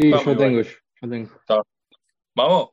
Sí, 0.00 0.10
yo 0.10 0.36
tengo, 0.36 0.62
yo 0.62 1.10
tengo. 1.10 1.30
Vamos. 2.34 2.70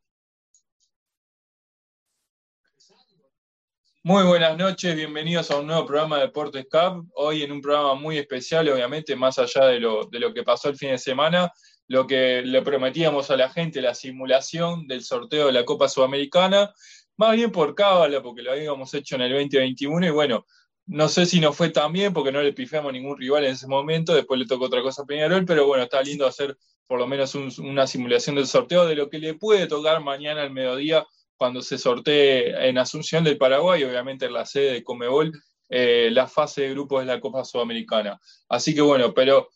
Muy 4.01 4.23
buenas 4.23 4.57
noches, 4.57 4.95
bienvenidos 4.95 5.51
a 5.51 5.59
un 5.59 5.67
nuevo 5.67 5.85
programa 5.85 6.17
de 6.17 6.27
Deportes 6.27 6.67
Cup. 6.71 7.05
Hoy 7.15 7.43
en 7.43 7.51
un 7.51 7.61
programa 7.61 7.95
muy 7.95 8.17
especial, 8.17 8.69
obviamente, 8.69 9.17
más 9.17 9.37
allá 9.39 9.65
de 9.65 9.81
lo, 9.81 10.05
de 10.05 10.19
lo 10.19 10.33
que 10.33 10.43
pasó 10.43 10.69
el 10.69 10.77
fin 10.77 10.91
de 10.91 10.97
semana, 10.97 11.51
lo 11.89 12.07
que 12.07 12.43
le 12.43 12.61
prometíamos 12.61 13.29
a 13.29 13.35
la 13.35 13.49
gente, 13.49 13.81
la 13.81 13.93
simulación 13.93 14.87
del 14.87 15.03
sorteo 15.03 15.47
de 15.47 15.51
la 15.51 15.65
Copa 15.65 15.89
Sudamericana, 15.89 16.73
más 17.17 17.35
bien 17.35 17.51
por 17.51 17.75
cábala, 17.75 18.21
porque 18.23 18.41
lo 18.41 18.53
habíamos 18.53 18.93
hecho 18.93 19.15
en 19.15 19.23
el 19.23 19.33
2021 19.33 20.07
y 20.07 20.11
bueno, 20.11 20.45
no 20.87 21.09
sé 21.09 21.25
si 21.25 21.39
no 21.39 21.53
fue 21.53 21.69
tan 21.69 21.91
bien 21.91 22.13
porque 22.13 22.31
no 22.31 22.41
le 22.41 22.53
pifamos 22.53 22.93
ningún 22.93 23.17
rival 23.17 23.45
en 23.45 23.51
ese 23.51 23.67
momento, 23.67 24.15
después 24.15 24.39
le 24.39 24.47
tocó 24.47 24.65
otra 24.65 24.81
cosa 24.81 25.03
a 25.03 25.05
Peñarol, 25.05 25.45
pero 25.45 25.67
bueno, 25.67 25.83
está 25.83 26.01
lindo 26.01 26.25
hacer 26.25 26.57
por 26.87 26.99
lo 26.99 27.07
menos 27.07 27.35
una 27.35 27.85
simulación 27.85 28.37
del 28.37 28.47
sorteo 28.47 28.85
de 28.85 28.95
lo 28.95 29.09
que 29.09 29.19
le 29.19 29.33
puede 29.33 29.67
tocar 29.67 30.01
mañana 30.01 30.41
al 30.41 30.51
mediodía 30.51 31.05
cuando 31.35 31.61
se 31.61 31.77
sortee 31.77 32.69
en 32.69 32.77
Asunción 32.77 33.23
del 33.23 33.37
Paraguay, 33.37 33.83
obviamente 33.83 34.25
en 34.25 34.33
la 34.33 34.45
sede 34.45 34.73
de 34.73 34.83
Comebol, 34.83 35.31
eh, 35.69 36.09
la 36.11 36.27
fase 36.27 36.61
de 36.61 36.69
grupos 36.71 37.01
de 37.01 37.07
la 37.07 37.19
Copa 37.19 37.43
Sudamericana. 37.43 38.19
Así 38.47 38.73
que 38.73 38.81
bueno, 38.81 39.13
pero 39.13 39.49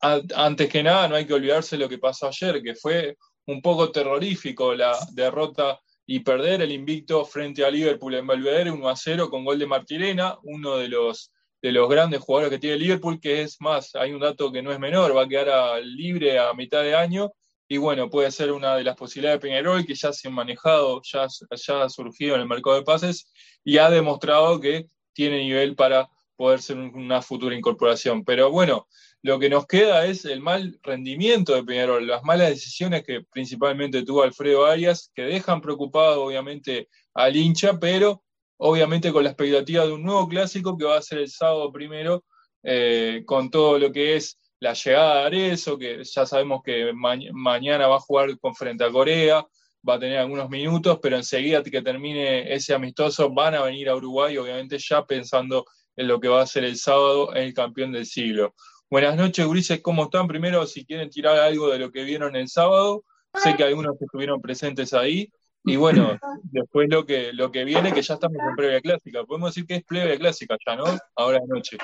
antes 0.00 0.68
que 0.68 0.82
nada 0.82 1.06
no 1.06 1.14
hay 1.14 1.26
que 1.26 1.34
olvidarse 1.34 1.78
lo 1.78 1.88
que 1.88 1.98
pasó 1.98 2.26
ayer, 2.26 2.60
que 2.60 2.74
fue 2.74 3.16
un 3.46 3.62
poco 3.62 3.92
terrorífico 3.92 4.74
la 4.74 4.98
derrota 5.12 5.80
y 6.12 6.20
perder 6.20 6.60
el 6.60 6.72
invicto 6.72 7.24
frente 7.24 7.64
a 7.64 7.70
Liverpool 7.70 8.14
en 8.14 8.26
Belvedere 8.26 8.70
1 8.70 8.86
a 8.86 8.94
0 8.94 9.30
con 9.30 9.46
gol 9.46 9.58
de 9.58 9.66
Martirena, 9.66 10.36
uno 10.42 10.76
de 10.76 10.88
los, 10.88 11.32
de 11.62 11.72
los 11.72 11.88
grandes 11.88 12.20
jugadores 12.20 12.50
que 12.50 12.58
tiene 12.58 12.76
Liverpool, 12.76 13.18
que 13.18 13.40
es 13.40 13.58
más, 13.62 13.94
hay 13.94 14.12
un 14.12 14.20
dato 14.20 14.52
que 14.52 14.60
no 14.60 14.70
es 14.72 14.78
menor, 14.78 15.16
va 15.16 15.22
a 15.22 15.26
quedar 15.26 15.82
libre 15.82 16.38
a 16.38 16.52
mitad 16.52 16.82
de 16.82 16.94
año 16.94 17.32
y 17.66 17.78
bueno, 17.78 18.10
puede 18.10 18.30
ser 18.30 18.52
una 18.52 18.76
de 18.76 18.84
las 18.84 18.94
posibilidades 18.94 19.40
de 19.40 19.48
Peñarol 19.48 19.86
que 19.86 19.94
ya 19.94 20.12
se 20.12 20.28
han 20.28 20.34
manejado, 20.34 21.00
ya, 21.02 21.28
ya 21.50 21.82
ha 21.82 21.88
surgido 21.88 22.34
en 22.34 22.42
el 22.42 22.46
mercado 22.46 22.76
de 22.76 22.82
pases 22.82 23.32
y 23.64 23.78
ha 23.78 23.88
demostrado 23.88 24.60
que 24.60 24.88
tiene 25.14 25.38
nivel 25.38 25.74
para 25.76 26.10
poder 26.36 26.60
ser 26.60 26.76
una 26.76 27.22
futura 27.22 27.56
incorporación. 27.56 28.22
Pero 28.22 28.50
bueno, 28.50 28.86
lo 29.22 29.38
que 29.38 29.48
nos 29.48 29.66
queda 29.66 30.06
es 30.06 30.24
el 30.24 30.40
mal 30.40 30.78
rendimiento 30.82 31.54
de 31.54 31.62
Peñarol, 31.62 32.06
las 32.06 32.24
malas 32.24 32.50
decisiones 32.50 33.04
que 33.04 33.22
principalmente 33.30 34.02
tuvo 34.02 34.22
Alfredo 34.22 34.66
Arias, 34.66 35.12
que 35.14 35.22
dejan 35.22 35.60
preocupado 35.60 36.24
obviamente 36.24 36.88
al 37.14 37.36
hincha, 37.36 37.78
pero 37.78 38.24
obviamente 38.56 39.12
con 39.12 39.22
la 39.22 39.30
expectativa 39.30 39.86
de 39.86 39.92
un 39.92 40.02
nuevo 40.02 40.28
clásico 40.28 40.76
que 40.76 40.84
va 40.84 40.98
a 40.98 41.02
ser 41.02 41.18
el 41.18 41.30
sábado 41.30 41.72
primero, 41.72 42.24
eh, 42.64 43.22
con 43.24 43.48
todo 43.48 43.78
lo 43.78 43.92
que 43.92 44.16
es 44.16 44.38
la 44.58 44.72
llegada 44.72 45.20
de 45.20 45.26
Arezo, 45.26 45.78
que 45.78 46.02
ya 46.02 46.26
sabemos 46.26 46.62
que 46.64 46.92
mañana 46.92 47.86
va 47.86 47.96
a 47.96 48.00
jugar 48.00 48.36
con 48.40 48.54
frente 48.54 48.84
a 48.84 48.90
Corea, 48.90 49.46
va 49.88 49.94
a 49.94 49.98
tener 49.98 50.18
algunos 50.18 50.48
minutos, 50.48 50.98
pero 51.00 51.16
enseguida 51.16 51.62
que 51.62 51.82
termine 51.82 52.52
ese 52.52 52.74
amistoso 52.74 53.30
van 53.30 53.54
a 53.54 53.62
venir 53.62 53.88
a 53.88 53.96
Uruguay, 53.96 54.36
obviamente 54.36 54.78
ya 54.78 55.04
pensando 55.04 55.64
en 55.96 56.08
lo 56.08 56.20
que 56.20 56.28
va 56.28 56.42
a 56.42 56.46
ser 56.46 56.64
el 56.64 56.76
sábado 56.76 57.32
el 57.34 57.52
campeón 57.54 57.92
del 57.92 58.06
siglo. 58.06 58.54
Buenas 58.92 59.16
noches, 59.16 59.46
Ulises, 59.46 59.80
¿cómo 59.80 60.04
están? 60.04 60.28
Primero, 60.28 60.66
si 60.66 60.84
quieren 60.84 61.08
tirar 61.08 61.38
algo 61.38 61.70
de 61.70 61.78
lo 61.78 61.90
que 61.90 62.04
vieron 62.04 62.36
el 62.36 62.46
sábado, 62.46 63.04
sé 63.32 63.56
que 63.56 63.64
algunos 63.64 63.98
estuvieron 63.98 64.42
presentes 64.42 64.92
ahí, 64.92 65.32
y 65.64 65.76
bueno, 65.76 66.18
después 66.42 66.90
lo 66.90 67.06
que, 67.06 67.32
lo 67.32 67.50
que 67.50 67.64
viene, 67.64 67.94
que 67.94 68.02
ya 68.02 68.12
estamos 68.12 68.36
en 68.46 68.54
previa 68.54 68.82
clásica. 68.82 69.24
Podemos 69.24 69.54
decir 69.54 69.66
que 69.66 69.76
es 69.76 69.84
previa 69.84 70.18
clásica 70.18 70.58
ya, 70.66 70.76
¿no? 70.76 70.84
Ahora 71.16 71.38
de 71.38 71.46
noche. 71.46 71.78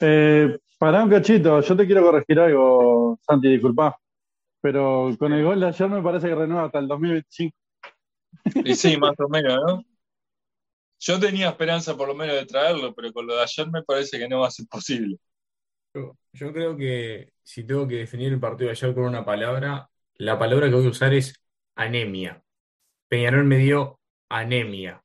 Eh, 0.00 0.58
para 0.80 1.04
un 1.04 1.10
cachito, 1.10 1.60
yo 1.60 1.76
te 1.76 1.86
quiero 1.86 2.02
corregir 2.02 2.40
algo, 2.40 3.20
Santi, 3.24 3.50
disculpa. 3.50 3.96
Pero 4.60 5.14
con 5.16 5.32
el 5.34 5.44
gol 5.44 5.60
de 5.60 5.68
ayer 5.68 5.88
me 5.88 6.02
parece 6.02 6.26
que 6.26 6.34
renueva 6.34 6.64
hasta 6.64 6.80
el 6.80 6.88
2025. 6.88 7.56
Y 8.64 8.74
sí, 8.74 8.96
más 8.96 9.14
o 9.20 9.28
menos, 9.28 9.60
¿no? 9.64 9.84
Yo 10.98 11.20
tenía 11.20 11.50
esperanza 11.50 11.96
por 11.96 12.08
lo 12.08 12.16
menos 12.16 12.34
de 12.34 12.46
traerlo, 12.46 12.92
pero 12.96 13.12
con 13.12 13.28
lo 13.28 13.36
de 13.36 13.42
ayer 13.44 13.70
me 13.70 13.84
parece 13.84 14.18
que 14.18 14.28
no 14.28 14.40
va 14.40 14.48
a 14.48 14.50
ser 14.50 14.66
posible. 14.66 15.20
Yo, 15.94 16.52
creo 16.52 16.76
que 16.76 17.32
si 17.42 17.64
tengo 17.64 17.88
que 17.88 17.96
definir 17.96 18.32
el 18.32 18.40
partido 18.40 18.68
de 18.68 18.72
ayer 18.72 18.94
con 18.94 19.04
una 19.04 19.24
palabra, 19.24 19.88
la 20.14 20.38
palabra 20.38 20.68
que 20.68 20.74
voy 20.74 20.86
a 20.86 20.90
usar 20.90 21.14
es 21.14 21.34
anemia. 21.74 22.42
Peñarol 23.08 23.44
me 23.44 23.58
dio 23.58 24.00
anemia. 24.28 25.02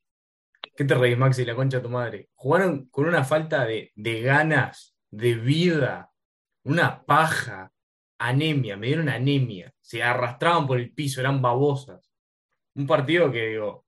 ¿Qué 0.75 0.85
te 0.85 0.95
reís, 0.95 1.17
Maxi, 1.17 1.45
la 1.45 1.55
concha 1.55 1.77
de 1.77 1.83
tu 1.83 1.89
madre? 1.89 2.29
Jugaron 2.35 2.88
con 2.88 3.05
una 3.05 3.23
falta 3.23 3.66
de, 3.66 3.91
de 3.95 4.21
ganas, 4.21 4.95
de 5.09 5.35
vida, 5.35 6.11
una 6.63 7.03
paja, 7.05 7.71
anemia, 8.17 8.77
me 8.77 8.88
dieron 8.88 9.09
anemia. 9.09 9.73
Se 9.81 10.03
arrastraban 10.03 10.67
por 10.67 10.79
el 10.79 10.94
piso, 10.94 11.21
eran 11.21 11.41
babosas. 11.41 12.11
Un 12.75 12.88
partido 12.88 13.31
que 13.31 13.47
digo, 13.47 13.85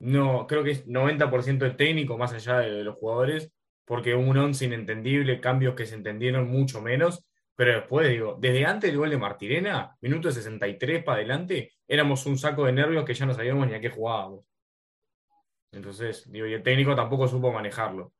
no, 0.00 0.46
creo 0.46 0.62
que 0.64 0.72
es 0.72 0.86
90% 0.86 1.58
de 1.58 1.70
técnico, 1.72 2.18
más 2.18 2.32
allá 2.32 2.58
de 2.60 2.84
los 2.84 2.96
jugadores, 2.96 3.52
porque 3.88 4.14
un 4.14 4.36
once 4.36 4.66
inentendible, 4.66 5.40
cambios 5.40 5.74
que 5.74 5.86
se 5.86 5.94
entendieron 5.94 6.48
mucho 6.48 6.82
menos, 6.82 7.24
pero 7.56 7.72
después 7.72 8.08
digo, 8.08 8.36
desde 8.38 8.66
antes 8.66 8.90
del 8.90 8.98
gol 8.98 9.10
de 9.10 9.16
Martirena, 9.16 9.96
minuto 10.02 10.30
63 10.30 11.02
para 11.02 11.16
adelante, 11.16 11.72
éramos 11.88 12.24
un 12.26 12.38
saco 12.38 12.66
de 12.66 12.72
nervios 12.72 13.04
que 13.04 13.14
ya 13.14 13.26
no 13.26 13.34
sabíamos 13.34 13.66
ni 13.66 13.74
a 13.74 13.80
qué 13.80 13.88
jugábamos. 13.88 14.44
Entonces, 15.72 16.30
digo, 16.30 16.46
y 16.46 16.52
el 16.52 16.62
técnico 16.62 16.94
tampoco 16.94 17.26
supo 17.26 17.50
manejarlo. 17.50 18.12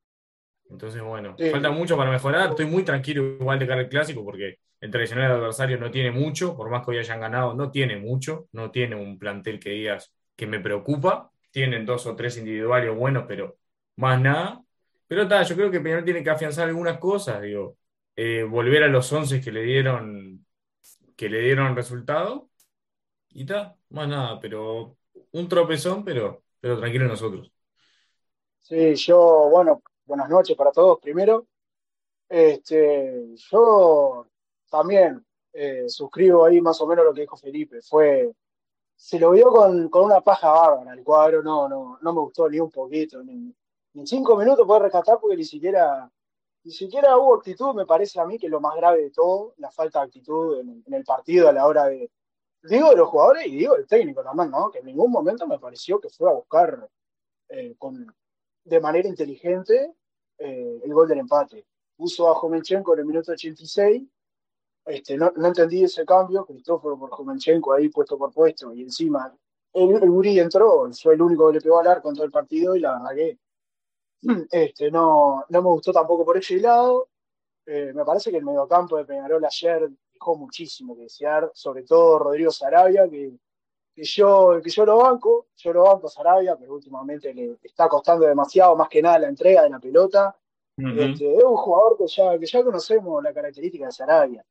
Entonces, 0.71 1.03
bueno, 1.03 1.37
falta 1.51 1.71
mucho 1.71 1.97
para 1.97 2.11
mejorar. 2.11 2.51
Estoy 2.51 2.67
muy 2.67 2.83
tranquilo 2.83 3.23
igual 3.23 3.59
de 3.59 3.67
cara 3.67 3.81
al 3.81 3.89
clásico 3.89 4.25
porque 4.25 4.59
el 4.81 4.91
tradicional 4.91 5.33
adversario 5.33 5.79
no 5.79 5.91
tiene 5.91 6.11
mucho, 6.11 6.57
por 6.57 6.71
más 6.71 6.85
que 6.85 6.93
hoy 6.93 6.99
hayan 6.99 7.21
ganado, 7.21 7.55
no 7.55 7.71
tiene 7.71 7.97
mucho, 7.97 8.49
no 8.53 8.71
tiene 8.71 8.97
un 8.97 9.19
plantel 9.19 9.59
que 9.61 9.71
digas 9.71 10.15
que 10.37 10.47
me 10.47 10.61
preocupa. 10.61 11.31
Tienen 11.51 11.87
dos 11.87 12.07
o 12.07 12.15
tres 12.15 12.37
individuales 12.37 12.95
buenos, 12.95 13.25
pero 13.27 13.59
más 13.97 14.21
nada. 14.21 14.63
Pero 15.09 15.23
está, 15.23 15.43
yo 15.43 15.57
creo 15.57 15.71
que 15.71 15.81
Peñarol 15.81 16.05
tiene 16.05 16.23
que 16.23 16.31
afianzar 16.31 16.69
algunas 16.69 16.99
cosas, 16.99 17.43
digo, 17.43 17.77
eh, 18.15 18.45
volver 18.45 18.85
a 18.85 18.89
los 18.89 19.13
11 19.13 19.41
que 19.41 19.51
le 19.51 19.63
dieron 19.63 20.47
que 21.17 21.29
le 21.29 21.41
dieron 21.41 21.75
resultado 21.75 22.49
y 23.31 23.43
está, 23.43 23.77
más 23.91 24.09
nada, 24.09 24.39
pero 24.41 24.97
un 25.33 25.49
tropezón, 25.49 26.05
pero, 26.05 26.45
pero 26.61 26.79
tranquilo 26.79 27.09
nosotros. 27.09 27.53
Sí, 28.61 28.95
yo, 28.95 29.49
bueno, 29.51 29.83
buenas 30.05 30.29
noches 30.29 30.57
para 30.57 30.71
todos 30.71 31.01
primero. 31.01 31.49
Este, 32.29 33.35
yo 33.51 34.29
también 34.71 35.25
eh, 35.53 35.89
suscribo 35.89 36.45
ahí 36.45 36.61
más 36.61 36.81
o 36.81 36.87
menos 36.87 37.05
lo 37.05 37.13
que 37.13 37.23
dijo 37.23 37.37
Felipe. 37.37 37.83
Fue, 37.83 38.33
se 38.95 39.19
lo 39.19 39.33
vio 39.33 39.51
con, 39.51 39.89
con 39.89 40.05
una 40.05 40.21
paja 40.21 40.51
bárbara 40.51 40.93
el 40.93 41.03
cuadro, 41.03 41.43
no, 41.43 41.69
no, 41.69 41.99
no 42.01 42.13
me 42.13 42.21
gustó 42.21 42.49
ni 42.49 42.61
un 42.61 42.71
poquito, 42.71 43.23
en 43.99 44.07
cinco 44.07 44.37
minutos 44.37 44.67
puede 44.67 44.81
rescatar 44.81 45.19
porque 45.21 45.37
ni 45.37 45.45
siquiera, 45.45 46.11
ni 46.65 46.73
siquiera 46.73 47.17
hubo 47.17 47.35
actitud, 47.35 47.75
me 47.75 47.87
parece 47.87 48.21
a 48.21 48.25
mí 48.25 48.39
que 48.39 48.49
lo 48.49 48.61
más 48.61 48.77
grave 48.77 49.03
de 49.03 49.11
todo, 49.11 49.55
la 49.59 49.71
falta 49.71 50.01
de 50.01 50.07
actitud 50.07 50.61
en, 50.61 50.95
el 50.95 51.05
partido 51.05 51.49
a 51.49 51.53
la 51.53 51.67
hora 51.67 51.87
de, 51.87 52.11
digo 52.63 52.91
de 52.91 52.97
los 52.97 53.09
jugadores 53.09 53.47
y 53.47 53.57
digo 53.57 53.75
del 53.75 53.87
técnico 53.87 54.23
también, 54.23 54.51
¿no? 54.51 54.71
Que 54.71 54.79
en 54.79 54.87
ningún 54.87 55.11
momento 55.11 55.47
me 55.47 55.59
pareció 55.59 56.01
que 56.01 56.09
fue 56.11 56.31
a 56.31 56.35
buscar 56.35 56.89
eh, 57.49 57.75
con, 57.77 58.07
de 58.65 58.81
manera 58.81 59.09
inteligente 59.09 59.95
eh, 60.39 60.81
el 60.85 60.95
gol 60.95 61.09
del 61.09 61.19
empate. 61.19 61.67
Puso 61.97 62.31
a 62.31 62.35
Jomenchenko 62.37 62.95
en 62.95 63.01
el 63.01 63.07
minuto 63.07 63.33
86, 63.33 64.05
este, 64.87 65.17
no, 65.17 65.33
no 65.37 65.49
entendí 65.49 65.83
ese 65.83 66.05
cambio, 66.05 66.47
Cristóforo 66.47 66.97
por 66.97 67.11
Jomenchenko 67.11 67.73
ahí 67.73 67.89
puesto 67.89 68.17
por 68.17 68.33
puesto 68.33 68.73
y 68.73 68.83
encima 68.83 69.37
el, 69.73 69.91
el 70.03 70.39
entró, 70.39 70.89
fue 70.93 71.15
el 71.15 71.23
único 71.23 71.49
que 71.49 71.55
le 71.55 71.61
pegó 71.61 71.81
al 71.81 71.89
arco 71.89 72.09
en 72.09 72.15
todo 72.15 72.25
el 72.25 72.31
partido 72.31 72.77
y 72.77 72.81
la 72.81 72.93
verdad 72.93 73.15
que 73.15 73.39
este, 74.51 74.91
no, 74.91 75.45
no 75.49 75.63
me 75.63 75.69
gustó 75.69 75.93
tampoco 75.93 76.25
por 76.25 76.37
ese 76.37 76.59
lado. 76.59 77.09
Eh, 77.67 77.93
me 77.95 78.05
parece 78.05 78.31
que 78.31 78.39
el 78.39 78.45
mediocampo 78.45 78.97
de 78.97 79.05
Peñarol 79.05 79.45
ayer 79.45 79.91
dejó 80.13 80.37
muchísimo 80.37 80.97
que 80.97 81.03
desear, 81.03 81.51
sobre 81.55 81.83
todo 81.83 82.19
Rodrigo 82.19 82.51
Sarabia, 82.51 83.09
que, 83.09 83.33
que, 83.95 84.05
yo, 84.05 84.61
que 84.63 84.71
yo 84.71 84.87
lo 84.87 84.99
banco, 84.99 85.49
yo 85.57 85.73
lo 85.73 85.85
banco 85.85 86.07
a 86.07 86.11
Sarabia, 86.11 86.57
pero 86.57 86.75
últimamente 86.75 87.33
le 87.35 87.59
está 87.63 87.89
costando 87.89 88.27
demasiado, 88.27 88.75
más 88.75 88.89
que 88.89 89.03
nada 89.03 89.19
la 89.19 89.29
entrega 89.29 89.63
de 89.63 89.71
la 89.71 89.79
pelota. 89.79 90.37
Este, 90.77 91.37
es 91.37 91.43
un 91.43 91.57
jugador 91.57 91.99
que 91.99 92.07
ya, 92.07 92.39
que 92.39 92.47
ya 92.47 92.63
conocemos 92.63 93.23
la 93.23 93.35
característica 93.35 93.87
de 93.87 93.93
Sarabia. 93.93 94.47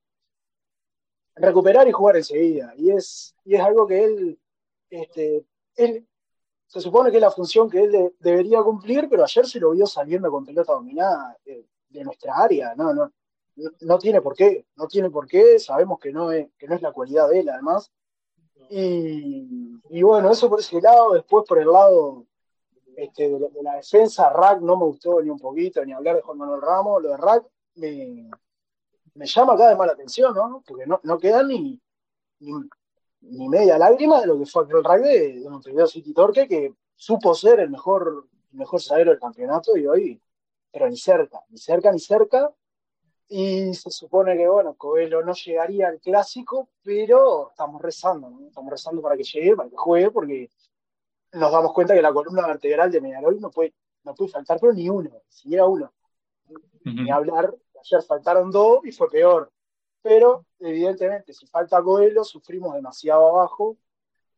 Recuperar 1.36 1.88
y 1.88 1.92
jugar 1.92 2.18
enseguida. 2.18 2.74
Y 2.76 2.92
es, 2.92 3.34
y 3.46 3.56
es 3.56 3.62
algo 3.62 3.88
que 3.88 4.04
él, 4.04 4.40
este, 4.90 5.46
él 5.76 6.06
se 6.68 6.82
supone 6.82 7.10
que 7.10 7.18
es 7.18 7.22
la 7.22 7.32
función 7.32 7.70
que 7.70 7.84
él 7.84 8.14
debería 8.20 8.62
cumplir, 8.62 9.08
pero 9.10 9.24
ayer 9.24 9.48
se 9.48 9.60
lo 9.60 9.72
vio 9.72 9.88
saliendo 9.88 10.30
con 10.30 10.46
pelota 10.46 10.74
dominada 10.74 11.38
de, 11.46 11.66
nuestra 12.04 12.36
área. 12.36 12.76
No, 12.76 12.94
no, 12.94 13.12
no 13.82 13.98
tiene 13.98 14.22
por 14.22 14.36
qué, 14.36 14.68
no 14.76 14.88
tiene 14.88 15.10
por 15.10 15.28
qué, 15.28 15.58
sabemos 15.60 16.00
que 16.00 16.12
no 16.12 16.32
es, 16.32 16.50
que 16.58 16.68
no 16.68 16.76
es 16.76 16.82
la 16.82 16.92
cualidad 16.92 17.30
de 17.30 17.40
él, 17.40 17.50
además. 17.50 17.92
Y, 18.70 20.02
bueno, 20.02 20.30
eso 20.30 20.50
por 20.50 20.60
ese 20.60 20.82
lado, 20.82 21.14
después 21.14 21.46
por 21.48 21.58
el 21.58 21.72
lado 21.72 22.26
este, 22.98 23.30
de, 23.30 23.64
la, 23.64 23.76
defensa, 23.76 24.30
Rack 24.30 24.60
no 24.60 24.76
me 24.76 24.86
gustó 24.86 25.22
ni 25.22 25.30
un 25.30 25.40
poquito, 25.40 25.84
ni 25.86 25.94
hablar 25.94 26.18
de 26.18 26.22
Juan 26.22 26.38
Manuel 26.38 26.62
Ramos, 26.62 27.02
lo 27.02 27.10
de 27.12 27.18
Rack 27.18 27.46
me, 27.76 28.30
llama 29.16 29.56
cada 29.56 29.70
vez 29.70 29.78
más 29.78 29.88
la 29.88 29.94
atención, 29.94 30.34
¿no? 30.36 30.62
Porque 30.68 30.86
no, 30.86 31.00
no 31.04 31.18
queda 31.18 31.44
ni, 31.44 31.80
ni 33.22 33.50
media 33.50 33.78
lágrima 33.78 34.22
de 34.22 34.28
lo 34.28 34.38
que 34.38 34.46
fue 34.46 34.64
aquel 34.64 34.84
rugby 34.84 35.10
de, 35.10 35.40
de 35.40 35.50
Montevideo 35.50 35.88
City 35.88 36.14
Torque, 36.14 36.48
que 36.48 36.74
supo 36.96 37.34
ser 37.34 37.60
el 37.60 37.70
mejor, 37.70 38.28
el 38.52 38.58
mejor 38.58 38.82
zaguero 38.82 39.12
del 39.12 39.20
campeonato 39.20 39.78
y 39.78 39.88
hoy, 39.88 40.22
pero 40.72 40.90
ni 40.90 40.98
cerca, 40.98 41.42
ni 41.50 41.58
cerca, 41.58 41.92
ni 41.92 42.00
cerca. 42.00 42.52
Y 43.30 43.74
se 43.74 43.92
supone 43.92 44.38
que, 44.38 44.48
bueno, 44.48 44.76
Coelho 44.76 45.22
no 45.22 45.34
llegaría 45.34 45.90
al 45.90 46.00
clásico, 46.00 46.70
pero 46.82 47.50
estamos 47.50 47.82
rezando, 47.82 48.30
¿no? 48.30 48.48
Estamos 48.48 48.72
rezando 48.72 49.02
para 49.02 49.18
que 49.18 49.24
llegue, 49.24 49.56
para 49.56 49.70
que 49.70 49.76
juegue, 49.76 50.12
porque 50.12 50.50
nos 51.34 51.52
damos 51.52 51.74
cuenta 51.74 51.94
que 51.94 52.02
la 52.02 52.14
columna 52.14 52.48
vertebral 52.48 52.90
de 52.90 53.02
Peñarol 53.02 53.40
no 53.42 53.52
puede, 53.52 53.74
no 54.04 54.16
puede 54.16 54.32
faltar, 54.32 54.60
pero 54.62 54.74
ni 54.74 54.90
uno, 54.90 55.10
ni 55.10 55.32
siquiera 55.32 55.66
uno. 55.66 55.92
Ni 56.86 57.12
hablar, 57.12 57.54
ayer 57.82 58.02
faltaron 58.02 58.50
dos 58.50 58.86
y 58.86 58.94
fue 58.94 59.10
peor. 59.10 59.52
Pero, 60.08 60.46
evidentemente, 60.60 61.34
si 61.34 61.46
falta 61.48 61.84
Coelho, 61.84 62.24
sufrimos 62.24 62.74
demasiado 62.74 63.28
abajo. 63.28 63.78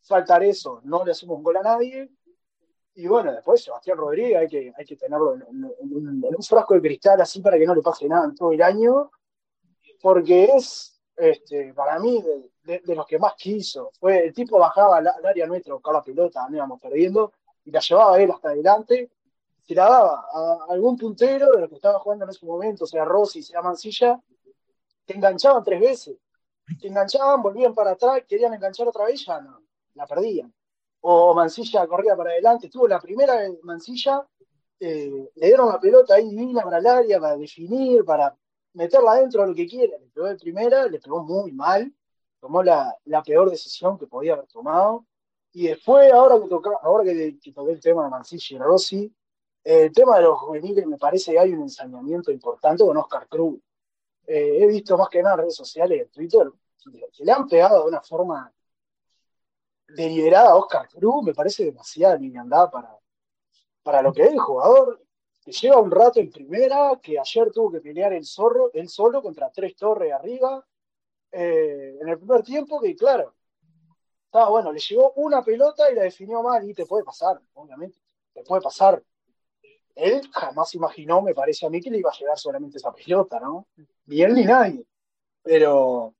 Faltar 0.01 0.43
eso, 0.43 0.81
no 0.83 1.05
le 1.05 1.11
hacemos 1.11 1.43
gol 1.43 1.57
a 1.57 1.61
nadie. 1.61 2.09
Y 2.95 3.05
bueno, 3.05 3.31
después 3.31 3.63
Sebastián 3.63 3.99
Rodríguez 3.99 4.37
hay 4.37 4.47
que, 4.47 4.73
hay 4.75 4.83
que 4.83 4.95
tenerlo 4.95 5.35
en, 5.35 5.43
un, 5.45 6.35
frasco 6.41 6.73
de 6.73 6.81
cristal 6.81 7.21
así 7.21 7.39
para 7.39 7.59
que 7.59 7.67
no 7.67 7.75
le 7.75 7.83
pase 7.83 8.07
nada 8.07 8.25
en 8.25 8.33
todo 8.33 8.51
el 8.51 8.63
año, 8.63 9.11
porque 10.01 10.45
es, 10.55 10.99
este, 11.15 11.71
para 11.75 11.99
mí, 11.99 12.23
de, 12.63 12.95
los 12.95 13.05
que 13.05 13.19
más 13.19 13.35
quiso. 13.35 13.91
Fue, 13.99 14.25
el 14.25 14.33
tipo 14.33 14.57
bajaba 14.57 14.97
al, 14.97 15.07
área 15.23 15.45
nuestra 15.45 15.73
a 15.73 15.75
buscar 15.75 15.93
la 15.93 16.03
pelota, 16.03 16.47
no 16.49 16.57
íbamos 16.57 16.81
perdiendo, 16.81 17.31
y 17.63 17.69
la 17.69 17.79
llevaba 17.79 18.19
él 18.19 18.31
hasta 18.31 18.49
adelante, 18.49 19.11
se 19.67 19.75
la 19.75 19.83
daba 19.83 20.25
a 20.33 20.65
algún 20.69 20.97
puntero 20.97 21.51
de 21.51 21.61
los 21.61 21.69
que 21.69 21.75
estaba 21.75 21.99
jugando 21.99 22.25
en 22.25 22.31
ese 22.31 22.43
momento, 22.43 22.87
sea 22.87 23.05
Rossi, 23.05 23.43
sea 23.43 23.61
Mancilla, 23.61 24.19
que 25.09 25.17
enganchaban 25.17 25.63
tres 25.63 25.81
veces. 25.81 26.17
Que 26.79 26.87
enganchaban, 26.87 27.41
volvían 27.41 27.73
para 27.73 27.91
atrás, 27.91 28.21
querían 28.27 28.53
enganchar 28.53 28.87
otra 28.87 29.05
vez, 29.05 29.25
ya 29.25 29.41
no, 29.41 29.63
la 29.95 30.05
perdían. 30.05 30.53
O 31.01 31.33
Mancilla 31.33 31.87
corría 31.87 32.15
para 32.15 32.29
adelante, 32.29 32.69
tuvo 32.69 32.87
la 32.87 32.99
primera 32.99 33.39
Mancilla, 33.63 34.23
eh, 34.79 35.31
le 35.33 35.47
dieron 35.47 35.69
la 35.69 35.79
pelota 35.79 36.13
ahí 36.13 36.29
divina 36.29 36.61
para 36.61 36.77
el 36.77 36.85
área, 36.85 37.19
para 37.19 37.37
definir, 37.37 38.05
para 38.05 38.37
meterla 38.73 39.13
adentro 39.13 39.47
lo 39.47 39.55
que 39.55 39.65
quiera. 39.65 39.97
Le 39.97 40.09
pegó 40.09 40.27
de 40.27 40.35
primera, 40.35 40.85
le 40.85 40.99
pegó 40.99 41.23
muy 41.23 41.53
mal, 41.53 41.91
tomó 42.39 42.61
la, 42.61 42.95
la 43.05 43.23
peor 43.23 43.49
decisión 43.49 43.97
que 43.97 44.05
podía 44.05 44.33
haber 44.33 44.45
tomado. 44.45 45.07
Y 45.53 45.69
después, 45.69 46.13
ahora 46.13 46.39
que, 46.39 46.47
toca, 46.47 46.69
ahora 46.83 47.03
que, 47.03 47.39
que 47.39 47.51
toqué 47.51 47.71
el 47.71 47.79
tema 47.79 48.03
de 48.03 48.11
Mancilla 48.11 48.57
y 48.57 48.59
Rossi, 48.59 49.15
el 49.63 49.91
tema 49.91 50.17
de 50.17 50.23
los 50.23 50.37
juveniles 50.37 50.85
me 50.85 50.99
parece 50.99 51.31
que 51.31 51.39
hay 51.39 51.51
un 51.51 51.63
ensañamiento 51.63 52.31
importante 52.31 52.85
con 52.85 52.95
Oscar 52.95 53.27
Cruz. 53.27 53.59
Eh, 54.31 54.63
he 54.63 54.67
visto 54.67 54.95
más 54.95 55.09
que 55.09 55.23
nada 55.23 55.33
en 55.33 55.39
redes 55.41 55.55
sociales 55.55 56.01
en 56.01 56.09
Twitter 56.09 56.47
que, 56.83 57.25
le 57.25 57.31
han 57.31 57.47
pegado 57.47 57.81
de 57.81 57.89
una 57.89 57.99
forma 57.99 58.53
deliberada 59.87 60.51
a 60.51 60.55
Oscar 60.55 60.87
Cruz, 60.87 61.23
me 61.23 61.33
parece 61.33 61.65
demasiada 61.65 62.15
liviandad 62.15 62.69
para, 62.69 62.95
para 63.81 64.03
lo 64.03 64.13
que 64.13 64.21
es 64.21 64.31
el 64.31 64.37
jugador, 64.37 65.01
que 65.43 65.51
lleva 65.51 65.81
un 65.81 65.89
rato 65.89 66.19
en 66.19 66.29
primera, 66.29 66.99
que 67.01 67.17
ayer 67.17 67.51
tuvo 67.51 67.71
que 67.71 67.81
pelear 67.81 68.13
el 68.13 68.23
zorro, 68.23 68.69
él 68.71 68.87
solo 68.87 69.23
contra 69.23 69.49
tres 69.49 69.75
torres 69.75 70.13
arriba, 70.13 70.63
eh, 71.31 71.97
en 71.99 72.07
el 72.07 72.19
primer 72.19 72.43
tiempo, 72.43 72.79
que 72.79 72.95
claro, 72.95 73.33
estaba 74.25 74.51
bueno, 74.51 74.71
le 74.71 74.79
llegó 74.79 75.11
una 75.13 75.43
pelota 75.43 75.89
y 75.91 75.95
la 75.95 76.03
definió 76.03 76.43
mal, 76.43 76.69
y 76.69 76.75
te 76.75 76.85
puede 76.85 77.03
pasar, 77.03 77.41
obviamente, 77.55 77.97
te 78.31 78.43
puede 78.43 78.61
pasar. 78.61 79.03
Él 79.95 80.21
jamás 80.31 80.75
imaginó, 80.75 81.23
me 81.23 81.33
parece 81.33 81.65
a 81.65 81.69
mí, 81.71 81.81
que 81.81 81.89
le 81.89 81.97
iba 81.97 82.11
a 82.11 82.17
llegar 82.17 82.37
solamente 82.37 82.77
esa 82.77 82.93
pelota, 82.93 83.39
¿no? 83.39 83.65
Ni 84.09 84.21
él 84.21 84.33
ni 84.33 84.43
nadie. 84.43 84.83
Pero, 85.43 86.13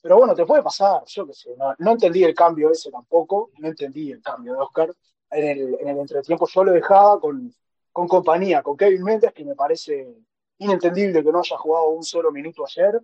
pero 0.00 0.18
bueno, 0.18 0.34
te 0.34 0.44
puede 0.44 0.62
pasar, 0.62 1.02
yo 1.06 1.26
qué 1.26 1.32
sé, 1.32 1.56
no, 1.56 1.74
no 1.78 1.92
entendí 1.92 2.22
el 2.24 2.34
cambio 2.34 2.70
ese 2.70 2.90
tampoco, 2.90 3.50
no 3.58 3.68
entendí 3.68 4.12
el 4.12 4.20
cambio 4.20 4.54
de 4.54 4.60
Oscar. 4.60 4.94
En 5.30 5.44
el, 5.44 5.76
en 5.80 5.88
el 5.88 5.98
entretiempo 5.98 6.46
yo 6.46 6.64
lo 6.64 6.72
dejaba 6.72 7.18
con, 7.20 7.52
con 7.92 8.06
compañía, 8.06 8.62
con 8.62 8.76
Kevin 8.76 9.02
Méndez, 9.02 9.32
que 9.32 9.44
me 9.44 9.54
parece 9.54 10.14
inentendible 10.58 11.22
que 11.22 11.32
no 11.32 11.40
haya 11.40 11.56
jugado 11.56 11.88
un 11.90 12.04
solo 12.04 12.30
minuto 12.30 12.64
ayer. 12.64 13.00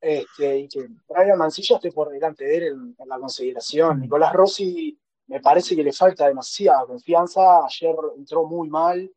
Este, 0.00 0.58
y 0.60 0.68
que 0.68 0.88
Brian 1.08 1.36
Mancilla 1.36 1.76
esté 1.76 1.92
por 1.92 2.08
delante 2.08 2.44
de 2.44 2.56
él 2.56 2.62
en, 2.64 2.96
en 2.98 3.08
la 3.08 3.18
consideración. 3.18 4.00
Nicolás 4.00 4.32
Rossi 4.32 4.98
me 5.26 5.40
parece 5.40 5.76
que 5.76 5.82
le 5.82 5.92
falta 5.92 6.26
demasiada 6.26 6.86
confianza. 6.86 7.64
Ayer 7.64 7.94
entró 8.16 8.44
muy 8.44 8.68
mal. 8.68 9.10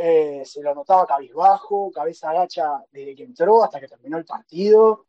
Eh, 0.00 0.44
se 0.44 0.62
lo 0.62 0.76
notaba 0.76 1.04
cabizbajo, 1.06 1.90
cabeza 1.90 2.30
agacha 2.30 2.84
desde 2.92 3.16
que 3.16 3.24
entró 3.24 3.64
hasta 3.64 3.80
que 3.80 3.88
terminó 3.88 4.16
el 4.16 4.24
partido. 4.24 5.06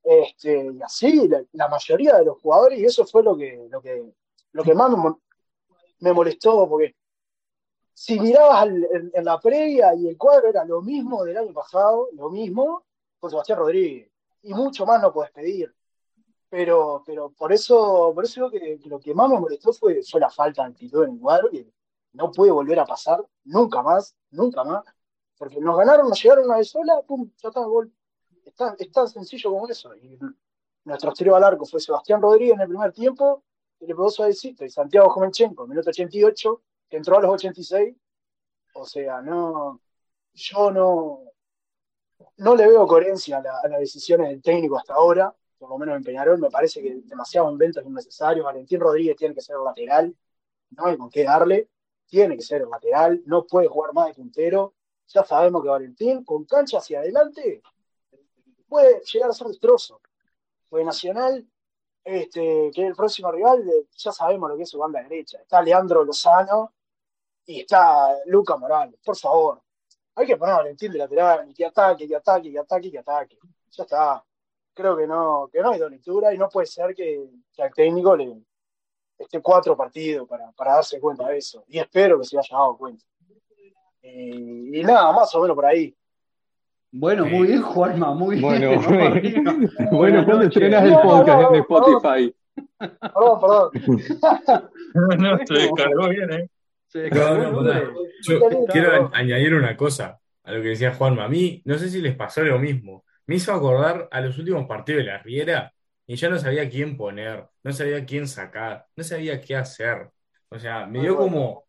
Este, 0.00 0.70
y 0.72 0.80
así, 0.80 1.28
la, 1.52 1.68
mayoría 1.68 2.18
de 2.18 2.24
los 2.26 2.40
jugadores, 2.40 2.78
y 2.78 2.84
eso 2.84 3.04
fue 3.04 3.24
lo 3.24 3.36
que, 3.36 3.66
lo 3.68 3.82
que, 3.82 4.12
lo 4.52 4.62
que 4.62 4.74
más 4.74 4.90
me, 4.90 4.96
mo- 4.96 5.20
me 6.00 6.12
molestó, 6.12 6.68
porque 6.68 6.94
si 7.94 8.18
mirabas 8.20 8.62
al- 8.62 8.84
en, 8.92 9.10
en 9.12 9.24
la 9.24 9.40
previa 9.40 9.92
y 9.94 10.08
el 10.08 10.16
cuadro 10.16 10.48
era 10.48 10.64
lo 10.64 10.80
mismo 10.82 11.24
del 11.24 11.38
año 11.38 11.52
pasado, 11.52 12.08
lo 12.12 12.30
mismo, 12.30 12.84
con 13.18 13.28
Sebastián 13.30 13.58
Rodríguez, 13.58 14.08
y 14.42 14.54
mucho 14.54 14.86
más 14.86 15.02
no 15.02 15.12
puedes 15.12 15.32
pedir. 15.32 15.74
Pero, 16.48 17.02
pero 17.04 17.30
por 17.30 17.52
eso, 17.52 18.12
por 18.14 18.24
eso 18.24 18.48
que, 18.50 18.78
lo 18.84 19.00
que 19.00 19.14
más 19.14 19.28
me 19.30 19.40
molestó 19.40 19.72
fue, 19.72 20.00
fue 20.02 20.20
la 20.20 20.30
falta 20.30 20.62
de 20.62 20.70
actitud 20.70 21.04
en 21.04 21.14
el 21.14 21.18
cuadro, 21.18 21.48
no 22.12 22.30
puede 22.30 22.50
volver 22.50 22.78
a 22.78 22.86
pasar 22.86 23.24
nunca 23.44 23.82
más, 23.82 24.14
nunca 24.30 24.64
más, 24.64 24.84
porque 25.36 25.60
nos 25.60 25.76
ganaron, 25.76 26.08
nos 26.08 26.22
llegaron 26.22 26.44
una 26.44 26.58
vez 26.58 26.70
sola, 26.70 27.02
pum, 27.02 27.30
ya 27.36 27.48
está, 27.48 27.60
gol. 27.60 27.92
Es 28.44 28.54
tan, 28.54 28.76
es 28.78 28.90
tan 28.92 29.08
sencillo 29.08 29.50
como 29.50 29.68
eso. 29.68 29.94
Y 29.96 30.18
nuestro 30.84 31.12
tiro 31.12 31.36
al 31.36 31.44
arco 31.44 31.64
fue 31.64 31.80
Sebastián 31.80 32.20
Rodríguez 32.20 32.54
en 32.54 32.60
el 32.60 32.68
primer 32.68 32.92
tiempo, 32.92 33.42
que 33.78 33.86
le 33.86 33.94
pegó 33.94 34.10
suavecito, 34.10 34.64
y 34.64 34.70
Santiago 34.70 35.10
Jomenchenko, 35.10 35.66
minuto 35.66 35.90
88, 35.90 36.62
que 36.88 36.96
entró 36.96 37.18
a 37.18 37.22
los 37.22 37.32
86. 37.32 37.96
O 38.74 38.84
sea, 38.84 39.20
no, 39.20 39.80
yo 40.34 40.70
no, 40.70 41.20
no 42.36 42.54
le 42.54 42.66
veo 42.68 42.86
coherencia 42.86 43.38
a 43.38 43.68
las 43.68 43.80
decisiones 43.80 44.28
del 44.28 44.42
técnico 44.42 44.78
hasta 44.78 44.94
ahora, 44.94 45.34
por 45.58 45.70
lo 45.70 45.78
menos 45.78 45.96
en 45.96 46.02
Peñarol, 46.02 46.38
me 46.38 46.50
parece 46.50 46.82
que 46.82 47.02
demasiado 47.04 47.50
inventos 47.50 47.84
innecesarios. 47.84 48.44
Valentín 48.44 48.80
Rodríguez 48.80 49.16
tiene 49.16 49.34
que 49.34 49.40
ser 49.40 49.56
lateral, 49.58 50.14
no 50.70 50.86
hay 50.86 50.96
con 50.96 51.10
qué 51.10 51.24
darle, 51.24 51.68
tiene 52.12 52.36
que 52.36 52.42
ser 52.42 52.68
lateral, 52.68 53.22
no 53.24 53.46
puede 53.46 53.68
jugar 53.68 53.94
más 53.94 54.08
de 54.08 54.12
puntero. 54.12 54.74
Ya 55.08 55.24
sabemos 55.24 55.62
que 55.62 55.70
Valentín, 55.70 56.22
con 56.24 56.44
cancha 56.44 56.76
hacia 56.76 56.98
adelante, 56.98 57.62
puede 58.68 59.00
llegar 59.00 59.30
a 59.30 59.32
ser 59.32 59.46
destrozo. 59.46 59.98
Fue 60.68 60.84
Nacional, 60.84 61.48
este, 62.04 62.70
que 62.74 62.82
es 62.82 62.88
el 62.88 62.94
próximo 62.94 63.32
rival, 63.32 63.64
ya 63.96 64.12
sabemos 64.12 64.50
lo 64.50 64.58
que 64.58 64.64
es 64.64 64.68
su 64.68 64.78
banda 64.78 65.02
derecha. 65.02 65.38
Está 65.40 65.62
Leandro 65.62 66.04
Lozano 66.04 66.74
y 67.46 67.60
está 67.60 68.14
Luca 68.26 68.58
Morales. 68.58 69.00
Por 69.02 69.16
favor, 69.16 69.62
hay 70.14 70.26
que 70.26 70.36
poner 70.36 70.52
a 70.52 70.58
Valentín 70.58 70.92
de 70.92 70.98
lateral, 70.98 71.48
y 71.48 71.54
que 71.54 71.64
ataque, 71.64 72.06
que 72.06 72.16
ataque, 72.16 72.52
que 72.52 72.58
ataque, 72.58 72.90
que 72.90 72.98
ataque. 72.98 73.38
Ya 73.70 73.84
está. 73.84 74.22
Creo 74.74 74.98
que 74.98 75.06
no, 75.06 75.48
que 75.50 75.62
no 75.62 75.70
hay 75.70 75.78
dolitura 75.78 76.34
y 76.34 76.36
no 76.36 76.50
puede 76.50 76.66
ser 76.66 76.94
que, 76.94 77.26
que 77.54 77.62
al 77.62 77.72
técnico 77.72 78.14
le 78.14 78.26
esté 79.18 79.40
cuatro 79.40 79.76
partidos 79.76 80.28
para, 80.28 80.50
para 80.52 80.74
darse 80.74 81.00
cuenta 81.00 81.28
de 81.28 81.38
eso. 81.38 81.64
Y 81.68 81.78
espero 81.78 82.18
que 82.18 82.26
se 82.26 82.38
haya 82.38 82.48
dado 82.56 82.76
cuenta. 82.76 83.04
Y, 84.02 84.80
y 84.80 84.84
nada, 84.84 85.12
más 85.12 85.34
o 85.34 85.42
menos 85.42 85.54
por 85.54 85.66
ahí. 85.66 85.94
Bueno, 86.94 87.24
muy 87.24 87.46
bien, 87.48 87.62
Juanma, 87.62 88.14
muy 88.14 88.36
bien. 88.36 88.80
Bueno. 88.86 89.68
Bueno, 89.90 90.24
¿cuándo 90.26 90.44
estrenas 90.44 90.84
el 90.84 90.90
No, 90.90 90.96
no, 90.96 91.02
podcast 91.02 91.40
no, 91.40 91.46
en 91.46 91.52
no, 91.52 91.60
Spotify? 91.60 92.34
Perdón, 92.78 93.40
perdón. 93.40 94.70
No, 95.18 95.38
se 95.46 95.54
descargó 95.54 96.08
bien, 96.10 96.32
¿eh? 96.32 96.48
Se 96.88 96.98
No, 96.98 97.04
descargó 97.04 97.62
no. 97.62 97.72
Yo 98.28 98.40
quiero 98.70 99.10
añadir 99.14 99.54
una 99.54 99.74
cosa 99.74 100.20
a 100.44 100.52
lo 100.52 100.60
que 100.60 100.68
decía 100.68 100.94
Juanma. 100.94 101.24
A 101.24 101.28
mí, 101.28 101.62
no 101.64 101.78
sé 101.78 101.88
si 101.88 102.02
les 102.02 102.14
pasó 102.14 102.42
lo 102.42 102.58
mismo. 102.58 103.04
Me 103.26 103.36
hizo 103.36 103.54
acordar 103.54 104.08
a 104.10 104.20
los 104.20 104.36
últimos 104.38 104.66
partidos 104.66 105.04
de 105.04 105.10
la 105.10 105.18
Riera 105.18 105.72
y 106.12 106.16
ya 106.16 106.28
no 106.28 106.38
sabía 106.38 106.68
quién 106.68 106.94
poner, 106.96 107.48
no 107.62 107.72
sabía 107.72 108.04
quién 108.04 108.28
sacar, 108.28 108.86
no 108.94 109.02
sabía 109.02 109.40
qué 109.40 109.56
hacer. 109.56 110.10
O 110.50 110.58
sea, 110.58 110.84
me 110.86 111.00
dio 111.00 111.16
como. 111.16 111.64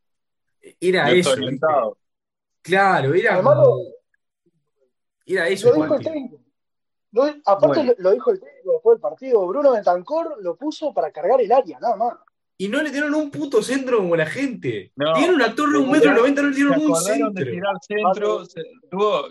Era 0.81 1.09
eso. 1.11 1.33
Claro, 2.61 3.13
era 3.13 3.35
Además, 3.35 3.55
como. 3.55 3.79
Era 5.25 5.47
eso 5.47 5.69
Lo 5.69 5.75
dijo 5.83 5.95
el 5.95 6.03
técnico. 6.03 6.39
Lo- 7.13 7.23
aparte 7.45 7.67
Bueno. 7.79 7.93
lo, 7.97 8.03
lo 8.03 8.11
dijo 8.11 8.31
el 8.31 8.39
técnico 8.41 8.71
después 8.73 8.95
del 8.95 9.01
partido. 9.01 9.47
Bruno 9.47 9.71
Bentancor 9.71 10.35
lo 10.43 10.57
puso 10.57 10.93
para 10.93 11.11
cargar 11.11 11.39
el 11.39 11.51
área, 11.51 11.79
nada 11.79 11.95
más. 11.95 12.15
Y 12.57 12.67
no 12.67 12.81
le 12.83 12.91
dieron 12.91 13.13
un 13.15 13.31
puto 13.31 13.61
centro 13.63 13.97
como 13.99 14.15
la 14.17 14.25
gente. 14.25 14.91
No. 14.97 15.13
Tienen 15.13 15.35
una 15.35 15.55
torre 15.55 15.73
de 15.73 15.77
un 15.79 15.91
metro 15.91 16.13
noventa, 16.13 16.41
no 16.41 16.49
le 16.49 16.55
dieron 16.55 16.79
un 16.81 16.91
de 16.93 16.99
centro. 16.99 17.45
tirar 17.45 17.75
centro. 17.81 18.45
se- 18.45 18.61
tuvo, 18.91 19.29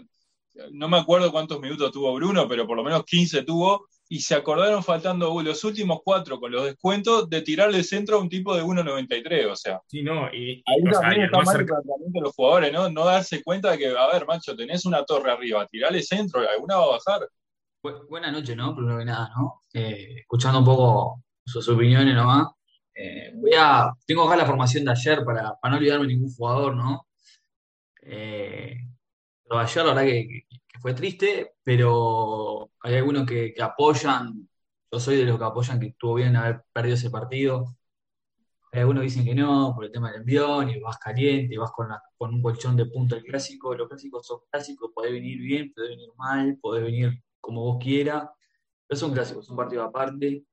no 0.71 0.89
me 0.89 0.99
acuerdo 0.99 1.31
cuántos 1.31 1.61
minutos 1.61 1.93
tuvo 1.93 2.15
Bruno, 2.15 2.49
pero 2.49 2.67
por 2.67 2.77
lo 2.79 2.83
menos 2.83 3.05
15 3.05 3.43
tuvo. 3.43 3.89
Y 4.13 4.21
se 4.21 4.35
acordaron 4.35 4.85
faltando 4.85 5.41
los 5.41 5.65
últimos 5.65 6.01
cuatro 6.05 6.39
con 6.39 6.53
los 6.53 6.65
descuentos 6.65 7.31
de 7.31 7.41
tirarle 7.41 7.83
centro 7.83 8.19
a 8.19 8.21
un 8.21 8.29
tipo 8.29 8.55
de 8.55 8.63
1.93. 8.63 9.51
O 9.51 9.57
sea, 9.57 9.81
Sí, 9.89 10.03
no, 10.03 10.29
y, 10.31 10.53
y, 10.53 10.65
ahí 10.67 10.83
o 10.87 11.01
también 11.01 11.23
está 11.23 11.39
mal 11.39 11.59
el 11.59 11.65
planteamiento 11.65 12.19
de 12.19 12.21
los 12.21 12.35
jugadores, 12.35 12.73
¿no? 12.75 12.91
No 12.91 13.07
darse 13.07 13.43
cuenta 13.43 13.71
de 13.71 13.79
que, 13.79 13.89
a 13.89 14.07
ver, 14.09 14.27
macho, 14.27 14.55
tenés 14.55 14.85
una 14.85 15.03
torre 15.07 15.33
arriba, 15.33 15.67
tirale 15.67 16.03
centro, 16.03 16.47
alguna 16.47 16.77
va 16.77 16.85
a 16.85 16.99
bajar. 16.99 17.27
buenas 18.11 18.33
noches, 18.33 18.55
¿no? 18.55 18.77
Primero 18.77 18.99
que 18.99 19.05
nada, 19.07 19.31
¿no? 19.35 19.63
Eh, 19.73 20.17
escuchando 20.19 20.59
un 20.59 20.67
poco 20.67 21.23
sus 21.47 21.67
opiniones 21.71 22.15
nomás. 22.15 22.49
Eh, 22.95 23.33
voy 23.37 23.53
a, 23.57 23.91
tengo 24.07 24.25
acá 24.25 24.37
la 24.37 24.45
formación 24.45 24.85
de 24.85 24.91
ayer 24.91 25.25
para, 25.25 25.55
para 25.59 25.73
no 25.73 25.79
olvidarme 25.79 26.07
de 26.07 26.13
ningún 26.13 26.35
jugador, 26.35 26.77
¿no? 26.77 27.07
Eh, 28.03 28.77
lo 29.49 29.57
de 29.57 29.63
ayer, 29.63 29.87
la 29.87 29.95
verdad 29.95 30.03
que, 30.05 30.47
fue 30.83 30.95
triste, 30.95 31.55
pero 31.63 32.71
hay 32.81 32.97
algunos 32.97 33.27
que, 33.27 33.55
apoyan, 33.63 34.49
yo 34.93 35.01
soy 35.01 35.17
de 35.17 35.25
los 35.25 35.39
que 35.39 35.45
apoyan 35.45 35.81
que 35.81 35.87
estuvo 35.89 36.15
bien 36.15 36.37
haber 36.37 36.65
perdido 36.73 36.97
ese 36.97 37.11
partido. 37.11 37.77
Hay 38.73 38.81
algunos 38.81 39.03
que 39.03 39.05
dicen 39.05 39.25
que 39.25 39.35
no, 39.35 39.73
por 39.75 39.85
el 39.85 39.93
tema 39.93 40.11
del 40.11 40.21
envión, 40.23 40.71
y 40.71 40.81
vas 40.81 40.99
caliente, 40.99 41.59
vas 41.59 41.71
con, 41.73 41.89
con 42.17 42.35
un 42.35 42.43
colchón 42.43 42.77
de 42.77 42.87
punta 42.87 43.15
del 43.17 43.25
clásico. 43.25 43.75
Los 43.75 43.89
clásicos 43.89 44.27
son 44.27 44.41
clásicos, 44.51 44.91
puede 44.95 45.13
venir 45.13 45.39
bien, 45.39 45.73
puede 45.75 45.91
venir 45.91 46.09
mal, 46.17 46.59
puede 46.61 46.83
venir 46.83 47.23
como 47.41 47.63
vos 47.63 47.79
quieras. 47.83 48.29
Pero 48.87 48.99
son 48.99 49.13
clásicos, 49.13 49.47
son 49.47 49.57
partidos 49.57 49.87
aparte 49.89 50.45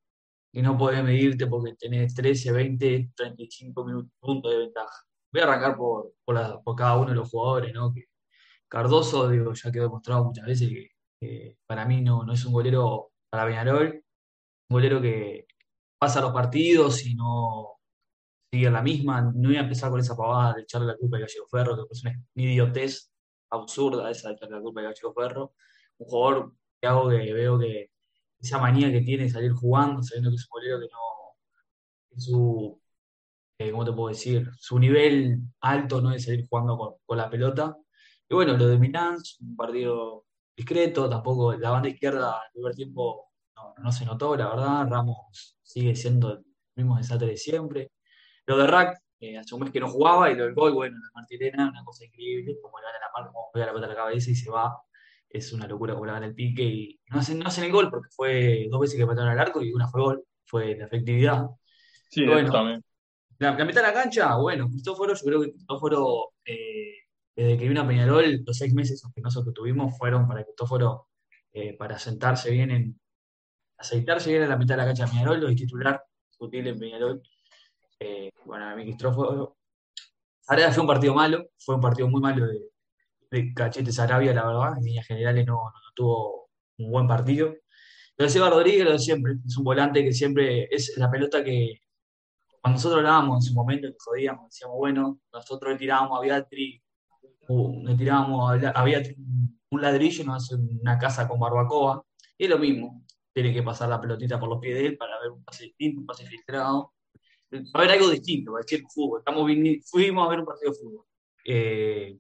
y 0.52 0.62
no 0.62 0.78
podés 0.78 1.04
medirte 1.04 1.48
porque 1.48 1.76
tenés 1.76 2.14
13, 2.16 2.52
20, 2.52 3.12
35 3.16 3.86
minutos, 3.86 4.12
puntos 4.20 4.52
de 4.52 4.60
ventaja. 4.60 5.06
Voy 5.32 5.42
a 5.42 5.44
arrancar 5.46 5.78
por, 5.78 6.14
por, 6.26 6.76
cada 6.76 6.98
uno 6.98 7.10
de 7.10 7.16
los 7.16 7.30
jugadores, 7.30 7.74
¿no? 7.74 7.94
Que 7.94 8.06
Cardoso, 8.70 9.30
digo, 9.30 9.54
ya 9.54 9.72
quedó 9.72 9.84
demostrado 9.86 10.26
muchas 10.26 10.46
veces 10.46 10.70
que, 11.20 11.58
para 11.68 11.86
mí 11.86 12.02
no, 12.02 12.24
no 12.24 12.34
es 12.34 12.46
un 12.46 12.54
golero 12.54 13.12
para 13.30 13.46
Peñarol, 13.46 14.04
un 14.70 14.74
golero 14.76 15.02
que 15.02 15.48
pasa 16.00 16.22
los 16.22 16.32
partidos 16.32 17.06
y 17.06 17.16
no 17.16 17.80
sigue 18.52 18.70
la 18.72 18.82
misma. 18.82 19.22
No 19.22 19.50
voy 19.50 19.58
a 19.58 19.62
empezar 19.62 19.92
con 19.92 20.00
esa 20.00 20.16
pavada 20.16 20.54
de 20.56 20.62
echarle 20.64 20.88
la 20.88 20.98
culpa 20.98 21.18
a 21.18 21.22
Gallego 21.22 21.48
Ferro, 21.50 21.76
que 21.76 21.94
es 21.94 22.04
una 22.04 22.24
idiotez 22.36 23.12
absurda 23.52 24.10
esa 24.12 24.30
de 24.30 24.36
echarle 24.36 24.58
la 24.58 24.62
culpa 24.62 24.82
a 24.82 24.84
Gallego 24.86 25.14
Ferro. 25.14 25.54
Un 25.98 26.08
jugador 26.08 26.54
que 26.82 26.88
hago 26.88 27.10
que 27.10 27.34
veo 27.34 27.60
que 27.60 27.92
esa 28.40 28.60
manía 28.60 28.92
que 28.92 29.02
tiene 29.02 29.24
de 29.24 29.30
salir 29.30 29.52
jugando, 29.54 30.02
sabiendo 30.04 30.30
que 30.30 30.36
es 30.38 30.46
un 30.46 30.50
bolero 30.52 30.80
que 30.80 30.88
no, 30.88 31.10
su, 32.20 32.82
eh, 33.58 33.72
¿cómo 33.72 33.86
te 33.86 33.94
puedo 33.94 34.10
decir? 34.10 34.50
Su 34.58 34.80
nivel 34.80 35.42
alto 35.62 36.02
no 36.02 36.12
es 36.12 36.26
salir 36.26 36.48
jugando 36.50 36.78
con, 37.06 37.18
la 37.18 37.30
pelota. 37.30 37.78
Y 38.30 38.36
bueno, 38.36 38.56
lo 38.56 38.68
de 38.68 38.78
Milán, 38.78 39.18
un 39.42 39.56
partido 39.56 40.26
discreto, 40.56 41.10
tampoco 41.10 41.54
la 41.54 41.72
banda 41.72 41.90
izquierda 41.90 42.42
el 42.46 42.52
primer 42.54 42.76
tiempo 42.76 43.32
no, 43.78 43.92
se 43.92 44.06
notó, 44.06 44.36
la 44.36 44.50
verdad, 44.50 44.88
Ramos 44.90 45.58
sigue 45.62 45.96
siendo 45.96 46.34
el 46.34 46.46
mismo 46.76 46.98
desastre 46.98 47.30
de 47.30 47.38
siempre. 47.38 47.92
Lo 48.46 48.58
de 48.58 48.68
Rack, 48.68 49.00
eh, 49.20 49.38
hace 49.38 49.56
un 49.56 49.62
mes 49.62 49.72
que 49.72 49.80
no 49.80 49.90
jugaba, 49.90 50.32
y 50.32 50.36
lo 50.36 50.46
del 50.46 50.54
gol, 50.54 50.74
bueno, 50.74 50.98
la 50.98 51.22
Martirena, 51.22 51.70
una 51.70 51.84
cosa 51.84 52.06
increíble, 52.06 52.58
como 52.62 52.80
le 52.80 52.86
da 52.86 52.94
la 52.94 53.12
parte, 53.14 53.32
como 53.34 53.52
pega 53.52 53.66
la 53.66 53.74
pelota 53.74 53.88
a 53.88 53.96
la 53.96 54.02
cabeza 54.04 54.32
y 54.32 54.36
se 54.36 54.50
va 54.50 54.80
es 55.30 55.54
una 55.54 55.68
locura 55.68 55.94
como 55.94 56.06
le 56.06 56.12
dan 56.12 56.24
el 56.24 56.34
pique 56.34 56.64
y 56.64 57.00
no 57.10 57.20
hacen, 57.20 57.40
no 57.40 57.48
hacen 57.48 57.66
el 57.66 57.72
gol 57.72 57.90
porque 57.90 58.10
fue 58.12 58.68
dos 58.70 58.82
veces 58.82 58.98
que 58.98 59.06
mataron 59.06 59.32
al 59.32 59.40
arco 59.40 59.62
y 59.62 59.72
una 59.72 59.88
fue 59.88 60.02
gol, 60.02 60.24
fue 60.46 60.76
la 60.76 60.86
efectividad. 60.86 61.46
Sí, 62.10 62.26
bueno, 62.26 62.52
también. 62.52 62.84
La, 63.38 63.56
la, 63.56 63.66
mitad 63.66 63.82
de 63.82 63.88
la 63.88 63.94
cancha, 63.94 64.36
bueno, 64.36 64.68
Cristóforo, 64.68 65.14
yo 65.14 65.24
creo 65.24 65.42
que 65.42 65.52
Cristóforo, 65.52 66.32
eh, 66.44 66.99
desde 67.40 67.58
que 67.58 67.70
vino 67.70 67.82
a 67.82 67.88
Peñarol, 67.88 68.44
los 68.46 68.58
seis 68.58 68.74
meses 68.74 69.02
penosos 69.16 69.46
que 69.46 69.54
tuvimos 69.54 69.98
fueron 69.98 70.28
para 70.28 70.44
Cristóforo, 70.44 71.08
eh, 71.54 71.74
para 71.78 71.98
sentarse 71.98 72.52
bien 72.52 72.70
en, 72.72 73.00
aceitarse 73.78 74.30
bien 74.30 74.44
en 74.44 74.50
la 74.50 74.58
mitad 74.58 74.76
de 74.76 74.82
la 74.82 74.86
cancha 74.86 75.06
de 75.06 75.12
Peñarol, 75.12 75.40
lo 75.40 75.56
titular, 75.56 76.04
en 76.42 76.80
Peñarol. 76.80 77.22
Eh, 77.98 78.30
bueno, 78.46 78.66
a 78.66 78.76
mí 78.76 78.84
Cristóforo, 78.84 79.58
ahora 80.48 80.72
fue 80.74 80.82
un 80.82 80.88
partido 80.88 81.14
malo, 81.14 81.50
fue 81.58 81.76
un 81.76 81.82
partido 81.82 82.10
muy 82.10 82.20
malo 82.20 82.46
de, 82.46 82.60
de 83.32 83.54
Cachete 83.54 83.94
Sarabia, 83.94 84.34
la 84.34 84.46
verdad, 84.46 84.78
en 84.78 84.84
líneas 84.84 85.08
generales 85.08 85.46
no, 85.46 85.72
tuvo 85.96 86.50
un 86.78 86.92
buen 86.92 87.08
partido. 87.08 87.56
Pero 88.18 88.30
Seba 88.30 88.50
Rodríguez 88.50 88.84
lo 88.84 88.92
de 88.92 89.00
siempre, 89.00 89.36
es 89.46 89.58
un 89.58 89.64
volante 89.64 90.04
que 90.04 90.12
siempre 90.12 90.68
es 90.70 90.98
la 90.98 91.10
pelota 91.10 91.42
que 91.42 91.84
cuando 92.62 92.78
nosotros 92.78 92.98
hablábamos 92.98 93.38
en 93.38 93.50
su 93.50 93.54
momento, 93.54 93.88
que 93.88 93.96
jodíamos, 93.98 94.50
decíamos, 94.50 94.78
bueno, 94.78 95.22
nosotros 95.32 95.78
tirábamos 95.78 96.18
a 96.18 96.22
Beatriz, 96.22 96.82
le 97.50 97.96
tirábamos 97.96 98.64
a 98.64 98.84
Beatriz 98.84 99.18
un 99.72 99.82
ladrillo 99.82 100.24
nos 100.24 100.44
hace 100.44 100.56
una 100.56 100.98
casa 100.98 101.28
con 101.28 101.40
barbacoa, 101.40 102.04
y 102.38 102.46
es 102.46 102.50
lo 102.50 102.58
mismo, 102.58 103.06
tiene 103.34 103.54
que 103.54 103.64
pasar 103.64 103.90
la 103.90 104.02
pelotita 104.02 104.40
por 104.40 104.50
los 104.50 104.60
pies 104.60 104.76
de 104.76 104.86
él 104.88 104.98
para 104.98 105.20
ver 105.20 105.32
un 105.32 105.44
pase 105.44 105.66
distinto, 105.66 106.02
un 106.02 106.06
pase 106.06 106.26
filtrado, 106.26 106.94
para 107.72 107.86
ver 107.86 107.98
algo 107.98 108.10
distinto, 108.10 108.52
para 108.52 108.64
decir 108.64 108.84
fútbol. 108.88 109.20
Estamos, 109.20 109.50
fuimos 109.86 110.26
a 110.26 110.30
ver 110.30 110.40
un 110.40 110.46
partido 110.46 110.72
de 110.72 110.78
fútbol. 110.78 111.06
Eh, 111.46 112.18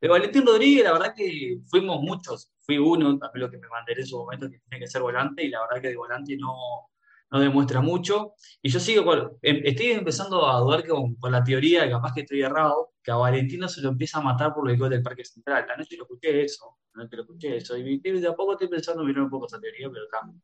de 0.00 0.08
Valentín 0.08 0.46
Rodríguez, 0.46 0.84
la 0.84 0.92
verdad 0.92 1.14
que 1.16 1.58
fuimos 1.66 2.00
muchos, 2.00 2.52
fui 2.60 2.78
uno, 2.78 3.18
también 3.18 3.46
lo 3.46 3.50
que 3.50 3.58
me 3.58 3.68
mandaré 3.68 4.00
en 4.00 4.06
su 4.06 4.18
momento 4.18 4.48
que 4.48 4.60
tiene 4.60 4.84
que 4.84 4.90
ser 4.90 5.02
volante, 5.02 5.44
y 5.44 5.48
la 5.48 5.60
verdad 5.62 5.82
que 5.82 5.88
de 5.88 5.96
volante 5.96 6.36
no, 6.36 6.90
no 7.30 7.40
demuestra 7.40 7.80
mucho. 7.80 8.34
Y 8.62 8.70
yo 8.70 8.80
sigo, 8.80 9.38
em, 9.42 9.60
estoy 9.64 9.86
empezando 9.92 10.46
a 10.48 10.58
dudar 10.60 10.86
con, 10.86 11.14
con, 11.16 11.32
la 11.32 11.44
teoría, 11.44 11.84
que 11.84 11.90
capaz 11.90 12.14
que 12.14 12.20
estoy 12.22 12.42
errado, 12.42 12.92
que 13.02 13.10
a 13.10 13.16
Valentino 13.16 13.68
se 13.68 13.80
lo 13.80 13.90
empieza 13.90 14.18
a 14.18 14.22
matar 14.22 14.54
por 14.54 14.70
el 14.70 14.78
gol 14.78 14.90
del 14.90 15.02
Parque 15.02 15.24
Central. 15.24 15.66
La 15.68 15.76
noche 15.76 15.96
lo 15.96 16.04
escuché 16.04 16.42
eso, 16.42 16.78
la 16.94 17.04
noche 17.04 17.16
lo 17.16 17.22
escuché 17.22 17.56
eso, 17.56 17.76
y 17.76 17.98
de 17.98 18.28
a 18.28 18.34
poco 18.34 18.52
estoy 18.52 18.68
pensando 18.68 19.04
mirar 19.04 19.22
un 19.24 19.30
poco 19.30 19.46
esa 19.46 19.60
teoría, 19.60 19.88
pero 19.90 20.06
cambio. 20.08 20.40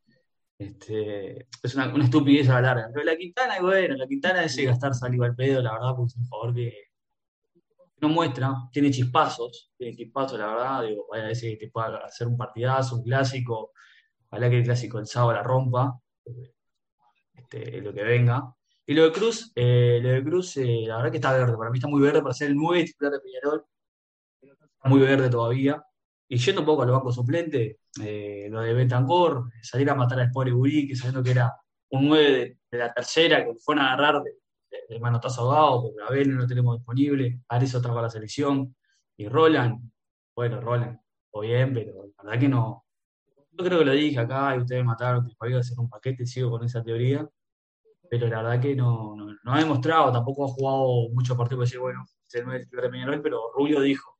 Este, 0.57 1.49
es 1.63 1.75
una, 1.75 1.93
una 1.93 2.05
estupidez 2.05 2.49
a 2.49 2.55
la 2.55 2.75
larga. 2.75 2.91
Pero 2.93 3.05
la 3.05 3.17
Quintana, 3.17 3.61
bueno, 3.61 3.97
la 3.97 4.07
Quintana 4.07 4.45
ese 4.45 4.65
gastar 4.65 4.95
saliva 4.95 5.27
al 5.27 5.35
pedo, 5.35 5.63
la 5.63 5.73
verdad, 5.73 5.95
pues 5.97 6.15
un 6.17 6.27
favor 6.27 6.55
que 6.55 6.91
no 8.01 8.09
muestra, 8.09 8.55
tiene 8.71 8.91
chispazos, 8.91 9.73
tiene 9.77 9.97
chispazos, 9.97 10.39
la 10.39 10.47
verdad, 10.47 10.83
digo, 10.83 11.07
vaya 11.11 11.25
a 11.25 11.29
decir 11.29 11.59
que 11.59 11.69
pueda 11.69 11.99
hacer 12.05 12.27
un 12.29 12.37
partidazo, 12.37 12.97
un 12.97 13.03
clásico, 13.03 13.73
ojalá 14.29 14.51
que 14.51 14.59
el 14.59 14.65
clásico 14.65 14.99
el 14.99 15.07
sábado 15.07 15.33
la 15.33 15.43
rompa, 15.43 15.99
este, 17.55 17.81
lo 17.81 17.93
que 17.93 18.03
venga. 18.03 18.55
Y 18.87 18.95
lo 18.95 19.05
de 19.05 19.13
Cruz, 19.13 19.53
eh, 19.55 19.99
lo 20.03 20.11
de 20.11 20.25
Cruz, 20.25 20.57
eh, 20.59 20.85
la 20.87 20.97
verdad 20.97 21.11
que 21.11 21.17
está 21.17 21.33
verde, 21.33 21.57
para 21.57 21.71
mí 21.71 21.79
está 21.79 21.89
muy 21.89 22.03
verde 22.03 22.21
para 22.21 22.35
ser 22.35 22.49
el 22.49 22.57
9 22.57 22.85
titular 22.85 23.13
de 23.13 23.21
Peñarol, 23.21 23.65
muy 24.85 25.01
verde 25.01 25.31
todavía. 25.31 25.83
Y 26.29 26.37
yendo 26.39 26.61
un 26.63 26.67
poco 26.67 26.83
a 26.83 26.87
los 26.87 26.95
bancos 26.97 27.15
suplentes, 27.15 27.77
eh, 28.03 28.49
lo 28.51 28.61
de 28.61 28.75
Bentancor, 28.75 29.51
salir 29.63 29.89
a 29.91 29.95
matar 29.95 30.21
al 30.21 30.31
pobre 30.31 30.53
Urique, 30.53 30.97
sabiendo 30.97 31.23
que 31.23 31.31
era 31.31 31.55
un 31.91 32.09
9 32.09 32.59
de, 32.71 32.79
la 32.79 32.93
tercera, 32.93 33.45
que 33.45 33.55
fueron 33.55 33.85
a 33.85 33.95
agarrar 33.95 34.23
de, 34.23 34.35
el 34.89 35.01
manotazo 35.01 35.43
ahogado, 35.43 35.83
porque 35.83 36.03
Abel 36.03 36.35
no 36.35 36.41
lo 36.41 36.47
tenemos 36.47 36.77
disponible, 36.77 37.41
Ares 37.49 37.75
otra 37.75 37.91
para 37.91 38.03
la 38.03 38.11
selección, 38.11 38.75
y 39.17 39.29
Roland, 39.29 39.91
bueno, 40.35 40.61
Roland, 40.61 40.99
o 41.31 41.41
bien, 41.41 41.73
pero 41.73 42.07
la 42.17 42.25
verdad 42.25 42.41
que 42.41 42.49
no. 42.49 42.85
Yo 43.53 43.65
creo 43.65 43.79
que 43.79 43.85
lo 43.85 43.93
dije 43.93 44.19
acá 44.19 44.57
y 44.57 44.61
ustedes 44.61 44.85
mataron 44.85 45.27
que 45.27 45.35
podía 45.37 45.59
hacer 45.59 45.79
un 45.79 45.89
paquete, 45.89 46.27
sigo 46.27 46.51
con 46.51 46.65
esa 46.65 46.83
teoría, 46.83 47.29
pero 48.11 48.27
la 48.29 48.43
verdad 48.43 48.61
que 48.61 48.75
no, 48.75 49.17
no, 49.17 49.53
ha 49.53 49.59
demostrado, 49.59 50.13
tampoco 50.13 50.45
ha 50.45 50.49
jugado 50.49 51.09
muchos 51.13 51.37
partidos 51.37 51.59
para 51.59 51.65
decir, 51.67 51.81
bueno, 51.81 52.05
es 52.27 52.35
el 52.35 52.45
nuevo 52.47 52.65
de 52.71 52.89
Peñarol, 52.91 53.23
pero 53.23 53.53
Rubio 53.55 53.81
dijo, 53.81 54.19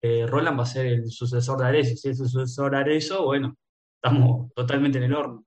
eh, 0.00 0.26
Roland 0.26 0.58
va 0.58 0.62
a 0.64 0.66
ser 0.66 0.86
el 0.86 1.10
sucesor 1.10 1.58
de 1.58 1.66
Ares, 1.66 2.00
si 2.00 2.08
es 2.08 2.20
el 2.20 2.28
sucesor 2.28 2.72
de 2.72 2.78
Areso, 2.78 3.24
bueno, 3.24 3.56
estamos 3.94 4.52
totalmente 4.54 4.98
en 4.98 5.04
el 5.04 5.14
horno. 5.14 5.46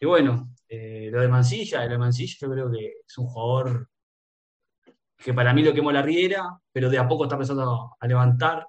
Y 0.00 0.06
bueno, 0.06 0.50
eh, 0.68 1.08
lo 1.10 1.20
de 1.20 1.28
Mancilla, 1.28 1.84
lo 1.84 1.92
de 1.92 1.98
Mancilla 1.98 2.36
yo 2.40 2.50
creo 2.50 2.70
que 2.70 2.92
es 3.06 3.18
un 3.18 3.26
jugador 3.26 3.88
que 5.16 5.32
para 5.32 5.54
mí 5.54 5.62
lo 5.62 5.72
quemó 5.72 5.92
la 5.92 6.02
riera, 6.02 6.58
pero 6.72 6.90
de 6.90 6.98
a 6.98 7.08
poco 7.08 7.24
está 7.24 7.36
empezando 7.36 7.96
a 7.98 8.06
levantar. 8.06 8.66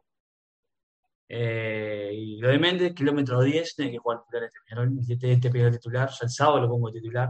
Eh, 1.28 2.12
y 2.14 2.38
lo 2.38 2.50
de 2.50 2.60
Méndez, 2.60 2.94
kilómetro 2.94 3.42
10, 3.42 3.76
tiene 3.76 3.92
que 3.92 3.98
jugar 3.98 4.22
titular 4.24 4.44
este, 5.00 5.14
este, 5.14 5.32
este 5.34 5.72
titular, 5.72 6.10
ya 6.10 6.18
el 6.22 6.30
sábado 6.30 6.62
lo 6.62 6.70
pongo 6.70 6.92
titular. 6.92 7.30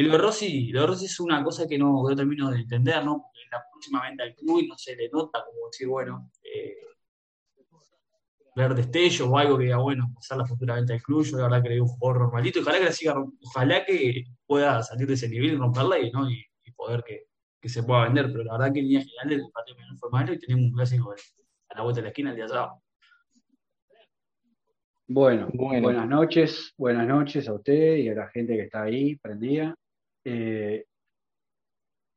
Y 0.00 0.02
lo 0.02 0.12
de 0.12 0.18
Rossi, 0.18 0.72
lo 0.72 0.80
de 0.80 0.86
Rossi 0.86 1.04
es 1.04 1.20
una 1.20 1.44
cosa 1.44 1.68
que 1.68 1.76
no, 1.76 2.02
termino 2.16 2.50
de 2.50 2.60
entender, 2.60 3.04
¿no? 3.04 3.20
Porque 3.20 3.40
la 3.52 3.62
próxima 3.70 4.02
venta 4.02 4.24
al 4.24 4.34
club 4.34 4.60
y 4.60 4.66
no 4.66 4.78
se 4.78 4.96
le 4.96 5.10
nota 5.10 5.44
como 5.44 5.66
decir, 5.66 5.88
bueno, 5.88 6.30
eh, 6.42 6.74
ver 8.56 8.74
destellos 8.74 9.28
o 9.28 9.36
algo 9.36 9.58
que 9.58 9.64
diga, 9.64 9.76
bueno, 9.76 10.10
pasar 10.14 10.38
la 10.38 10.46
futura 10.46 10.76
venta 10.76 10.94
del 10.94 11.02
club, 11.02 11.22
yo 11.24 11.36
la 11.36 11.42
verdad 11.42 11.62
que 11.62 11.68
le 11.68 11.74
digo 11.74 11.84
un 11.84 11.92
jugador 11.92 12.22
normalito, 12.22 12.60
ojalá 12.60 12.78
que 12.78 12.92
siga, 12.92 13.14
ojalá 13.44 13.84
que 13.84 14.24
pueda 14.46 14.82
salir 14.82 15.06
de 15.06 15.12
ese 15.12 15.28
nivel 15.28 15.52
y 15.52 15.56
romperla 15.56 15.98
y, 15.98 16.10
¿no? 16.10 16.30
y, 16.30 16.46
poder 16.74 17.04
que, 17.04 17.68
se 17.68 17.82
pueda 17.82 18.04
vender, 18.04 18.32
pero 18.32 18.44
la 18.44 18.52
verdad 18.52 18.72
que 18.72 18.80
en 18.80 18.86
línea 18.86 19.04
general 19.04 19.32
el 19.32 19.50
partido 19.52 19.76
no 19.86 19.98
fue 19.98 20.08
malo 20.10 20.32
y 20.32 20.38
tenemos 20.38 20.64
un 20.64 20.72
clásico 20.72 21.12
a 21.12 21.76
la 21.76 21.82
vuelta 21.82 21.98
de 21.98 22.02
la 22.04 22.08
esquina 22.08 22.30
el 22.30 22.36
día 22.36 22.48
sábado. 22.48 22.82
Bueno, 25.06 25.50
buenas 25.52 26.08
noches, 26.08 26.72
buenas 26.78 27.06
noches 27.06 27.46
a 27.48 27.52
usted 27.52 27.96
y 27.96 28.08
a 28.08 28.14
la 28.14 28.28
gente 28.28 28.56
que 28.56 28.62
está 28.62 28.84
ahí 28.84 29.16
prendida. 29.16 29.76
Eh, 30.24 30.84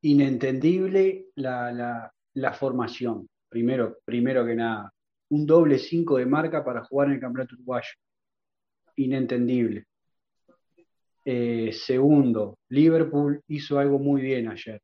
inentendible 0.01 1.27
la, 1.35 2.11
la, 2.33 2.53
formación, 2.53 3.27
primero, 3.49 3.97
primero 4.05 4.45
que 4.45 4.55
nada 4.55 4.93
un 5.29 5.45
doble 5.45 5.79
5 5.79 6.17
de 6.17 6.25
marca 6.25 6.63
para 6.63 6.83
jugar 6.83 7.07
en 7.07 7.15
el 7.15 7.19
campeonato 7.19 7.55
uruguayo. 7.55 7.89
Inentendible. 8.97 9.85
Eh, 11.25 11.71
segundo, 11.73 12.59
Liverpool 12.69 13.41
hizo 13.47 13.79
algo 13.79 13.97
muy 13.97 14.21
bien 14.21 14.49
ayer. 14.49 14.81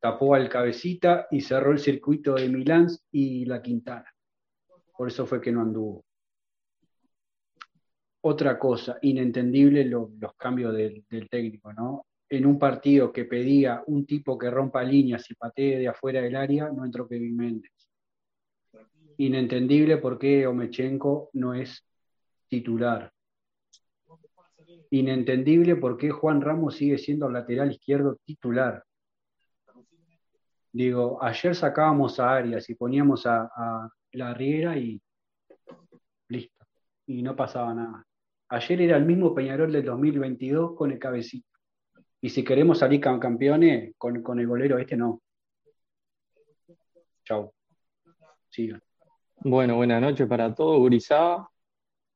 Tapó 0.00 0.34
al 0.34 0.48
cabecita 0.48 1.28
y 1.30 1.40
cerró 1.40 1.72
el 1.72 1.78
circuito 1.78 2.34
de 2.34 2.48
Milán 2.48 2.88
y 3.10 3.46
la 3.46 3.62
Quintana. 3.62 4.12
Por 4.96 5.08
eso 5.08 5.24
fue 5.26 5.40
que 5.40 5.52
no 5.52 5.62
anduvo. 5.62 6.04
Otra 8.22 8.58
cosa, 8.58 8.98
inentendible 9.02 9.84
lo- 9.84 10.10
los 10.18 10.34
cambios 10.34 10.74
del, 10.74 11.04
del 11.08 11.28
técnico, 11.30 11.72
¿no? 11.72 12.04
En 12.28 12.44
un 12.44 12.58
partido 12.58 13.12
que 13.12 13.24
pedía 13.24 13.82
un 13.86 14.04
tipo 14.04 14.36
que 14.36 14.50
rompa 14.50 14.82
líneas 14.82 15.30
y 15.30 15.34
patee 15.34 15.78
de 15.78 15.88
afuera 15.88 16.20
del 16.20 16.34
área, 16.34 16.70
no 16.70 16.84
entró 16.84 17.06
Kevin 17.06 17.36
Méndez. 17.36 17.72
Inentendible 19.18 19.98
por 19.98 20.18
qué 20.18 20.46
Omechenko 20.46 21.30
no 21.34 21.54
es 21.54 21.84
titular. 22.48 23.12
Inentendible 24.90 25.76
por 25.76 25.96
qué 25.96 26.10
Juan 26.10 26.40
Ramos 26.40 26.76
sigue 26.76 26.98
siendo 26.98 27.30
lateral 27.30 27.70
izquierdo 27.70 28.16
titular. 28.24 28.84
Digo, 30.72 31.22
ayer 31.22 31.54
sacábamos 31.54 32.20
a 32.20 32.34
Arias 32.36 32.68
y 32.68 32.74
poníamos 32.74 33.24
a, 33.26 33.50
a 33.54 33.88
la 34.12 34.34
Riera 34.34 34.76
y 34.76 35.00
listo. 36.28 36.66
Y 37.06 37.22
no 37.22 37.34
pasaba 37.34 37.72
nada. 37.72 38.04
Ayer 38.48 38.82
era 38.82 38.96
el 38.96 39.06
mismo 39.06 39.34
Peñarol 39.34 39.72
del 39.72 39.84
2022 39.84 40.74
con 40.76 40.92
el 40.92 40.98
cabecito. 40.98 41.55
Y 42.26 42.28
si 42.28 42.42
queremos 42.42 42.80
salir 42.80 43.00
cam- 43.00 43.20
campeones, 43.20 43.94
con, 43.96 44.20
con 44.20 44.40
el 44.40 44.48
golero 44.48 44.78
este 44.78 44.96
no. 44.96 45.22
Chau. 47.24 47.52
Sigan. 48.50 48.82
Bueno, 49.44 49.76
buenas 49.76 50.02
noches 50.02 50.26
para 50.26 50.52
todos, 50.52 50.76
gurizada. 50.80 51.48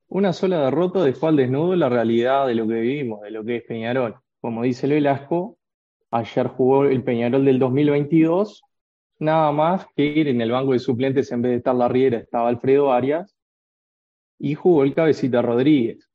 Una 0.09 0.33
sola 0.33 0.64
derrota 0.64 1.05
dejó 1.05 1.29
al 1.29 1.37
desnudo 1.37 1.76
la 1.76 1.88
realidad 1.88 2.49
de 2.49 2.57
lo 2.57 2.67
que 2.67 2.75
vivimos, 2.75 3.21
de 3.21 3.31
lo 3.31 3.45
que 3.45 3.59
es 3.59 3.62
Peñarol. 3.62 4.17
Como 4.40 4.64
dice 4.64 4.87
el 4.87 4.95
Velasco, 4.95 5.59
ayer 6.11 6.49
jugó 6.49 6.87
el 6.87 7.05
Peñarol 7.05 7.45
del 7.45 7.61
2022, 7.61 8.64
nada 9.21 9.52
más 9.52 9.87
que 9.95 10.07
ir 10.07 10.26
en 10.26 10.40
el 10.40 10.50
banco 10.50 10.73
de 10.73 10.81
suplentes 10.81 11.31
en 11.31 11.43
vez 11.43 11.52
de 11.52 11.59
estar 11.59 11.76
la 11.76 11.87
Riera, 11.87 12.19
estaba 12.19 12.49
Alfredo 12.49 12.93
Arias, 12.93 13.37
y 14.40 14.57
jugó 14.57 14.83
el 14.83 14.93
Cabecita 14.93 15.40
Rodríguez, 15.40 16.10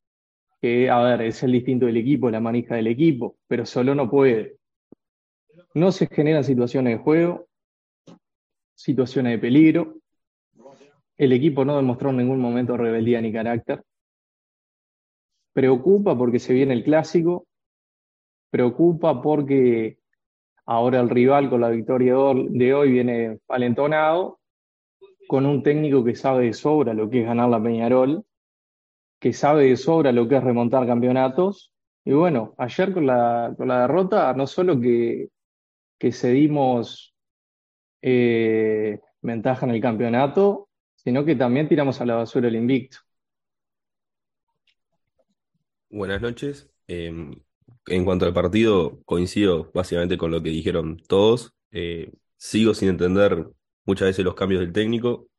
que, 0.61 0.89
a 0.89 1.01
ver, 1.01 1.21
es 1.21 1.43
el 1.43 1.51
distinto 1.51 1.85
del 1.85 1.97
equipo, 1.97 2.29
la 2.29 2.39
manija 2.39 2.75
del 2.75 2.87
equipo, 2.87 3.37
pero 3.47 3.65
solo 3.65 3.93
no 3.95 4.09
puede. 4.09 4.57
No 5.73 5.91
se 5.91 6.07
generan 6.07 6.43
situaciones 6.43 6.97
de 6.97 7.03
juego, 7.03 7.47
situaciones 8.75 9.33
de 9.33 9.39
peligro. 9.39 9.95
El 11.17 11.33
equipo 11.33 11.65
no 11.65 11.75
demostró 11.75 12.09
en 12.09 12.17
ningún 12.17 12.39
momento 12.39 12.77
rebeldía 12.77 13.21
ni 13.21 13.31
carácter. 13.31 13.83
Preocupa 15.53 16.17
porque 16.17 16.39
se 16.39 16.53
viene 16.53 16.73
el 16.73 16.83
clásico. 16.83 17.47
Preocupa 18.49 19.21
porque 19.21 19.97
ahora 20.65 20.99
el 20.99 21.09
rival 21.09 21.49
con 21.49 21.61
la 21.61 21.69
victoria 21.69 22.15
de 22.35 22.73
hoy 22.73 22.91
viene 22.91 23.39
alentonado, 23.47 24.39
con 25.27 25.45
un 25.45 25.63
técnico 25.63 26.03
que 26.03 26.15
sabe 26.15 26.45
de 26.45 26.53
sobra 26.53 26.93
lo 26.93 27.09
que 27.09 27.21
es 27.21 27.25
ganar 27.25 27.49
la 27.49 27.61
Peñarol, 27.61 28.25
que 29.25 29.33
sabe 29.33 29.69
de 29.69 29.75
sobra 29.75 30.11
lo 30.11 30.27
que 30.27 30.35
es 30.35 30.43
remontar 30.43 30.85
campeonatos. 30.85 31.73
Y 32.03 32.13
bueno, 32.13 32.53
ayer 32.59 32.93
con 32.93 33.07
la, 33.07 33.55
con 33.57 33.67
la 33.67 33.81
derrota, 33.81 34.31
no 34.35 34.45
solo 34.45 34.79
que, 34.79 35.29
que 35.97 36.11
cedimos 36.11 37.15
eh, 38.03 38.99
ventaja 39.23 39.65
en 39.65 39.71
el 39.71 39.81
campeonato, 39.81 40.69
sino 40.93 41.25
que 41.25 41.35
también 41.35 41.67
tiramos 41.67 41.99
a 41.99 42.05
la 42.05 42.17
basura 42.17 42.49
el 42.49 42.55
invicto. 42.55 42.99
Buenas 45.89 46.21
noches. 46.21 46.69
Eh, 46.87 47.35
en 47.87 48.05
cuanto 48.05 48.27
al 48.27 48.33
partido, 48.33 49.01
coincido 49.05 49.71
básicamente 49.73 50.19
con 50.19 50.29
lo 50.29 50.43
que 50.43 50.49
dijeron 50.49 51.01
todos. 51.07 51.51
Eh, 51.71 52.11
sigo 52.37 52.75
sin 52.75 52.89
entender 52.89 53.47
muchas 53.85 54.09
veces 54.09 54.23
los 54.23 54.35
cambios 54.35 54.61
del 54.61 54.71
técnico. 54.71 55.29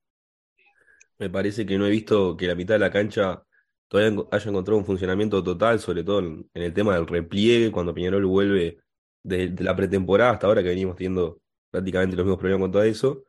Me 1.18 1.30
parece 1.30 1.64
que 1.64 1.78
no 1.78 1.86
he 1.86 1.90
visto 1.90 2.36
que 2.36 2.48
la 2.48 2.56
mitad 2.56 2.74
de 2.74 2.80
la 2.80 2.90
cancha 2.90 3.45
todavía 3.88 4.24
haya 4.30 4.50
encontrado 4.50 4.78
un 4.78 4.84
funcionamiento 4.84 5.42
total, 5.42 5.80
sobre 5.80 6.04
todo 6.04 6.20
en, 6.20 6.48
el 6.54 6.72
tema 6.74 6.94
del 6.94 7.06
repliegue, 7.06 7.70
cuando 7.70 7.94
Peñarol 7.94 8.26
vuelve 8.26 8.78
de, 9.22 9.54
la 9.58 9.76
pretemporada 9.76 10.32
hasta 10.32 10.46
ahora, 10.46 10.62
que 10.62 10.68
venimos 10.70 10.96
teniendo 10.96 11.40
prácticamente 11.70 12.16
los 12.16 12.26
mismos 12.26 12.38
problemas 12.38 12.64
con 12.64 12.72
todo 12.72 12.82
eso. 12.84 13.24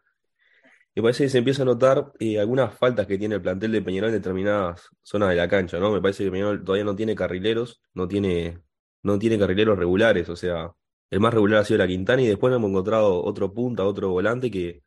Me 0.95 1.03
parece 1.03 1.25
que 1.25 1.29
se 1.29 1.37
empieza 1.37 1.61
a 1.61 1.65
notar 1.65 2.11
eh, 2.19 2.39
algunas 2.39 2.73
faltas 2.73 3.05
que 3.05 3.19
tiene 3.19 3.35
el 3.35 3.41
plantel 3.41 3.71
de 3.71 3.81
Peñarol 3.83 4.09
en 4.09 4.15
determinadas 4.15 4.89
zonas 5.03 5.29
de 5.29 5.35
la 5.35 5.47
cancha, 5.47 5.79
¿no? 5.79 5.91
Me 5.91 6.01
parece 6.01 6.23
que 6.23 6.31
Peñarol 6.31 6.63
todavía 6.63 6.85
no 6.85 6.95
tiene 6.95 7.13
carrileros, 7.15 7.81
no 7.93 8.07
tiene, 8.07 8.59
no 9.03 9.19
tiene 9.19 9.37
carrileros 9.37 9.77
regulares, 9.77 10.27
o 10.29 10.35
sea, 10.35 10.71
el 11.11 11.19
más 11.19 11.33
regular 11.33 11.61
ha 11.61 11.65
sido 11.65 11.77
la 11.79 11.87
Quintana 11.87 12.21
y 12.23 12.27
después 12.27 12.53
hemos 12.53 12.69
encontrado 12.69 13.23
otro 13.23 13.53
punta, 13.53 13.85
otro 13.85 14.09
volante 14.09 14.49
que, 14.51 14.81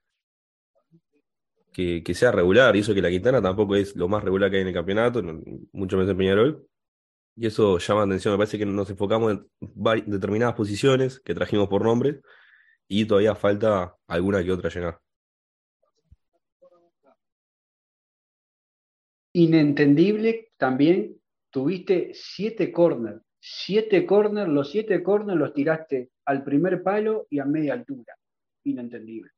que, 1.73 2.03
sea 2.15 2.33
regular, 2.33 2.75
y 2.77 2.81
eso 2.81 2.95
que 2.95 3.03
la 3.03 3.11
Quintana 3.11 3.41
tampoco 3.41 3.77
es 3.77 3.97
lo 3.97 4.09
más 4.09 4.23
regular 4.25 4.51
que 4.51 4.57
hay 4.57 4.63
en 4.63 4.69
el 4.69 4.75
campeonato, 4.75 5.23
mucho 5.73 5.97
menos 5.97 6.11
en 6.11 6.17
Peñarol, 6.17 6.67
y 7.37 7.47
eso 7.47 7.79
llama 7.79 8.01
la 8.01 8.07
atención, 8.07 8.35
me 8.35 8.39
parece 8.39 8.59
que 8.59 8.67
nos 8.67 8.91
enfocamos 8.91 9.33
en 9.33 10.11
determinadas 10.11 10.55
posiciones 10.55 11.21
que 11.21 11.35
trajimos 11.35 11.69
por 11.69 11.83
nombre 11.83 12.21
y 12.89 13.07
todavía 13.07 13.35
falta 13.35 13.97
alguna 14.09 14.43
que 14.43 14.53
otra 14.53 14.69
llenar. 14.69 15.01
Inentendible 19.33 20.51
también, 20.57 21.17
tuviste 21.51 22.11
siete 22.15 22.73
corners. 22.73 23.23
Siete 23.39 24.05
corners, 24.05 24.51
los 24.51 24.71
siete 24.71 25.03
corners 25.03 25.39
los 25.39 25.55
tiraste 25.55 26.11
al 26.27 26.45
primer 26.45 26.83
palo 26.83 27.27
y 27.31 27.39
a 27.39 27.45
media 27.45 27.73
altura. 27.73 28.17
Inentendible. 28.65 29.31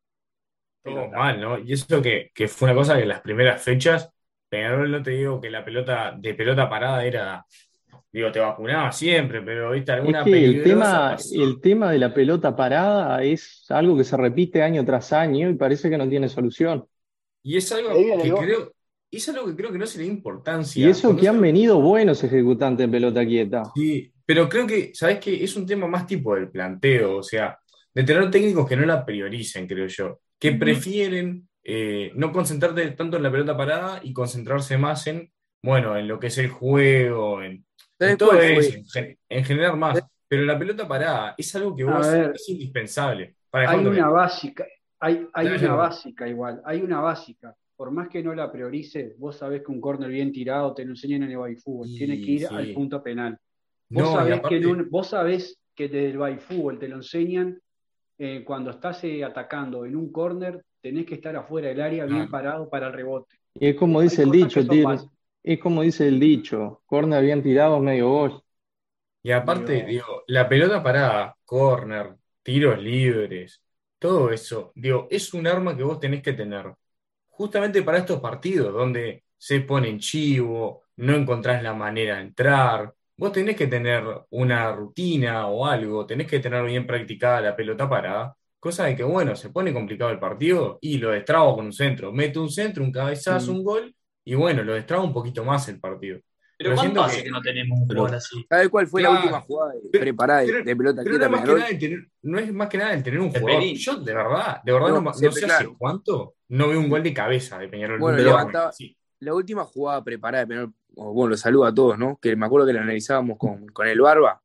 Todo 0.83 1.09
mal, 1.09 1.41
¿no? 1.41 1.59
Y 1.59 1.73
eso 1.73 2.03
que, 2.03 2.31
que 2.35 2.49
fue 2.49 2.69
una 2.71 2.75
cosa 2.81 2.97
que 2.97 3.03
en 3.03 3.09
las 3.09 3.21
primeras 3.21 3.63
fechas, 3.63 4.11
Peñarol 4.49 4.91
no 4.91 5.03
te 5.03 5.13
digo 5.13 5.41
que 5.41 5.51
la 5.51 5.65
pelota 5.65 6.13
de 6.19 6.35
pelota 6.35 6.69
parada 6.69 7.05
era, 7.05 7.47
digo, 8.13 8.33
te 8.33 8.41
vacunaba 8.41 8.93
siempre, 8.93 9.43
pero 9.43 9.73
viste 9.73 9.93
Es 9.93 9.99
alguna 9.99 10.25
que 10.25 10.45
el 10.45 10.63
tema, 10.63 11.11
pasó. 11.11 11.35
el 11.43 11.61
tema 11.61 11.91
de 11.93 11.99
la 11.99 12.13
pelota 12.15 12.55
parada 12.57 13.23
es 13.23 13.65
algo 13.71 13.97
que 13.97 14.05
se 14.05 14.17
repite 14.17 14.63
año 14.63 14.85
tras 14.85 15.13
año 15.13 15.49
y 15.51 15.55
parece 15.55 15.89
que 15.91 15.99
no 15.99 16.09
tiene 16.09 16.29
solución. 16.29 16.87
Y 17.43 17.57
es 17.57 17.71
algo 17.73 17.91
que 18.23 18.31
creo, 18.33 18.73
es 19.11 19.29
algo 19.29 19.47
que 19.47 19.57
creo 19.57 19.73
que 19.73 19.79
no 19.79 19.87
se 19.87 19.99
le 19.99 20.07
da 20.07 20.13
importancia. 20.13 20.87
Y 20.87 20.91
eso 20.91 21.17
que 21.17 21.29
han 21.29 21.37
se- 21.37 21.41
venido 21.41 21.81
buenos 21.81 22.23
ejecutantes 22.25 22.85
en 22.85 22.91
pelota 22.91 23.25
quieta. 23.25 23.63
Sí, 23.75 24.13
pero 24.27 24.49
creo 24.49 24.67
que, 24.67 24.93
¿sabes 24.95 25.19
qué? 25.21 25.43
Es 25.43 25.57
un 25.57 25.67
tema 25.67 25.87
más 25.87 26.07
tipo 26.07 26.35
del 26.35 26.51
planteo, 26.51 27.19
o 27.19 27.23
sea, 27.23 27.59
de 27.95 28.05
tener 28.05 28.31
técnicos 28.31 28.69
que 28.69 28.77
no 28.77 28.85
la 28.87 29.05
prioricen, 29.05 29.67
creo 29.67 29.87
yo, 29.87 30.21
que 30.43 30.53
prefieren 30.59 31.49
eh, 31.63 32.11
no 32.17 32.33
concentrarte 32.33 32.91
tanto 32.91 33.17
en 33.17 33.23
la 33.23 33.31
pelota 33.31 33.57
parada 33.57 34.01
y 34.03 34.13
concentrarse 34.13 34.77
más 34.77 35.07
en, 35.07 35.31
bueno, 35.63 35.97
en 35.97 36.09
lo 36.09 36.19
que 36.19 36.27
es 36.27 36.39
el 36.39 36.49
juego, 36.49 37.43
en, 37.43 37.65
¿Sabes 37.99 38.13
en 38.13 38.19
todo 38.19 38.33
eso, 38.41 38.99
en, 38.99 39.19
en 39.29 39.45
generar 39.45 39.77
más. 39.77 40.01
Pero 40.27 40.45
la 40.45 40.59
pelota 40.59 40.89
parada 40.89 41.35
es 41.39 41.55
algo 41.55 41.77
que 41.77 41.85
vos 41.85 42.11
ver. 42.11 42.33
es 42.35 42.49
indispensable. 42.49 43.37
Para 43.51 43.71
Hay 43.71 43.87
una 43.87 44.09
básica, 44.09 44.67
hay, 44.99 45.27
hay 45.33 45.47
una 45.47 45.75
básica 45.75 46.27
igual, 46.29 46.61
hay 46.65 46.81
una 46.81 47.01
básica. 47.01 47.55
Por 47.77 47.91
más 47.91 48.09
que 48.09 48.23
no 48.23 48.35
la 48.35 48.51
priorices, 48.51 49.17
vos 49.19 49.37
sabés 49.37 49.63
que 49.63 49.71
un 49.73 49.81
córner 49.81 50.11
bien 50.11 50.33
tirado 50.33 50.75
te 50.75 50.85
lo 50.85 50.91
enseñan 50.93 51.25
en 51.25 51.33
el 51.33 51.39
baifútbol, 51.39 51.87
Y 51.89 51.99
tiene 51.99 52.17
que 52.21 52.31
ir 52.31 52.41
sí. 52.49 52.55
al 52.55 52.73
punto 52.73 53.03
penal. 53.03 53.39
Vos 53.91 54.03
No, 54.05 54.13
sabés, 54.15 54.39
aparte- 54.39 54.49
que 54.49 54.57
en 54.57 54.67
un- 54.67 54.89
vos 54.91 55.09
sabés 55.09 55.59
que 55.75 55.89
desde 55.89 56.11
el 56.11 56.19
baifútbol 56.19 56.79
te 56.79 56.89
lo 56.89 56.97
enseñan 56.97 57.61
eh, 58.19 58.45
cuando 58.45 58.71
estás 58.71 59.03
eh, 59.05 59.25
atacando 59.25 59.85
en 59.87 59.97
un 59.97 60.13
córner, 60.13 60.65
tenés 60.81 61.07
que 61.07 61.15
estar 61.15 61.35
afuera 61.37 61.69
del 61.69 61.81
área 61.81 62.05
bien 62.07 62.29
parado 62.31 62.69
para 62.71 62.89
el 62.89 62.93
rebote. 62.93 63.37
Y 63.55 63.69
es 63.69 63.77
como 63.77 64.01
Hay 64.05 64.09
dice 64.09 64.23
el 64.23 64.31
dicho, 64.31 64.67
tío, 64.67 65.11
es 65.43 65.59
como 65.61 65.83
dice 65.83 66.09
el 66.09 66.21
dicho, 66.21 66.83
corner 66.87 67.23
bien 67.25 67.43
tirado, 67.43 67.81
medio 67.81 68.09
gol. 68.11 68.43
Y 69.23 69.31
aparte, 69.33 69.85
Digo- 69.85 69.87
digo, 69.87 70.25
la 70.29 70.49
pelota 70.49 70.83
parada, 70.83 71.37
corner, 71.45 72.17
tiros 72.43 72.79
libres, 72.83 73.63
todo 73.99 74.31
eso, 74.33 74.73
digo, 74.75 75.07
es 75.11 75.33
un 75.35 75.47
arma 75.47 75.77
que 75.77 75.85
vos 75.85 76.01
tenés 76.01 76.23
que 76.23 76.33
tener 76.33 76.75
justamente 77.29 77.83
para 77.83 77.99
estos 77.99 78.21
partidos 78.21 78.73
donde 78.73 79.25
se 79.39 79.61
ponen 79.61 79.99
chivo, 80.01 80.85
no 80.97 81.15
encontrás 81.15 81.63
la 81.63 81.75
manera 81.75 82.17
de 82.17 82.23
entrar. 82.23 82.95
Vos 83.23 83.31
tenés 83.31 83.55
que 83.55 83.69
tener 83.69 84.03
una 84.31 84.73
rutina 84.73 85.47
o 85.47 85.65
algo, 85.65 86.05
tenés 86.05 86.27
que 86.27 86.41
tener 86.41 86.65
bien 86.65 86.85
practicada 86.89 87.41
la 87.41 87.55
pelota 87.55 87.89
parada, 87.89 88.35
cosa 88.59 88.87
de 88.87 88.97
que, 88.97 89.05
bueno, 89.05 89.37
se 89.37 89.51
pone 89.51 89.73
complicado 89.73 90.11
el 90.11 90.19
partido 90.19 90.79
y 90.81 90.99
lo 90.99 91.11
destrabo 91.13 91.55
con 91.55 91.67
un 91.67 91.73
centro. 91.73 92.13
Meto 92.13 92.43
un 92.43 92.51
centro, 92.51 92.83
un 92.83 92.91
cabezazo, 92.91 93.53
Mm. 93.53 93.57
un 93.59 93.63
gol 93.65 93.95
y 94.25 94.35
bueno, 94.35 94.65
lo 94.65 94.75
destrabo 94.75 95.05
un 95.05 95.13
poquito 95.13 95.45
más 95.45 95.69
el 95.69 95.79
partido. 95.79 96.19
Pero 96.59 96.71
Pero 96.71 96.75
¿cuánto 96.75 97.03
hace 97.05 97.19
que- 97.19 97.23
que 97.25 97.31
no 97.31 97.41
tenemos 97.41 97.79
un 97.81 97.87
jugador 97.87 98.15
así? 98.17 98.45
¿Sabes 98.49 98.69
cuál 98.71 98.87
fue 98.89 99.03
Claro. 99.03 99.15
la 99.15 99.21
última 99.21 99.41
jugada 99.41 99.73
de- 99.73 99.81
Pero- 99.93 100.03
preparada 100.03 100.41
de, 100.41 100.47
pero- 100.47 100.65
de 100.65 100.77
pelota 100.77 101.03
Pero 101.05 101.05
no 101.05 101.11
quieta 101.19 101.25
es 101.27 101.31
más 101.31 101.41
que 101.41 101.45
Peñarol? 101.47 101.61
nada 101.61 101.71
el 101.71 101.79
tener, 101.79 101.99
no 102.23 102.39
es 102.41 102.53
más 102.53 102.69
que 102.69 102.79
nada 102.79 102.93
el 102.95 103.03
tener 103.05 103.21
un 103.21 103.29
jugador. 103.29 103.51
Perín. 103.51 103.77
Yo 103.77 103.97
de 104.01 104.15
verdad, 104.15 104.61
de 104.65 104.73
verdad 104.73 104.89
No, 104.89 104.95
no, 104.97 105.01
no 105.03 105.13
sé 105.15 105.27
hace 105.29 105.69
cuánto 105.79 106.35
no 106.49 106.69
veo 106.69 106.81
un 106.81 106.89
gol 106.89 107.03
de 107.05 107.15
cabeza 107.15 107.57
de 107.61 107.69
Peñarol. 107.69 108.01
Bueno, 108.01 108.19
levantaba- 108.19 108.73
Sí. 108.73 108.97
La 109.21 109.33
última 109.35 109.63
jugada 109.65 110.03
preparada 110.03 110.43
de 110.45 110.49
Peñarol, 110.49 110.73
bueno, 110.95 111.31
lo 111.31 111.37
saludo 111.37 111.65
a 111.67 111.75
todos, 111.75 111.99
¿no? 111.99 112.19
Que 112.21 112.35
me 112.37 112.47
acuerdo 112.47 112.67
que 112.67 112.73
la 112.73 112.83
analizábamos 112.83 113.39
con, 113.39 113.67
con 113.69 113.87
el 113.87 114.01
Barba. 114.01 114.41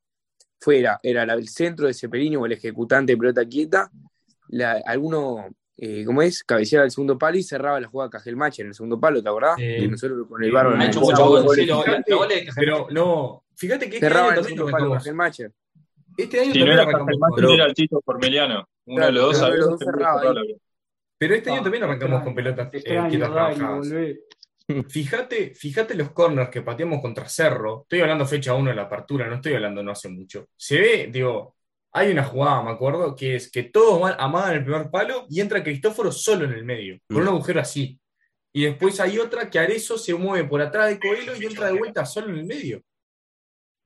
Fue, 0.59 0.79
era, 0.79 0.99
el 1.03 1.47
centro 1.49 1.87
de 1.87 1.93
Cepelini 1.93 2.35
o 2.35 2.45
el 2.45 2.53
ejecutante 2.53 3.13
de 3.13 3.17
pelota 3.17 3.45
quieta. 3.45 3.89
La- 4.49 4.81
alguno 4.85 5.47
eh, 5.79 6.03
¿cómo 6.05 6.23
es? 6.23 6.43
Cabeceaba 6.43 6.85
el 6.85 6.91
segundo 6.91 7.19
palo 7.19 7.37
y 7.37 7.43
cerraba 7.43 7.79
la 7.79 7.87
jugada 7.87 8.09
Cajelmacher 8.09 8.63
en 8.65 8.69
el 8.69 8.73
segundo 8.73 8.99
palo, 8.99 9.21
¿te 9.21 9.29
acordás? 9.29 9.59
Y 9.59 9.87
nosotros 9.87 10.25
con 10.27 10.43
el 10.43 10.49
hecho 10.81 11.01
sí, 11.53 11.65
lo- 11.67 11.83
Fíjate, 11.83 12.11
los 12.45 12.55
Pero 12.55 12.87
no, 12.89 13.43
fíjate 13.55 13.87
que 13.89 13.97
este 13.97 14.07
Cerraba 14.07 14.29
año 14.29 14.29
el 14.31 14.35
también 14.37 14.57
segundo 14.57 14.77
palo. 14.77 14.93
Cajelmacher. 14.93 15.51
Este 16.17 16.39
año 16.39 16.51
Si 16.53 16.59
no 16.59 16.65
también 16.65 16.79
arrancamos 16.79 17.05
Cajelmacher, 17.07 17.45
con- 17.45 17.53
era 17.53 17.65
el 17.65 17.73
Tito 17.75 18.01
Formiliano. 18.03 18.67
Uno 18.87 19.05
de 19.05 19.11
los 19.11 19.23
dos 19.23 19.39
Pero 21.19 21.33
los 21.33 21.37
este 21.37 21.49
año 21.51 21.59
Ah, 21.59 21.63
también 21.63 21.83
arrancamos 21.83 22.23
con 22.23 22.33
extraño, 22.33 22.35
pelotas 22.35 23.91
eh, 23.91 24.19
Fíjate, 24.89 25.53
fíjate 25.55 25.95
los 25.95 26.11
corners 26.11 26.49
que 26.49 26.61
pateamos 26.61 27.01
contra 27.01 27.27
Cerro. 27.29 27.83
Estoy 27.83 28.01
hablando 28.01 28.25
fecha 28.25 28.53
1 28.53 28.69
de 28.69 28.75
la 28.75 28.83
apertura, 28.83 29.27
no 29.27 29.35
estoy 29.35 29.53
hablando 29.53 29.81
no 29.83 29.91
hace 29.91 30.09
mucho. 30.09 30.47
Se 30.55 30.79
ve, 30.79 31.09
digo, 31.11 31.55
hay 31.93 32.11
una 32.11 32.23
jugada, 32.23 32.61
me 32.63 32.71
acuerdo, 32.71 33.15
que 33.15 33.35
es 33.35 33.49
que 33.49 33.63
todos 33.63 34.01
van 34.01 34.15
amagan 34.19 34.55
el 34.55 34.63
primer 34.63 34.89
palo 34.91 35.25
y 35.29 35.39
entra 35.39 35.63
Cristóforo 35.63 36.11
solo 36.11 36.45
en 36.45 36.51
el 36.53 36.65
medio, 36.65 36.99
con 37.07 37.17
un 37.17 37.23
Mm. 37.25 37.27
agujero 37.29 37.61
así. 37.61 37.99
Y 38.53 38.65
después 38.65 38.99
hay 38.99 39.19
otra 39.19 39.49
que 39.49 39.59
Arezo 39.59 39.97
se 39.97 40.13
mueve 40.15 40.47
por 40.47 40.61
atrás 40.61 40.89
de 40.89 40.99
Coelho 40.99 41.35
y 41.39 41.45
entra 41.45 41.67
de 41.67 41.77
vuelta 41.77 42.05
solo 42.05 42.29
en 42.29 42.39
el 42.39 42.45
medio. 42.45 42.81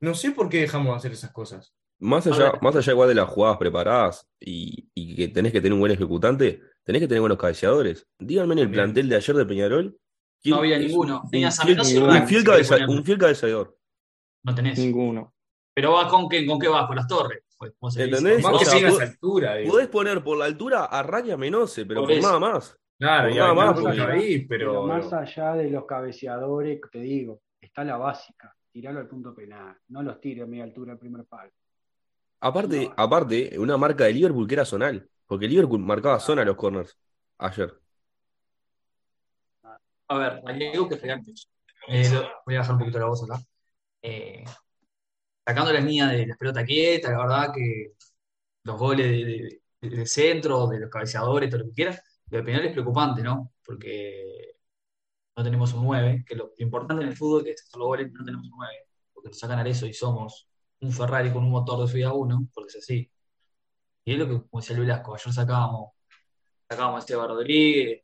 No 0.00 0.14
sé 0.14 0.32
por 0.32 0.48
qué 0.48 0.60
dejamos 0.62 0.92
de 0.92 0.96
hacer 0.96 1.12
esas 1.12 1.30
cosas. 1.30 1.74
Más 2.00 2.26
allá, 2.26 2.54
más 2.60 2.74
allá 2.74 2.92
igual 2.92 3.08
de 3.08 3.14
las 3.14 3.28
jugadas 3.28 3.58
preparadas 3.58 4.26
y, 4.40 4.88
y 4.94 5.14
que 5.14 5.28
tenés 5.28 5.52
que 5.52 5.60
tener 5.60 5.74
un 5.74 5.78
buen 5.80 5.92
ejecutante, 5.92 6.60
tenés 6.82 7.00
que 7.02 7.06
tener 7.06 7.20
buenos 7.20 7.38
cabeceadores. 7.38 8.08
Díganme 8.18 8.54
en 8.54 8.58
el 8.60 8.70
plantel 8.70 9.08
de 9.08 9.16
ayer 9.16 9.36
de 9.36 9.46
Peñarol. 9.46 9.96
¿Quién 10.42 10.54
No 10.54 10.60
había 10.60 10.78
ninguno. 10.78 11.22
Un, 11.24 11.30
Tenías 11.30 11.58
a 11.58 11.62
fiel, 11.62 11.76
Mendoza 11.76 11.94
y 11.94 11.98
un 11.98 12.26
fiel 12.28 12.40
si 12.40 12.46
cabeza- 12.46 12.74
querés 12.74 12.86
poner. 12.86 12.98
un 12.98 13.04
fiel 13.04 13.18
cabeceador. 13.18 13.78
No 14.44 14.54
tenés. 14.54 14.78
Ninguno. 14.78 15.34
Pero 15.74 15.92
vas 15.92 16.10
con 16.10 16.28
qué, 16.28 16.44
con 16.46 16.58
qué 16.58 16.68
vas, 16.68 16.86
con 16.86 16.96
las 16.96 17.06
torres. 17.06 17.42
Pues. 17.56 17.96
¿Entendés? 17.96 18.42
Más 18.42 18.54
O 18.54 18.58
que 18.58 18.64
sea, 18.64 18.88
altura, 19.02 19.54
digo. 19.56 19.70
Podés 19.72 19.88
poner 19.88 20.22
por 20.24 20.36
la 20.36 20.46
altura 20.46 20.84
a 20.86 21.02
Raya 21.04 21.36
Menose, 21.36 21.86
pero 21.86 22.00
Por 22.02 22.10
por 22.12 22.22
nada 22.22 22.38
más. 22.40 22.76
Claro, 22.98 23.28
Por 23.28 23.36
ya 23.36 23.42
nada 23.42 23.54
más, 23.54 23.80
porque- 23.80 24.00
ahí, 24.02 24.38
Pero 24.46 24.72
pero 24.72 24.86
más 24.86 25.12
allá 25.12 25.54
de 25.54 25.70
los 25.70 25.86
cabeceadores, 25.86 26.80
te 26.90 26.98
digo, 27.00 27.40
está 27.60 27.84
la 27.84 27.96
básica. 27.96 28.54
Tirarlo 28.72 29.00
al 29.00 29.08
punto 29.08 29.34
penal. 29.34 29.76
No 29.88 30.02
los 30.02 30.20
tires 30.20 30.44
a 30.44 30.46
media 30.46 30.64
altura 30.64 30.92
al 30.92 30.98
primer 30.98 31.24
palo. 31.24 31.50
Aparte, 32.40 32.86
No. 32.86 32.94
aparte, 32.96 33.56
una 33.58 33.76
marca 33.76 34.04
de 34.04 34.12
Liverpool 34.14 34.46
que 34.48 34.54
era 34.54 34.64
zonal. 34.64 35.08
Porque 35.26 35.46
Liverpool 35.46 35.78
marcaba 35.80 36.18
zona 36.20 36.42
a 36.42 36.44
los 36.44 36.56
corners 36.56 36.98
ayer. 37.38 37.72
A 40.14 40.18
ver, 40.18 40.42
hay 40.46 40.68
algo 40.68 40.88
que 40.88 40.94
es 40.96 41.00
gigante. 41.00 41.32
Eh, 41.88 42.08
lo- 42.10 42.28
voy 42.46 42.54
a 42.56 42.58
bajar 42.60 42.74
un 42.74 42.78
poquito 42.80 42.98
la 42.98 43.06
voz 43.06 43.22
acá. 43.24 43.40
Eh, 44.02 44.44
sacando 45.46 45.72
la 45.72 45.80
línea 45.80 46.08
de 46.08 46.26
la 46.26 46.36
pelota 46.36 46.64
quieta, 46.64 47.10
la 47.12 47.18
verdad 47.18 47.52
que 47.54 47.92
los 48.64 48.78
goles 48.78 49.06
de, 49.10 49.60
de- 49.80 49.96
de 49.96 50.06
centro, 50.06 50.66
de 50.68 50.80
los 50.80 50.90
cabeceadores, 50.90 51.50
todo 51.50 51.60
lo 51.60 51.66
que 51.68 51.74
quieras, 51.74 52.02
lo 52.30 52.44
Peñarol 52.44 52.66
es 52.66 52.72
preocupante, 52.72 53.22
¿no? 53.22 53.52
Porque 53.64 54.56
no 55.36 55.44
tenemos 55.44 55.72
un 55.74 55.84
9, 55.84 56.24
que 56.26 56.36
lo, 56.36 56.46
lo 56.46 56.64
importante 56.64 57.02
en 57.02 57.10
el 57.10 57.16
fútbol 57.16 57.46
es 57.48 57.68
que 57.70 57.78
los 57.78 57.86
goles, 57.88 58.12
no 58.12 58.24
tenemos 58.24 58.46
un 58.46 58.52
9, 58.56 58.74
porque 59.12 59.28
nos 59.30 59.38
sacan 59.38 59.58
a 59.60 59.68
eso 59.68 59.86
y 59.86 59.94
somos 59.94 60.48
un 60.80 60.92
Ferrari 60.92 61.32
con 61.32 61.44
un 61.44 61.50
motor 61.50 61.80
de 61.86 61.92
FIA 61.92 62.12
1, 62.12 62.48
porque 62.54 62.68
es 62.70 62.76
así. 62.78 63.10
Y 64.04 64.12
es 64.12 64.18
lo 64.18 64.26
que, 64.28 64.48
como 64.48 64.60
decía 64.60 64.76
Luis 64.76 64.88
Velasco, 64.88 65.14
ayer 65.14 65.32
sacábamos, 65.32 65.92
sacábamos 66.68 66.96
a 66.98 67.00
Esteban 67.00 67.28
Rodríguez, 67.28 68.02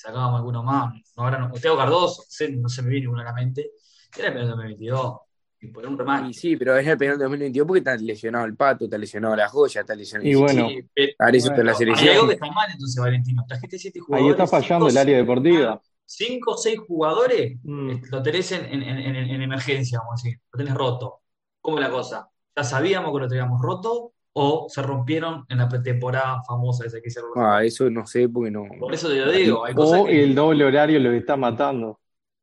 sacábamos 0.00 0.38
alguno 0.38 0.62
más, 0.62 0.94
no, 1.16 1.24
ahora 1.24 1.38
no, 1.38 1.50
Teo 1.52 1.76
Cardoso, 1.76 2.22
no 2.22 2.26
sé, 2.28 2.50
no 2.52 2.68
se 2.68 2.82
me 2.82 2.88
viene 2.90 3.04
ninguno 3.06 3.22
a 3.22 3.24
la 3.26 3.32
mente, 3.32 3.72
era 4.16 4.28
el 4.28 4.34
Peñarol 4.34 4.50
2022, 4.56 5.16
y 5.60 5.66
por 5.68 5.86
un 5.86 5.98
Y 6.30 6.34
sí, 6.34 6.56
pero 6.56 6.76
es 6.76 6.86
el 6.86 6.96
penal 6.96 7.18
de 7.18 7.24
2022 7.24 7.66
porque 7.66 7.78
está 7.80 7.96
lesionado 7.96 8.44
el 8.46 8.54
Pato, 8.56 8.84
está 8.84 8.96
lesionado 8.96 9.34
la 9.34 9.48
joya, 9.48 9.80
está 9.80 9.94
lesionado 9.94 10.28
Y 10.30 10.34
bueno, 10.36 10.68
Sí, 10.68 10.82
pero 10.94 11.60
en 11.60 11.66
la 11.66 11.72
Bueno, 11.74 11.96
hay 11.96 12.08
algo 12.10 12.26
que 12.28 12.34
está 12.34 12.50
mal 12.52 12.70
entonces, 12.70 13.02
Valentino. 13.02 13.44
Trajiste 13.48 13.78
siete 13.78 13.98
ahí 13.98 14.04
jugadores, 14.04 14.30
está 14.30 14.46
fallando 14.46 14.86
cinco, 14.86 14.90
el 14.90 14.96
área 14.98 15.16
deportiva. 15.18 15.82
cinco 16.04 16.52
o 16.52 16.56
seis 16.56 16.78
jugadores, 16.86 17.58
Mm. 17.64 17.90
eh, 17.90 18.02
lo 18.10 18.22
tenés 18.22 18.52
en, 18.52 18.64
en- 18.66 18.82
en- 18.82 19.16
en- 19.16 19.30
en 19.30 19.42
emergencia, 19.42 19.98
vamos 19.98 20.20
a 20.22 20.24
decir, 20.24 20.40
lo 20.52 20.58
tenés 20.58 20.74
roto. 20.74 21.22
¿Cómo 21.60 21.78
es 21.78 21.84
la 21.84 21.90
cosa? 21.90 22.28
¿Ya 22.56 22.64
sabíamos 22.64 23.12
que 23.12 23.18
lo 23.20 23.28
teníamos 23.28 23.60
roto 23.60 24.12
o 24.40 24.68
se 24.68 24.80
rompieron 24.82 25.44
en 25.48 25.58
la 25.58 25.68
pretemporada 25.68 26.42
famosa 26.44 26.86
esa 26.86 27.00
que 27.00 27.08
hicieron 27.08 27.30
Ah, 27.36 27.64
eso 27.64 27.90
no 27.90 28.06
sé 28.06 28.28
porque 28.28 28.50
no. 28.50 28.64
Por 28.78 28.94
eso 28.94 29.08
te 29.08 29.16
lo 29.24 29.32
digo, 29.32 29.64
hay 29.64 29.74
cosas 29.74 30.00
O 30.02 30.04
que 30.06 30.22
el 30.22 30.34
doble 30.34 30.64
horario 30.64 31.00
los 31.00 31.14
está 31.14 31.36
matando. 31.36 31.98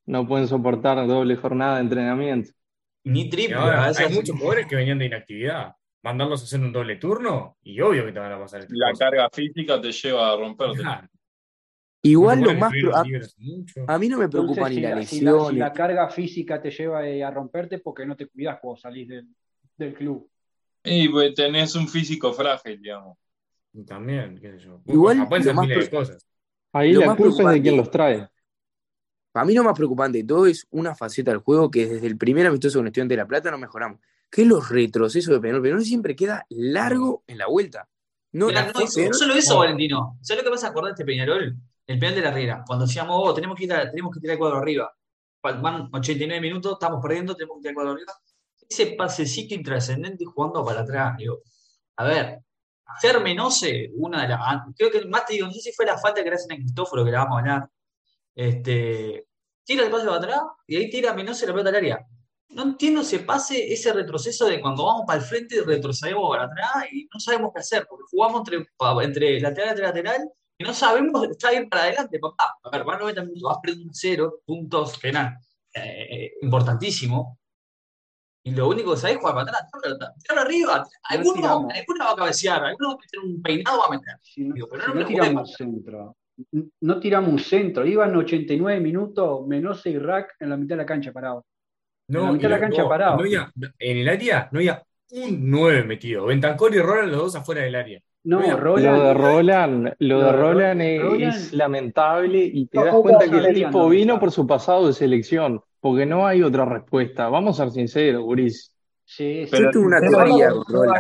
No 0.06 0.28
pueden 0.28 0.48
soportar 0.48 1.08
doble 1.08 1.36
jornada 1.36 1.76
de 1.76 1.82
entrenamiento. 1.82 2.52
ni 3.06 3.30
triple, 3.30 3.56
ahora 3.56 3.84
a 3.86 3.88
veces 3.88 4.00
hay 4.02 4.06
así. 4.08 4.16
muchos 4.16 4.36
jugadores 4.38 4.68
que 4.68 4.76
venían 4.76 5.00
de 5.00 5.06
inactividad. 5.06 5.74
Mandarlos 6.04 6.42
a 6.42 6.44
hacer 6.44 6.60
un 6.60 6.72
doble 6.72 6.98
turno 6.98 7.58
y 7.64 7.80
obvio 7.82 8.06
que 8.06 8.12
te 8.12 8.20
van 8.20 8.32
a 8.32 8.40
pasar 8.40 8.66
La 8.70 8.92
cosas. 8.92 9.00
carga 9.10 9.30
física 9.34 9.82
te 9.82 9.92
lleva 9.92 10.32
a 10.32 10.38
romperte. 10.38 10.78
Claro. 10.82 11.08
Igual 12.04 12.42
lo 12.42 12.54
más. 12.54 12.72
pro- 12.72 12.96
A, 12.96 13.98
mí 13.98 14.10
no 14.10 14.18
me 14.20 14.26
Entonces, 14.26 14.30
preocupa 14.30 14.70
ni 14.70 14.76
si 14.76 14.82
la 14.82 14.96
la, 14.96 15.50
si 15.50 15.56
la 15.56 15.74
carga 15.74 16.10
física 16.10 16.62
te 16.62 16.70
lleva 16.70 17.08
eh, 17.08 17.24
a 17.24 17.32
romperte 17.32 17.80
porque 17.80 18.06
no 18.06 18.16
te 18.16 18.28
cuidas 18.28 18.60
cuando 18.62 18.80
salís 18.80 19.08
del, 19.08 19.28
del 19.78 19.94
club. 19.96 20.30
Y 20.86 21.10
pues, 21.10 21.34
tenés 21.36 21.76
un 21.76 21.88
físico 21.88 22.34
frágil, 22.34 22.82
digamos. 22.82 23.18
También, 23.86 24.40
qué 24.40 24.52
sé 24.52 24.60
yo. 24.60 24.80
Igual, 24.86 25.18
lo 25.18 25.44
ser 25.44 25.54
más 25.54 25.68
miles 25.68 25.84
de 25.86 25.90
pro- 25.90 26.00
cosas. 26.00 26.26
Ahí 26.72 26.94
Lo 26.94 27.02
la 27.02 27.08
más 27.08 27.18
culpa 27.18 27.44
es 27.50 27.56
de 27.56 27.62
quien 27.62 27.78
los 27.78 27.92
trae. 27.92 28.28
Para 29.32 29.46
mí 29.46 29.54
lo 29.54 29.64
más 29.64 29.74
preocupante 29.76 30.18
de 30.20 30.24
todo 30.24 30.46
es 30.46 30.66
una 30.72 30.96
faceta 30.96 31.32
del 31.32 31.42
juego 31.42 31.70
que 31.70 31.86
desde 31.88 32.08
el 32.08 32.18
primer 32.18 32.48
amistoso 32.48 32.80
con 32.80 32.88
Estudiante 32.88 33.14
de 33.16 33.18
La 33.22 33.28
Plata 33.28 33.52
no 33.52 33.58
mejoramos. 33.58 34.00
Que 34.30 34.44
es 34.44 34.48
los 34.48 34.70
retrocesos 34.70 35.34
de 35.34 35.40
Peñarol. 35.42 35.62
Peñarol 35.62 35.84
siempre 35.84 36.16
queda 36.16 36.46
largo 36.50 37.24
en 37.28 37.38
la 37.38 37.48
vuelta. 37.48 37.88
No, 38.32 38.50
no, 38.52 38.88
solo 38.88 39.34
eso, 39.34 39.54
No. 39.54 39.60
Valentino. 39.60 40.18
¿Sabes 40.22 40.44
lo 40.44 40.50
que 40.50 40.52
vas 40.56 40.64
a 40.64 40.68
acordar 40.70 40.90
de 40.90 40.94
este 40.94 41.06
Peñarol? 41.06 41.56
El 41.88 42.00
penal 42.00 42.16
de 42.16 42.22
la 42.22 42.32
Riera. 42.32 42.64
Cuando 42.66 42.86
decíamos, 42.86 43.16
oh, 43.24 43.34
tenemos 43.34 43.58
que, 43.58 43.66
ir 43.66 43.74
a- 43.74 43.90
tenemos 43.90 44.14
que 44.14 44.20
tirar 44.20 44.34
el 44.34 44.40
cuadro 44.40 44.58
arriba. 44.58 44.94
Van 45.44 45.90
89 45.94 46.42
minutos, 46.42 46.74
estamos 46.74 47.02
perdiendo, 47.02 47.36
tenemos 47.36 47.58
que 47.58 47.62
tirar 47.62 47.72
el 47.72 47.76
cuadro 47.76 47.92
arriba. 47.92 48.14
Ese 48.70 48.88
pasecito 48.88 49.54
intrascendente 49.54 50.24
y 50.24 50.28
jugando 50.28 50.64
para 50.64 50.82
atrás. 50.82 51.18
Digo, 51.18 51.40
a 51.98 52.04
ver, 52.06 52.40
hacer 52.86 53.22
Menose, 53.22 53.92
una 53.96 54.24
de 54.24 54.30
las. 54.30 54.40
ah, 54.42 54.66
Creo 54.78 54.92
que 54.92 55.06
más 55.06 55.26
te 55.26 55.34
digo, 55.34 55.48
no 55.48 55.54
sé 55.54 55.62
si 55.62 55.72
fue 55.74 55.86
la 55.86 55.98
falta 55.98 56.24
que 56.24 56.30
le 56.30 56.36
hacen 56.36 56.54
a 56.54 56.56
Cristóforo, 56.56 57.06
que 57.06 57.12
la 57.12 57.20
vamos 57.20 57.38
a 57.38 57.40
hablar. 57.40 57.70
Este, 58.36 59.28
tira 59.64 59.86
el 59.86 59.92
pase 59.92 60.06
para 60.06 60.18
atrás 60.18 60.42
y 60.68 60.76
ahí 60.76 60.90
tira 60.90 61.14
Menose 61.14 61.46
la 61.46 61.54
pelota 61.54 61.70
al 61.70 61.76
área. 61.76 62.06
No 62.50 62.64
entiendo 62.64 63.02
ese 63.02 63.20
pase, 63.20 63.74
ese 63.74 63.92
retroceso 63.92 64.46
de 64.46 64.62
cuando 64.62 64.86
vamos 64.86 65.04
para 65.08 65.20
el 65.20 65.26
frente 65.26 65.62
retrocedemos 65.64 66.30
para 66.30 66.46
atrás 66.46 66.86
y 66.92 67.08
no 67.14 67.20
sabemos 67.20 67.52
qué 67.54 67.60
hacer, 67.60 67.86
porque 67.90 68.04
jugamos 68.10 68.44
entre, 69.04 69.40
lateral 69.42 69.70
entre 69.72 69.86
lateral 69.86 70.30
y 70.58 70.64
no 70.64 70.74
sabemos 70.74 71.28
está 71.30 71.52
bien 71.52 71.68
para 71.70 71.84
adelante, 71.84 72.20
papá. 72.20 72.56
A 72.64 72.70
ver, 72.70 72.86
van 72.86 73.00
90 73.00 73.22
minutos, 73.24 73.44
vas 73.44 73.58
perdiendo 73.62 73.90
un 73.90 73.96
cero, 73.96 74.42
puntos, 74.46 74.98
penal, 75.00 75.38
eh, 75.74 76.32
importantísimo. 76.42 77.40
Y 78.48 78.52
lo 78.52 78.70
único 78.70 78.92
que 78.92 78.98
sabés 78.98 79.16
es 79.16 79.22
jugar 79.22 79.36
para 79.36 79.50
atrás, 79.50 79.72
tirar 79.98 80.14
tirar 80.22 80.46
arriba. 80.46 80.88
Alguno, 81.10 81.68
alguno 81.74 82.06
va 82.06 82.12
a 82.12 82.16
cabecear, 82.16 82.64
alguno 82.64 82.90
va 82.90 82.94
a 82.94 82.98
meter 82.98 83.20
un 83.20 83.42
peinado, 83.42 83.80
va 83.80 83.86
a 83.88 83.90
meter. 83.90 84.16
Si 84.22 84.44
no, 84.44 84.54
Digo, 84.54 84.68
pero 84.70 84.84
si 84.84 84.88
no 84.90 84.94
no 84.94 85.00
me 85.02 85.06
tiramos 85.08 85.54
centro. 85.54 86.16
No 86.82 87.00
tiramos 87.00 87.30
un 87.32 87.40
centro. 87.40 87.86
Iban 87.88 88.16
89 88.16 88.80
minutos, 88.80 89.48
Menose 89.48 89.90
y 89.90 89.98
Rack 89.98 90.36
en 90.40 90.50
la 90.52 90.58
mitad 90.58 90.76
de 90.76 90.82
la 90.84 90.86
cancha 90.86 91.12
parado. 91.12 91.44
En 92.08 92.22
la 92.22 92.32
mitad 92.34 92.44
de 92.50 92.56
la 92.56 92.60
cancha 92.60 92.84
no, 92.84 92.90
parado. 92.90 93.16
no 93.16 93.22
había- 93.22 93.52
en 93.80 93.98
el 93.98 94.10
área 94.10 94.48
no 94.52 94.60
había 94.60 94.84
un 95.12 95.50
9 95.50 95.84
metido. 95.84 96.26
Bentancor 96.28 96.76
y 96.76 96.80
Roland 96.80 97.10
los 97.14 97.22
dos 97.22 97.36
afuera 97.36 97.64
del 97.64 97.74
área. 97.76 98.00
No, 98.26 98.40
Mira, 98.42 98.56
Roland. 98.58 98.98
Lo 98.98 99.04
de 99.04 99.14
Roland, 99.14 99.86
lo 100.00 100.08
Lo 100.08 100.20
de 100.20 100.26
de 100.26 100.32
Ro- 100.32 100.38
Roland 100.54 100.82
es, 100.82 101.02
Roland- 101.02 101.24
es 101.36 101.54
lamentable 101.54 102.44
y 102.44 102.66
te 102.68 102.78
No, 102.78 102.86
das 102.86 102.96
cuenta 102.96 103.30
que 103.30 103.38
el 103.38 103.54
tipo 103.56 103.80
no 103.80 103.90
vino 103.90 104.20
por 104.20 104.32
su 104.32 104.46
pasado 104.48 104.88
de 104.88 104.94
selección, 104.94 105.62
porque 105.86 106.04
no 106.04 106.26
hay 106.26 106.42
otra 106.42 106.66
respuesta. 106.66 107.30
Vamos 107.30 107.60
a 107.60 107.66
ser 107.66 107.74
sinceros, 107.74 108.24
Guris. 108.24 108.74
Sí, 109.04 109.44
sí. 109.44 109.48
Pero 109.52 109.66
Yo 109.66 109.70
tengo 109.72 109.86
una 109.86 110.00
teoría 110.02 110.52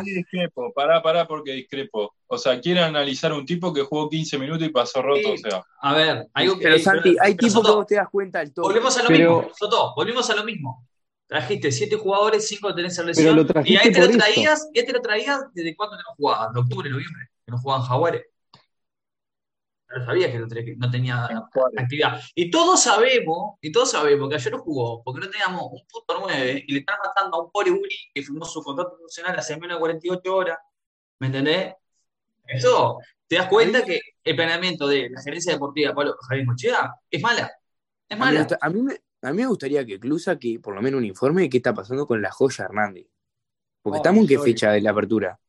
discrepo, 0.03 0.71
pará, 0.75 1.01
pará, 1.01 1.25
porque 1.27 1.53
discrepo. 1.53 2.13
O 2.27 2.37
sea, 2.37 2.61
quiere 2.61 2.81
analizar 2.81 3.33
un 3.33 3.47
tipo 3.47 3.73
que 3.73 3.81
jugó 3.81 4.07
15 4.07 4.37
minutos 4.37 4.67
y 4.67 4.69
pasó 4.69 5.01
roto, 5.01 5.31
o 5.33 5.37
sea. 5.37 5.63
A 5.81 5.95
ver, 5.95 6.27
algo 6.35 6.59
que. 6.59 6.65
Pero 6.65 6.77
Santi, 6.77 7.15
hay 7.19 7.33
pero 7.33 7.47
tipos 7.47 7.65
que 7.65 7.71
vos 7.71 7.87
te 7.87 7.95
das 7.95 8.09
cuenta 8.11 8.37
del 8.41 8.53
todo. 8.53 8.67
Volvemos 8.67 8.95
a 8.95 9.01
lo 9.01 9.07
Pero- 9.07 9.37
mismo, 9.39 9.53
Soto, 9.57 9.93
volvemos 9.95 10.29
a 10.29 10.35
lo 10.35 10.43
mismo. 10.43 10.87
Trajiste 11.25 11.71
siete 11.71 11.95
jugadores, 11.95 12.47
cinco 12.47 12.75
tenés 12.75 12.95
en 12.99 13.05
Pero 13.05 13.07
lesión. 13.07 13.35
lo 13.37 13.41
y 13.41 13.45
trajiste 13.45 13.81
ahí 13.87 13.91
te 13.91 14.01
lo 14.01 14.17
traías, 14.19 14.69
y 14.71 14.79
ahí 14.79 14.85
te 14.85 14.93
lo 14.93 15.01
traías 15.01 15.41
desde 15.55 15.75
cuándo 15.75 15.95
no 15.95 16.03
jugaban, 16.15 16.53
de 16.53 16.59
octubre, 16.59 16.89
noviembre, 16.91 17.23
que 17.43 17.51
no 17.51 17.57
jugaban 17.57 17.81
Jaguares. 17.87 18.21
Pero 19.87 20.05
sabías 20.05 20.31
que 20.31 20.39
no 20.39 20.47
tenía, 20.47 20.65
que 20.65 20.75
no 20.75 20.91
tenía 20.91 21.27
actividad. 21.77 22.19
Y 22.33 22.49
todos 22.49 22.81
sabemos, 22.81 23.57
y 23.61 23.71
todos 23.71 23.91
sabemos 23.91 24.29
que 24.29 24.35
ayer 24.35 24.51
no 24.51 24.59
jugó, 24.59 25.03
porque 25.03 25.25
no 25.25 25.29
teníamos 25.29 25.63
un 25.71 25.81
puto 25.87 26.19
9 26.21 26.63
y 26.67 26.73
le 26.73 26.79
están 26.79 26.97
matando 27.03 27.37
a 27.37 27.43
un 27.43 27.51
pobre 27.51 27.71
Uri 27.71 27.95
que 28.13 28.23
firmó 28.23 28.45
su 28.45 28.63
contrato 28.63 28.97
profesional 28.97 29.37
hace 29.37 29.57
menos 29.57 29.77
de 29.77 29.79
48 29.79 30.35
horas. 30.35 30.57
¿Me 31.19 31.27
entendés? 31.27 31.73
Eso, 32.47 32.99
te 33.27 33.35
das 33.37 33.47
cuenta 33.47 33.83
que 33.83 33.99
el 34.23 34.35
planeamiento 34.35 34.87
de 34.87 35.09
la 35.09 35.21
gerencia 35.21 35.53
deportiva 35.53 35.89
de 35.89 35.95
Pablo 35.95 36.15
Javier 36.27 36.45
Mochea 36.45 36.95
es 37.09 37.21
mala. 37.21 37.51
Es 38.07 38.17
mala. 38.17 38.47
a, 38.59 38.69
mí 38.69 38.81
me, 38.81 38.99
a 39.21 39.31
mí 39.31 39.37
me 39.37 39.47
gustaría 39.47 39.85
que 39.85 39.99
Clusa, 39.99 40.37
por 40.61 40.75
lo 40.75 40.81
menos 40.81 40.99
un 40.99 41.05
informe 41.05 41.43
de 41.43 41.49
qué 41.49 41.57
está 41.57 41.73
pasando 41.73 42.05
con 42.05 42.21
la 42.21 42.31
joya 42.31 42.65
Hernández. 42.65 43.07
Porque 43.81 43.97
Oh, 43.97 44.01
estamos 44.01 44.21
en 44.21 44.27
qué 44.27 44.39
fecha 44.39 44.71
de 44.71 44.81
la 44.81 44.91
apertura. 44.91 45.39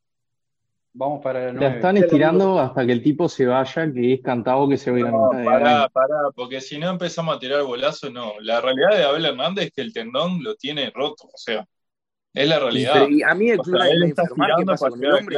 Vamos 0.98 1.22
para 1.22 1.40
la 1.40 1.46
La 1.46 1.52
9. 1.52 1.76
están 1.76 1.96
estirando 1.98 2.58
hasta 2.58 2.86
que 2.86 2.92
el 2.92 3.02
tipo 3.02 3.28
se 3.28 3.44
vaya, 3.44 3.92
que 3.92 4.14
es 4.14 4.22
cantado 4.22 4.66
que 4.66 4.78
se 4.78 4.90
va 4.90 4.96
a 4.96 5.00
ir 5.00 5.06
a 5.06 5.10
No, 5.10 5.30
mitad 5.30 5.38
de 5.38 5.44
pará, 5.44 5.88
pará, 5.90 6.30
porque 6.34 6.60
si 6.62 6.78
no 6.78 6.88
empezamos 6.88 7.36
a 7.36 7.38
tirar 7.38 7.62
golazo, 7.64 8.08
no. 8.10 8.32
La 8.40 8.62
realidad 8.62 8.96
de 8.96 9.04
Abel 9.04 9.26
Hernández 9.26 9.66
es 9.66 9.72
que 9.72 9.82
el 9.82 9.92
tendón 9.92 10.42
lo 10.42 10.54
tiene 10.54 10.90
roto, 10.94 11.24
o 11.24 11.36
sea, 11.36 11.66
es 12.32 12.48
la 12.48 12.58
realidad. 12.58 13.08
y 13.10 13.22
a 13.22 13.34
mí 13.34 13.50
el 13.50 13.60
O 13.60 13.62
club 13.62 13.78
me 13.78 13.84
a 13.84 14.08
informar 14.08 14.50
qué 14.56 14.64
pasa 14.64 14.88
con 14.88 15.04
el 15.04 15.12
hombre. 15.12 15.36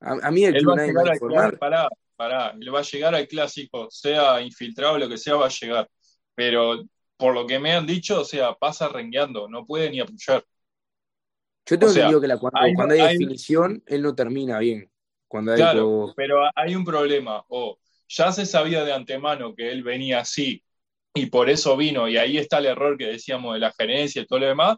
A, 0.00 0.12
a 0.22 0.30
mí 0.30 0.44
el 0.44 0.54
club 0.56 0.72
a 0.72 0.76
me 0.76 0.82
va 0.82 0.86
llegar 0.86 1.08
a 1.08 1.12
al 1.12 1.18
clásico, 1.18 1.26
informar. 1.26 1.58
pará, 1.58 1.88
pará, 2.16 2.54
él 2.60 2.74
va 2.74 2.78
a 2.78 2.82
llegar 2.82 3.14
al 3.16 3.26
clásico, 3.26 3.88
sea 3.90 4.40
infiltrado, 4.40 4.98
lo 4.98 5.08
que 5.08 5.18
sea, 5.18 5.34
va 5.34 5.46
a 5.46 5.50
llegar. 5.50 5.88
Pero 6.34 6.82
por 7.16 7.34
lo 7.34 7.44
que 7.46 7.58
me 7.58 7.72
han 7.72 7.86
dicho, 7.86 8.20
o 8.20 8.24
sea, 8.24 8.54
pasa 8.54 8.88
rengueando, 8.88 9.48
no 9.48 9.66
puede 9.66 9.90
ni 9.90 9.98
apoyar. 10.00 10.44
Yo 11.66 11.78
tengo 11.78 11.90
O 11.90 11.94
sea, 11.94 12.02
entendido 12.04 12.20
que 12.20 12.28
la, 12.28 12.38
cuando, 12.38 12.60
hay- 12.60 12.74
cuando 12.74 12.94
hay, 12.94 13.00
hay- 13.00 13.18
definición, 13.18 13.82
él 13.86 14.02
no 14.02 14.14
termina 14.14 14.58
bien. 14.58 14.90
Cuando 15.28 15.52
hay 15.52 15.58
Claro, 15.58 16.12
pero 16.16 16.42
hay 16.54 16.74
un 16.74 16.84
problema. 16.84 17.42
O 17.48 17.78
ya 18.08 18.32
se 18.32 18.44
sabía 18.46 18.84
de 18.84 18.92
antemano 18.92 19.54
que 19.54 19.70
él 19.70 19.82
venía 19.82 20.20
así 20.20 20.62
y 21.14 21.26
por 21.26 21.48
eso 21.48 21.76
vino, 21.76 22.08
y 22.08 22.16
ahí 22.16 22.36
está 22.38 22.58
el 22.58 22.66
error 22.66 22.96
que 22.98 23.06
decíamos 23.06 23.54
de 23.54 23.60
la 23.60 23.72
gerencia 23.72 24.22
y 24.22 24.26
todo 24.26 24.40
lo 24.40 24.46
demás, 24.46 24.76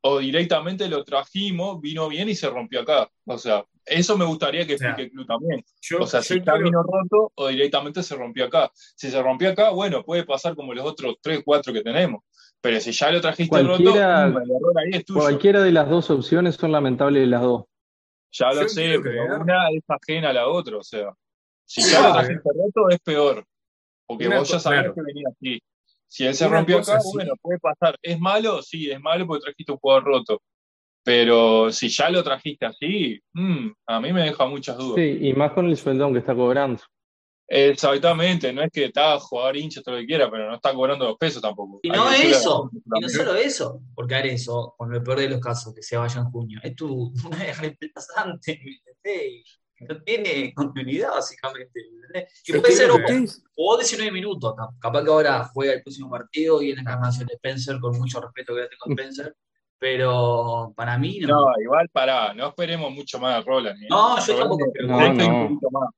o 0.00 0.18
directamente 0.18 0.88
lo 0.88 1.04
trajimos, 1.04 1.80
vino 1.80 2.08
bien 2.08 2.28
y 2.28 2.34
se 2.34 2.48
rompió 2.50 2.80
acá. 2.80 3.08
O 3.26 3.38
sea, 3.38 3.64
eso 3.86 4.16
me 4.16 4.24
gustaría 4.24 4.66
que 4.66 4.74
O 4.74 4.78
sea, 4.78 4.88
explique 4.88 5.06
el 5.08 5.12
club 5.12 5.26
también. 5.26 5.64
Yo, 5.80 6.00
O 6.02 6.06
sea, 6.06 6.22
si 6.22 6.34
ya 6.38 6.42
quiero- 6.44 6.64
vino 6.64 6.82
roto 6.82 7.32
o 7.36 7.48
directamente 7.48 8.02
se 8.02 8.16
rompió 8.16 8.46
acá. 8.46 8.70
Si 8.74 9.10
se 9.10 9.22
rompió 9.22 9.50
acá, 9.50 9.70
bueno, 9.70 10.04
puede 10.04 10.24
pasar 10.24 10.56
como 10.56 10.72
los 10.74 10.84
otros 10.84 11.16
tres, 11.20 11.42
cuatro 11.44 11.72
que 11.72 11.82
tenemos. 11.82 12.22
Pero 12.62 12.80
si 12.80 12.92
ya 12.92 13.10
lo 13.10 13.20
trajiste 13.20 13.48
Cualquiera- 13.50 14.26
roto, 14.28 14.38
el 14.40 14.50
error 14.50 14.74
ahí 14.78 14.90
es 14.92 15.04
tuyo. 15.04 15.20
Cualquiera 15.20 15.60
de 15.62 15.72
las 15.72 15.90
dos 15.90 16.08
opciones 16.10 16.54
son 16.54 16.72
lamentables 16.72 17.20
de 17.22 17.26
las 17.26 17.42
dos. 17.42 17.64
Ya 18.32 18.48
lo 18.52 18.62
Yo 18.62 18.68
sé, 18.68 18.98
pero 19.02 19.24
una 19.40 19.68
es 19.70 19.82
ajena 19.88 20.30
a 20.30 20.32
la 20.32 20.48
otra, 20.48 20.78
o 20.78 20.82
sea. 20.82 21.12
Si 21.66 21.82
ya 21.82 22.00
lo 22.06 22.12
trajiste 22.14 22.48
roto, 22.54 22.88
es 22.88 23.00
peor. 23.00 23.44
Porque 24.06 24.26
Una 24.28 24.38
vos 24.38 24.48
ya 24.48 24.58
sabés 24.58 24.80
claro. 24.80 24.94
que 24.94 25.02
venía 25.02 25.28
así. 25.30 25.60
Si 26.06 26.24
él 26.26 26.34
se 26.34 26.46
Una 26.46 26.56
rompió 26.58 26.78
acá, 26.78 26.96
así- 26.96 27.10
bueno, 27.14 27.34
puede 27.40 27.58
pasar. 27.58 27.96
¿Es 28.00 28.18
malo? 28.20 28.62
Sí, 28.62 28.90
es 28.90 29.00
malo 29.00 29.26
porque 29.26 29.42
trajiste 29.44 29.72
un 29.72 29.78
jugador 29.78 30.04
roto. 30.04 30.42
Pero 31.04 31.72
si 31.72 31.88
ya 31.88 32.10
lo 32.10 32.22
trajiste 32.22 32.66
así, 32.66 33.20
mm, 33.32 33.68
a 33.88 34.00
mí 34.00 34.12
me 34.12 34.22
deja 34.22 34.46
muchas 34.46 34.76
dudas. 34.76 34.96
Sí, 34.96 35.18
y 35.20 35.32
más 35.32 35.52
con 35.52 35.66
el 35.66 35.76
sueldón 35.76 36.12
que 36.12 36.20
está 36.20 36.34
cobrando. 36.34 36.80
Exactamente, 37.54 38.50
no 38.50 38.62
es 38.62 38.70
que 38.72 38.86
está 38.86 39.18
jugador 39.18 39.56
hincha 39.58 39.82
todo 39.82 39.96
lo 39.96 40.00
que 40.00 40.06
quiera, 40.06 40.30
pero 40.30 40.48
no 40.48 40.54
está 40.54 40.72
cobrando 40.72 41.06
los 41.06 41.18
pesos 41.18 41.42
tampoco. 41.42 41.80
Y 41.82 41.90
no 41.90 42.04
que 42.08 42.10
a 42.10 42.22
eso, 42.22 42.70
y 42.72 43.00
no 43.00 43.08
solo 43.10 43.34
eso, 43.34 43.80
porque 43.94 44.14
Arezo, 44.14 44.74
con 44.78 44.90
lo 44.90 45.02
peor 45.04 45.18
de 45.20 45.28
los 45.28 45.40
casos, 45.40 45.74
que 45.74 45.82
se 45.82 45.98
vaya 45.98 46.20
en 46.20 46.30
junio, 46.30 46.60
es 46.62 46.74
tu 46.74 47.12
una 47.26 47.36
reemplazante, 47.52 48.58
¿me 48.64 48.72
entendés? 48.76 49.58
No 49.80 50.00
tiene 50.02 50.54
continuidad, 50.54 51.10
básicamente. 51.10 51.72
¿me 51.74 52.06
entendés? 52.06 52.42
Y 52.46 52.52
Es 52.52 52.58
puede 52.60 52.72
que 52.72 52.76
ser, 52.78 52.90
que 52.90 53.26
jugó 53.54 53.76
19 53.76 54.12
minutos, 54.12 54.54
cap- 54.56 54.78
capaz 54.80 55.04
que 55.04 55.10
ahora 55.10 55.44
juega 55.52 55.74
el 55.74 55.82
próximo 55.82 56.08
partido 56.08 56.62
y 56.62 56.70
en 56.70 56.76
la 56.76 56.82
encarnación 56.82 57.26
de 57.26 57.34
Spencer, 57.34 57.78
con 57.80 57.98
mucho 57.98 58.18
respeto 58.20 58.54
que 58.54 58.60
le 58.62 58.68
tengo 58.68 58.84
a 58.86 58.90
Spencer, 58.92 59.36
pero 59.78 60.72
para 60.76 60.96
mí 60.96 61.18
no. 61.20 61.28
No, 61.28 61.46
igual 61.62 61.88
pará, 61.90 62.32
no 62.32 62.48
esperemos 62.48 62.92
mucho 62.92 63.18
más 63.18 63.36
de 63.36 63.42
Roland. 63.50 63.82
¿eh? 63.82 63.86
No, 63.90 64.24
yo 64.24 64.38
Roland 64.38 64.58
tampoco. 64.58 64.72
No, 64.86 65.42
un 65.42 65.48
poquito 65.48 65.70
más. 65.70 65.90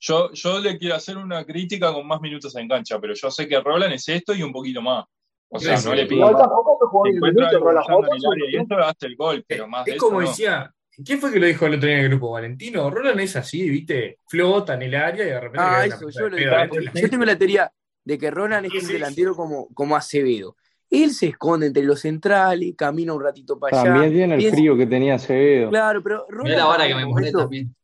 Yo, 0.00 0.32
yo 0.32 0.58
le 0.60 0.78
quiero 0.78 0.94
hacer 0.96 1.16
una 1.18 1.44
crítica 1.44 1.92
con 1.92 2.06
más 2.06 2.20
minutos 2.20 2.54
en 2.56 2.66
cancha, 2.68 2.98
pero 2.98 3.14
yo 3.14 3.30
sé 3.30 3.46
que 3.46 3.60
Roland 3.60 3.92
es 3.92 4.08
esto 4.08 4.34
y 4.34 4.42
un 4.42 4.52
poquito 4.52 4.80
más. 4.80 5.04
O 5.50 5.58
sea, 5.58 5.76
Sí, 5.76 5.88
no 5.88 5.94
le 5.94 6.06
pido 6.06 6.18
Igual 6.20 6.32
más. 6.34 6.42
tampoco 6.42 6.78
me 6.80 6.88
jugó 6.88 7.04
Si 7.04 7.10
10 7.10 7.16
encuentra 7.18 7.40
minutos, 7.50 7.56
algo 7.56 7.66
pero 7.66 7.74
la 7.74 7.82
fallando 7.84 8.06
jugó 8.08 8.14
en 8.14 8.20
el 8.40 8.42
área 8.44 8.50
y 8.50 8.62
esto, 8.62 8.78
hace 8.78 9.06
el 9.06 9.16
gol, 9.16 9.44
pero 9.46 9.68
más 9.68 9.84
de 9.84 9.90
Es 9.90 9.96
eso 9.96 10.06
como 10.06 10.20
no. 10.22 10.28
decía, 10.28 10.74
¿quién 11.04 11.18
fue 11.20 11.32
que 11.32 11.40
lo 11.40 11.46
dijo 11.46 11.66
el 11.66 11.74
otro 11.74 11.86
día 11.88 11.98
en 11.98 12.04
el 12.04 12.08
grupo? 12.10 12.30
Valentino. 12.30 12.90
Roland 12.90 13.20
es 13.20 13.36
así, 13.36 13.68
¿viste? 13.68 14.18
Flota 14.28 14.74
en 14.74 14.82
el 14.82 14.94
área 14.94 15.24
y 15.24 15.28
de 15.28 15.40
repente 15.40 15.58
Ah, 15.60 15.84
eso, 15.86 16.08
yo, 16.08 16.28
lo 16.28 16.36
digo. 16.36 16.50
yo 16.94 17.10
tengo 17.10 17.24
la 17.24 17.36
teoría 17.36 17.72
de 18.04 18.16
que 18.18 18.30
Roland 18.30 18.66
es 18.66 18.72
¿Qué 18.72 18.78
un 18.78 18.84
es 18.84 18.88
delantero 18.88 19.34
como, 19.36 19.68
como 19.74 19.96
Acevedo. 19.96 20.56
Él 20.88 21.10
se 21.12 21.26
esconde 21.26 21.66
entre 21.66 21.82
los 21.84 22.00
centrales, 22.00 22.74
camina 22.76 23.12
un 23.12 23.22
ratito 23.22 23.58
para 23.58 23.80
allá. 23.80 23.92
También 23.92 24.12
tiene 24.12 24.34
el 24.34 24.40
piensa- 24.40 24.56
frío 24.56 24.76
que 24.76 24.86
tenía 24.86 25.14
Acevedo. 25.16 25.68
Claro, 25.70 26.02
pero 26.02 26.26
Roland, 26.28 26.44
Mirá 26.48 26.56
la 26.58 26.64
vara 26.64 26.86
que 26.88 26.94
me 26.94 27.30
también. 27.32 27.74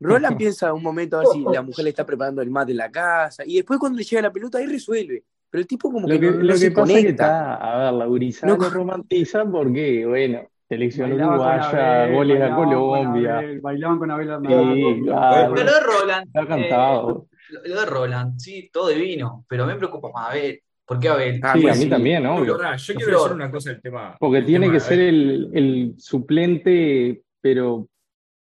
Roland 0.00 0.36
piensa 0.36 0.72
un 0.72 0.82
momento 0.82 1.16
a 1.16 1.20
ver 1.20 1.28
si 1.32 1.44
la 1.52 1.62
mujer 1.62 1.84
le 1.84 1.90
está 1.90 2.04
preparando 2.04 2.42
el 2.42 2.50
mate 2.50 2.72
en 2.72 2.78
la 2.78 2.90
casa. 2.90 3.42
Y 3.46 3.56
después 3.56 3.78
cuando 3.80 3.98
le 3.98 4.04
llega 4.04 4.22
la 4.22 4.32
pelota, 4.32 4.58
ahí 4.58 4.66
resuelve. 4.66 5.22
Pero 5.48 5.60
el 5.62 5.66
tipo 5.66 5.90
como 5.92 6.06
Lo 6.06 6.14
que, 6.14 6.20
que, 6.20 6.26
no, 6.26 6.36
no 6.38 6.42
lo 6.42 6.56
se 6.56 6.68
que 6.68 6.74
pasa 6.74 6.92
es 6.92 6.98
que 6.98 7.02
conecta. 7.04 7.24
está, 7.24 7.54
a 7.54 7.84
ver, 7.84 7.92
la 7.94 8.06
gurizada 8.06 8.52
No- 8.56 8.62
lo 8.62 8.68
romantiza 8.70 9.44
porque, 9.44 10.04
bueno, 10.06 10.40
selección 10.68 11.12
uruguaya, 11.12 12.02
Abel, 12.02 12.14
goles 12.14 12.42
a 12.42 12.54
Colombia. 12.54 13.42
Bailaban 13.62 13.98
con 13.98 14.10
Abel 14.10 14.26
Sí, 14.26 14.32
Hernández. 14.32 15.04
claro, 15.04 15.54
Pero 15.54 15.66
lo 15.66 15.72
de 15.74 15.80
Roland, 15.80 16.26
está 16.26 16.46
cantado. 16.46 17.26
eh, 17.30 17.68
lo, 17.68 17.80
de 17.80 17.86
Roland, 17.86 18.38
sí, 18.38 18.68
todo 18.72 18.88
divino, 18.88 19.44
pero 19.48 19.66
me 19.66 19.76
preocupa 19.76 20.10
más 20.12 20.30
Abel. 20.30 20.60
¿Por 20.84 21.00
qué 21.00 21.08
Abel? 21.08 21.40
Ah, 21.42 21.52
Sí, 21.54 21.62
pues 21.62 21.74
a 21.74 21.76
mí 21.78 21.84
sí. 21.84 21.90
también, 21.90 22.22
No, 22.24 22.36
obvio. 22.36 22.58
verdad, 22.58 22.76
yo 22.76 22.94
quiero 22.94 23.18
decir 23.18 23.32
una 23.32 23.50
cosa 23.50 23.70
del 23.70 23.80
tema. 23.80 24.16
Porque 24.20 24.36
del 24.36 24.46
tiene 24.46 24.66
tema 24.66 24.74
que 24.74 24.80
ser 24.80 24.98
el 25.00 25.94
suplente, 25.96 27.22
pero 27.40 27.88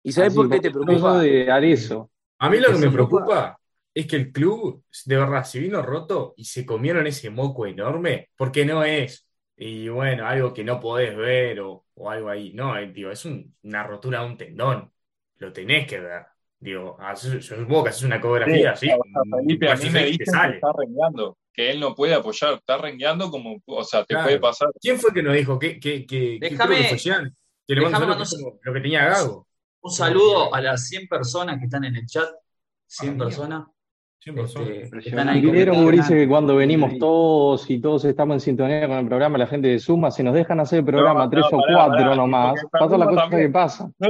¿Y 0.02 0.12
sabes 0.12 0.28
así, 0.30 0.36
por 0.36 0.50
qué 0.50 0.60
te 0.60 0.70
preocupa? 0.70 1.20
de 1.20 1.50
Arezo. 1.50 2.10
A 2.38 2.48
mí 2.50 2.56
lo 2.58 2.68
que 2.68 2.72
que 2.74 2.78
me 2.78 2.86
se 2.86 2.90
preocupa 2.92 3.58
es 3.92 4.06
que 4.06 4.16
el 4.16 4.32
club, 4.32 4.82
de 5.04 5.16
verdad, 5.16 5.44
si 5.44 5.58
vino 5.60 5.82
roto 5.82 6.34
y 6.36 6.44
se 6.44 6.64
comieron 6.64 7.06
ese 7.06 7.28
moco 7.30 7.66
enorme, 7.66 8.30
porque 8.36 8.64
no 8.64 8.82
es, 8.84 9.26
y 9.56 9.88
bueno, 9.88 10.26
algo 10.26 10.54
que 10.54 10.64
no 10.64 10.80
podés 10.80 11.16
ver 11.16 11.60
o, 11.60 11.84
o 11.94 12.10
algo 12.10 12.28
ahí. 12.30 12.52
No, 12.54 12.76
eh, 12.78 12.90
digo, 12.92 13.10
es 13.10 13.24
un- 13.24 13.54
una 13.62 13.82
rotura 13.82 14.20
de 14.20 14.26
un 14.26 14.36
tendón. 14.38 14.90
Lo 15.38 15.52
tenés 15.52 15.86
que 15.86 16.00
ver. 16.00 16.22
Digo, 16.58 16.96
haces- 17.00 17.40
yo 17.46 17.56
supongo 17.56 17.84
que 17.84 17.90
haces 17.90 18.02
una 18.04 18.16
Sí, 18.16 18.20
ecografía 18.20 18.70
así. 18.72 18.86
o 18.90 18.90
sea, 19.02 19.38
Felipe, 19.38 19.68
a 19.70 19.76
mí 19.76 19.90
me 19.90 20.04
dicen 20.04 20.18
que 20.18 20.26
sale. 20.26 20.54
está 20.56 20.72
rengueando, 20.78 21.38
que 21.52 21.70
él 21.70 21.80
no 21.80 21.94
puede 21.94 22.14
apoyar, 22.14 22.54
está 22.54 22.78
rengueando 22.78 23.30
como, 23.30 23.56
o 23.66 23.84
sea, 23.84 24.04
te 24.04 24.14
Claro. 24.14 24.26
puede 24.26 24.40
pasar. 24.40 24.68
¿Quién 24.80 24.98
fue 24.98 25.12
que 25.12 25.22
nos 25.22 25.34
dijo? 25.34 25.58
que 25.58 25.78
que 25.80 26.06
que 26.06 26.38
Déjame- 26.40 26.76
que 26.76 26.84
fue 26.84 26.98
Jean, 26.98 27.34
que 27.66 27.74
le 27.74 27.80
déjame 27.82 28.06
lo 28.06 28.74
que 28.74 28.80
tenía 28.80 29.04
Gago. 29.08 29.46
Un 29.82 29.90
saludo 29.90 30.54
a 30.54 30.60
las 30.60 30.86
100 30.88 31.08
personas 31.08 31.58
que 31.58 31.64
están 31.64 31.84
en 31.84 31.96
el 31.96 32.06
chat. 32.06 32.28
100 32.86 33.10
Ah, 33.10 33.12
mira. 33.14 33.24
personas. 33.26 33.64
Sí, 34.22 34.32
por 34.32 34.46
favor. 34.48 34.70
este, 34.70 34.98
que 35.00 35.08
están 35.08 35.28
ahí 35.30 35.40
vieron. 35.40 35.82
Gurice, 35.82 36.14
que 36.14 36.28
cuando 36.28 36.54
venimos 36.54 36.98
todos 36.98 37.70
y 37.70 37.80
todos 37.80 38.04
estamos 38.04 38.34
en 38.34 38.40
sintonía 38.40 38.86
con 38.86 38.98
el 38.98 39.06
programa, 39.08 39.38
la 39.38 39.46
gente 39.46 39.68
de 39.68 39.78
Suma, 39.78 40.10
si 40.10 40.22
nos 40.22 40.34
dejan 40.34 40.60
hacer 40.60 40.80
el 40.80 40.84
programa 40.84 41.24
No, 41.24 41.30
tres 41.30 41.46
no, 41.50 41.56
o 41.56 41.60
pará, 41.62 41.74
cuatro 41.74 42.04
pará, 42.04 42.16
nomás, 42.16 42.60
pasa 42.70 42.98
la 42.98 43.06
cosa 43.06 43.20
también. 43.22 43.42
que 43.44 43.48
pasa. 43.48 43.90
No 43.98 44.08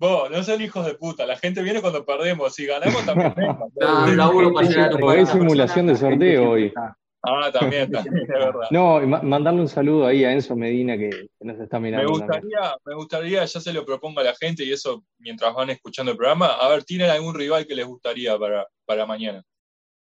vos, 0.00 0.30
no 0.32 0.42
sean 0.42 0.60
hijos 0.60 0.84
de 0.84 0.94
puta, 0.94 1.24
la 1.24 1.36
gente 1.36 1.62
viene 1.62 1.80
cuando 1.80 2.04
perdemos, 2.04 2.52
si 2.52 2.66
ganamos 2.66 3.06
también 3.06 3.32
un 4.08 4.16
laburo 4.16 4.52
para 4.52 4.66
llegar 4.66 4.92
a 4.92 4.98
40 4.98 5.32
simulación 5.32 5.86
de 5.86 5.96
sorteo 5.96 6.50
hoy. 6.50 6.64
está. 6.66 6.98
Ah, 7.26 7.50
también, 7.52 7.90
también, 7.90 8.22
es 8.22 8.28
verdad. 8.28 8.68
No, 8.70 9.02
y 9.02 9.06
ma- 9.06 9.22
mandarle 9.22 9.60
un 9.62 9.68
saludo 9.68 10.06
ahí 10.06 10.24
a 10.24 10.32
Enzo 10.32 10.54
Medina 10.56 10.96
que, 10.98 11.08
que 11.10 11.28
nos 11.40 11.58
está 11.58 11.78
Me 11.80 11.90
mirando 11.90 12.12
también. 12.18 12.42
gustaría, 12.42 12.76
me 12.84 12.94
gustaría, 12.94 13.44
ya 13.44 13.60
se 13.60 13.72
lo 13.72 13.84
propongo 13.84 14.20
a 14.20 14.24
la 14.24 14.34
gente 14.34 14.64
y 14.64 14.72
eso 14.72 15.04
mientras 15.18 15.54
van 15.54 15.70
escuchando 15.70 16.12
el 16.12 16.18
programa, 16.18 16.46
a 16.48 16.68
ver, 16.68 16.84
¿tienen 16.84 17.10
algún 17.10 17.34
rival 17.34 17.66
que 17.66 17.74
les 17.74 17.86
gustaría 17.86 18.38
para, 18.38 18.66
para 18.84 19.06
mañana? 19.06 19.42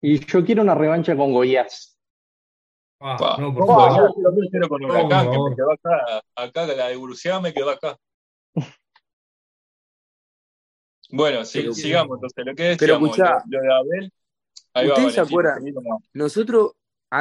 Y 0.02 0.19
yo 0.26 0.43
quiero 0.43 0.63
una 0.63 0.76
revancha 0.76 1.15
con 1.15 1.32
Goiás. 1.34 1.97
Ah, 2.99 3.17
Pa. 3.19 3.38
no, 3.38 3.54
por 3.54 3.67
Yo 3.67 3.73
favor. 3.76 4.13
lo 4.17 4.49
quiero 4.49 4.69
con 4.69 4.82
No, 4.82 4.88
Huracán, 4.88 5.26
por 5.26 5.32
que 5.32 5.36
favor. 5.36 5.49
me 5.49 5.56
quedó 5.56 5.71
acá, 5.73 6.23
acá 6.36 6.67
la 6.67 6.88
de 6.88 6.95
Gurucea 6.95 7.39
me 7.39 7.54
quedó 7.54 7.69
acá. 7.69 7.97
Bueno, 11.10 11.45
sí, 11.45 11.60
Pero- 11.62 11.73
sigamos 11.73 12.17
entonces, 12.17 12.45
lo 12.45 12.56
que 12.56 12.76
Pero 12.80 12.93
decíamos, 12.99 13.10
escuchá, 13.12 13.43
lo, 13.47 13.60
lo 13.60 13.62
de 13.62 13.73
Abel, 13.73 14.12
ahí 14.73 14.88
va 14.88 14.93
¿ustedes 14.93 15.13
se 15.13 15.21
acuerdan? 15.21 15.63
Nosotros, 16.13 16.71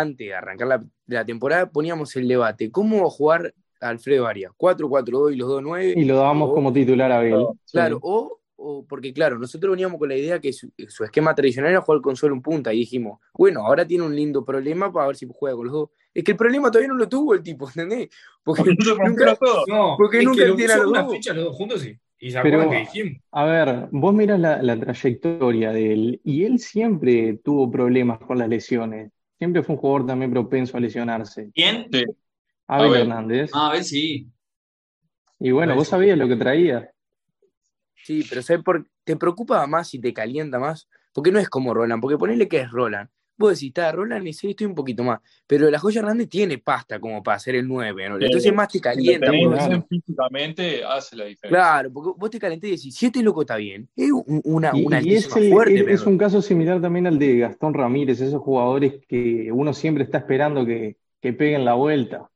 antes 0.00 0.26
de 0.26 0.34
arrancar 0.34 0.68
la, 0.68 0.84
la 1.06 1.24
temporada, 1.24 1.70
poníamos 1.70 2.14
el 2.16 2.26
debate. 2.28 2.70
¿Cómo 2.70 3.00
va 3.02 3.06
a 3.06 3.10
jugar 3.10 3.54
Alfredo 3.80 4.26
Arias? 4.26 4.52
¿4-4-2 4.56 5.32
y 5.32 5.36
los 5.36 5.48
2-9? 5.50 5.94
Y 5.96 6.04
lo 6.04 6.16
dábamos 6.16 6.50
O- 6.50 6.54
como 6.54 6.72
titular 6.72 7.12
a 7.12 7.18
Abel. 7.18 7.30
Claro, 7.32 7.52
Sí. 7.64 7.72
Claro, 7.72 7.98
o, 8.02 8.38
o- 8.56 8.86
porque 8.86 9.12
claro, 9.12 9.38
nosotros 9.38 9.70
veníamos 9.72 9.98
con 9.98 10.08
la 10.08 10.16
idea 10.16 10.40
que 10.40 10.52
su, 10.52 10.70
su 10.88 11.04
esquema 11.04 11.34
tradicional 11.34 11.70
era 11.72 11.80
jugar 11.80 12.00
con 12.00 12.16
solo 12.16 12.34
un 12.34 12.42
punta 12.42 12.72
y 12.72 12.78
dijimos, 12.78 13.18
bueno, 13.34 13.66
ahora 13.66 13.86
tiene 13.86 14.04
un 14.04 14.14
lindo 14.16 14.44
problema 14.44 14.92
para 14.92 15.08
ver 15.08 15.16
si 15.16 15.26
juega 15.30 15.56
con 15.56 15.66
los 15.66 15.72
dos. 15.74 15.88
Es 16.14 16.24
que 16.24 16.32
el 16.32 16.36
problema 16.36 16.70
todavía 16.70 16.88
no 16.88 16.94
lo 16.96 17.08
tuvo 17.08 17.34
el 17.34 17.42
tipo, 17.42 17.66
¿entendés? 17.68 18.08
Porque 18.44 18.74
nunca, 19.06 19.34
todo. 19.36 19.64
No, 19.66 19.94
Porque 19.98 20.18
es 20.18 20.24
nunca 20.24 20.44
lo 20.44 20.54
tiene 20.56 20.72
a 20.72 20.76
los 20.78 20.86
una 20.86 21.02
dos. 21.02 21.12
fecha 21.12 21.32
los 21.34 21.44
dos 21.44 21.56
juntos 21.56 21.84
y, 21.86 21.98
y 22.18 22.30
se 22.30 22.40
Pero- 22.40 22.68
que 22.70 22.76
dijimos. 22.76 23.12
A 23.32 23.44
ver, 23.44 23.88
vos 23.90 24.14
mirás 24.14 24.38
la, 24.38 24.62
la 24.62 24.78
trayectoria 24.78 25.72
de 25.72 25.92
él 25.92 26.20
y 26.24 26.44
él 26.44 26.58
siempre 26.58 27.38
tuvo 27.42 27.70
problemas 27.70 28.18
con 28.20 28.38
las 28.38 28.48
lesiones. 28.48 29.10
Siempre 29.42 29.64
fue 29.64 29.74
un 29.74 29.80
jugador 29.80 30.06
también 30.06 30.30
propenso 30.30 30.76
a 30.76 30.80
lesionarse. 30.80 31.50
¿Quién? 31.52 31.88
Sí, 31.90 32.04
Abel 32.68 32.90
Abel. 32.90 33.00
Hernández. 33.00 33.50
Ah, 33.52 33.70
a 33.70 33.72
ver 33.72 33.82
si. 33.82 34.30
Y 35.40 35.50
bueno, 35.50 35.72
Abel 35.72 35.78
vos 35.78 35.88
sí. 35.88 35.90
sabías 35.90 36.16
lo 36.16 36.28
que 36.28 36.36
traía. 36.36 36.92
Sí, 37.96 38.24
pero 38.28 38.40
¿sabes 38.40 38.62
por 38.62 38.86
¿Te 39.02 39.16
preocupa 39.16 39.66
más 39.66 39.92
y 39.94 40.00
te 40.00 40.14
calienta 40.14 40.60
más? 40.60 40.88
Porque 41.12 41.32
no 41.32 41.40
es 41.40 41.48
como 41.48 41.74
Roland, 41.74 42.00
porque 42.00 42.16
ponerle 42.18 42.46
que 42.46 42.60
es 42.60 42.70
Roland. 42.70 43.10
Vos 43.36 43.50
decís, 43.52 43.68
está, 43.68 43.90
Roland 43.92 44.26
y 44.26 44.30
estoy 44.30 44.66
un 44.66 44.74
poquito 44.74 45.02
más. 45.02 45.20
Pero 45.46 45.70
la 45.70 45.78
joya 45.78 46.00
Hernández 46.00 46.28
tiene 46.28 46.58
pasta 46.58 47.00
como 47.00 47.22
para 47.22 47.36
hacer 47.36 47.56
el 47.56 47.66
9, 47.66 48.08
¿no? 48.08 48.16
Entonces 48.18 48.52
más 48.52 48.68
te 48.68 48.74
Si 48.74 48.78
lo 48.78 48.84
calienta. 48.84 49.30
bien 49.30 49.50
decís, 49.50 49.84
físicamente, 49.88 50.84
hace 50.84 51.16
la 51.16 51.24
diferencia. 51.24 51.48
Claro, 51.50 51.92
porque 51.92 52.10
vos 52.16 52.30
te 52.30 52.38
calenté 52.38 52.68
y 52.68 52.72
decís, 52.72 52.94
si 52.94 53.06
este 53.06 53.22
loco 53.22 53.42
está 53.42 53.56
bien, 53.56 53.88
es 53.96 54.10
un- 54.12 54.40
una, 54.44 54.74
Y, 54.76 54.84
una 54.84 55.00
fuerte, 55.00 55.92
es- 55.92 56.06
un 56.06 56.18
caso 56.18 56.40
similar 56.42 56.80
también 56.80 57.06
al 57.06 57.18
de 57.18 57.38
Gastón 57.38 57.74
Ramírez, 57.74 58.20
esos 58.20 58.40
jugadores 58.40 59.00
que 59.08 59.50
uno 59.52 59.72
siempre 59.72 60.04
está 60.04 60.18
esperando 60.18 60.64
que, 60.64 60.96
que 61.20 61.32
peguen 61.32 61.64
la 61.64 61.74
vuelta. 61.74 62.28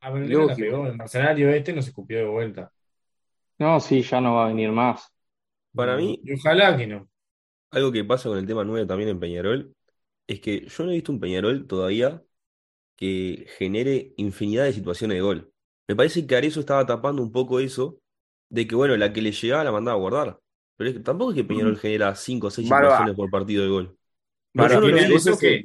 A 0.00 0.10
Belgrano 0.10 0.46
la 0.46 0.54
pegó, 0.56 0.86
el 0.86 0.96
mercenario 0.96 1.50
este 1.50 1.72
nos 1.72 1.86
escupió 1.88 2.18
de 2.18 2.26
vuelta. 2.26 2.70
No, 3.58 3.80
sí, 3.80 4.02
ya 4.02 4.20
no 4.20 4.34
va 4.34 4.44
a 4.44 4.48
venir 4.48 4.70
más. 4.70 5.12
Para 5.74 5.96
mí, 5.96 6.18
Y 6.22 6.32
ojalá 6.32 6.76
que 6.76 6.86
no. 6.86 7.08
Algo 7.74 7.92
que 7.92 8.04
pasa 8.04 8.28
con 8.28 8.38
el 8.38 8.46
tema 8.46 8.64
9 8.64 8.86
también 8.86 9.10
en 9.10 9.20
Peñarol 9.20 9.74
es 10.26 10.40
que 10.40 10.66
yo 10.66 10.84
no 10.84 10.90
he 10.90 10.94
visto 10.94 11.12
un 11.12 11.20
Peñarol 11.20 11.66
todavía 11.66 12.22
que 12.96 13.46
genere 13.58 14.12
infinidad 14.16 14.64
de 14.64 14.72
situaciones 14.72 15.16
de 15.16 15.20
gol. 15.22 15.52
Me 15.88 15.96
parece 15.96 16.26
que 16.26 16.36
Arezzo 16.36 16.60
estaba 16.60 16.86
tapando 16.86 17.22
un 17.22 17.32
poco 17.32 17.60
eso 17.60 17.98
de 18.48 18.66
que, 18.66 18.74
bueno, 18.74 18.96
la 18.96 19.12
que 19.12 19.20
le 19.20 19.32
llegaba 19.32 19.64
la 19.64 19.72
mandaba 19.72 19.96
a 19.96 20.00
guardar. 20.00 20.38
Pero 20.76 20.90
es 20.90 20.96
que 20.96 21.02
tampoco 21.02 21.32
es 21.32 21.36
que 21.36 21.44
Peñarol 21.44 21.76
genera 21.78 22.14
5 22.14 22.46
o 22.46 22.50
6 22.50 22.68
Barba. 22.68 22.88
situaciones 22.90 23.16
por 23.16 23.30
partido 23.30 23.62
de 23.64 23.68
gol. 23.68 23.96
No 24.54 24.66
eso 24.66 25.38
que 25.38 25.64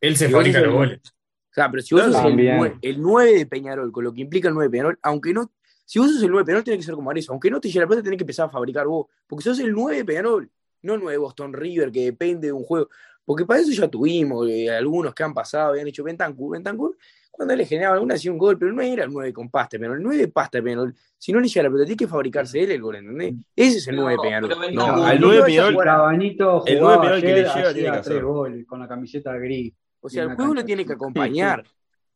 él 0.00 0.16
se 0.16 0.28
fabrica 0.28 0.58
los 0.60 0.68
el- 0.68 0.74
goles. 0.74 1.00
O 1.04 1.54
sea, 1.56 1.70
pero 1.70 1.82
si 1.82 1.94
vos 1.94 2.02
Claro. 2.04 2.12
sos 2.18 2.22
el 2.24 2.30
También. 2.30 2.56
9, 2.58 2.78
el 2.82 3.00
9 3.00 3.32
de 3.38 3.46
Peñarol, 3.46 3.90
con 3.92 4.04
lo 4.04 4.12
que 4.12 4.20
implica 4.20 4.48
el 4.48 4.54
9 4.54 4.66
de 4.66 4.70
Peñarol, 4.72 4.98
aunque 5.02 5.32
no, 5.32 5.50
si 5.86 5.98
vos 5.98 6.12
sos 6.12 6.22
el 6.22 6.30
9 6.30 6.42
de 6.42 6.46
Peñarol, 6.46 6.64
tenés 6.64 6.80
que 6.80 6.84
ser 6.86 6.94
como 6.94 7.10
Arezzo. 7.10 7.32
Aunque 7.32 7.50
no 7.50 7.60
te 7.60 7.68
llegue 7.68 7.80
la 7.80 7.86
plata, 7.86 8.02
tenés 8.02 8.18
que 8.18 8.24
empezar 8.24 8.46
a 8.46 8.50
fabricar 8.50 8.86
vos. 8.86 9.06
Porque 9.26 9.44
sos 9.44 9.58
el 9.60 9.72
9 9.72 9.96
de 9.98 10.04
Peñarol, 10.04 10.50
no 10.82 10.94
el 10.94 11.00
9 11.00 11.12
de 11.12 11.18
Boston 11.18 11.52
River, 11.52 11.90
que 11.92 12.04
depende 12.04 12.48
de 12.48 12.52
un 12.52 12.64
juego. 12.64 12.88
Porque 13.24 13.44
para 13.44 13.60
eso 13.60 13.72
ya 13.72 13.88
tuvimos 13.88 14.48
eh, 14.48 14.70
algunos 14.70 15.12
que 15.14 15.22
han 15.24 15.34
pasado, 15.34 15.70
habían 15.70 15.88
hecho 15.88 16.04
Bentancur. 16.04 16.52
Bentancur, 16.52 16.96
cuando 17.32 17.54
le 17.56 17.66
generaba 17.66 17.94
alguna, 17.94 18.14
hacía 18.14 18.30
un 18.30 18.38
gol, 18.38 18.56
pero 18.58 18.72
no 18.72 18.80
era 18.82 19.04
el 19.04 19.10
9 19.12 19.32
con 19.32 19.50
pasta, 19.50 19.78
pero 19.78 19.94
el 19.94 20.02
9 20.02 20.16
de 20.22 20.28
pasta 20.28 20.58
de 20.58 20.62
Peñarol. 20.62 20.94
Si 21.18 21.32
no 21.32 21.40
le 21.40 21.48
llega 21.48 21.64
la 21.64 21.68
pelota, 21.70 21.84
tiene 21.86 21.96
que 21.98 22.06
fabricarse 22.06 22.62
él 22.62 22.70
el 22.70 22.80
gol, 22.80 22.96
¿entendés? 22.96 23.34
Ese 23.56 23.78
es 23.78 23.88
el 23.88 23.96
No, 23.96 24.02
9 24.02 24.16
de 24.16 24.22
Peñarol. 24.22 24.48
pero 24.48 24.72
No, 24.72 25.04
al 25.04 25.20
no 25.20 25.26
9 25.26 25.36
de 25.36 25.42
te 25.42 25.42
vayas 25.42 25.64
a 25.64 25.68
Peñarol- 25.68 26.62
El 26.66 26.78
jugaba 26.78 26.96
nueve 26.96 27.00
penal 27.02 27.20
que 27.20 27.26
le 27.26 27.34
llega 27.42 27.52
tiene 27.54 27.72
que 27.74 27.90
tres 27.90 28.00
hacer. 28.06 28.24
goles 28.24 28.66
con 28.66 28.78
la 28.80 28.88
camiseta 28.88 29.32
gris. 29.38 29.74
O 30.00 30.08
sea, 30.08 30.22
y 30.24 30.26
el 30.28 30.34
juego 30.36 30.54
lo 30.54 30.64
tiene 30.64 30.86
que 30.86 30.92
acompañar. 30.92 31.64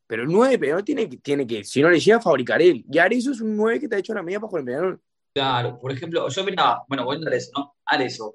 Pero 0.07 0.23
el 0.23 0.29
9 0.29 0.51
de 0.53 0.59
Peñarol 0.59 0.83
tiene 0.83 1.09
que, 1.09 1.17
tiene 1.17 1.45
que, 1.47 1.63
si 1.63 1.81
no 1.81 1.89
le 1.89 1.99
llega, 1.99 2.17
a 2.17 2.21
fabricar 2.21 2.61
él. 2.61 2.83
Y 2.89 2.97
Arezzo 2.97 3.31
es 3.31 3.41
un 3.41 3.55
9 3.55 3.79
que 3.79 3.87
te 3.87 3.95
ha 3.95 3.99
hecho 3.99 4.13
la 4.13 4.23
medida 4.23 4.39
para 4.39 4.49
jugar 4.49 4.61
en 4.61 4.65
Peñarol. 4.65 5.01
Claro, 5.33 5.77
por 5.79 5.91
ejemplo, 5.91 6.27
yo 6.27 6.43
miraba, 6.43 6.83
bueno, 6.87 7.05
volviendo 7.05 7.29
a 7.31 7.35
eso, 7.35 7.51
¿no? 7.55 7.75
Arezo. 7.85 8.33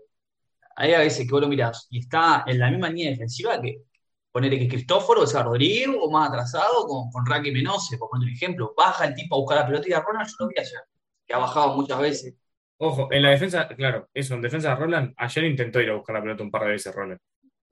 Hay 0.77 0.93
a 0.93 0.99
veces 1.01 1.27
que 1.27 1.33
vos 1.33 1.41
lo 1.41 1.49
mirás 1.49 1.87
y 1.91 2.01
está 2.01 2.45
en 2.47 2.59
la 2.59 2.71
misma 2.71 2.89
línea 2.91 3.11
defensiva 3.11 3.61
que 3.61 3.83
ponerle 4.31 4.59
que 4.59 4.69
Cristóforo, 4.69 5.23
o 5.23 5.27
sea, 5.27 5.43
Rodrigo, 5.43 6.03
o 6.03 6.11
más 6.11 6.29
atrasado 6.29 6.87
con, 6.87 7.11
con 7.11 7.25
Menose, 7.43 7.97
por 7.97 8.11
poner 8.11 8.29
un 8.29 8.35
ejemplo. 8.35 8.75
Baja 8.77 9.07
el 9.07 9.15
tipo 9.15 9.35
a 9.35 9.39
buscar 9.39 9.59
la 9.59 9.67
pelota 9.67 9.89
y 9.89 9.93
a 9.95 10.01
Ronald 10.01 10.29
yo 10.29 10.35
lo 10.41 10.49
vi 10.49 10.55
ayer, 10.59 10.81
que 11.27 11.35
ha 11.35 11.39
bajado 11.39 11.75
muchas 11.75 11.99
veces. 11.99 12.35
Ojo, 12.79 13.09
en 13.11 13.23
la 13.23 13.31
defensa, 13.31 13.67
claro, 13.69 14.09
eso, 14.13 14.35
en 14.35 14.43
defensa 14.43 14.69
de 14.69 14.77
Roland, 14.77 15.15
ayer 15.17 15.45
intentó 15.45 15.81
ir 15.81 15.89
a 15.89 15.95
buscar 15.95 16.17
la 16.17 16.23
pelota 16.23 16.43
un 16.43 16.51
par 16.51 16.65
de 16.65 16.73
veces 16.73 16.95
Roland. 16.95 17.19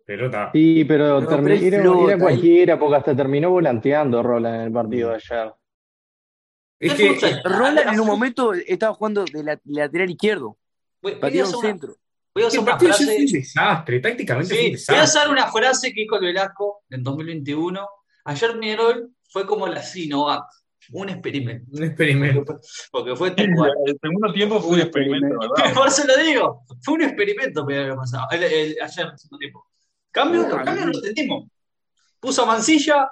Pero 0.07 0.27
está. 0.27 0.51
Sí, 0.53 0.85
pero, 0.87 1.21
No, 1.21 1.29
termi- 1.29 1.43
pero 1.45 1.55
él 1.57 1.64
era, 1.64 1.83
flota, 1.83 2.05
era 2.05 2.12
él- 2.14 2.21
cualquiera, 2.21 2.79
porque 2.79 2.97
hasta 2.97 3.17
terminó 3.17 3.51
volanteando 3.51 4.23
Roland 4.23 4.55
en 4.57 4.61
el 4.62 4.73
partido 4.73 5.11
de 5.11 5.14
ayer. 5.17 5.53
Es 6.79 6.95
que. 6.95 7.40
Roland 7.45 7.79
en 7.93 8.01
un 8.01 8.07
momento 8.07 8.53
estaba 8.55 8.95
jugando 8.95 9.25
de 9.25 9.43
la- 9.43 9.61
lateral 9.64 10.11
izquierdo. 10.11 10.57
Hacer 11.03 11.43
un 11.43 11.49
una, 11.49 11.61
centro. 11.61 11.97
Voy 12.35 12.42
a 12.42 12.47
el 12.47 12.49
hacer 12.49 12.61
una 12.61 12.79
frase. 12.79 13.05
fue 13.05 13.16
un 13.16 13.27
desastre, 13.33 14.01
tácticamente 14.01 14.55
fue 14.55 14.59
un 14.59 14.62
Sí, 14.62 14.66
voy 14.66 14.97
a 14.99 15.01
desastre. 15.03 15.20
hacer 15.20 15.31
una 15.31 15.47
frase 15.53 15.92
que 15.92 16.01
dijo 16.03 16.16
el 16.16 16.23
Velasco 16.23 16.83
en 16.90 17.03
2021. 17.03 17.88
Ayer 18.27 18.59
Peñarol 18.59 19.11
fue 19.31 19.47
como 19.47 19.66
la 19.66 19.83
Sinovac, 19.83 20.44
un 20.92 21.09
experimento. 21.09 21.70
Un 21.73 21.85
experimento. 21.85 22.61
Porque 22.90 23.16
fue 23.16 23.35
cual. 23.35 23.73
El 23.87 23.99
segundo 24.01 24.33
tiempo 24.33 24.61
fue 24.61 24.70
un 24.75 24.81
experimento, 24.81 25.37
¿verdad? 25.38 25.75
Por 25.75 25.88
eso 25.88 26.05
lo 26.07 26.16
digo. 26.16 26.62
Fue 26.83 26.94
un 26.94 27.03
experimento 27.03 27.66
el 27.68 27.94
pasado. 27.97 28.27
El, 28.33 28.42
el- 28.44 28.77
ayer, 28.83 29.07
el 29.07 29.18
segundo 29.18 29.38
tiempo. 29.38 29.66
Cambio, 30.11 30.42
No, 30.42 30.49
los 30.49 30.59
a 30.59 30.62
cambios 30.64 30.87
mí- 30.87 30.92
no 30.92 30.99
lo 31.01 31.07
entendimos. 31.07 31.44
Puso 32.20 32.42
a 32.42 32.47
Mancilla, 32.47 33.09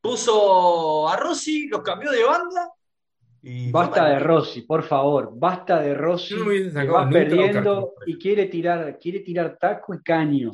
puso 0.00 1.08
a 1.08 1.16
Rossi, 1.16 1.66
los 1.68 1.82
cambió 1.82 2.10
de 2.10 2.24
banda. 2.24 2.70
Y 3.48 3.70
Basta 3.70 4.08
de 4.08 4.18
Rossi, 4.18 4.62
por 4.62 4.82
favor, 4.82 5.30
basta 5.32 5.80
de 5.80 5.94
Rossi, 5.94 6.34
que 6.34 6.88
va 6.88 7.08
perdiendo 7.08 7.94
y 8.04 8.18
quiere 8.18 8.46
tirar, 8.46 8.98
quiere 8.98 9.20
tirar 9.20 9.56
taco 9.56 9.94
y 9.94 10.02
caño. 10.02 10.50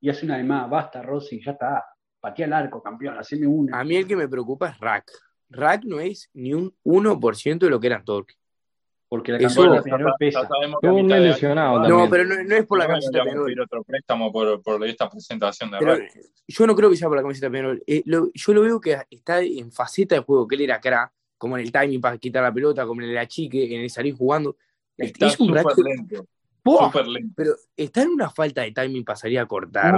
Y 0.00 0.10
hace 0.10 0.26
una 0.26 0.38
de 0.38 0.42
más, 0.42 0.68
basta 0.68 1.00
Rossi, 1.00 1.40
ya 1.40 1.52
está. 1.52 1.84
Patea 2.18 2.46
el 2.46 2.52
arco, 2.52 2.82
campeón, 2.82 3.16
haceme 3.16 3.46
una. 3.46 3.78
A 3.78 3.84
mí 3.84 3.94
el 3.94 4.08
que 4.08 4.16
me 4.16 4.26
preocupa 4.26 4.70
es 4.70 4.78
Rack. 4.80 5.12
Rack 5.48 5.84
no 5.84 6.00
es 6.00 6.28
ni 6.34 6.52
un 6.52 6.74
1% 6.84 7.58
de 7.58 7.70
lo 7.70 7.78
que 7.78 7.86
era 7.86 8.02
Torque. 8.02 8.34
Porque 9.08 9.30
la 9.30 9.38
Eso- 9.38 9.62
camiseta 9.62 9.82
Peñarol 9.84 10.06
ya 10.10 10.16
pesa. 10.18 10.40
Estuvo 10.40 10.92
muy 10.92 11.08
lesionado 11.12 11.82
también. 11.82 11.98
No, 12.00 12.10
pero 12.10 12.24
no, 12.24 12.42
no 12.42 12.56
es 12.56 12.66
por 12.66 12.78
la 12.78 12.88
camiseta 12.88 13.22
Peñarol. 13.22 13.44
pedir 13.44 13.60
otro 13.60 13.84
préstamo 13.84 14.32
por, 14.32 14.60
por 14.60 14.84
esta 14.84 15.08
presentación 15.08 15.70
de 15.70 15.78
Pero 15.78 15.98
yo 16.48 16.66
no 16.66 16.74
creo 16.74 16.90
que 16.90 16.96
sea 16.96 17.06
por 17.06 17.16
la 17.16 17.22
camiseta 17.22 17.46
de 17.46 17.52
Peñarol. 17.52 17.82
Eh, 17.86 18.02
yo 18.34 18.52
lo 18.54 18.62
veo 18.62 18.80
que 18.80 18.98
está 19.08 19.40
en 19.40 19.70
faceta 19.70 20.16
de 20.16 20.22
juego, 20.22 20.48
que 20.48 20.56
él 20.56 20.62
era 20.62 20.80
crack, 20.80 21.12
como 21.38 21.56
en 21.58 21.64
el 21.64 21.72
timing 21.72 22.00
para 22.00 22.18
quitar 22.18 22.42
la 22.42 22.52
pelota, 22.52 22.86
como 22.86 23.02
en 23.02 23.10
el 23.10 23.18
achique, 23.18 23.74
en 23.74 23.82
el 23.82 23.90
salir 23.90 24.14
jugando. 24.16 24.56
Está 24.96 25.26
es 25.26 25.38
un 25.40 25.48
crack. 25.52 25.76
lento. 25.78 26.26
¡Buah! 26.64 26.86
Súper 26.86 27.06
lento. 27.08 27.32
Pero 27.36 27.54
está 27.76 28.02
en 28.02 28.10
una 28.10 28.30
falta 28.30 28.62
de 28.62 28.72
timing 28.72 29.04
para 29.04 29.16
salir 29.16 29.38
a 29.38 29.46
cortar. 29.46 29.94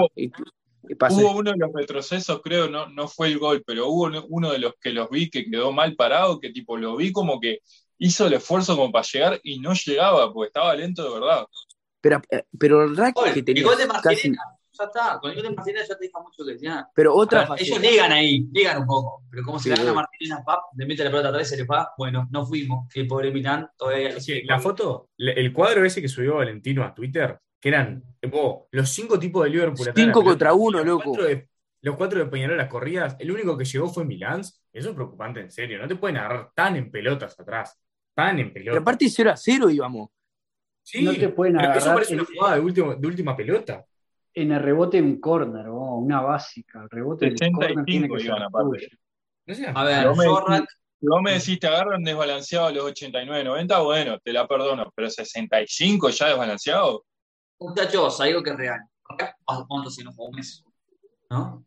Hubo- 1.11 1.37
uno 1.37 1.51
de 1.53 1.57
los 1.59 1.71
retrocesos, 1.75 2.41
creo, 2.43 2.69
no, 2.69 2.89
no 2.89 3.09
fue 3.09 3.29
el 3.29 3.39
gol, 3.39 3.63
pero 3.67 3.89
hubo 3.89 4.09
uno 4.29 4.53
de 4.53 4.59
los 4.61 4.75
que 4.81 4.91
los 4.91 5.11
vi 5.11 5.29
que 5.31 5.45
quedó 5.51 5.73
mal 5.73 5.95
parado, 5.97 6.39
que 6.39 6.51
tipo 6.51 6.77
lo 6.77 6.97
vi 6.97 7.11
como 7.13 7.41
que 7.41 7.59
hizo 7.99 8.27
el 8.27 8.35
esfuerzo 8.35 8.77
como 8.77 8.93
para 8.93 9.05
llegar 9.05 9.41
y 9.43 9.59
no 9.59 9.73
llegaba, 9.75 10.33
porque 10.33 10.47
estaba 10.49 10.75
lento 10.77 11.03
de 11.03 11.19
verdad. 11.21 11.47
pero, 12.01 12.23
eh, 12.31 12.45
pero 12.57 12.85
el 12.85 12.97
Rack 12.97 13.17
que 13.33 13.41
El 13.41 13.45
tenía 13.45 13.65
gol 13.65 13.77
de 13.79 13.89
casi. 14.01 14.33
Ya 14.79 14.85
está. 14.85 15.19
Con 15.21 15.31
el 15.31 15.43
gol 15.43 15.57
de 15.65 15.73
ya 15.75 15.97
te 15.97 16.05
deja 16.07 16.19
mucho 16.21 16.45
que 16.45 16.53
decir. 16.53 16.71
Pero 16.95 17.13
A 17.13 17.15
otra 17.15 17.47
ver, 17.49 17.63
ellos 17.63 17.81
ligan 17.81 18.13
ahí, 18.13 18.47
ligan 18.53 18.79
un 18.83 18.87
poco. 18.87 19.23
Pero 19.31 19.43
como 19.45 19.59
se 19.59 19.65
Sí, 19.65 19.71
la 19.71 19.77
gana 19.77 19.91
obvio. 19.91 19.95
Martínez, 20.03 20.39
pap, 20.45 20.61
le 20.77 20.87
mete 20.87 21.05
la 21.05 21.11
pelota 21.11 21.29
atrás, 21.29 21.49
se 21.49 21.57
le 21.57 21.65
va. 21.65 21.93
Bueno, 21.97 22.29
no 22.31 22.45
fuimos. 22.47 22.89
Y 22.95 23.01
el 23.01 23.07
pobre 23.07 23.31
Milán 23.33 23.69
todavía 23.77 24.21
Sí, 24.21 24.43
la 24.43 24.59
foto, 24.59 25.11
le- 25.17 25.33
el 25.41 25.53
cuadro 25.53 25.85
ese 25.85 26.01
que 26.03 26.09
subió 26.09 26.37
Valentino 26.37 26.85
a 26.85 26.95
Twitter, 26.95 27.39
que 27.61 27.69
eran 27.69 28.03
oh, 28.33 28.69
los 28.73 28.89
cinco 28.91 29.19
tipos 29.19 29.45
de 29.45 29.51
Liverpool. 29.51 29.81
atrás 29.89 29.95
de 29.95 30.01
la 30.03 30.07
Cinco 30.07 30.25
contra 30.25 30.53
uno, 30.55 30.79
los 30.79 30.87
loco. 30.87 31.05
Cuatro 31.11 31.25
de, 31.27 31.49
los 31.83 31.97
cuatro 31.97 32.19
de 32.19 32.27
Peñarol 32.27 32.57
las 32.57 32.69
corridas, 32.69 33.17
el 33.19 33.31
único 33.31 33.57
que 33.57 33.65
llegó 33.65 33.89
fue 33.89 34.05
Milán. 34.05 34.41
Eso 34.41 34.89
es 34.91 34.95
preocupante, 34.95 35.41
en 35.41 35.51
serio. 35.51 35.79
No 35.79 35.87
te 35.89 35.97
pueden 35.97 36.17
agarrar 36.19 36.51
tan 36.55 36.77
en 36.77 36.91
pelotas 36.91 37.39
atrás. 37.39 37.79
Tan 38.15 38.39
en 38.39 38.53
Pero 38.53 38.65
pelotas. 38.65 38.83
aparte 38.83 39.09
0 39.09 39.31
a 39.31 39.37
0 39.37 39.71
íbamos. 39.71 40.11
Sí, 40.83 41.03
no 41.05 41.13
te 41.15 41.29
pueden 41.31 41.57
pero 41.57 41.71
eso 41.71 41.79
agarrar 41.79 41.95
parece 41.95 42.15
una 42.15 42.23
en- 42.23 42.35
jugada 42.35 42.55
de, 42.57 42.61
último- 42.61 42.95
de 42.95 43.07
última 43.09 43.37
pelota. 43.37 43.85
En 44.37 44.53
el 44.53 44.63
rebote 44.63 45.01
un 45.01 45.19
córner, 45.19 45.67
oh, 45.69 45.97
una 45.97 46.21
básica. 46.21 46.83
El 46.83 46.91
rebote 46.91 47.25
del 47.25 47.35
85 47.37 47.59
córner 47.59 47.85
tiene 47.87 48.09
que 48.09 48.19
ser 48.19 48.27
iban 48.27 48.43
aparte. 48.43 48.89
A 49.75 49.85
ver, 49.85 50.05
Yo 50.05 50.15
me- 50.15 50.27
vos 51.01 51.23
me 51.23 51.33
decís 51.33 51.59
te 51.59 51.67
agarran 51.67 52.05
desbalanceado 52.05 52.67
a 52.67 52.71
los 52.71 52.85
89, 52.85 53.45
90, 53.45 53.79
bueno, 53.81 54.19
te 54.19 54.35
la 54.35 54.47
perdono, 54.47 54.93
pero 54.95 55.09
65 55.09 56.11
ya 56.11 56.29
desbalanceado. 56.29 57.05
muchachos, 57.59 58.21
hay 58.21 58.31
algo 58.33 58.43
que 58.43 58.51
es 58.51 58.57
real. 58.57 58.81
¿cuánto 59.67 59.89
se 59.89 60.05
nos 60.05 60.15
jugó 60.15 60.29
un 60.29 60.37
mes? 60.37 60.63
¿No? 61.31 61.65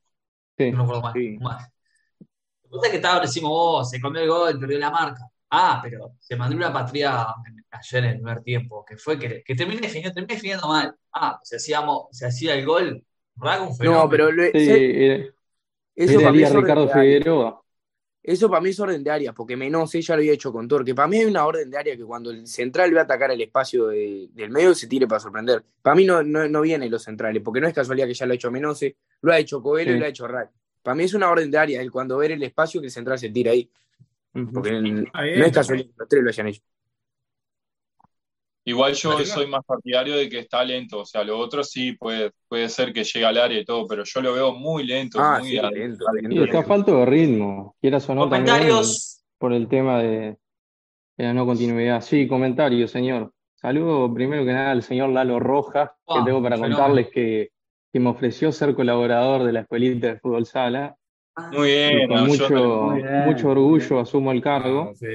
Sí. 0.55 0.71
No 0.71 0.77
me 0.77 0.83
acuerdo 0.83 1.01
más. 1.01 1.13
Sí. 1.13 1.37
más. 1.39 1.71
Lo 2.19 2.69
que 2.69 2.69
pasa 2.69 2.85
es 2.85 2.91
que 2.91 2.97
estaba, 2.97 3.19
decimos 3.21 3.49
vos, 3.49 3.89
se 3.89 3.99
comió 3.99 4.21
el 4.21 4.29
gol, 4.29 4.59
perdió 4.59 4.77
la 4.77 4.91
marca. 4.91 5.21
Ah, 5.51 5.79
pero 5.81 6.13
se 6.19 6.35
mandó 6.35 6.55
una 6.55 6.71
patria 6.71 7.27
ayer 7.71 8.03
en 8.03 8.09
el 8.11 8.15
primer 8.17 8.41
tiempo, 8.41 8.85
que 8.85 8.97
fue 8.97 9.17
que, 9.17 9.43
que 9.43 9.55
terminé 9.55 9.81
definiendo, 9.81 10.13
terminé 10.13 10.33
definiendo 10.35 10.67
mal. 10.67 10.95
Ah, 11.13 11.39
se, 11.43 11.55
hacíamos, 11.55 12.07
se 12.11 12.27
hacía 12.27 12.53
el 12.55 12.65
gol, 12.65 13.03
Rack 13.35 13.61
un 13.69 13.75
fenómeno. 13.75 14.03
No, 14.03 14.09
pero 14.09 14.29
eso 15.95 16.19
para 16.21 16.31
mí 16.31 16.43
es 16.43 16.49
orden 16.51 16.61
Ricardo 16.61 16.85
de 16.85 16.91
área. 16.93 17.03
Figueroa. 17.03 17.61
Eso 18.21 18.49
para 18.49 18.61
mí 18.61 18.69
es 18.69 18.79
orden 18.79 19.03
de 19.03 19.09
área, 19.09 19.33
porque 19.33 19.55
Menose 19.55 20.01
ya 20.01 20.15
lo 20.15 20.19
había 20.19 20.33
hecho 20.33 20.51
con 20.51 20.67
Torque. 20.67 20.93
Para 20.93 21.07
mí 21.07 21.17
hay 21.17 21.25
una 21.25 21.45
orden 21.45 21.71
de 21.71 21.77
área 21.77 21.95
que 21.95 22.03
cuando 22.03 22.29
el 22.31 22.45
central 22.47 22.95
va 22.95 23.01
a 23.01 23.03
atacar 23.05 23.31
el 23.31 23.41
espacio 23.41 23.87
de- 23.87 24.29
del 24.33 24.51
medio 24.51 24.75
se 24.75 24.87
tire 24.87 25.07
para 25.07 25.19
sorprender. 25.19 25.63
Para 25.81 25.95
mí 25.95 26.05
no, 26.05 26.21
no, 26.21 26.47
no 26.47 26.61
vienen 26.61 26.91
los 26.91 27.01
centrales, 27.03 27.41
porque 27.41 27.61
no 27.61 27.67
es 27.67 27.73
casualidad 27.73 28.07
que 28.07 28.13
ya 28.13 28.25
lo 28.25 28.33
ha 28.33 28.35
hecho 28.35 28.51
Menose, 28.51 28.97
lo 29.21 29.31
ha 29.31 29.39
hecho 29.39 29.61
Coelho 29.63 29.93
y 29.93 29.99
lo 29.99 30.05
ha 30.05 30.09
hecho 30.09 30.27
Rack. 30.27 30.51
Para 30.83 30.95
mí 30.95 31.05
es 31.05 31.13
una 31.13 31.29
orden 31.29 31.49
de 31.49 31.57
área, 31.57 31.81
el 31.81 31.91
cuando 31.91 32.17
ver 32.17 32.31
el 32.33 32.43
espacio 32.43 32.81
que 32.81 32.87
el 32.87 32.91
central 32.91 33.17
se 33.17 33.29
tira 33.29 33.51
ahí. 33.51 33.69
Porque 34.31 34.71
no 34.81 35.45
es 35.45 35.51
casualidad 35.51 35.87
que 35.89 35.93
los 35.97 36.07
tres 36.09 36.23
lo 36.23 36.29
hayan 36.29 36.47
hecho. 36.47 36.61
Igual 38.65 38.93
yo 38.93 39.25
soy 39.25 39.47
más 39.47 39.65
partidario 39.65 40.15
de 40.15 40.29
que 40.29 40.39
está 40.39 40.63
lento, 40.63 40.99
o 40.99 41.05
sea, 41.05 41.23
lo 41.23 41.39
otro 41.39 41.63
sí 41.63 41.93
puede, 41.93 42.31
puede 42.47 42.69
ser 42.69 42.93
que 42.93 43.03
llegue 43.03 43.25
al 43.25 43.37
área 43.37 43.59
y 43.59 43.65
todo, 43.65 43.87
pero 43.87 44.03
yo 44.03 44.21
lo 44.21 44.33
veo 44.33 44.53
muy 44.53 44.85
lento, 44.85 45.17
Ah, 45.19 45.39
muy 45.39 45.49
sí, 45.51 45.59
lento, 45.59 46.05
está 46.43 46.63
falto 46.63 46.97
de 46.97 47.05
ritmo, 47.05 47.75
quieras 47.81 48.07
o 48.09 48.13
no, 48.15 48.29
también 48.29 48.45
Comentarios. 48.57 49.23
por 49.39 49.53
el 49.53 49.67
tema 49.67 49.99
de, 49.99 50.37
de 51.17 51.23
la 51.23 51.33
no 51.33 51.47
continuidad. 51.47 52.01
Sí, 52.01 52.27
comentario, 52.27 52.87
señor. 52.87 53.33
Saludo 53.55 54.13
primero 54.13 54.45
que 54.45 54.53
nada 54.53 54.71
al 54.71 54.83
señor 54.83 55.09
Lalo 55.09 55.39
Rojas, 55.39 55.89
que 56.07 56.19
Ah, 56.19 56.23
tengo 56.23 56.43
para 56.43 56.57
fenómeno. 56.57 56.77
contarles 56.77 57.09
que 57.09 57.49
que 57.91 57.99
me 57.99 58.09
ofreció 58.11 58.51
ser 58.51 58.75
colaborador 58.75 59.43
de 59.43 59.51
la 59.51 59.61
escuelita 59.61 60.05
de 60.07 60.19
fútbol 60.19 60.45
sala. 60.45 60.95
Ah, 61.45 61.51
Muy 61.53 61.67
bien, 61.69 62.07
con 62.07 62.17
no, 62.17 62.27
yo 62.27 62.27
mucho, 62.27 62.81
Muy 62.91 63.01
bien, 63.03 63.25
mucho 63.25 63.49
orgullo 63.49 63.99
asumo 63.99 64.31
el 64.31 64.41
cargo. 64.41 64.93
Sí. 64.95 65.05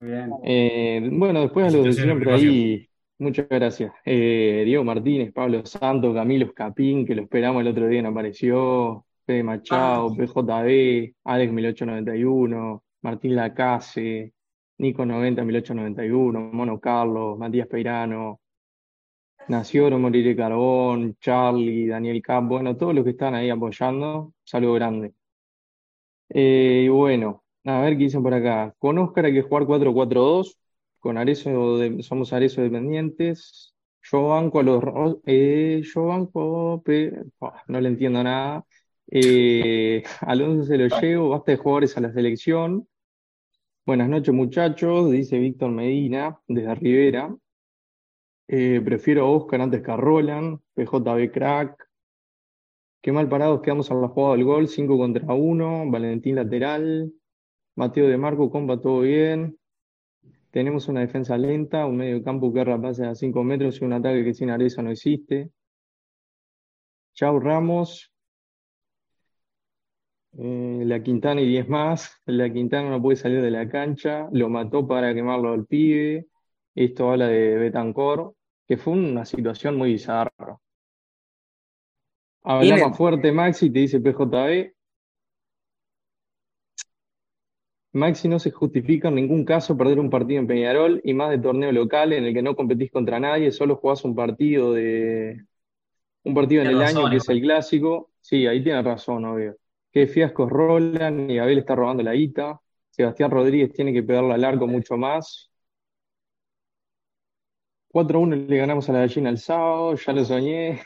Muy 0.00 0.10
bien. 0.10 0.30
Eh, 0.44 1.08
bueno, 1.12 1.40
después 1.40 1.66
a 1.66 1.76
los 1.76 1.84
de 1.84 1.92
siempre 1.92 2.32
ahí, 2.32 2.88
muchas 3.18 3.48
gracias. 3.48 3.92
Eh, 4.04 4.62
Diego 4.64 4.84
Martínez, 4.84 5.32
Pablo 5.32 5.64
Santos, 5.66 6.14
Camilo 6.14 6.46
Escapín, 6.46 7.06
que 7.06 7.14
lo 7.14 7.22
esperamos 7.22 7.62
el 7.62 7.68
otro 7.68 7.86
día, 7.88 8.02
no 8.02 8.10
apareció. 8.10 9.04
Fede 9.26 9.42
Machado, 9.42 10.08
Ah. 10.08 10.14
PJB, 10.16 11.14
Alex 11.24 11.52
1891, 11.52 12.82
Martín 13.02 13.36
Lacase, 13.36 14.32
Nico 14.78 15.04
90 15.04 15.44
1891, 15.44 16.40
Mono 16.52 16.80
Carlos, 16.80 17.38
Matías 17.38 17.66
Peirano, 17.66 18.40
Nació 19.48 19.90
Moriré 19.98 20.36
Carbón, 20.36 21.16
Charlie, 21.20 21.86
Daniel 21.86 22.20
Cap, 22.22 22.44
bueno, 22.46 22.76
todos 22.76 22.94
los 22.94 23.04
que 23.04 23.10
están 23.10 23.34
ahí 23.34 23.48
apoyando, 23.50 24.32
saludo 24.44 24.74
grande. 24.74 25.12
Eh, 26.30 26.88
bueno, 26.90 27.44
a 27.64 27.80
ver 27.80 27.96
qué 27.96 28.04
dicen 28.04 28.22
por 28.22 28.34
acá. 28.34 28.74
Con 28.78 28.98
Oscar 28.98 29.26
hay 29.26 29.32
que 29.34 29.42
jugar 29.42 29.66
4-4-2, 29.66 30.58
con 30.98 31.16
de- 31.78 32.02
somos 32.02 32.32
Arezzo 32.32 32.62
dependientes. 32.62 33.74
Yo 34.02 34.28
banco 34.28 34.60
a 34.60 34.62
los 34.62 34.82
eh, 35.26 35.82
yo 35.84 36.06
banco, 36.06 36.82
pe- 36.84 37.12
ah, 37.40 37.62
no 37.68 37.80
le 37.80 37.88
entiendo 37.88 38.22
nada. 38.22 38.64
Eh, 39.10 40.02
Alonso 40.20 40.64
se 40.64 40.78
lo 40.78 40.86
llevo, 41.00 41.30
basta 41.30 41.52
de 41.52 41.58
jugadores 41.58 41.96
a 41.96 42.00
la 42.00 42.12
selección. 42.12 42.86
Buenas 43.86 44.08
noches, 44.08 44.32
muchachos, 44.34 45.10
dice 45.10 45.38
Víctor 45.38 45.70
Medina 45.72 46.38
desde 46.48 46.74
Rivera. 46.76 47.34
Eh, 48.48 48.80
prefiero 48.84 49.24
a 49.26 49.30
Oscar 49.30 49.60
antes 49.60 49.82
que 49.82 49.90
a 49.90 49.96
Roland, 49.96 50.60
PJB 50.74 51.30
crack. 51.32 51.87
Qué 53.00 53.12
mal 53.12 53.28
parados 53.28 53.60
quedamos 53.62 53.90
a 53.90 53.94
la 53.94 54.08
jugada 54.08 54.34
del 54.36 54.44
gol, 54.44 54.68
5 54.68 54.98
contra 54.98 55.34
1, 55.34 55.90
Valentín 55.90 56.36
lateral, 56.36 57.12
Mateo 57.76 58.08
de 58.08 58.16
Marco, 58.18 58.50
compa, 58.50 58.80
todo 58.80 59.00
bien. 59.00 59.58
Tenemos 60.50 60.88
una 60.88 61.00
defensa 61.00 61.36
lenta, 61.38 61.86
un 61.86 61.96
medio 61.96 62.22
campo 62.22 62.52
que 62.52 62.60
erra 62.60 62.80
pase 62.80 63.06
a 63.06 63.14
5 63.14 63.44
metros 63.44 63.80
y 63.80 63.84
un 63.84 63.92
ataque 63.92 64.24
que 64.24 64.34
sin 64.34 64.50
Areza 64.50 64.82
no 64.82 64.90
existe. 64.90 65.50
Chau 67.14 67.38
Ramos, 67.40 68.12
Eh, 70.38 70.82
la 70.84 71.02
Quintana 71.02 71.40
y 71.40 71.46
10 71.48 71.68
más. 71.68 72.12
La 72.26 72.52
Quintana 72.52 72.90
no 72.90 73.02
puede 73.02 73.16
salir 73.16 73.42
de 73.42 73.50
la 73.50 73.68
cancha, 73.68 74.28
lo 74.32 74.48
mató 74.48 74.86
para 74.86 75.14
quemarlo 75.14 75.52
al 75.52 75.66
pibe. 75.66 76.28
Esto 76.74 77.10
habla 77.10 77.26
de 77.28 77.56
Betancor, 77.56 78.34
que 78.66 78.76
fue 78.76 78.92
una 78.94 79.24
situación 79.24 79.76
muy 79.76 79.92
bizarra. 79.92 80.58
Habla 82.42 82.88
más 82.88 82.96
fuerte 82.96 83.32
Maxi, 83.32 83.70
te 83.70 83.80
dice 83.80 84.00
PJB. 84.00 84.72
Maxi 87.92 88.28
no 88.28 88.38
se 88.38 88.50
justifica 88.50 89.08
en 89.08 89.16
ningún 89.16 89.44
caso 89.44 89.76
perder 89.76 89.98
un 89.98 90.10
partido 90.10 90.40
en 90.40 90.46
Peñarol 90.46 91.00
y 91.04 91.14
más 91.14 91.30
de 91.30 91.38
torneo 91.38 91.72
local 91.72 92.12
en 92.12 92.24
el 92.24 92.34
que 92.34 92.42
no 92.42 92.54
competís 92.54 92.90
contra 92.90 93.18
nadie, 93.18 93.50
solo 93.50 93.76
jugás 93.76 94.04
un 94.04 94.14
partido 94.14 94.72
de 94.72 95.44
un 96.24 96.34
partido 96.34 96.62
en 96.62 96.68
el 96.68 96.78
razón, 96.78 96.98
año 96.98 97.10
que 97.10 97.16
es 97.16 97.28
el 97.28 97.40
clásico. 97.40 98.10
Sí, 98.20 98.46
ahí 98.46 98.62
tiene 98.62 98.82
razón, 98.82 99.24
obvio. 99.24 99.56
Qué 99.90 100.06
fiascos 100.06 100.50
Roland 100.50 101.30
y 101.30 101.38
Abel 101.38 101.58
está 101.58 101.74
robando 101.74 102.02
la 102.02 102.12
guita. 102.12 102.60
Sebastián 102.90 103.30
Rodríguez 103.30 103.72
tiene 103.72 103.92
que 103.92 104.02
pegarle 104.02 104.34
al 104.34 104.44
arco 104.44 104.66
mucho 104.66 104.96
más. 104.96 105.50
4-1 107.88 108.46
le 108.46 108.56
ganamos 108.56 108.88
a 108.88 108.92
la 108.92 109.00
gallina 109.00 109.30
el 109.30 109.38
sábado, 109.38 109.94
ya 109.94 110.12
lo 110.12 110.24
soñé. 110.24 110.82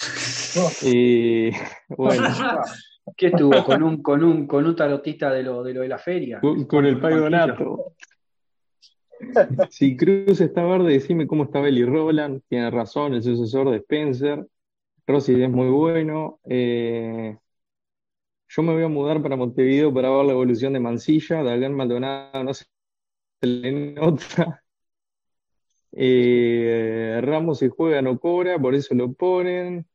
Y 0.82 1.50
bueno, 1.88 2.24
¿Qué 3.16 3.28
estuvo? 3.28 3.64
¿Con 3.64 3.82
un, 3.82 4.02
con 4.02 4.24
un, 4.24 4.46
con 4.46 4.66
un 4.66 4.76
tarotista 4.76 5.30
de 5.30 5.42
lo, 5.42 5.62
de 5.62 5.74
lo 5.74 5.80
de 5.82 5.88
la 5.88 5.98
feria? 5.98 6.40
con, 6.40 6.64
con 6.64 6.86
el 6.86 7.00
Pai 7.00 7.14
Donato. 7.14 7.94
Si 9.70 9.96
Cruz 9.96 10.40
está 10.40 10.64
verde, 10.64 10.92
decime 10.92 11.26
cómo 11.26 11.44
está 11.44 11.60
Belly 11.60 11.84
Roland. 11.84 12.42
Tiene 12.48 12.70
razón, 12.70 13.14
el 13.14 13.22
sucesor 13.22 13.70
de 13.70 13.78
Spencer. 13.78 14.46
Rossi 15.06 15.42
es 15.42 15.50
muy 15.50 15.68
bueno. 15.68 16.40
Eh, 16.48 17.36
yo 18.48 18.62
me 18.62 18.72
voy 18.72 18.82
a 18.82 18.88
mudar 18.88 19.22
para 19.22 19.36
Montevideo 19.36 19.92
para 19.92 20.10
ver 20.10 20.24
la 20.24 20.32
evolución 20.32 20.72
de 20.72 20.80
Mansilla. 20.80 21.42
Dagan 21.42 21.74
Maldonado 21.74 22.44
no 22.44 22.54
se 22.54 22.64
le 23.42 23.92
nota. 23.92 24.62
Eh, 25.92 27.20
Ramos 27.22 27.58
se 27.58 27.68
juega, 27.68 28.00
no 28.00 28.18
cobra, 28.18 28.58
por 28.58 28.74
eso 28.74 28.94
lo 28.94 29.12
ponen. 29.12 29.86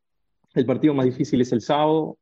El 0.56 0.66
partido 0.66 0.94
más 0.94 1.06
difícil 1.06 1.42
es 1.42 1.52
el 1.52 1.62
sábado. 1.62 2.18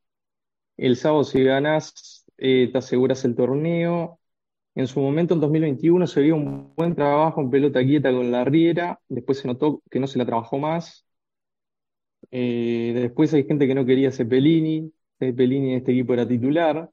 El 0.76 0.96
sábado, 0.96 1.24
si 1.24 1.42
ganas, 1.44 2.26
eh, 2.36 2.68
te 2.72 2.78
aseguras 2.78 3.24
el 3.24 3.36
torneo. 3.36 4.20
En 4.74 4.88
su 4.88 5.00
momento, 5.00 5.34
en 5.34 5.40
2021, 5.40 6.06
se 6.08 6.20
vio 6.20 6.34
un 6.34 6.74
buen 6.74 6.96
trabajo 6.96 7.40
en 7.40 7.50
pelota 7.50 7.84
quieta 7.84 8.10
con 8.12 8.32
la 8.32 8.44
Riera. 8.44 9.00
Después 9.08 9.38
se 9.38 9.46
notó 9.48 9.82
que 9.88 10.00
no 10.00 10.08
se 10.08 10.18
la 10.18 10.26
trabajó 10.26 10.58
más. 10.58 11.06
Eh, 12.32 12.92
después 12.94 13.32
hay 13.34 13.44
gente 13.44 13.68
que 13.68 13.74
no 13.74 13.86
quería 13.86 14.10
Cepelini. 14.10 14.92
Cepelini 15.20 15.70
en 15.72 15.78
este 15.78 15.92
equipo 15.92 16.14
era 16.14 16.26
titular. 16.26 16.90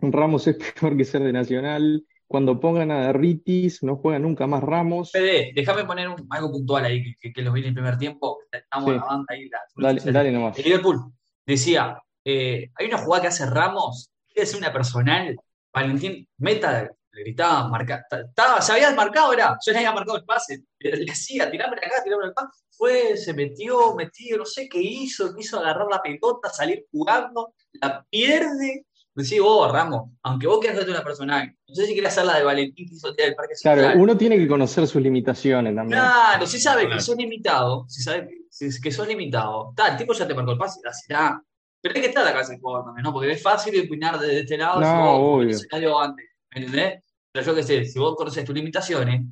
Ramos 0.00 0.46
es 0.48 0.56
peor 0.80 0.96
que 0.96 1.04
ser 1.04 1.22
de 1.22 1.32
Nacional. 1.32 2.04
Cuando 2.26 2.58
pongan 2.58 2.90
a 2.90 3.06
Derritis, 3.06 3.82
no 3.84 3.96
juega 3.96 4.18
nunca 4.18 4.48
más 4.48 4.62
Ramos. 4.62 5.12
Fede, 5.12 5.52
déjame 5.54 5.84
poner 5.84 6.08
algo 6.30 6.50
puntual 6.50 6.84
ahí 6.84 7.02
que, 7.02 7.14
que, 7.20 7.32
que 7.32 7.42
los 7.42 7.54
vi 7.54 7.60
en 7.60 7.66
el 7.68 7.74
primer 7.74 7.96
tiempo. 7.96 8.37
Estamos 8.58 8.90
Sí. 8.90 8.96
grabando 8.98 9.24
ahí 9.28 9.48
la- 9.48 9.60
Dale, 9.76 10.12
dale 10.12 10.30
nomás. 10.32 10.58
El 10.58 10.64
Liverpool 10.64 11.12
decía, 11.46 12.00
eh, 12.24 12.70
hay 12.74 12.86
una 12.86 12.98
jugada 12.98 13.22
que 13.22 13.28
hace 13.28 13.46
Ramos, 13.46 14.10
que 14.28 14.42
es 14.42 14.54
una 14.54 14.72
personal, 14.72 15.36
Valentín 15.72 16.26
Meta 16.38 16.88
le 17.12 17.22
gritaba, 17.22 17.68
marca, 17.68 18.04
ta- 18.08 18.20
estaba, 18.20 18.60
se 18.60 18.72
había 18.72 18.94
marcado, 18.94 19.32
era, 19.32 19.56
yo 19.64 19.72
le 19.72 19.78
había 19.78 19.92
marcado 19.92 20.18
el 20.18 20.24
pase, 20.24 20.62
le 20.78 20.90
le 20.92 21.04
decía, 21.06 21.50
tirame 21.50 21.76
acá, 21.76 22.02
tirame 22.04 22.26
acá, 22.26 22.48
fue, 22.70 23.16
se 23.16 23.32
metió, 23.34 23.94
metió, 23.94 24.36
no 24.38 24.44
sé 24.44 24.68
qué 24.68 24.80
hizo, 24.80 25.34
quiso 25.34 25.58
agarrar 25.58 25.86
la 25.90 26.00
pelota, 26.02 26.48
salir 26.50 26.84
jugando, 26.92 27.54
la 27.72 28.04
pierde, 28.08 28.84
decía 29.14 29.42
vos, 29.42 29.72
Ramos, 29.72 30.10
aunque 30.22 30.46
vos 30.46 30.58
quieras 30.60 30.76
hacerte 30.78 30.92
una 30.92 31.02
personal, 31.02 31.52
no 31.66 31.74
sé 31.74 31.86
si 31.86 31.94
querés 31.94 32.12
hacer 32.12 32.24
la 32.26 32.36
de 32.38 32.44
Valentín 32.44 32.88
que 32.88 32.94
hizo 32.94 33.08
el 33.08 33.34
parque 33.34 33.54
Claro, 33.62 33.80
central. 33.80 34.00
uno 34.00 34.16
tiene 34.16 34.36
que 34.38 34.46
conocer 34.46 34.86
sus 34.86 35.02
limitaciones 35.02 35.74
también. 35.74 36.00
Claro, 36.00 36.46
si 36.46 36.60
sabe 36.60 36.88
que 36.88 37.00
sos 37.00 37.16
limitado, 37.16 37.84
si 37.88 38.00
sabe 38.00 38.28
si- 38.70 38.80
que 38.80 38.90
sos 38.90 39.06
limitado, 39.06 39.70
está, 39.70 39.88
el 39.92 39.96
tipo 39.96 40.12
ya 40.12 40.26
te 40.26 40.34
marcó 40.34 40.52
el 40.52 40.58
pase, 40.58 40.80
dásela. 40.82 41.42
Pero 41.80 41.94
hay 41.94 42.00
que 42.00 42.08
estar 42.08 42.26
acá 42.26 42.40
ese 42.40 42.58
jugador 42.58 42.86
también, 42.86 43.04
¿no? 43.04 43.12
Porque 43.12 43.30
es 43.30 43.42
fácil 43.42 43.80
opinar 43.86 44.18
desde 44.18 44.40
este 44.40 44.58
lado, 44.58 44.80
No, 44.80 44.86
si 44.86 44.96
vos 44.98 45.66
obvio. 45.72 45.98
antes, 46.00 46.26
¿me 46.52 46.60
entendés? 46.60 47.04
Pero 47.32 47.46
yo 47.46 47.54
qué 47.54 47.62
sé, 47.62 47.84
si 47.84 47.98
vos 47.98 48.16
conoces 48.16 48.44
tus 48.44 48.54
limitaciones, 48.54 49.22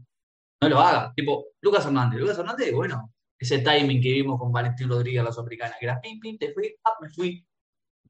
no 0.60 0.68
lo 0.68 0.78
hagas. 0.78 1.12
Tipo, 1.14 1.46
Lucas 1.60 1.84
Hernández. 1.86 2.20
Lucas 2.20 2.38
Hernández, 2.38 2.72
bueno, 2.72 3.12
ese 3.38 3.58
timing 3.58 4.00
que 4.00 4.12
vimos 4.12 4.38
con 4.38 4.52
Valentín 4.52 4.88
Rodríguez, 4.88 5.24
la 5.24 5.32
sudamericana, 5.32 5.74
que 5.78 5.86
era 5.86 6.00
pim, 6.00 6.20
pim, 6.20 6.38
te 6.38 6.52
fui, 6.52 6.74
ah, 6.84 6.92
me 7.00 7.08
fui. 7.10 7.44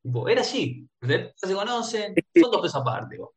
Tipo, 0.03 0.29
era 0.29 0.43
así, 0.43 0.87
¿entendés? 1.01 1.33
Ya 1.43 1.49
se 1.49 1.55
conocen, 1.55 2.15
son 2.41 2.51
dos 2.51 2.61
pesos 2.61 2.77
aparte. 2.81 3.17
vos. 3.19 3.31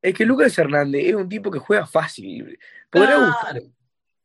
Es 0.00 0.14
que 0.14 0.24
Lucas 0.24 0.56
Hernández 0.56 1.06
es 1.06 1.14
un 1.16 1.28
tipo 1.28 1.50
que 1.50 1.58
juega 1.58 1.86
fácil. 1.86 2.56
Podrá 2.88 3.16
Claro. 3.40 3.60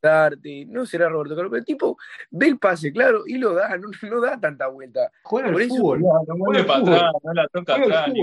Gustarte, 0.02 0.66
no 0.68 0.86
será 0.86 1.10
Roberto 1.10 1.36
Carlos, 1.36 1.52
pero 1.52 1.60
el 1.60 1.66
tipo 1.66 1.97
ve 2.32 2.47
el 2.47 2.58
pase, 2.58 2.91
claro, 2.91 3.24
y 3.28 3.38
lo 3.38 3.54
da, 3.54 3.78
no, 3.78 3.89
no 4.10 4.22
da 4.22 4.39
tanta 4.39 4.68
vuelta. 4.68 5.12
Juega 5.24 5.49
eso- 5.66 5.76
fútbol. 5.76 6.02
Vuelve 6.38 6.64
para 6.64 6.80
atrás, 6.80 7.12
no 7.24 7.34
la 7.34 7.47
toca 7.47 7.76
Juega 7.78 8.02
atrás, 8.06 8.16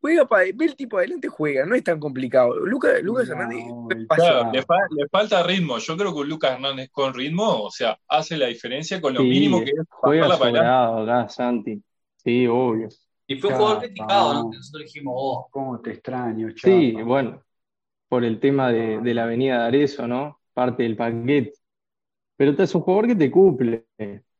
Juega 0.00 0.26
para, 0.26 0.44
ve 0.54 0.64
el 0.66 0.76
tipo 0.76 0.98
adelante, 0.98 1.26
juega, 1.26 1.64
no 1.66 1.74
es 1.74 1.82
tan 1.82 1.98
complicado. 1.98 2.54
Lucas, 2.60 3.02
Lucas 3.02 3.28
No, 3.28 3.34
Hernández 3.34 3.58
el. 3.66 4.06
Claro, 4.08 4.52
le, 4.52 4.62
fa- 4.62 4.74
le 4.90 5.08
falta 5.08 5.42
ritmo. 5.42 5.78
Yo 5.78 5.96
creo 5.96 6.12
que 6.12 6.20
un 6.20 6.28
Lucas 6.28 6.52
Hernández 6.52 6.90
con 6.92 7.12
ritmo, 7.14 7.62
o 7.62 7.70
sea, 7.70 7.98
hace 8.06 8.36
la 8.36 8.46
diferencia 8.46 9.00
con 9.00 9.14
lo 9.14 9.20
Sí, 9.22 9.26
mínimo 9.28 9.58
que 9.64 9.70
es 9.70 9.76
Juega 9.88 10.28
sobrado 10.36 11.02
acá, 11.10 11.28
Santi. 11.28 11.82
Sí, 12.16 12.46
obvio. 12.46 12.88
Y 13.26 13.36
fue 13.36 13.50
un 13.50 13.56
jugador 13.56 13.78
criticado, 13.80 14.34
¿no? 14.34 14.50
nosotros 14.52 14.82
dijimos, 14.84 15.14
oh, 15.16 15.48
¿Cómo 15.50 15.80
te 15.80 15.90
extraño, 15.92 16.50
Sí, 16.54 16.92
Chapa? 16.92 17.04
bueno, 17.04 17.42
por 18.08 18.22
el 18.24 18.38
tema 18.38 18.70
de, 18.70 19.00
de 19.00 19.14
la 19.14 19.24
avenida 19.24 19.62
de 19.62 19.64
Arezzo, 19.66 20.06
¿no? 20.06 20.35
Parte 20.56 20.84
del 20.84 20.96
paquete. 20.96 21.52
Pero 22.38 22.52
es 22.52 22.74
un 22.74 22.80
jugador 22.80 23.08
que 23.08 23.14
te 23.14 23.30
cumple. 23.30 23.84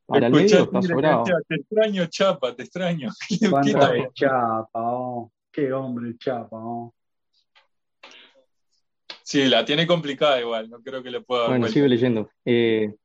Para 0.07 0.25
el 0.27 0.33
medio 0.33 0.45
Escuchá, 0.45 0.63
está 0.63 0.79
mira, 0.79 0.95
sobrado. 0.95 1.23
Chapa, 1.25 1.41
te 1.47 1.55
extraño, 1.55 2.05
Chapa, 2.07 2.55
te 2.55 2.63
extraño. 2.63 3.09
¿Qué 3.29 3.49
¿Cuánto 3.51 3.77
tal? 3.79 3.95
el 3.97 4.13
Chapa? 4.13 4.69
oh? 4.73 5.31
Qué 5.51 5.71
hombre 5.71 6.07
el 6.07 6.17
Chapa. 6.17 6.57
oh. 6.57 6.91
Sí, 9.21 9.45
la 9.45 9.63
tiene 9.63 9.85
complicada 9.85 10.39
igual, 10.41 10.69
no 10.71 10.81
creo 10.81 11.03
que 11.03 11.11
le 11.11 11.21
pueda 11.21 11.41
dar 11.41 11.49
Bueno, 11.51 11.61
vuelta. 11.63 11.73
sigo 11.75 11.85
leyendo. 11.87 12.29
Eh, 12.45 12.95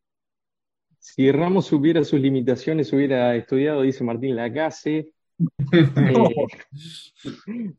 si 0.98 1.30
Ramos 1.32 1.66
supiera 1.66 2.02
sus 2.04 2.18
limitaciones, 2.20 2.92
hubiera 2.94 3.34
estudiado, 3.36 3.82
dice 3.82 4.04
Martín 4.04 4.36
Lacase. 4.36 5.11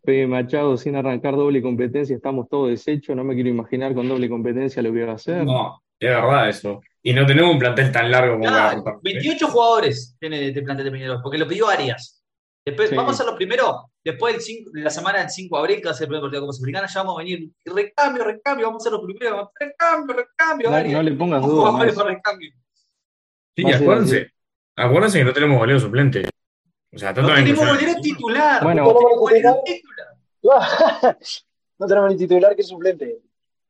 Pepe 0.04 0.28
Machado, 0.28 0.78
sin 0.78 0.96
arrancar 0.96 1.36
doble 1.36 1.62
competencia, 1.62 2.16
estamos 2.16 2.48
todos 2.50 2.70
deshechos. 2.70 3.16
No 3.16 3.24
me 3.24 3.34
quiero 3.36 3.50
imaginar 3.50 3.94
con 3.94 4.08
doble 4.08 4.30
competencia 4.30 4.82
lo 4.82 4.94
que 4.94 5.06
va 5.06 5.12
a 5.14 5.16
hacer. 5.16 5.46
No, 5.46 5.82
Es 6.00 6.10
verdad 6.10 6.50
eso. 6.50 6.82
Y 7.02 7.14
no 7.14 7.26
tenemos 7.26 7.52
un 7.52 7.60
plantel 7.60 7.92
tan 7.92 8.10
largo 8.12 8.34
como 8.36 8.46
para 8.46 8.56
Nada, 8.58 8.76
rotar. 8.76 8.96
28 9.04 9.48
jugadores 9.48 10.16
tiene 10.20 10.48
este 10.48 10.62
plantel 10.62 10.86
de 10.86 10.92
Peñarol, 10.92 11.20
porque 11.22 11.38
lo 11.38 11.48
pidió 11.48 11.68
Arias. 11.68 12.24
Después, 12.66 12.90
Sí. 12.90 12.96
Vamos 12.96 13.12
a 13.12 13.16
hacerlo 13.16 13.36
primero, 13.38 13.92
después 14.06 14.34
del 14.36 14.42
cinco- 14.42 14.72
de 14.74 14.82
la 14.82 14.90
semana 14.90 15.20
del 15.20 15.30
5 15.30 15.58
de 15.58 15.60
abril, 15.62 15.78
que 15.80 15.86
va 15.86 15.92
a 15.92 15.94
ser 15.96 16.06
el 16.06 16.10
primer 16.10 16.22
partido 16.22 16.40
de 16.42 16.46
Copa 16.48 16.54
Sudamericana, 16.54 16.88
ya 16.88 17.04
vamos 17.04 17.16
a 17.16 17.24
venir. 17.24 17.50
Recambio, 17.66 18.24
recambio, 18.24 18.68
vamos 18.68 18.82
a 18.82 18.84
hacerlo 18.90 19.06
primero. 19.06 19.52
Recambio, 19.60 20.16
recambio, 20.16 20.70
No, 20.70 20.76
Arias. 20.78 20.94
no 20.94 21.04
le 21.04 21.12
pongas 21.12 21.42
duda 21.42 21.56
Jugadores 21.72 21.96
más. 21.96 22.04
para 22.06 22.16
recambio. 22.16 22.52
Sí, 23.56 23.72
acuérdense. 23.72 24.32
Acuérdense 24.78 25.20
que 25.20 25.26
no 25.26 25.34
tenemos 25.34 25.58
goleo 25.58 25.80
suplente. 25.80 26.24
O 26.94 26.98
sea, 26.98 27.14
tanto 27.14 27.30
No 27.30 27.36
la 27.36 27.44
tenemos 27.44 27.68
golero 27.68 27.94
titular. 28.02 28.64
Bueno. 28.64 28.84
no 28.84 28.94
tenemos 28.94 29.20
golero 29.20 29.56
titular. 29.66 30.18
no 31.80 31.88
tenemos 31.88 32.12
ni 32.12 32.18
titular 32.18 32.56
que 32.56 32.64
suplente. 32.64 33.20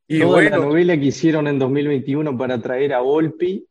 Y 0.08 0.20
Toda 0.20 0.42
la 0.44 0.50
bueno, 0.50 0.66
novela 0.70 0.98
que 0.98 1.06
hicieron 1.06 1.48
en 1.48 1.58
2021 1.60 2.38
para 2.38 2.60
traer 2.62 2.94
a 2.94 3.00
Volpi, 3.00 3.66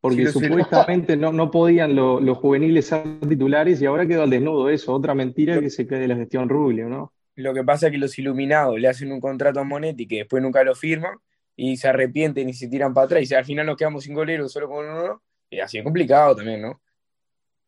porque 0.00 0.26
Sí, 0.26 0.32
supuestamente 0.32 1.16
no, 1.16 1.32
no 1.32 1.50
podían 1.50 1.96
lo- 1.96 2.20
los 2.20 2.38
juveniles 2.38 2.86
ser 2.86 3.02
titulares 3.28 3.82
y 3.82 3.86
ahora 3.86 4.06
quedó 4.06 4.22
al 4.22 4.30
desnudo 4.30 4.68
eso, 4.70 4.92
otra 4.92 5.14
mentira 5.14 5.58
que 5.60 5.70
se 5.70 5.86
cae 5.86 5.98
de 5.98 6.08
la 6.08 6.16
gestión 6.16 6.48
Rubio, 6.48 6.88
¿no? 6.88 7.12
Lo 7.34 7.52
que 7.54 7.64
pasa 7.64 7.86
es 7.86 7.92
que 7.92 7.98
los 7.98 8.16
iluminados 8.18 8.78
le 8.78 8.88
hacen 8.88 9.10
un 9.10 9.20
contrato 9.20 9.58
a 9.60 9.64
Monetti 9.64 10.06
que 10.06 10.18
después 10.18 10.42
nunca 10.42 10.62
lo 10.62 10.74
firman 10.74 11.16
y 11.56 11.76
se 11.76 11.88
arrepienten 11.88 12.48
y 12.48 12.52
se 12.54 12.68
tiran 12.68 12.92
para 12.94 13.06
atrás 13.06 13.30
y 13.30 13.34
al 13.34 13.44
final 13.44 13.66
nos 13.66 13.76
quedamos 13.76 14.04
sin 14.04 14.14
goleros 14.14 14.52
solo 14.52 14.68
con 14.68 14.86
uno. 14.86 15.22
Y 15.50 15.58
así 15.60 15.78
es 15.78 15.84
complicado 15.84 16.36
también, 16.36 16.62
¿no? 16.62 16.80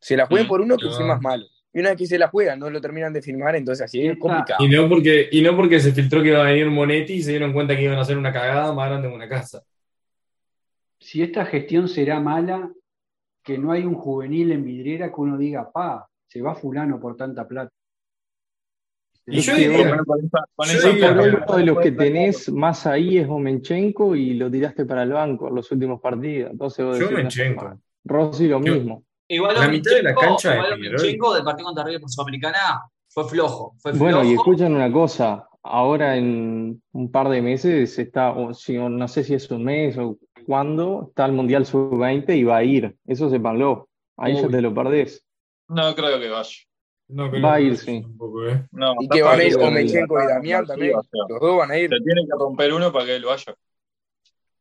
Se 0.04 0.16
la 0.18 0.26
jueguen 0.26 0.46
Mm, 0.46 0.48
por 0.50 0.60
uno 0.60 0.76
que 0.76 0.84
no. 0.84 0.92
sea 0.92 1.06
más 1.06 1.20
malo. 1.22 1.46
Y 1.72 1.80
una 1.80 1.88
vez 1.88 1.98
que 1.98 2.06
se 2.06 2.18
la 2.18 2.28
juegan, 2.28 2.58
no 2.58 2.68
lo 2.68 2.78
terminan 2.80 3.12
de 3.12 3.22
firmar, 3.22 3.56
entonces 3.56 3.86
así 3.86 4.06
es 4.06 4.18
complicado. 4.18 4.62
y 4.62 4.68
no 4.68 4.86
porque, 4.88 5.28
y 5.32 5.40
no 5.40 5.56
porque 5.56 5.80
se 5.80 5.92
filtró 5.92 6.22
que 6.22 6.28
iba 6.28 6.40
a 6.40 6.44
venir 6.50 6.68
Monetti 6.70 7.14
y 7.14 7.22
se 7.22 7.30
dieron 7.30 7.52
cuenta 7.54 7.74
que 7.74 7.82
iban 7.82 7.96
a 7.96 8.02
hacer 8.02 8.18
una 8.18 8.32
cagada 8.32 8.72
más 8.74 8.88
grande 8.90 9.08
en 9.08 9.14
una 9.14 9.28
casa. 9.28 9.62
Si 11.00 11.22
esta 11.22 11.46
gestión 11.46 11.88
será 11.88 12.20
mala, 12.20 12.70
que 13.42 13.56
no 13.58 13.72
hay 13.72 13.82
un 13.84 13.94
juvenil 13.94 14.52
en 14.52 14.62
vidriera 14.64 15.08
que 15.08 15.20
uno 15.20 15.36
diga, 15.38 15.70
pa, 15.72 16.06
se 16.28 16.40
va 16.42 16.54
fulano 16.54 17.00
por 17.00 17.16
tanta 17.16 17.48
plata. 17.48 17.70
Y 19.26 19.40
yo 19.40 19.52
Es 19.54 19.58
que 19.58 19.68
plata- 20.98 21.22
uno 21.48 21.56
de 21.56 21.64
los 21.64 21.78
que 21.80 21.92
tenés 21.92 22.50
más 22.52 22.86
ahí 22.86 23.16
es 23.18 23.26
Omenchenko 23.26 24.14
y 24.14 24.34
lo 24.34 24.50
tiraste 24.50 24.84
para 24.84 25.02
el 25.02 25.12
banco 25.12 25.48
en 25.48 25.54
los 25.54 25.72
últimos 25.72 25.98
partidos. 26.00 26.50
Entonces 26.52 26.84
vos 26.84 26.98
Yo 26.98 27.04
decís, 27.06 27.18
Omenchenko. 27.18 27.80
Rossi 28.04 28.48
lo 28.48 28.62
Yo- 28.62 28.74
mismo. 28.74 29.04
Igual 29.28 29.54
La 29.54 29.68
mitad 29.68 29.92
de 29.92 30.02
la 30.02 30.14
cancha 30.14 30.50
de 30.50 31.10
igual 31.12 31.34
del 31.36 31.44
partido 31.44 31.66
contra 31.66 31.84
River 31.84 32.00
por 32.00 32.10
Sudamericana 32.10 32.82
fue 33.08 33.28
flojo. 33.28 33.74
Fue 33.78 33.92
Bueno, 33.92 34.18
y 34.22 34.34
flojo. 34.34 34.42
escuchan 34.42 34.74
una 34.74 34.92
cosa, 34.92 35.48
ahora 35.62 36.16
en 36.16 36.82
un 36.92 37.10
par 37.10 37.28
de 37.30 37.40
meses 37.40 37.98
está, 37.98 38.32
o 38.32 38.52
si- 38.52 38.76
o 38.76 38.88
no 38.88 39.08
sé 39.08 39.24
si 39.24 39.34
es 39.34 39.50
un 39.50 39.64
mes 39.64 39.96
o 39.98 40.18
cuándo, 40.46 41.06
está 41.08 41.24
el 41.26 41.32
Mundial 41.32 41.64
Sub-20 41.64 42.36
y 42.36 42.44
va 42.44 42.58
a 42.58 42.64
ir. 42.64 42.96
Eso 43.06 43.30
sépanlo. 43.30 43.88
Ahí 44.16 44.34
ya 44.40 44.46
te 44.48 44.60
lo 44.60 44.74
perdés. 44.74 45.24
No 45.68 45.94
creo 45.94 46.20
que 46.20 46.28
vaya. 46.28 46.50
No, 47.08 47.30
Va 47.40 47.54
a 47.54 47.60
ir, 47.60 47.76
sí. 47.76 48.00
tampoco, 48.02 48.46
¿eh? 48.46 48.66
No, 48.72 48.94
Y 49.00 49.08
que 49.08 49.22
van 49.22 49.38
a 49.40 49.44
ir 49.44 49.50
perdido. 49.52 49.68
Omenchenko 49.68 50.22
y 50.22 50.26
Damián 50.26 50.66
también. 50.66 50.92
Los 51.28 51.40
dos 51.40 51.56
van 51.58 51.70
a 51.70 51.78
ir. 51.78 51.90
Se 51.90 52.00
tiene 52.02 52.22
que 52.26 52.32
romper 52.38 52.72
uno 52.72 52.92
para 52.92 53.04
que 53.06 53.16
él 53.16 53.24
vaya. 53.24 53.54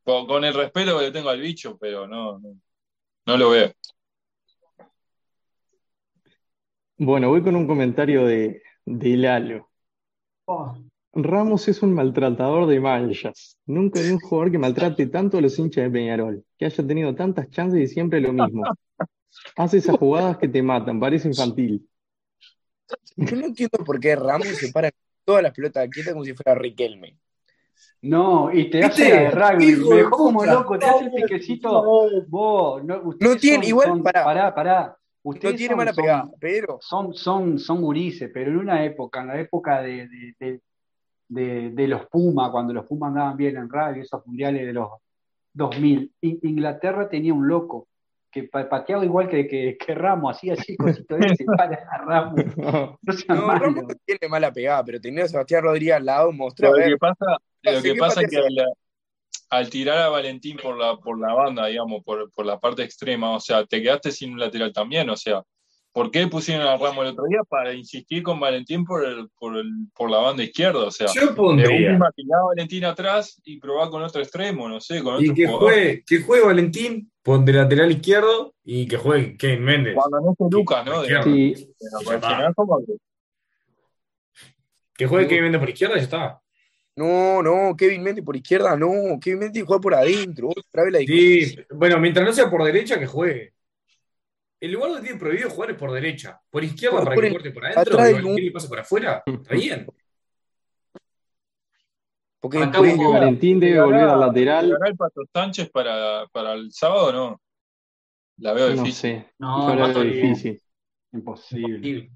Con, 0.03 0.27
con 0.27 0.43
el 0.43 0.53
respeto 0.53 0.97
que 0.97 1.05
le 1.05 1.11
tengo 1.11 1.29
al 1.29 1.39
bicho, 1.39 1.77
pero 1.79 2.05
no, 2.07 2.37
no, 2.39 2.55
no 3.25 3.37
lo 3.37 3.49
veo. 3.51 3.71
Bueno, 7.05 7.27
voy 7.27 7.41
con 7.43 7.55
un 7.57 7.67
comentario 7.67 8.25
de, 8.25 8.61
de 8.85 9.17
Lalo. 9.17 9.69
Oh, 10.45 10.73
Ramos 11.13 11.67
es 11.67 11.83
un 11.83 11.93
maltratador 11.93 12.65
de 12.65 12.79
manchas. 12.79 13.57
Nunca 13.65 13.99
vi 13.99 14.09
un 14.11 14.19
jugador 14.19 14.51
que 14.51 14.57
maltrate 14.57 15.07
tanto 15.07 15.37
a 15.37 15.41
los 15.41 15.59
hinchas 15.59 15.83
de 15.83 15.89
Peñarol, 15.91 16.45
que 16.57 16.65
haya 16.65 16.87
tenido 16.87 17.13
tantas 17.13 17.49
chances 17.49 17.81
y 17.81 17.87
siempre 17.93 18.21
lo 18.21 18.31
mismo. 18.31 18.63
Hace 19.57 19.79
esas 19.79 19.97
jugadas 19.97 20.37
que 20.37 20.47
te 20.47 20.63
matan, 20.63 20.97
parece 20.99 21.27
infantil. 21.27 21.85
Yo 23.17 23.35
no 23.35 23.47
entiendo 23.47 23.83
por 23.85 23.99
qué 23.99 24.15
Ramos 24.15 24.47
se 24.47 24.71
para 24.71 24.89
todas 25.25 25.43
las 25.43 25.53
pelotas 25.53 25.89
quietas 25.89 26.13
como 26.13 26.23
si 26.23 26.33
fuera 26.33 26.55
Riquelme. 26.55 27.17
No, 28.01 28.49
y 28.53 28.69
te 28.69 28.81
hace 28.83 29.29
rugby, 29.29 29.65
Hijo 29.71 29.89
me 29.89 29.95
de 29.95 30.03
dejó 30.03 30.17
como 30.17 30.45
loco, 30.45 30.79
te 30.79 30.85
hace 30.85 31.05
el 31.05 31.11
piquecito. 31.11 31.83
Vos, 32.27 32.83
no, 32.83 33.01
ustedes 33.03 33.39
tiene- 33.41 33.57
son- 33.63 33.69
igual, 33.69 33.87
son- 33.89 34.03
pará. 34.03 34.53
pará, 34.55 34.97
No 35.25 35.33
tiene 35.55 35.67
son- 35.67 35.77
mala 35.77 35.93
son- 35.93 36.03
pegada, 36.03 36.29
pero 36.39 36.77
son, 36.81 37.13
son, 37.13 37.57
son 37.59 37.81
gurises, 37.81 38.29
pero 38.33 38.51
en 38.51 38.57
una 38.57 38.83
época, 38.83 39.21
en 39.21 39.27
la 39.27 39.39
época 39.39 39.81
de, 39.81 40.07
de, 40.07 40.35
de- 40.39 40.61
de- 41.29 41.69
de 41.71 41.87
los 41.87 42.05
Pumas, 42.07 42.51
cuando 42.51 42.73
los 42.73 42.85
Pumas 42.85 43.09
andaban 43.09 43.37
bien 43.37 43.55
en 43.57 43.69
radio, 43.69 44.01
esos 44.03 44.25
mundiales 44.27 44.65
de 44.67 44.73
los 44.73 44.89
2000, 45.53 46.11
In- 46.21 46.39
Inglaterra 46.43 47.07
tenía 47.09 47.33
un 47.33 47.47
loco 47.47 47.87
que 48.31 48.43
pa- 48.43 48.67
pateaba 48.67 49.05
igual 49.05 49.27
que, 49.29 49.47
que, 49.47 49.77
que 49.77 49.93
Ramos, 49.95 50.35
hacía 50.35 50.53
así, 50.53 50.75
cosito 50.75 51.15
de 51.15 51.35
se 51.35 51.45
para 51.45 51.75
a 51.89 51.97
Ramos. 51.99 52.35
No 53.01 53.35
no. 53.35 53.47
Ramos 53.59 53.75
no 53.83 53.87
tiene 54.05 54.27
mala 54.29 54.51
pegada, 54.51 54.83
pero 54.83 54.99
teniendo 54.99 55.25
a 55.25 55.29
Sebastián 55.29 55.63
Rodríguez 55.63 55.95
al 55.95 56.05
lado 56.05 56.31
mostró 56.33 56.71
Lo 56.75 56.83
que 56.83 56.97
pasa, 56.97 57.25
lo 57.61 57.71
Así 57.71 57.93
que 57.93 57.99
pasa 57.99 58.21
es 58.21 58.29
que 58.29 58.37
al, 58.37 58.55
al 59.55 59.69
tirar 59.69 59.97
a 59.99 60.09
Valentín 60.09 60.57
por 60.61 60.77
la, 60.77 60.97
por 60.97 61.19
la 61.19 61.33
banda, 61.33 61.67
digamos, 61.67 62.03
por, 62.03 62.31
por 62.31 62.45
la 62.45 62.59
parte 62.59 62.83
extrema, 62.83 63.31
o 63.35 63.39
sea, 63.39 63.65
te 63.65 63.81
quedaste 63.81 64.11
sin 64.11 64.33
un 64.33 64.39
lateral 64.39 64.73
también, 64.73 65.09
o 65.09 65.15
sea, 65.15 65.43
¿por 65.91 66.09
qué 66.09 66.25
pusieron 66.27 66.65
a 66.67 66.75
Ramos 66.75 67.05
el 67.05 67.11
otro 67.11 67.25
día? 67.29 67.39
Para 67.47 67.71
insistir 67.73 68.23
con 68.23 68.39
Valentín 68.39 68.83
por, 68.83 69.05
el, 69.05 69.29
por, 69.37 69.55
el, 69.57 69.69
por 69.95 70.09
la 70.09 70.17
banda 70.17 70.43
izquierda, 70.43 70.85
o 70.85 70.91
sea, 70.91 71.05
Yo 71.13 71.27
de 71.27 71.33
pondría. 71.33 71.69
última 71.91 72.11
tirar 72.11 72.39
a 72.41 72.45
Valentín 72.45 72.85
atrás 72.85 73.39
y 73.45 73.59
probar 73.59 73.89
con 73.89 74.01
otro 74.01 74.21
extremo, 74.21 74.67
no 74.67 74.79
sé, 74.81 75.03
con 75.03 75.21
Y 75.23 75.25
otro 75.29 75.35
que 75.35 75.45
jugador. 75.45 75.69
juegue, 75.71 76.03
que 76.05 76.21
juegue 76.23 76.45
Valentín 76.45 77.11
pon 77.21 77.45
de 77.45 77.53
lateral 77.53 77.91
izquierdo 77.91 78.53
y 78.63 78.87
que 78.87 78.97
juegue 78.97 79.37
Kevin 79.37 79.63
Méndez. 79.63 79.93
Cuando 79.95 80.19
no 80.19 80.31
esté 80.31 80.45
Lucas, 80.49 80.85
¿no? 80.85 81.03
Sí, 81.03 81.07
pero 81.79 82.03
por 82.03 82.85
que- 82.85 82.93
Que 84.95 85.07
juegue 85.07 85.27
Kevin 85.27 85.43
Méndez 85.43 85.59
por 85.59 85.69
izquierda 85.69 85.95
y 85.95 85.99
ya 85.99 86.03
está. 86.03 86.39
No, 86.95 87.41
no, 87.41 87.75
Kevin 87.75 88.03
Méndez 88.03 88.23
por 88.23 88.35
izquierda, 88.35 88.75
no, 88.77 88.91
Kevin 89.19 89.39
Méndez 89.39 89.63
juega 89.65 89.81
por 89.81 89.95
adentro, 89.95 90.49
otra 90.49 90.83
vez 90.83 90.93
la 90.93 90.99
Sí, 90.99 91.57
bueno, 91.71 91.97
mientras 91.99 92.25
no 92.25 92.31
sea 92.33 92.49
por 92.51 92.63
derecha, 92.63 92.99
que 92.99 93.07
juegue. 93.07 93.53
El 94.59 94.71
lugar 94.73 94.91
donde 94.91 95.03
tiene 95.07 95.19
prohibido 95.19 95.49
jugar 95.49 95.71
es 95.71 95.77
por 95.77 95.91
derecha. 95.91 96.39
Por 96.49 96.63
izquierda 96.63 96.97
Por- 96.97 97.03
para 97.05 97.15
por 97.15 97.23
que 97.23 97.27
el- 97.27 97.33
corte 97.33 97.51
por 97.51 97.65
adentro 97.65 97.99
atrás 97.99 98.23
y 98.37 98.41
le 98.41 98.51
pasa 98.51 98.69
por 98.69 98.79
afuera. 98.79 99.23
Está 99.25 99.55
bien. 99.55 99.87
Porque 102.39 102.57
Valentín 102.59 103.59
debe 103.59 103.73
¿Llegará- 103.73 103.85
volver 103.85 104.03
al 104.09 104.19
lateral. 104.19 104.65
¿Llegará 104.65 104.89
el 104.89 104.97
Pato 104.97 105.21
Sánchez 105.33 105.69
para, 105.71 106.27
para 106.27 106.53
el 106.53 106.71
sábado 106.71 107.07
o 107.07 107.11
no? 107.11 107.41
La 108.37 108.53
veo 108.53 108.69
No 108.69 108.83
difícil. 108.83 108.93
sé, 108.93 109.33
No, 109.39 109.69
yo 109.69 109.75
lo 109.75 109.87
Pato, 109.87 109.99
veo 109.99 110.11
difícil. 110.11 110.61
Imposible. 111.13 111.67
Imposible. 111.77 112.09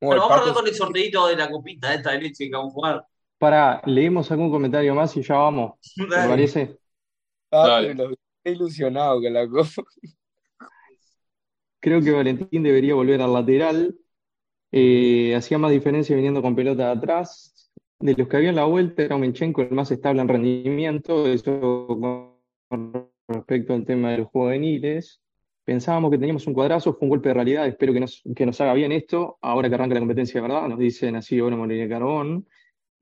No, 0.00 0.06
Bueno, 0.08 0.22
vamos 0.22 0.36
a 0.36 0.40
hablar 0.40 0.54
con 0.54 0.66
el 0.68 0.74
sorteito 0.74 1.26
de 1.28 1.36
la 1.36 1.50
copita 1.50 1.94
esta 1.94 2.12
de 2.12 2.20
leche 2.20 2.44
que 2.46 2.50
vamos 2.56 2.70
a 2.70 2.74
jugar. 2.74 3.06
Para, 3.38 3.82
leemos 3.84 4.30
algún 4.30 4.50
comentario 4.50 4.94
más 4.94 5.16
y 5.16 5.22
ya 5.22 5.36
vamos. 5.36 5.74
¿Te 5.96 6.06
Dale. 6.06 6.28
parece? 6.28 6.78
Ah, 7.50 7.82
estoy 7.82 8.16
ilusionado 8.44 9.20
con 9.20 9.32
la 9.32 9.48
cosa. 9.48 9.82
Creo 11.80 12.00
que 12.00 12.12
Valentín 12.12 12.62
debería 12.62 12.94
volver 12.94 13.20
al 13.20 13.32
lateral. 13.32 13.94
Eh, 14.72 15.34
hacía 15.36 15.58
más 15.58 15.70
diferencia 15.70 16.16
viniendo 16.16 16.42
con 16.42 16.56
pelota 16.56 16.86
de 16.86 16.98
atrás. 16.98 17.70
De 17.98 18.14
los 18.14 18.26
que 18.26 18.36
había 18.36 18.50
en 18.50 18.56
la 18.56 18.64
vuelta 18.64 19.02
era 19.02 19.16
Omenchenko 19.16 19.62
el 19.62 19.70
más 19.70 19.90
estable 19.90 20.22
en 20.22 20.28
rendimiento. 20.28 21.26
Eso 21.26 21.86
con 21.86 23.10
respecto 23.28 23.74
al 23.74 23.84
tema 23.84 24.12
de 24.12 24.18
los 24.18 24.28
juveniles. 24.28 25.20
Pensábamos 25.64 26.10
que 26.10 26.18
teníamos 26.18 26.46
un 26.46 26.54
cuadrazo, 26.54 26.92
fue 26.92 27.06
un 27.06 27.10
golpe 27.10 27.28
de 27.28 27.34
realidad. 27.34 27.66
Espero 27.66 27.92
que 27.92 28.00
nos, 28.00 28.22
que 28.34 28.44
nos 28.44 28.60
haga 28.60 28.74
bien 28.74 28.92
esto. 28.92 29.38
Ahora 29.40 29.68
que 29.68 29.74
arranca 29.74 29.94
la 29.94 30.00
competencia 30.00 30.40
de 30.40 30.48
verdad, 30.48 30.68
nos 30.68 30.78
dicen 30.78 31.16
así, 31.16 31.40
bueno, 31.40 31.56
Morelia 31.56 31.88
Carbón. 31.88 32.46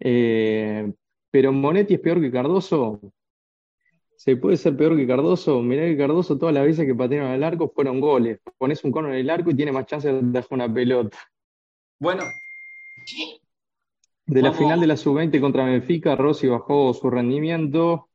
Eh, 0.01 0.93
pero 1.31 1.53
Monetti 1.53 1.95
es 1.95 2.01
peor 2.01 2.21
que 2.21 2.31
Cardoso. 2.31 3.01
¿Se 4.17 4.37
puede 4.37 4.57
ser 4.57 4.77
peor 4.77 4.97
que 4.97 5.07
Cardoso? 5.07 5.63
Mirá 5.63 5.85
que 5.85 5.97
Cardoso 5.97 6.39
todas 6.39 6.55
las 6.55 6.65
veces 6.65 6.87
que 6.87 6.95
patearon 6.95 7.31
al 7.31 7.43
arco 7.43 7.73
fueron 7.75 8.01
goles. 8.01 8.39
Pones 8.59 8.85
un 8.85 8.93
cono 8.93 9.09
en 9.09 9.15
el 9.15 9.31
arco 9.31 9.51
y 9.51 9.57
tiene 9.57 9.73
más 9.73 9.87
chance 9.87 10.13
de 10.13 10.21
dejar 10.23 10.49
una 10.51 10.73
pelota. 10.73 11.19
Bueno, 11.99 12.25
De 14.27 14.43
la 14.43 14.53
final 14.53 14.81
de 14.81 14.87
la 14.87 14.97
sub-20 14.97 15.41
contra 15.41 15.65
Benfica, 15.65 16.17
Rossi 16.17 16.47
bajó 16.47 16.93
su 16.95 17.11
rendimiento. 17.11 18.09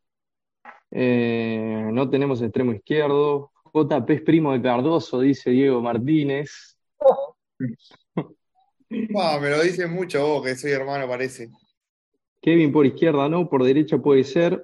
Eh, 0.92 1.90
no 1.92 2.10
tenemos 2.10 2.42
extremo 2.42 2.74
izquierdo. 2.74 3.52
JP 3.74 4.10
es 4.10 4.22
primo 4.22 4.54
de 4.54 4.62
Cardoso, 4.62 5.20
dice 5.20 5.52
Diego 5.52 5.82
Martínez. 5.82 6.78
Ah, 9.18 9.38
me 9.42 9.50
lo 9.50 9.62
dicen 9.62 9.92
mucho 9.92 10.26
vos, 10.26 10.46
que 10.46 10.56
soy 10.56 10.72
hermano, 10.72 11.10
parece. 11.10 11.50
Kevin 12.42 12.72
por 12.72 12.86
izquierda 12.86 13.28
no, 13.30 13.50
por 13.50 13.64
derecha 13.64 13.98
puede 13.98 14.24
ser. 14.24 14.64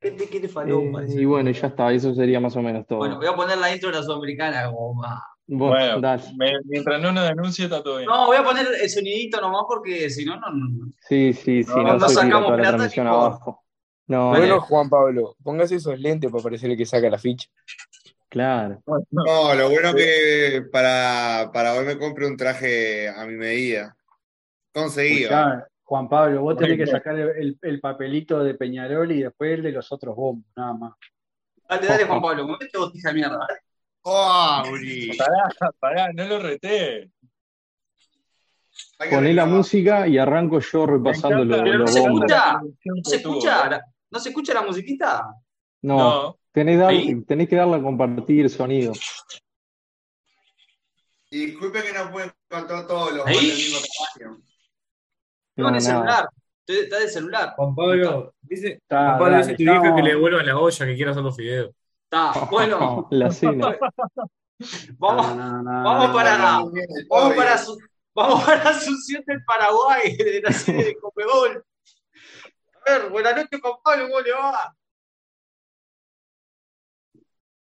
¿qué 0.00 0.10
te, 0.10 0.28
qué 0.28 0.40
te 0.40 0.46
Eh, 0.46 1.06
y 1.08 1.24
bueno, 1.24 1.50
ya 1.50 1.68
está, 1.68 1.92
eso 1.92 2.14
sería 2.14 2.40
más 2.40 2.56
o 2.56 2.62
menos 2.62 2.86
todo. 2.86 2.98
Bueno, 2.98 3.16
voy 3.16 3.26
a 3.26 3.34
poner 3.34 3.58
la 3.58 3.72
intro 3.72 3.90
de 3.90 3.96
la 3.96 4.02
Sudamericana 4.02 4.66
como 4.70 4.94
más. 4.94 5.20
Vos, 5.48 5.70
Bueno, 5.70 6.00
dale. 6.00 6.22
me- 6.36 6.58
mientras 6.64 7.00
no 7.00 7.12
nos 7.12 7.28
denuncie, 7.28 7.64
está 7.66 7.82
todo 7.82 7.98
bien. 7.98 8.08
No, 8.08 8.26
voy 8.26 8.36
a 8.36 8.42
poner 8.42 8.66
el 8.82 8.90
sonidito 8.90 9.40
nomás 9.40 9.62
porque 9.68 10.10
si 10.10 10.24
no, 10.24 10.36
no. 10.38 10.90
Sí, 11.00 11.32
sí, 11.32 11.62
sí, 11.62 11.70
No, 11.76 11.96
no 11.98 12.08
sacamos 12.08 12.46
toda 12.46 12.56
la 12.56 12.62
plata 12.62 12.76
transmisión 12.76 13.06
abajo. 13.06 13.62
No, 14.08 14.30
Bueno, 14.30 14.60
Juan 14.60 14.88
Pablo, 14.88 15.36
póngase 15.42 15.76
esos 15.76 15.98
lentes 15.98 16.30
para 16.30 16.42
parecerle 16.42 16.76
que 16.76 16.86
saca 16.86 17.08
la 17.10 17.18
ficha. 17.18 17.48
claro. 18.28 18.82
No, 19.10 19.54
lo 19.54 19.70
bueno 19.70 19.94
que 19.94 20.62
para, 20.70 21.50
para 21.52 21.74
hoy 21.74 21.86
me 21.86 21.98
compre 21.98 22.26
un 22.26 22.36
traje 22.36 23.08
a 23.08 23.24
mi 23.26 23.34
medida. 23.36 23.96
Conseguido. 24.72 25.30
Escuchá, 25.30 25.66
Juan 25.88 26.08
Pablo, 26.08 26.42
vos 26.42 26.56
tenés 26.56 26.76
que 26.78 26.86
sacar 26.86 27.16
el, 27.16 27.28
el- 27.30 27.58
el 27.62 27.80
papelito 27.80 28.42
de 28.42 28.54
Peñarol 28.54 29.12
y 29.12 29.22
después 29.22 29.52
el 29.54 29.62
de 29.62 29.70
los 29.72 29.90
otros 29.92 30.16
bombos, 30.16 30.44
nada 30.56 30.72
más. 30.74 30.92
Dale, 31.68 31.86
dale, 31.86 32.04
Juan 32.06 32.20
Pablo, 32.20 32.46
movete 32.48 32.76
botija 32.76 33.08
de 33.10 33.14
mierda. 33.14 33.46
¡Oh! 34.02 34.62
Pará, 35.16 35.72
pará, 35.78 36.12
no 36.12 36.24
lo 36.26 36.40
reté. 36.40 37.10
Poné 39.10 39.32
la 39.32 39.46
música 39.46 40.06
y 40.08 40.18
arranco 40.18 40.58
yo 40.60 40.86
repasando 40.86 41.42
encanta, 41.44 41.56
lo- 41.56 41.62
Pero 41.64 41.78
no 41.78 41.84
los 41.84 41.92
se 41.92 42.00
bombos. 42.00 42.20
escucha, 42.22 42.52
no 42.84 43.04
se 43.04 43.16
escucha, 43.16 43.70
la- 43.70 43.84
no 44.10 44.18
se 44.18 44.28
escucha 44.30 44.54
la 44.54 44.62
musiquita. 44.62 45.26
No, 45.82 45.96
No, 45.98 46.38
tenés, 46.52 46.78
dar- 46.80 46.90
Ahí. 46.90 47.22
tenés 47.24 47.48
que 47.48 47.56
darle 47.56 47.76
a 47.76 47.82
compartir 47.82 48.50
sonido. 48.50 48.92
Disculpe 51.30 51.82
que 51.82 51.92
no 51.92 52.10
pueden 52.10 52.32
encontrar 52.50 52.86
todos 52.86 53.12
los 53.12 53.24
goles 53.24 53.40
del 53.42 53.56
mismo 53.56 53.78
tamaño. 54.18 54.42
No, 55.56 55.64
con 55.66 55.74
el 55.74 55.82
nada. 55.82 55.94
celular. 55.96 56.28
Está 56.66 56.98
de 56.98 57.08
celular. 57.08 57.54
Juan 57.56 57.74
Pablo, 57.74 58.34
dice, 58.42 58.80
Juan 58.88 59.18
Pablo 59.18 59.36
dice 59.38 59.52
dale, 59.52 59.52
a 59.52 59.56
tu 59.56 59.62
vieja 59.62 59.76
estamos- 59.76 59.96
que 59.96 60.02
le 60.02 60.10
devuelvan 60.10 60.46
la 60.46 60.58
olla, 60.58 60.86
que 60.86 60.94
quiera 60.96 61.10
hacer 61.12 61.22
los 61.22 61.36
fideos. 61.36 61.70
Está, 62.04 62.32
bueno, 62.50 63.06
La 63.10 63.30
cena. 63.30 63.76
vamos, 64.98 65.36
No, 65.36 65.62
no, 65.62 65.62
no, 65.62 65.84
vamos 65.84 66.08
no, 66.08 66.14
para, 66.14 66.36
Vamos 67.08 67.34
para, 67.36 67.58
su- 67.58 67.78
vamos 68.14 68.44
para 68.44 68.70
Asunción 68.70 69.22
del 69.26 69.44
Paraguay, 69.44 70.16
de 70.16 70.40
la 70.42 70.52
serie 70.52 70.84
de 70.86 70.96
Copegol. 70.98 71.64
A 72.86 72.90
ver, 72.92 73.10
buenas 73.10 73.36
noches, 73.36 73.60
Juan 73.60 73.74
Pablo, 73.84 74.04
¿cómo 74.08 74.20
le 74.20 74.32
va? 74.32 74.76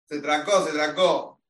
Se 0.06 0.20
trancó, 0.22 0.62
se 0.66 0.74
trancó. 0.74 1.41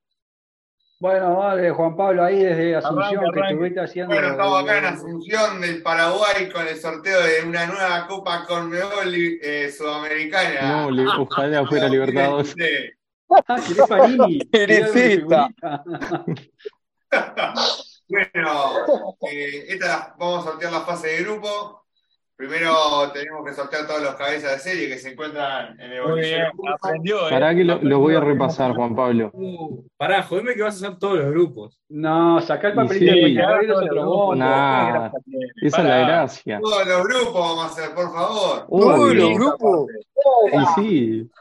Bueno, 1.02 1.36
vale, 1.38 1.72
Juan 1.72 1.96
Pablo, 1.96 2.24
ahí 2.24 2.44
desde 2.44 2.76
Asunción, 2.76 3.26
Arranque, 3.26 3.42
que 3.42 3.48
estuviste 3.54 3.80
haciendo. 3.82 4.14
Bueno, 4.14 4.30
estamos 4.30 4.64
acá 4.64 4.78
en 4.78 4.86
Asunción 4.86 5.62
del 5.62 5.82
Paraguay 5.82 6.48
con 6.54 6.68
el 6.68 6.78
sorteo 6.78 7.24
de 7.24 7.44
una 7.44 7.66
nueva 7.66 8.06
Copa 8.06 8.46
Conmebol 8.46 9.12
eh, 9.16 9.74
Sudamericana. 9.76 10.84
No, 10.84 10.92
le- 10.92 11.06
ojalá 11.18 11.66
fuera 11.66 11.90
Libertadores. 11.90 12.56
2023. 12.56 12.98
Ah, 13.48 13.56
¿querés 13.68 13.88
Panini? 13.90 14.40
¿Querés 14.52 14.92
¿Querés 14.92 15.18
esta? 15.24 15.50
Bueno, 18.08 18.72
eh, 19.32 19.66
esta 19.70 20.16
vamos 20.20 20.46
a 20.46 20.52
sortear 20.52 20.72
la 20.72 20.82
fase 20.82 21.08
de 21.08 21.24
grupo. 21.24 21.81
Primero 22.42 22.74
tenemos 23.14 23.46
que 23.46 23.54
sortear 23.54 23.86
todos 23.86 24.02
los 24.02 24.16
cabezas 24.16 24.54
de 24.54 24.58
serie 24.58 24.88
que 24.88 24.98
se 24.98 25.12
encuentran 25.12 25.80
en 25.80 25.92
el 25.92 26.04
muy 26.08 26.22
bien, 26.22 26.42
aprendió, 26.74 27.28
¿eh? 27.28 27.30
Pará 27.30 27.54
que 27.54 27.64
lo, 27.64 27.80
lo 27.84 28.00
voy 28.00 28.16
a 28.16 28.20
repasar, 28.20 28.74
Juan 28.74 28.96
Pablo. 28.96 29.30
Uh, 29.32 29.84
pará, 29.96 30.24
jodeme 30.24 30.56
que 30.56 30.64
vas 30.64 30.74
a 30.82 30.88
hacer 30.88 30.98
todos 30.98 31.20
los 31.20 31.30
grupos. 31.30 31.80
No, 31.90 32.42
sacá 32.42 32.70
el 32.70 32.74
Y 32.74 32.76
papelito 32.78 33.14
sí. 33.14 33.86
y 33.92 33.96
bombos. 33.96 34.38
Nah, 34.40 35.12
esa 35.62 35.78
es 35.82 35.88
la 35.88 35.98
gracia. 36.00 36.60
Todos 36.60 36.88
los 36.88 37.04
grupos 37.04 37.34
vamos 37.36 37.64
a 37.64 37.68
hacer, 37.68 37.94
por 37.94 38.12
favor. 38.12 38.66
Todos 38.68 39.00
Obvio. 39.00 39.14
los 39.14 39.34
grupos. 39.36 39.92
Y 40.52 40.82
sí, 40.82 41.32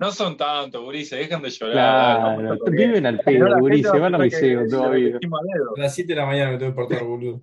No 0.00 0.10
son 0.10 0.36
tantos, 0.36 0.82
Gurice, 0.82 1.14
dejan 1.14 1.40
de 1.40 1.50
llorar. 1.50 2.36
claro. 2.36 2.58
Viven 2.68 3.06
al 3.06 3.20
pedo, 3.20 3.46
la 3.46 3.60
Guri, 3.60 3.76
gente 3.76 3.90
se 3.90 3.98
va 4.00 4.06
a 4.08 4.10
van 4.10 4.14
a 4.20 4.24
lo 4.24 4.68
todavía. 4.68 5.18
A 5.76 5.80
las 5.80 5.94
7 5.94 6.12
de 6.14 6.20
la 6.20 6.26
mañana 6.26 6.50
me 6.50 6.58
tengo 6.58 6.72
que 6.72 6.74
portar, 6.74 7.04
boludo. 7.04 7.42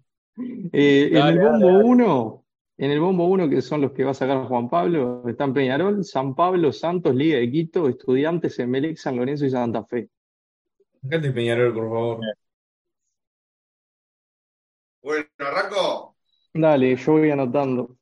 Eh, 0.71 1.09
en 1.11 1.27
el 1.27 1.39
bombo 1.39 1.67
dale. 1.67 1.83
1, 1.83 2.45
en 2.77 2.91
el 2.91 2.99
bombo 2.99 3.25
1, 3.25 3.49
que 3.49 3.61
son 3.61 3.81
los 3.81 3.91
que 3.91 4.03
va 4.03 4.11
a 4.11 4.13
sacar 4.13 4.45
Juan 4.45 4.69
Pablo, 4.69 5.27
están 5.27 5.53
Peñarol, 5.53 6.03
San 6.03 6.35
Pablo, 6.35 6.71
Santos, 6.71 7.13
Liga 7.13 7.37
de 7.37 7.51
Quito, 7.51 7.89
Estudiantes, 7.89 8.57
Emelec, 8.59 8.97
San 8.97 9.17
Lorenzo 9.17 9.45
y 9.45 9.49
Santa 9.49 9.83
Fe. 9.83 10.09
Sacate 11.01 11.27
el 11.27 11.33
Peñarol, 11.33 11.73
por 11.73 11.83
favor. 11.83 12.19
Bueno, 15.01 15.27
arranco. 15.39 16.15
Dale, 16.53 16.95
yo 16.95 17.11
voy 17.11 17.31
anotando. 17.31 17.97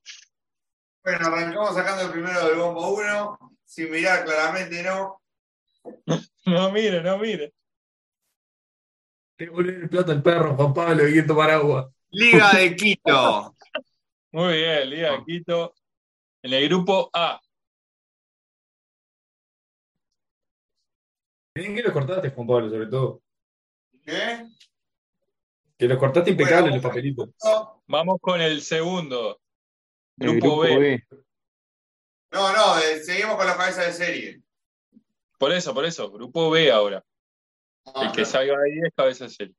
Bueno, 1.04 1.28
arrancamos 1.28 1.74
sacando 1.74 2.04
el 2.04 2.12
primero 2.12 2.48
del 2.48 2.58
bombo 2.58 2.96
1. 2.96 3.40
Sin 3.66 3.92
mirar, 3.92 4.26
claramente 4.26 4.84
no. 4.84 5.22
No 6.46 6.72
mire, 6.72 7.04
no 7.04 7.18
mire. 7.18 7.54
Devolver 9.38 9.76
el 9.76 9.90
plato 9.90 10.14
al 10.14 10.24
perro, 10.24 10.56
Juan 10.56 10.74
Pablo, 10.74 11.08
y 11.08 11.26
tomar 11.28 11.52
agua. 11.52 11.92
Liga 12.12 12.54
de 12.54 12.76
Quito. 12.76 13.56
Muy 14.32 14.54
bien, 14.54 14.90
Liga 14.90 15.12
de 15.12 15.24
Quito. 15.26 15.74
En 16.42 16.54
el 16.54 16.68
grupo 16.68 17.10
A. 17.14 17.40
Bien 21.56 21.76
que 21.76 21.82
los 21.82 21.92
cortaste, 21.92 22.30
Juan 22.30 22.48
Pablo, 22.48 22.70
sobre 22.70 22.86
todo. 22.88 23.22
¿Qué? 24.06 24.46
Que 25.78 25.88
los 25.88 25.98
cortaste 25.98 26.32
Bueno, 26.32 26.44
impecables 26.44 26.74
los 26.76 26.84
papelitos. 26.84 27.30
Vamos 27.88 28.18
con 28.22 28.42
el 28.42 28.62
segundo. 28.62 29.40
El 30.20 30.32
Grupo 30.32 30.58
grupo 30.58 30.62
B. 30.62 30.78
B. 30.78 31.08
No, 32.32 32.52
no, 32.54 32.80
eh, 32.80 33.00
seguimos 33.04 33.36
con 33.36 33.48
los 33.48 33.56
cabezas 33.56 33.88
de 33.88 33.94
serie. 34.06 34.42
Por 35.38 35.52
eso, 35.52 35.74
por 35.74 35.86
eso. 35.86 36.12
Grupo 36.12 36.50
B 36.50 36.72
ahora. 36.72 37.04
Ah, 37.86 38.06
El 38.06 38.12
que 38.12 38.26
salga 38.26 38.58
de 38.58 38.72
ahí 38.72 38.80
es 38.80 38.94
cabeza 38.96 39.26
de 39.26 39.30
serie. 39.30 39.56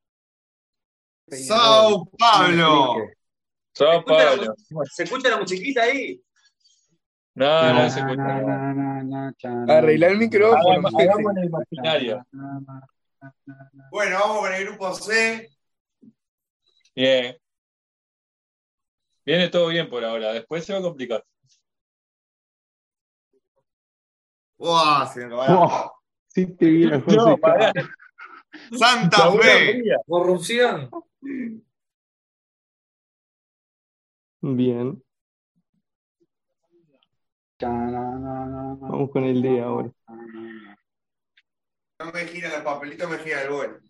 Sao 1.31 2.07
Pablo. 2.19 2.95
Sao 3.73 3.93
¿Se 3.93 3.97
escucha, 3.99 4.25
la, 4.25 4.37
Paulo. 4.37 4.55
mu- 4.71 4.85
¿Se 4.87 5.03
escucha 5.05 5.29
la 5.31 5.37
musiquita 5.39 5.83
ahí? 5.83 6.21
No, 7.35 7.73
no 7.73 7.83
No. 7.85 7.91
se 7.91 8.01
escucha. 8.01 9.77
Arreglar 9.79 10.11
el 10.13 10.19
micrófono. 10.19 10.89
El 10.99 11.45
imaginario. 11.45 12.27
Bueno, 13.91 14.19
vamos 14.21 14.39
con 14.41 14.53
el 14.55 14.65
grupo 14.67 14.95
C. 14.95 15.49
Bien. 16.95 17.37
Viene 19.25 19.49
todo 19.49 19.69
bien 19.69 19.89
por 19.89 20.05
ahora. 20.05 20.33
Después 20.33 20.65
se 20.65 20.73
va 20.73 20.79
a 20.81 20.83
complicar. 20.83 21.25
Uah, 24.59 25.07
se 25.07 25.21
me 25.21 25.27
acabaron. 25.27 25.57
Oh, 25.61 25.93
sí 26.27 26.47
te 26.47 26.67
vi 26.67 26.85
la 26.85 27.01
José 27.01 27.17
No, 27.17 27.37
pará. 27.39 27.73
Carlos. 27.73 27.93
Santa 28.79 29.31
Fe. 29.33 29.83
Corrupción. 30.07 30.91
Bien, 31.21 31.65
vamos 38.81 39.11
con 39.11 39.25
el 39.25 39.43
D 39.43 39.61
ahora. 39.61 39.91
No 41.99 42.13
me 42.13 42.25
giran 42.27 42.53
los 42.53 42.63
papelitos, 42.63 43.11
me 43.11 43.19
gira 43.19 43.43
el. 43.43 43.81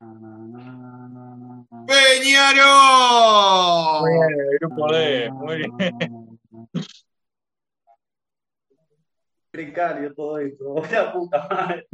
Muy 0.00 1.66
¡Peñarol! 1.86 2.64
bien, 4.08 4.40
el 4.40 4.58
grupo 4.58 4.90
D. 4.92 5.30
Muy 5.30 5.56
bien. 5.58 5.72
Precario 9.50 10.14
todo 10.14 10.38
esto. 10.38 10.76
La 10.90 11.12
puta 11.12 11.46
madre. 11.50 11.86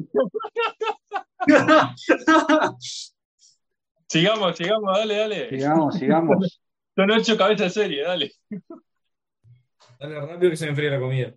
Sigamos, 4.12 4.54
sigamos, 4.58 4.94
dale, 4.94 5.16
dale. 5.16 5.48
Sigamos, 5.48 5.94
sigamos. 5.94 6.60
Son 6.94 7.10
ocho 7.10 7.34
cabezas 7.34 7.74
de 7.74 7.82
serie, 7.82 8.02
dale. 8.02 8.30
Dale 9.98 10.20
rápido 10.20 10.50
que 10.50 10.56
se 10.58 10.66
me 10.66 10.72
enfríe 10.72 10.90
la 10.90 11.00
comida. 11.00 11.34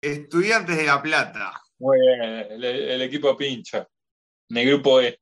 Estudiantes 0.00 0.78
de 0.78 0.84
La 0.84 1.02
Plata. 1.02 1.60
Muy 1.78 1.98
bien, 2.00 2.22
el, 2.22 2.64
el 2.64 3.02
equipo 3.02 3.36
pincha. 3.36 3.86
En 4.48 4.56
el 4.56 4.66
grupo 4.70 5.02
E. 5.02 5.20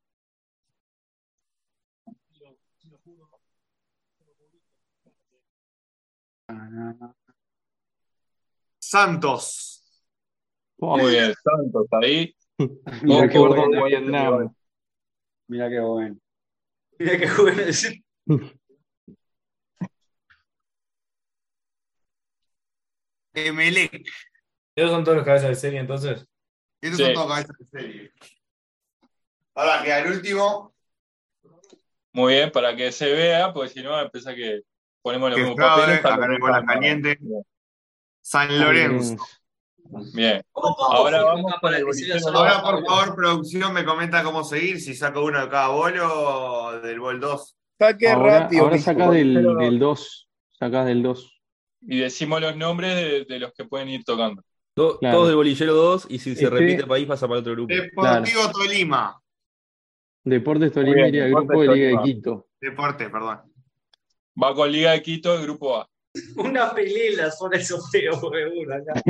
Santos. 8.78 9.84
Muy 10.78 11.10
bien, 11.10 11.34
Santos 11.42 11.86
ahí. 11.90 12.32
Mira 13.02 13.28
qué 13.28 13.36
ojo, 13.36 13.48
bueno. 13.48 13.82
de 13.82 13.88
Vietnam. 13.88 14.54
Mira 15.50 15.68
qué 15.68 15.80
bueno. 15.80 16.16
Mira 16.96 17.18
qué 17.18 17.26
bueno 17.42 17.62
decir. 17.62 18.04
Emelec. 23.34 24.06
Esos 24.76 24.90
son 24.92 25.02
todos 25.04 25.16
los 25.18 25.26
cabezas 25.26 25.48
de 25.48 25.54
serie, 25.56 25.80
entonces. 25.80 26.24
Estos 26.80 26.98
Sí. 26.98 27.04
son 27.04 27.14
todos 27.14 27.28
cabezas 27.28 27.56
de 27.58 27.64
serie. 27.66 28.12
Ahora 29.54 29.82
queda 29.82 29.98
el 30.00 30.12
último. 30.12 30.72
Muy 32.12 32.34
bien, 32.34 32.52
para 32.52 32.74
que 32.76 32.92
se 32.92 33.12
vea, 33.12 33.52
porque 33.52 33.70
si 33.70 33.82
no, 33.82 34.00
empieza 34.00 34.34
que 34.34 34.62
ponemos 35.02 35.30
los 35.30 35.38
mismos 35.40 35.56
papeles. 35.56 35.98
acá 36.04 36.28
bola 36.40 36.64
caliente. 36.64 37.18
San 38.20 38.60
Lorenzo. 38.60 39.16
Bien. 40.14 40.42
¿Cómo 40.52 40.76
podemos 40.76 40.98
Ahora 40.98 41.24
vamos 41.24 41.52
para 41.60 41.78
el 41.78 41.84
por 41.84 42.84
favor, 42.86 43.14
producción 43.16 43.72
me 43.72 43.84
comenta 43.84 44.22
cómo 44.22 44.44
seguir, 44.44 44.80
si 44.80 44.94
saco 44.94 45.24
uno 45.24 45.40
de 45.40 45.48
cada 45.48 45.68
bolo 45.68 46.08
o 46.08 46.72
del 46.80 47.00
bol 47.00 47.18
2. 47.20 47.56
Saque 47.78 48.08
Ahora, 48.08 48.40
rápido. 48.40 48.64
ahora 48.64 48.78
sacás 48.78 49.10
del, 49.10 49.56
del 49.58 49.78
2. 49.78 50.28
sacás 50.58 50.86
del 50.86 51.02
2. 51.02 51.40
Y 51.82 51.98
decimos 51.98 52.40
los 52.40 52.56
nombres 52.56 52.94
de, 52.94 53.24
de 53.24 53.38
los 53.40 53.52
que 53.52 53.64
pueden 53.64 53.88
ir 53.88 54.04
tocando. 54.04 54.42
Claro. 54.74 55.16
Todos 55.16 55.26
del 55.28 55.36
bolillero 55.36 55.74
2 55.74 56.06
y 56.08 56.18
si 56.18 56.34
se 56.36 56.44
Este- 56.44 56.50
repite 56.56 56.86
país 56.86 57.06
pasa 57.06 57.26
para 57.26 57.40
otro 57.40 57.52
grupo. 57.52 57.74
Deportivo 57.74 58.50
Tolima. 58.52 59.20
Deportes 60.24 60.72
Tolima 60.72 60.94
bien, 60.94 61.08
iría 61.08 61.24
al 61.24 61.28
Deportes 61.30 61.48
grupo 61.48 61.62
de 61.72 61.76
Liga 61.76 62.00
de. 62.00 62.04
Quito. 62.04 62.46
Deporte, 62.60 63.10
perdón. 63.10 63.40
Va 64.42 64.54
con 64.54 64.70
Liga 64.70 64.92
de 64.92 65.02
Quito, 65.02 65.34
el 65.34 65.42
grupo 65.42 65.76
A. 65.78 65.89
Una 66.36 66.74
pelea 66.74 67.10
en 67.12 67.16
la 67.18 67.30
zona 67.30 67.58
de 67.58 67.64
sorteo, 67.64 68.12
seguro, 68.14 68.74
acá. 68.74 69.00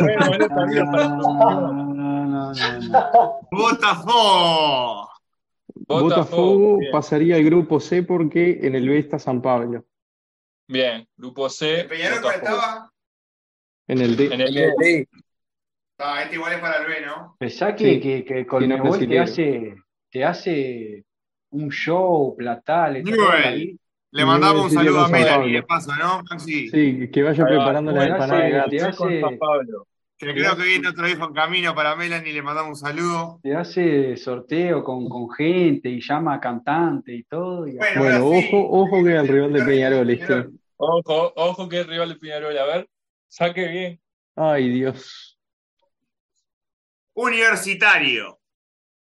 Bueno, 0.00 0.38
no 0.38 0.48
sabía 0.48 0.84
para- 0.90 1.08
No, 1.08 1.94
no, 1.94 2.24
no, 2.24 2.52
no. 2.52 3.40
Botafogo. 3.50 5.08
Botafogo 5.88 6.78
pasaría 6.92 7.36
al 7.36 7.44
grupo 7.44 7.80
C 7.80 8.02
porque 8.02 8.60
en 8.62 8.74
el 8.76 8.88
B 8.88 8.98
está 8.98 9.18
San 9.18 9.42
Pablo. 9.42 9.84
Bien, 10.68 11.06
grupo 11.16 11.48
C. 11.50 11.84
¿Peñarol 11.88 12.24
estaba? 12.34 12.90
En 13.88 14.00
el 14.00 14.16
D. 14.16 14.26
En 14.32 14.40
el 14.42 14.56
el 14.56 14.72
D. 14.78 15.08
Ah, 15.98 16.22
este 16.22 16.36
igual 16.36 16.52
es 16.54 16.60
para 16.60 16.78
el 16.78 16.86
B, 16.86 17.00
¿no? 17.06 17.36
Pensá 17.38 17.74
que, 17.74 17.94
Sí. 17.94 18.00
que, 18.00 18.24
que 18.24 18.46
Conmebol 18.46 18.98
te 18.98 19.06
brasilero. 19.06 19.22
hace, 19.24 19.74
te 20.10 20.24
hace 20.24 21.04
un 21.52 21.70
show, 21.70 22.34
platales, 22.36 23.04
Newell. 23.04 23.78
Le 24.10 24.26
mandamos 24.26 24.64
un 24.66 24.70
saludo 24.70 25.00
a 25.04 25.08
Melanie, 25.08 25.54
de 25.54 25.62
paso, 25.62 25.90
¿no, 25.96 26.22
Maxi? 26.28 26.68
Sí, 26.68 27.08
que 27.10 27.22
vaya 27.22 27.46
preparando 27.46 27.92
la 27.92 28.00
Te 28.00 28.06
empanada 28.10 28.42
de 28.42 28.50
gato. 28.50 28.96
con 28.96 29.20
San 29.20 29.38
Pablo. 29.38 29.86
Que 30.18 30.34
creo 30.34 30.56
que 30.56 30.62
viene 30.64 30.88
otro 30.88 31.08
hijo 31.08 31.24
en 31.24 31.32
camino 31.32 31.74
para 31.74 31.96
Melanie, 31.96 32.32
le 32.32 32.42
mandamos 32.42 32.82
un 32.82 32.86
saludo. 32.88 33.40
te 33.42 33.56
hace 33.56 34.16
sorteo 34.16 34.84
con, 34.84 35.08
con 35.08 35.30
gente 35.30 35.88
y 35.88 36.00
llama 36.00 36.34
a 36.34 36.40
cantante 36.40 37.14
y 37.14 37.24
todo. 37.24 37.66
y- 37.66 37.72
Bueno, 37.76 38.00
Bueno, 38.02 38.16
ahora 38.26 38.40
sí. 38.40 38.48
ojo, 38.52 38.82
ojo 38.82 39.04
que 39.04 39.16
al 39.16 39.28
rival 39.28 39.52
de 39.54 39.62
Peñarol 39.64 40.10
este. 40.10 40.46
Ojo, 40.76 41.32
ojo 41.36 41.68
que 41.68 41.80
es 41.80 41.86
rival 41.86 42.10
de 42.10 42.16
Peñarol. 42.16 42.56
A 42.58 42.64
ver, 42.66 42.88
saque 43.28 43.66
bien. 43.68 44.00
Ay, 44.36 44.68
Dios. 44.68 45.38
Universitario. 47.14 48.38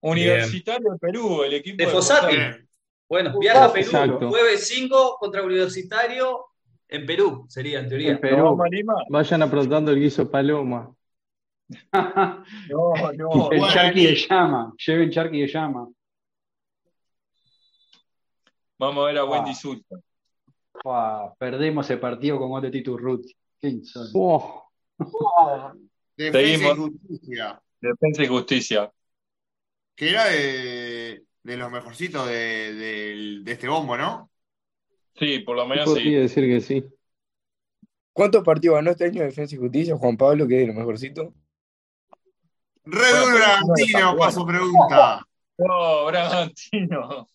Universitario 0.02 0.92
de 0.94 0.98
Perú, 1.00 1.44
el 1.44 1.54
equipo 1.54 1.78
De 1.78 1.86
de. 1.86 2.28
Bien. 2.36 2.70
Bueno, 3.10 3.40
viaja 3.40 3.66
a 3.66 3.74
Perú. 3.74 3.86
Exacto. 3.86 4.30
Jueves 4.30 4.68
5 4.68 5.18
contra 5.20 5.44
Universitario 5.44 6.46
en 6.88 7.06
Perú, 7.06 7.46
sería 7.50 7.80
en 7.80 7.90
teoría. 7.90 8.10
En 8.10 8.16
¿No 8.16 8.22
Perú. 8.22 8.58
Vayan 9.10 9.42
aprontando 9.44 9.92
el 9.92 10.00
guiso 10.00 10.30
paloma. 10.30 10.94
No, 11.94 12.44
no. 13.18 13.52
El 13.52 13.60
Bueno, 13.60 13.70
charqui 13.72 14.06
de 14.06 14.16
llama, 14.16 14.74
lleven 14.86 15.12
charqui 15.12 15.42
de 15.42 15.48
llama. 15.48 15.88
Vamos 18.78 19.04
a 19.04 19.08
ver 19.08 19.18
a 19.18 19.26
Wendy 19.26 19.52
Ah. 19.52 19.56
Zulta. 19.56 19.96
Fua, 20.82 21.34
perdemos 21.38 21.90
el 21.90 22.00
partido 22.00 22.38
con 22.40 22.50
gol 22.50 22.62
de 22.62 22.72
Tito 22.72 22.94
Urruti. 22.94 23.36
Qué 23.60 23.68
insólito. 23.68 24.18
Oh, 24.18 25.74
Defensa 26.16 26.42
y 26.42 26.58
Seguimos. 26.58 26.78
Justicia. 26.78 27.62
Defensa 27.82 28.24
y 28.24 28.28
Justicia. 28.28 28.92
Que 30.00 30.12
era 30.12 30.24
de, 30.30 31.26
de 31.44 31.58
los 31.58 31.70
mejorcitos 31.70 32.26
de, 32.26 32.74
de 33.44 33.52
este 33.52 33.68
bombo, 33.68 33.98
¿no? 33.98 34.32
Sí, 35.18 35.40
por 35.40 35.58
lo 35.58 35.66
menos 35.68 35.84
podría 35.84 36.06
sí. 36.06 36.16
decir 36.16 36.46
que 36.46 36.62
sí. 36.62 36.86
¿Cuántos 38.14 38.42
partidos 38.46 38.76
ganó 38.78 38.92
este 38.92 39.04
año 39.04 39.24
Defensa 39.24 39.56
y 39.56 39.58
Justicia, 39.58 39.98
Juan 39.98 40.16
Pablo, 40.16 40.48
que 40.48 40.56
es 40.56 40.62
de 40.62 40.68
lo 40.74 40.80
mejorcito? 40.80 41.34
Red 42.86 43.12
Bueno, 43.12 43.36
Bragantino, 43.36 44.00
no, 44.14 44.18
paso 44.18 44.46
pregunta. 44.46 45.28
No, 45.58 46.06
Bragantino. 46.06 47.28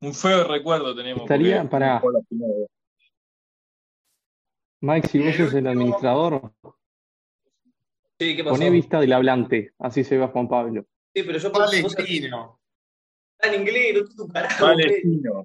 Un 0.00 0.14
feo 0.14 0.44
recuerdo 0.46 0.94
tenemos. 0.94 1.22
Estaría 1.22 1.56
porque 1.62 1.70
para- 1.70 2.00
fue 2.00 2.12
la 2.12 2.20
primera 2.20 2.52
vez. 2.54 2.68
Mike, 4.80 5.08
si 5.08 5.18
vos 5.18 5.34
sos 5.34 5.38
el 5.54 5.66
último- 5.66 5.70
administrador, 5.70 6.52
Sí, 8.24 8.36
¿qué 8.36 8.44
pasó? 8.44 8.56
poné 8.56 8.70
vista 8.70 9.00
del 9.00 9.12
hablante. 9.12 9.72
Así 9.78 10.02
se 10.04 10.16
va 10.18 10.28
Juan 10.28 10.48
Pablo. 10.48 10.86
Sí, 11.14 11.22
pero 11.22 11.38
yo 11.38 11.52
Palestino. 11.52 12.58
está 13.38 13.54
en 13.54 13.60
inglés, 13.60 13.94
no 13.94 14.24
tu 14.26 14.32
carajo. 14.32 14.64
Palestino. 14.64 15.44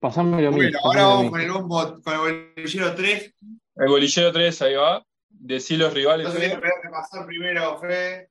Pasámelo 0.00 0.48
a 0.48 0.50
mí. 0.50 0.56
Bueno, 0.56 0.78
ahora 0.82 1.06
vamos 1.06 1.30
con 1.30 1.40
el 1.40 1.50
bombo, 1.50 2.00
con 2.02 2.14
el 2.14 2.52
bolillero 2.56 2.94
3. 2.94 3.34
El 3.76 3.88
bolillero 3.88 4.32
3, 4.32 4.62
ahí 4.62 4.74
va. 4.74 5.04
Decí 5.28 5.76
los 5.76 5.94
rivales. 5.94 6.26
Entonces, 6.26 6.58
pasar 6.90 7.26
primero, 7.26 7.78
Fede. 7.78 8.30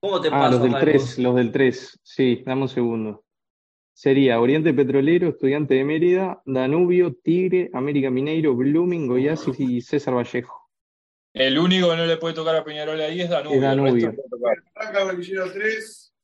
¿Cómo 0.00 0.20
te 0.20 0.28
Ah, 0.28 0.30
paso, 0.32 0.52
los 0.52 0.62
del 0.62 0.70
Marcos? 0.72 0.92
3, 0.92 1.18
los 1.18 1.34
del 1.36 1.52
3. 1.52 2.00
Sí, 2.02 2.42
dame 2.46 2.62
un 2.62 2.68
segundo. 2.68 3.24
Sería 3.94 4.40
Oriente 4.40 4.72
Petrolero, 4.72 5.28
Estudiante 5.28 5.74
de 5.74 5.84
Mérida, 5.84 6.42
Danubio, 6.44 7.14
Tigre, 7.14 7.70
América 7.72 8.10
Mineiro, 8.10 8.54
Blooming, 8.54 9.06
Goiás 9.06 9.44
y 9.58 9.80
César 9.80 10.14
Vallejo. 10.14 10.61
El 11.34 11.58
único 11.58 11.90
que 11.90 11.96
no 11.96 12.04
le 12.06 12.16
puede 12.18 12.34
tocar 12.34 12.54
a 12.56 12.64
Peñarol 12.64 13.00
ahí 13.00 13.20
es 13.22 13.30
Danubio. 13.30 13.56
Es 13.56 13.62
Danubio. 13.62 13.94
el 13.94 14.02
resto 14.16 14.22
le 14.22 14.28
puede 14.28 14.28
tocar. 14.28 14.64
Arranca 14.74 15.00
el 15.00 15.16
bolillero 15.16 15.52
3. 15.52 16.14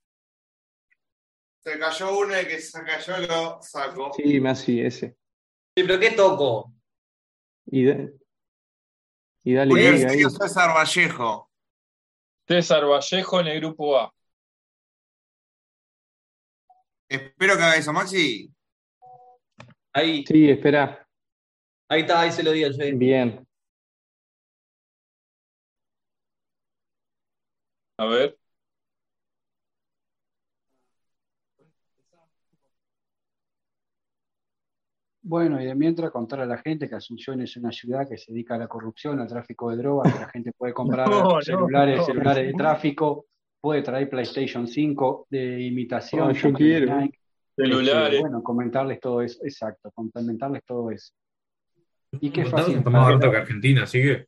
Se 1.61 1.79
cayó 1.79 2.19
uno 2.19 2.41
y 2.41 2.47
que 2.47 2.61
se 2.61 2.83
cayó 2.85 3.19
lo 3.27 3.63
saco. 3.63 4.13
Sí, 4.15 4.41
más 4.41 4.61
sí, 4.61 4.81
ese. 4.81 5.17
Sí, 5.77 5.85
pero 5.85 5.99
¿qué 5.99 6.11
toco? 6.13 6.73
Y, 7.67 7.85
da- 7.87 8.09
y 9.45 9.55
dale 9.55 9.75
liga 9.75 10.11
ahí. 10.11 10.23
César 10.25 10.75
Vallejo. 10.75 11.51
César 12.47 12.85
Vallejo 12.87 13.41
en 13.41 13.47
el 13.49 13.61
grupo 13.61 13.99
A. 13.99 14.13
Espero 17.09 17.57
que 17.57 17.63
haga 17.63 17.77
eso, 17.77 17.93
Maxi. 17.93 18.53
Ahí, 19.93 20.25
Sí, 20.27 20.51
espera. 20.51 21.07
ahí 21.89 22.03
está, 22.03 22.21
ahí 22.21 22.33
se 22.33 22.43
lo 22.43 22.53
di 22.53 22.65
al. 22.65 22.75
Bien. 22.97 23.47
A 27.99 28.07
ver. 28.07 28.39
Bueno, 35.21 35.61
y 35.61 35.67
de 35.67 35.75
mientras 35.75 36.11
contar 36.11 36.41
a 36.41 36.47
la 36.47 36.59
gente 36.59 36.89
que 36.89 36.95
Asunción 36.95 37.43
es 37.43 37.57
una 37.57 37.71
ciudad 37.71 38.09
que 38.09 38.17
se 38.17 38.33
dedica 38.33 38.55
a 38.55 38.59
la 38.59 38.69
corrupción, 38.69 39.21
al 39.21 39.27
tráfico 39.29 39.71
de 39.71 39.77
drogas, 39.77 40.13
que 40.13 40.21
la 40.21 40.29
gente 40.29 40.53
puede 40.57 40.73
comprar 40.73 41.07
No, 41.11 41.43
celulares, 41.43 41.99
no. 41.99 42.05
celulares 42.05 42.47
de 42.47 42.53
tráfico, 42.55 43.27
puede 43.61 43.83
traer 43.83 44.09
PlayStation 44.09 44.67
5 44.67 45.27
de 45.29 45.61
imitación. 45.61 46.31
Ah, 46.31 46.33
yo 46.33 46.53
quiero. 46.53 46.97
Nike. 47.01 47.19
Celulares. 47.55 48.21
Bueno, 48.21 48.43
comentarles 48.43 49.01
todo 49.01 49.21
eso, 49.21 49.41
exacto, 49.43 49.91
complementarles 49.91 50.65
todo 50.65 50.91
eso. 50.93 51.13
Y 52.13 52.31
qué 52.31 52.47
fácil 52.47 52.83
más 52.85 53.07
barato 53.07 53.31
que 53.31 53.37
Argentina, 53.37 53.83
así 53.83 54.01
que. 54.01 54.27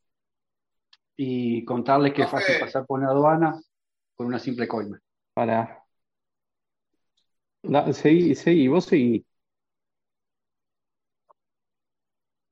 Y 1.23 1.67
contarles 1.67 2.15
que 2.15 2.23
es 2.23 2.31
fácil 2.31 2.59
pasar 2.59 2.87
por 2.87 2.99
una 2.99 3.11
aduana 3.11 3.61
con 4.15 4.27
una 4.27 4.39
simple 4.39 4.67
coima. 4.67 4.99
Para. 5.35 5.85
Seguí, 7.93 8.35
seguí, 8.35 8.69
vos 8.69 8.87
seguí. 8.87 9.27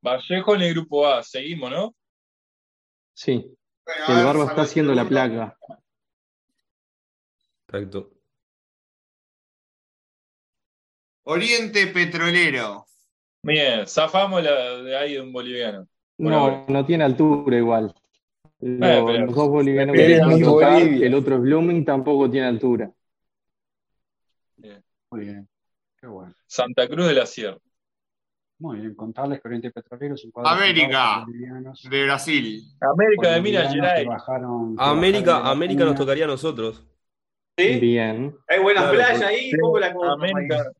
Vallejo 0.02 0.54
en 0.54 0.60
el 0.60 0.74
grupo 0.74 1.06
A. 1.06 1.22
Seguimos, 1.22 1.70
¿no? 1.70 1.94
Sí. 3.14 3.56
Bueno, 3.86 4.20
El 4.20 4.26
barba 4.26 4.44
está 4.44 4.62
haciendo 4.62 4.94
la 4.94 5.08
placa. 5.08 5.56
Exacto. 7.68 8.10
Oriente 11.22 11.86
Petrolero. 11.86 12.84
Bien, 13.42 13.86
zafamos 13.86 14.42
la 14.42 14.82
de 14.82 14.94
ahí 14.94 15.14
de 15.14 15.22
un 15.22 15.32
boliviano. 15.32 15.88
No, 16.18 16.38
ahora. 16.38 16.64
no 16.68 16.84
tiene 16.84 17.04
altura 17.04 17.56
igual. 17.56 17.94
Lo- 18.60 18.86
Eh, 18.86 19.02
pero- 19.06 19.26
los 19.26 19.34
dos 19.34 19.48
bolivianos 19.48 19.94
que 19.94 20.20
tocar, 20.44 20.82
el 20.82 21.14
otro 21.14 21.36
es 21.36 21.40
Blooming, 21.42 21.84
tampoco 21.84 22.28
tiene 22.30 22.46
altura. 22.48 22.90
Muy 25.10 25.20
bien, 25.24 25.48
qué 26.00 26.06
bueno. 26.06 26.34
Santa 26.46 26.86
Cruz 26.88 27.06
de 27.06 27.14
la 27.14 27.24
Sierra. 27.24 27.56
Muy 28.58 28.80
bien, 28.80 28.94
contarles 28.94 29.40
que 29.40 29.48
Oriente 29.48 29.70
Petrolero 29.70 30.16
es 30.16 30.24
un 30.24 30.32
cuadro 30.32 30.50
América. 30.50 31.24
De 31.88 32.04
Brasil. 32.04 32.62
América 32.80 33.30
de 33.30 33.40
Minas 33.40 33.72
Gerais. 33.72 34.06
bajaron- 34.06 34.74
América, 34.78 35.48
América 35.48 35.84
nos 35.84 35.94
tocaría 35.94 36.24
a 36.24 36.28
nosotros. 36.28 36.84
¿Sí? 37.56 37.78
Bien. 37.78 38.36
Hay 38.48 38.60
buenas 38.60 38.84
Claro, 38.90 38.98
playas 38.98 39.22
ahí, 39.22 39.50
¿cómo 39.60 39.78
la? 39.78 39.94
América, 40.12 40.72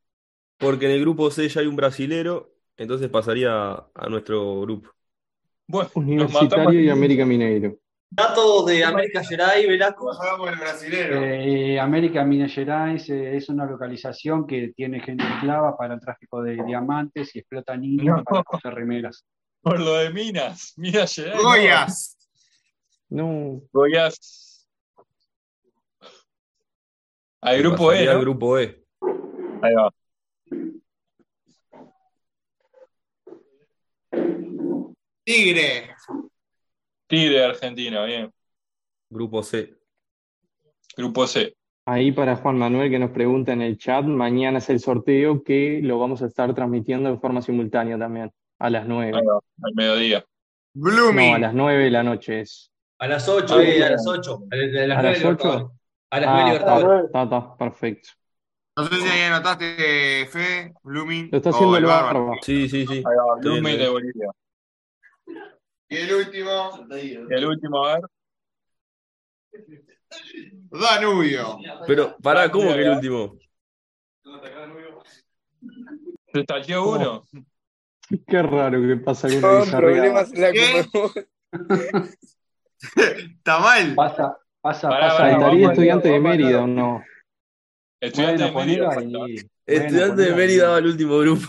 Porque 0.59 0.87
en 0.87 0.93
el 0.93 1.01
grupo 1.01 1.31
C 1.31 1.49
ya 1.49 1.61
hay 1.61 1.69
un 1.69 1.77
brasilero, 1.77 2.53
entonces 2.77 3.09
pasaría 3.09 3.73
a 3.95 4.09
nuestro 4.11 4.61
grupo. 4.63 4.91
Bueno. 5.69 5.91
Universitario 5.95 6.81
y 6.81 6.91
América 6.91 7.25
Mineiro. 7.25 7.77
Datos 8.11 8.65
de 8.65 8.83
América 8.85 9.23
Gerais, 9.23 9.69
Velasco. 9.69 10.07
Nos 10.07 10.19
hablamos 10.19 10.49
del 10.51 10.59
brasilero. 10.59 11.23
Eh, 11.23 11.79
América 11.79 12.25
Minas 12.25 12.53
Gerais 12.55 13.09
eh, 13.11 13.37
es 13.37 13.51
una 13.51 13.67
localización 13.67 14.47
que 14.47 14.73
tiene 14.75 14.99
gente 15.01 15.25
esclava 15.25 15.77
para 15.77 15.95
el 15.95 16.01
tráfico 16.01 16.43
de 16.43 16.57
diamantes 16.65 17.37
y 17.37 17.41
explota 17.41 17.77
niños 17.77 18.17
No. 18.17 18.25
para 18.25 18.43
coser 18.45 18.75
remeras. 18.75 19.27
Por 19.61 19.79
lo 19.79 19.93
de 19.95 20.11
Minas. 20.11 20.73
Minas 20.79 21.15
Gerais. 21.15 21.37
no. 21.37 21.43
Goyas. 21.43 22.17
No. 23.11 23.61
Goiás. 23.73 24.67
Al 27.43 27.59
grupo 27.59 27.93
E, 27.93 27.95
pasaría 27.95 28.11
al 28.11 28.17
¿no? 28.17 28.23
grupo 28.23 28.59
E. 28.59 28.85
Ahí 29.63 29.75
va. 29.75 29.91
Tigre. 35.29 35.91
Tigre 37.07 37.35
de 37.39 37.45
Argentina, 37.45 38.03
bien. 38.07 38.33
Grupo 39.11 39.43
C. 39.43 39.75
Grupo 40.97 41.27
C. 41.27 41.55
Ahí 41.85 42.13
para 42.13 42.37
Juan 42.37 42.57
Manuel 42.57 42.91
que 42.91 42.99
nos 42.99 43.11
pregunta 43.11 43.53
en 43.53 43.61
el 43.61 43.77
chat, 43.77 44.07
mañana 44.07 44.57
es 44.57 44.71
el 44.71 44.81
sorteo 44.81 45.43
que 45.43 45.81
lo 45.83 45.99
vamos 45.99 46.23
a 46.23 46.27
estar 46.27 46.55
transmitiendo 46.55 47.11
de 47.11 47.19
forma 47.19 47.43
simultánea 47.43 47.99
también, 47.99 48.31
a 48.59 48.71
las 48.71 48.87
9. 48.89 49.19
Ahí 49.19 49.27
va, 49.27 49.39
al 49.65 49.75
mediodía. 49.75 50.25
No, 50.73 50.89
a 50.89 50.93
Blooming. 50.95 51.41
las 51.43 51.53
9 51.53 51.85
de 51.85 51.91
la 51.91 52.03
noche 52.03 52.41
es. 52.41 52.73
A 52.99 53.07
las 53.07 53.29
8, 53.29 53.55
Ah, 53.59 53.63
eh, 53.63 53.85
a 53.85 53.91
las 53.91 54.07
8. 54.07 54.45
A 54.51 54.57
las, 54.57 54.77
a 54.83 54.87
las 54.87 54.99
¿A 54.99 55.03
9 55.03 55.19
las 55.19 55.25
8? 55.27 55.29
Libertadores. 55.29 55.79
A 56.11 56.21
las 56.21 56.31
9 56.31 56.41
Ah, 56.51 56.55
está, 56.55 56.77
Libertadores. 56.79 57.05
está, 57.05 57.23
está, 57.25 57.57
perfecto. 57.59 58.09
No 58.79 58.85
sé 58.87 58.95
si 58.97 59.09
ahí 59.09 59.21
anotaste, 59.23 60.27
Fe, 60.31 60.73
Blooming. 60.83 61.29
Lo 61.33 61.37
está 61.37 61.51
haciendo 61.51 61.77
el 61.77 61.85
el 61.85 61.91
barba. 61.91 62.33
Sí, 62.41 62.67
sí, 62.67 62.87
sí. 62.87 63.03
Blooming 63.43 63.77
de. 63.77 63.89
Bolivia. 63.91 64.31
Y 65.91 65.97
el 65.97 66.15
último, 66.15 66.87
Y 66.91 67.17
el 67.35 67.47
último, 67.47 67.85
a 67.87 67.95
ver. 67.95 68.03
Danubio. 70.71 71.59
Pero, 71.87 72.17
pará, 72.23 72.51
¿cómo 72.51 72.73
que 72.73 72.81
el 72.81 72.85
Danubio. 72.85 73.33
último? 73.33 73.39
¿Se 76.33 76.45
salteó 76.47 76.91
uno? 76.91 77.25
Qué 78.27 78.43
raro 78.43 78.81
que 78.81 78.97
pasa 78.97 79.29
con 79.29 79.37
bizarreada. 79.61 79.79
problemas 79.79 80.33
en 80.35 80.41
la. 80.41 80.49
Está 83.35 83.59
mal. 83.59 83.95
Pasa, 83.95 84.39
pasa, 84.61 84.89
Pará, 84.89 85.07
pasa. 85.09 85.19
pará, 85.19 85.31
¿Faltaría 85.33 85.47
vamos 85.47 85.69
a 85.69 85.73
estudiante 85.73 86.09
de 86.09 86.21
Mérida 86.21 86.63
o 86.63 86.67
no? 86.67 87.03
Estudiante 88.01 88.51
Bueno, 88.51 88.61
de 88.61 88.67
Mérida. 88.67 88.95
Bueno, 88.95 89.27
Estudiante 89.67 90.23
de 90.23 90.35
Mérida 90.35 90.69
va 90.71 90.77
al 90.77 90.87
último 90.87 91.19
grupo. 91.19 91.47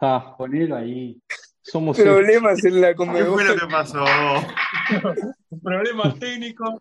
Ah, 0.00 0.34
Ponelo 0.36 0.76
ahí. 0.76 1.20
Somos. 1.62 1.98
Problemas 1.98 2.64
en 2.64 2.80
la 2.80 2.94
¿Qué 2.94 3.04
fue 3.24 3.44
lo 3.44 3.56
que 3.56 3.66
pasó? 3.66 4.04
Problemas 5.62 6.18
técnicos. 6.18 6.80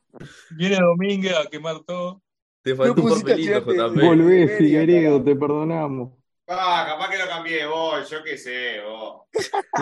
Viene 0.52 0.78
Domínguez 0.78 1.36
a 1.36 1.50
quemar 1.50 1.80
todo. 1.86 2.22
Te 2.62 2.72
No 2.72 2.78
faltó 2.78 3.02
un 3.04 3.22
papelito, 3.22 3.60
JP. 3.60 4.02
Volvé, 4.02 4.48
Figueredo, 4.58 5.24
te 5.24 5.36
perdonamos. 5.36 6.14
Ah, 6.48 6.86
capaz 6.88 7.10
que 7.12 7.18
lo 7.18 7.28
cambié 7.28 7.66
vos, 7.68 8.10
yo 8.10 8.24
qué 8.24 8.36
sé, 8.36 8.82
vos. 8.82 9.22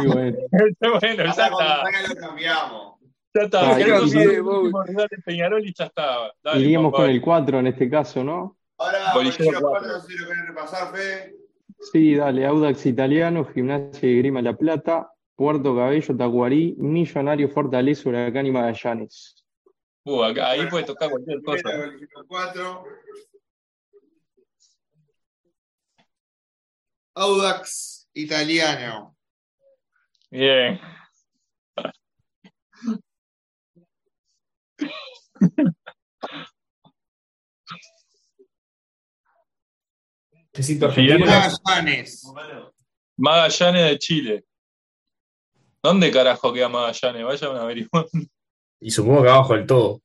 Y 0.03 0.05
bueno, 0.05 0.37
bueno, 0.51 1.23
ya 1.23 1.49
cuando 1.49 1.59
está. 1.59 1.81
salga 1.81 2.07
lo 2.09 2.15
cambiamos. 2.15 2.99
Ya 3.33 3.41
está. 3.43 3.59
Ah, 3.61 3.79
cambié 3.79 4.43
saber 4.43 5.09
de 5.09 5.17
Peñarol 5.25 5.65
y 5.65 5.73
ya 5.73 5.85
está. 5.85 6.31
Dale, 6.43 6.59
iríamos 6.59 6.91
papá. 6.91 7.03
con 7.03 7.11
el 7.11 7.21
4 7.21 7.59
en 7.59 7.67
este 7.67 7.89
caso, 7.89 8.23
¿no? 8.23 8.57
Ahora, 8.77 9.13
Bolillero 9.13 9.45
Bolillero 9.45 9.61
4, 9.61 9.69
cuatro. 9.69 9.87
no 9.87 9.99
sé 10.01 10.07
si 10.07 10.17
lo 10.19 10.27
querés 10.27 10.47
repasar, 10.47 10.93
Fe. 10.93 11.35
Sí, 11.79 12.15
dale, 12.15 12.45
Audax 12.45 12.85
Italiano, 12.85 13.45
Gimnasia 13.45 14.09
y 14.09 14.17
Grima 14.17 14.41
La 14.41 14.55
Plata, 14.57 15.11
Puerto 15.35 15.75
Cabello, 15.75 16.17
Tacuarí, 16.17 16.75
Millonario, 16.77 17.49
Fortaleza, 17.49 18.09
Huracán 18.09 18.45
y 18.45 18.51
Magallanes. 18.51 19.45
Uh, 20.03 20.23
acá- 20.23 20.49
ahí 20.51 20.65
puede 20.67 20.85
tocar 20.85 21.09
cualquier 21.09 21.41
cosa. 21.43 21.69
Bolillero 21.77 22.25
4. 22.27 22.85
Audax 27.15 28.07
italiano. 28.13 29.15
Bien. 30.31 30.79
Magallanes. 41.19 42.23
Magallanes 43.17 43.89
de 43.89 43.99
Chile. 43.99 44.45
¿Dónde 45.81 46.11
carajo 46.11 46.53
queda 46.53 46.69
Magallanes? 46.69 47.23
Vayan 47.23 47.55
a 47.55 47.61
averiguar. 47.61 48.05
Y 48.79 48.91
supongo 48.91 49.23
que 49.23 49.29
abajo 49.29 49.53
del 49.53 49.65
todo. 49.65 50.01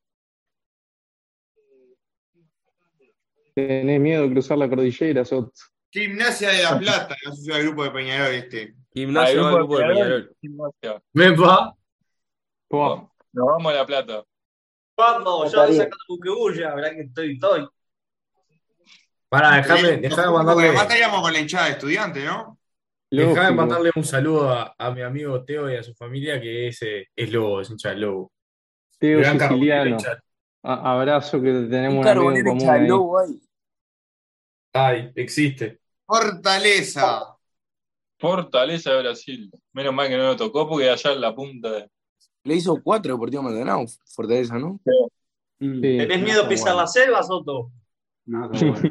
¿Tenés 3.55 4.01
miedo 4.01 4.23
de 4.23 4.31
cruzar 4.31 4.57
la 4.57 4.69
cordillera, 4.69 5.25
Sot? 5.25 5.53
Gimnasia 5.91 6.49
de 6.49 6.63
La 6.63 6.79
Plata, 6.79 7.15
no 7.27 7.35
sé 7.35 7.43
si 7.43 7.51
va 7.51 7.59
el 7.59 7.65
grupo 7.65 7.85
de 7.85 7.91
Peñarol 7.91 8.35
este. 8.35 8.75
Gimnasia 8.95 9.47
al 9.47 9.55
grupo 9.57 9.79
de 9.79 9.87
Peñarol. 9.87 10.37
Gimnasia. 10.41 11.03
Mepa. 11.13 11.77
Buah, 12.71 13.07
Nos 13.33 13.47
vamos 13.47 13.73
a 13.73 13.77
La 13.77 13.87
Plata. 13.87 14.25
Vamos, 14.97 15.53
yo 15.53 15.59
Faltaría. 15.59 15.83
sacando 15.83 16.05
buquebulla, 16.09 16.75
verá 16.75 16.95
que 16.95 17.03
estoy, 17.03 17.33
estoy. 17.35 17.69
Pará, 19.33 19.57
déjame, 19.57 19.97
déjame 19.97 20.31
mandarle, 20.31 20.65
además 20.65 20.83
estaríamos 20.83 21.23
con 21.23 21.33
la 21.33 21.39
hinchada 21.41 21.65
de 21.65 21.71
estudiante, 21.73 22.23
¿no? 22.23 22.59
déjame 23.11 23.53
mandarle 23.53 23.91
un 23.97 24.05
saludo 24.05 24.51
a, 24.51 24.75
a 24.77 24.91
mi 24.91 25.01
amigo 25.01 25.43
Teo 25.43 25.71
y 25.71 25.77
a 25.77 25.83
su 25.83 25.95
familia 25.95 26.39
que 26.39 26.69
es, 26.69 26.83
eh, 26.83 27.09
es 27.17 27.33
Lobo, 27.33 27.63
es 27.63 27.71
hincha 27.71 27.89
del 27.89 28.03
Lobo. 28.03 28.31
Teo 28.99 29.21
Gran 29.21 29.41
Siciliano. 29.41 29.97
A- 30.63 30.93
abrazo 30.93 31.41
que 31.41 31.51
tenemos 31.71 32.05
Un 32.05 32.09
amigo 32.09 32.31
en 32.37 32.45
común 32.45 32.69
ahí. 32.71 33.41
Ay, 34.75 35.13
existe. 35.15 35.81
Fortaleza. 36.07 37.35
Fortaleza 38.19 38.93
de 38.93 39.01
Brasil. 39.01 39.51
Menos 39.73 39.95
mal 39.95 40.09
que 40.09 40.17
no 40.19 40.25
lo 40.25 40.37
tocó 40.37 40.69
porque 40.69 40.91
allá 40.91 41.13
en 41.13 41.21
la 41.23 41.35
punta 41.35 41.71
de. 41.71 41.91
Le 42.45 42.55
hizo 42.55 42.79
cuatro 42.83 43.15
Deportivo 43.15 43.43
Maldonado, 43.43 43.87
Fortaleza, 44.15 44.59
¿no? 44.59 44.79
Mm, 45.59 45.81
Sí. 45.81 45.81
¿Tenés 45.81 46.21
miedo 46.23 46.45
a 46.45 46.49
pisar 46.49 46.75
bueno. 46.75 46.81
la 46.83 46.87
selva, 46.87 47.23
Soto? 47.23 47.71
No 48.25 48.53
está 48.53 48.67
bueno. 48.67 48.91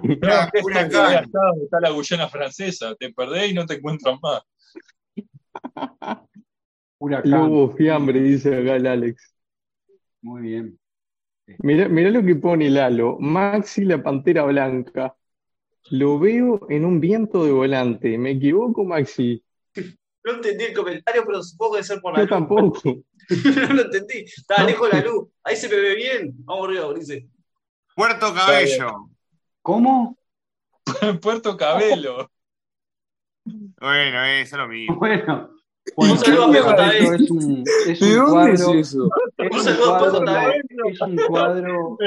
Huracán. 0.63 1.05
Allá 1.05 1.27
donde 1.32 1.63
está 1.65 1.79
la 1.79 1.89
Guyana 1.91 2.27
francesa. 2.27 2.95
Te 2.95 3.13
perdés 3.13 3.51
y 3.51 3.53
no 3.53 3.65
te 3.65 3.75
encuentran 3.75 4.19
más. 4.21 4.41
Huracán. 6.99 7.32
Lobo 7.32 7.75
fiambre, 7.75 8.21
dice 8.21 8.55
acá 8.55 8.75
el 8.75 8.88
Alex. 8.88 9.34
Muy 10.21 10.41
bien. 10.43 10.79
Mirá, 11.59 11.88
mirá 11.89 12.09
lo 12.11 12.23
que 12.23 12.36
pone 12.36 12.69
Lalo. 12.69 13.17
Maxi 13.19 13.84
la 13.86 14.01
Pantera 14.01 14.43
Blanca. 14.43 15.15
Lo 15.89 16.19
veo 16.19 16.67
en 16.69 16.86
un 16.86 16.99
viento 16.99 17.43
de 17.43 17.51
volante. 17.51 18.17
¿Me 18.17 18.32
equivoco, 18.32 18.84
Maxi? 18.84 19.43
No 20.23 20.34
entendí 20.34 20.65
el 20.65 20.75
comentario, 20.75 21.23
pero 21.25 21.41
supongo 21.41 21.71
que 21.71 21.77
debe 21.77 21.88
ser 21.88 21.99
por 21.99 22.13
la 22.13 22.19
Yo 22.19 22.25
luz. 22.25 22.29
tampoco. 22.29 22.82
no 23.67 23.73
lo 23.73 23.82
entendí. 23.82 24.19
Estaba 24.19 24.65
lejos 24.65 24.91
de 24.91 24.99
la 24.99 25.03
luz. 25.03 25.29
Ahí 25.43 25.55
se 25.55 25.67
me 25.67 25.77
ve 25.77 25.95
bien. 25.95 26.32
Vamos 26.45 26.67
arriba, 26.67 26.93
dice. 26.93 27.27
Puerto 27.95 28.32
Cabello. 28.32 29.09
¿Cómo? 29.62 30.18
Puerto 31.22 31.55
Cabello. 31.57 32.30
Bueno, 33.45 34.24
eso 34.26 34.55
es 34.55 34.62
lo 34.62 34.68
mismo. 34.68 34.95
Bueno. 34.97 35.49
Un 35.95 36.18
saludo 36.18 36.70
a 36.70 36.76
Cabello 36.76 37.12
Vez. 37.12 37.22
es 37.22 37.32
un, 37.32 37.64
es 37.88 37.99
¿De 37.99 38.20
un 38.20 38.26
dónde 38.28 38.53
es 38.53 38.64
cuadro. 38.64 38.80
eso? 38.80 39.09
Es 39.38 39.51
Un 39.51 39.57
un 39.57 39.64
saludo 39.64 40.30
a 40.30 40.53
es 40.91 41.01
un 41.01 41.16
cuadro, 41.28 41.97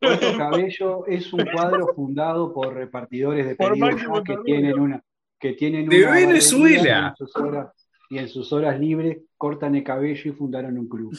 Puerto 0.00 0.38
Cabello 0.38 1.06
es 1.06 1.32
un 1.32 1.44
cuadro 1.52 1.88
fundado 1.94 2.52
por 2.54 2.74
repartidores 2.74 3.46
de 3.46 3.56
ya 3.58 4.22
que 4.22 4.36
tienen 4.44 4.78
una, 4.78 5.02
que 5.40 5.52
tienen 5.54 5.88
De 5.88 6.02
una 6.04 6.12
Venezuela. 6.12 7.14
y 7.18 7.22
en 7.22 7.26
sus 7.26 7.36
horas, 7.36 7.88
y 8.10 8.18
en 8.18 8.28
sus 8.28 8.52
horas 8.52 8.78
libres 8.78 9.18
cortan 9.36 9.74
el 9.74 9.82
cabello 9.82 10.30
y 10.30 10.32
fundaron 10.32 10.78
un 10.78 10.88
club. 10.88 11.12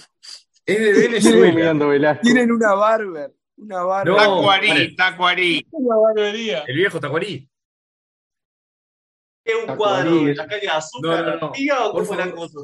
Es 0.66 0.80
de 0.80 0.90
Estoy 1.18 1.42
Venezuela. 1.42 2.20
Tienen 2.22 2.50
una 2.52 2.74
barber. 2.76 3.34
Una 3.58 3.84
barber. 3.84 4.14
No, 4.14 4.18
Tacuarí, 4.20 4.68
vale. 4.70 4.96
Tacuarí. 4.96 5.68
Una 5.72 5.96
barbería. 5.98 6.64
El 6.68 6.76
viejo 6.76 7.00
Tacuarí. 7.00 7.50
¿Qué 9.44 9.56
un 9.56 9.66
Tacuarí 9.68 9.78
cuadro 10.10 10.26
de 10.26 10.32
es- 10.32 10.38
la 10.38 10.48
calle 10.48 10.62
de 10.62 10.68
azúcar? 10.70 11.26
No, 11.26 11.32
no, 11.32 11.40
no. 11.40 11.52
¿Tía 11.52 11.86
o 11.86 11.94
Por 11.94 12.08
cómo 12.08 12.20
era 12.20 12.32
cosa? 12.32 12.60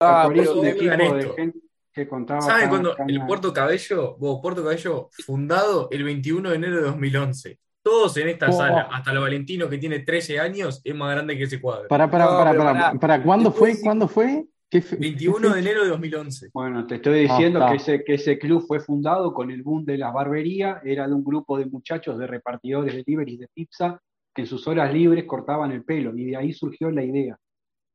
Ah, 0.00 0.28
es 0.34 0.40
pero 0.48 0.60
de 0.60 1.18
esto. 1.20 1.34
gente 1.34 1.58
que 1.92 2.08
contaba 2.08 2.40
¿Saben 2.42 2.68
caña- 2.70 2.94
el 3.08 3.26
Puerto 3.26 3.52
Cabello? 3.52 4.16
Vos, 4.18 4.40
Puerto 4.42 4.62
Cabello, 4.62 5.08
fundado 5.24 5.88
el 5.90 6.04
21 6.04 6.50
de 6.50 6.56
enero 6.56 6.76
de 6.76 6.82
2011. 6.82 7.58
Todos 7.82 8.16
en 8.16 8.28
esta 8.28 8.48
Oh. 8.50 8.52
sala, 8.52 8.88
hasta 8.92 9.12
el 9.12 9.18
Valentino 9.20 9.68
que 9.70 9.78
tiene 9.78 10.00
13 10.00 10.40
años, 10.40 10.80
es 10.84 10.94
más 10.94 11.12
grande 11.12 11.38
que 11.38 11.44
ese 11.44 11.60
cuadro. 11.60 11.86
Para, 11.88 12.10
para, 12.10 12.24
No, 12.24 12.30
para, 12.36 12.54
para, 12.58 12.92
para, 12.98 13.22
¿cuándo 13.22 13.52
fue? 13.52 13.80
¿Cuándo 13.80 14.08
fue? 14.08 14.44
¿Qué 14.68 14.82
fe- 14.82 14.96
21 14.96 15.54
de 15.54 15.60
enero 15.60 15.82
de 15.84 15.90
2011. 15.90 16.50
Bueno, 16.52 16.86
te 16.86 16.96
estoy 16.96 17.20
diciendo 17.20 17.62
Ah, 17.62 17.70
que, 17.70 17.76
ese, 17.76 18.02
que 18.04 18.14
ese 18.14 18.38
club 18.38 18.64
fue 18.66 18.80
fundado 18.80 19.32
con 19.32 19.50
el 19.50 19.62
boom 19.62 19.84
de 19.84 19.96
las 19.98 20.12
barberías, 20.12 20.80
era 20.84 21.06
de 21.06 21.14
un 21.14 21.22
grupo 21.24 21.56
de 21.58 21.66
muchachos 21.66 22.18
de 22.18 22.26
repartidores 22.26 22.92
de 22.94 23.02
delivery 23.04 23.36
de 23.36 23.48
pizza 23.48 24.00
que 24.34 24.42
en 24.42 24.48
sus 24.48 24.66
horas 24.66 24.92
libres 24.92 25.24
cortaban 25.24 25.70
el 25.72 25.84
pelo 25.84 26.16
y 26.16 26.26
de 26.26 26.36
ahí 26.36 26.52
surgió 26.52 26.90
la 26.90 27.02
idea. 27.04 27.38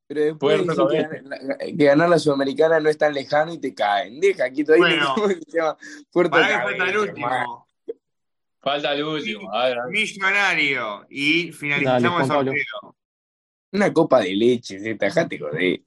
Pero 0.08 0.22
después 0.22 0.62
dicen 0.68 0.88
que, 1.60 1.78
que 1.78 1.86
ganar 1.86 2.10
la 2.10 2.20
Sudamericana 2.20 2.80
no 2.80 2.90
es 2.90 2.98
tan 2.98 3.14
lejano 3.14 3.54
y 3.54 3.60
te 3.60 3.74
caen. 3.74 4.20
Deja, 4.20 4.46
aquí 4.46 4.64
todavía 4.64 4.88
Bueno. 4.88 5.16
no 5.18 5.28
se 5.48 5.58
llama 5.58 5.78
Puerto 6.12 6.32
Para 6.32 6.48
que 6.48 6.54
falta 6.64 6.90
el 6.90 6.98
último. 6.98 7.68
Falta 8.60 8.94
el 8.94 9.04
último. 9.04 9.54
A 9.54 9.66
ver, 9.68 9.80
a 9.80 9.84
ver. 9.86 9.92
Millonario. 9.92 11.06
Y 11.10 11.44
Dale, 11.46 11.54
finalizamos 11.54 12.28
Juan 12.28 12.48
el 12.48 12.54
sorteo. 12.54 12.96
Una 13.74 13.94
copa 13.94 14.20
de 14.22 14.36
leche, 14.36 14.96
tajate, 14.96 15.40
joder. 15.40 15.82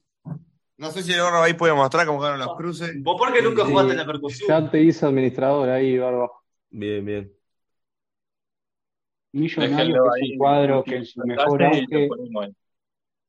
No 0.76 0.90
sé 0.90 1.02
si 1.02 1.12
el 1.12 1.20
gorro 1.22 1.42
ahí 1.42 1.54
puede 1.54 1.72
mostrar 1.74 2.06
cómo 2.06 2.18
quedaron 2.20 2.40
los 2.40 2.56
cruces. 2.56 2.92
Vos 3.02 3.16
porque 3.18 3.40
nunca 3.42 3.64
Sí. 3.64 3.70
jugaste 3.70 3.92
en 3.92 3.98
la 3.98 4.06
percusión. 4.06 4.48
Ya 4.48 4.70
te 4.70 4.82
hice 4.82 5.06
administrador 5.06 5.68
ahí, 5.68 5.98
Barba. 5.98 6.30
Bien, 6.70 7.04
bien. 7.04 7.32
Millonario, 9.32 10.06
es 10.06 10.22
ahí. 10.22 10.32
un 10.32 10.38
cuadro 10.38 10.84
que 10.84 10.96
en 10.96 11.04
su 11.04 11.20
mejor 11.24 11.62
auge. 11.62 12.08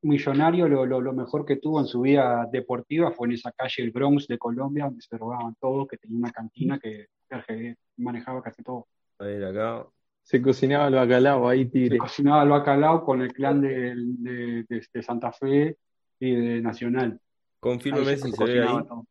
Millonario, 0.02 0.68
lo, 0.68 0.86
lo, 0.86 1.02
lo 1.02 1.14
mejor 1.14 1.46
que 1.46 1.56
tuvo 1.56 1.80
en 1.80 1.88
su 1.88 2.02
vida 2.02 2.48
deportiva 2.52 3.12
fue 3.12 3.28
en 3.28 3.34
esa 3.34 3.52
calle 3.52 3.84
el 3.84 3.90
Bronx 3.92 4.28
de 4.28 4.38
Colombia, 4.38 4.86
donde 4.86 5.02
se 5.02 5.18
robaban 5.18 5.56
todo, 5.60 5.88
que 5.88 5.98
tenía 5.98 6.18
una 6.18 6.32
cantina 6.32 6.78
que 6.80 7.08
Sergio 7.28 7.74
manejaba 7.98 8.44
casi 8.44 8.62
todo. 8.62 8.88
A 9.18 9.24
ver, 9.26 9.44
acá. 9.46 9.88
Se 10.22 10.42
cocinaba 10.42 10.88
el 10.88 10.96
bacalao 10.96 11.48
ahí, 11.50 11.66
Se 11.66 11.72
tigre. 11.72 11.98
cocinaba 11.98 12.44
el 12.44 12.50
bacalao 12.50 13.04
con 13.04 13.22
el 13.24 13.34
clan 13.34 13.62
de, 13.62 13.96
de- 13.96 14.64
de- 14.70 14.86
de 14.94 15.02
Santa 15.04 15.32
Fe 15.32 15.78
y 16.20 16.36
de 16.36 16.62
Nacional. 16.62 17.20
Confírmeme 17.66 18.16
si 18.16 18.32
se 18.32 18.44
ve 18.44 18.62
ahí. 18.62 18.68
todo. 18.68 19.06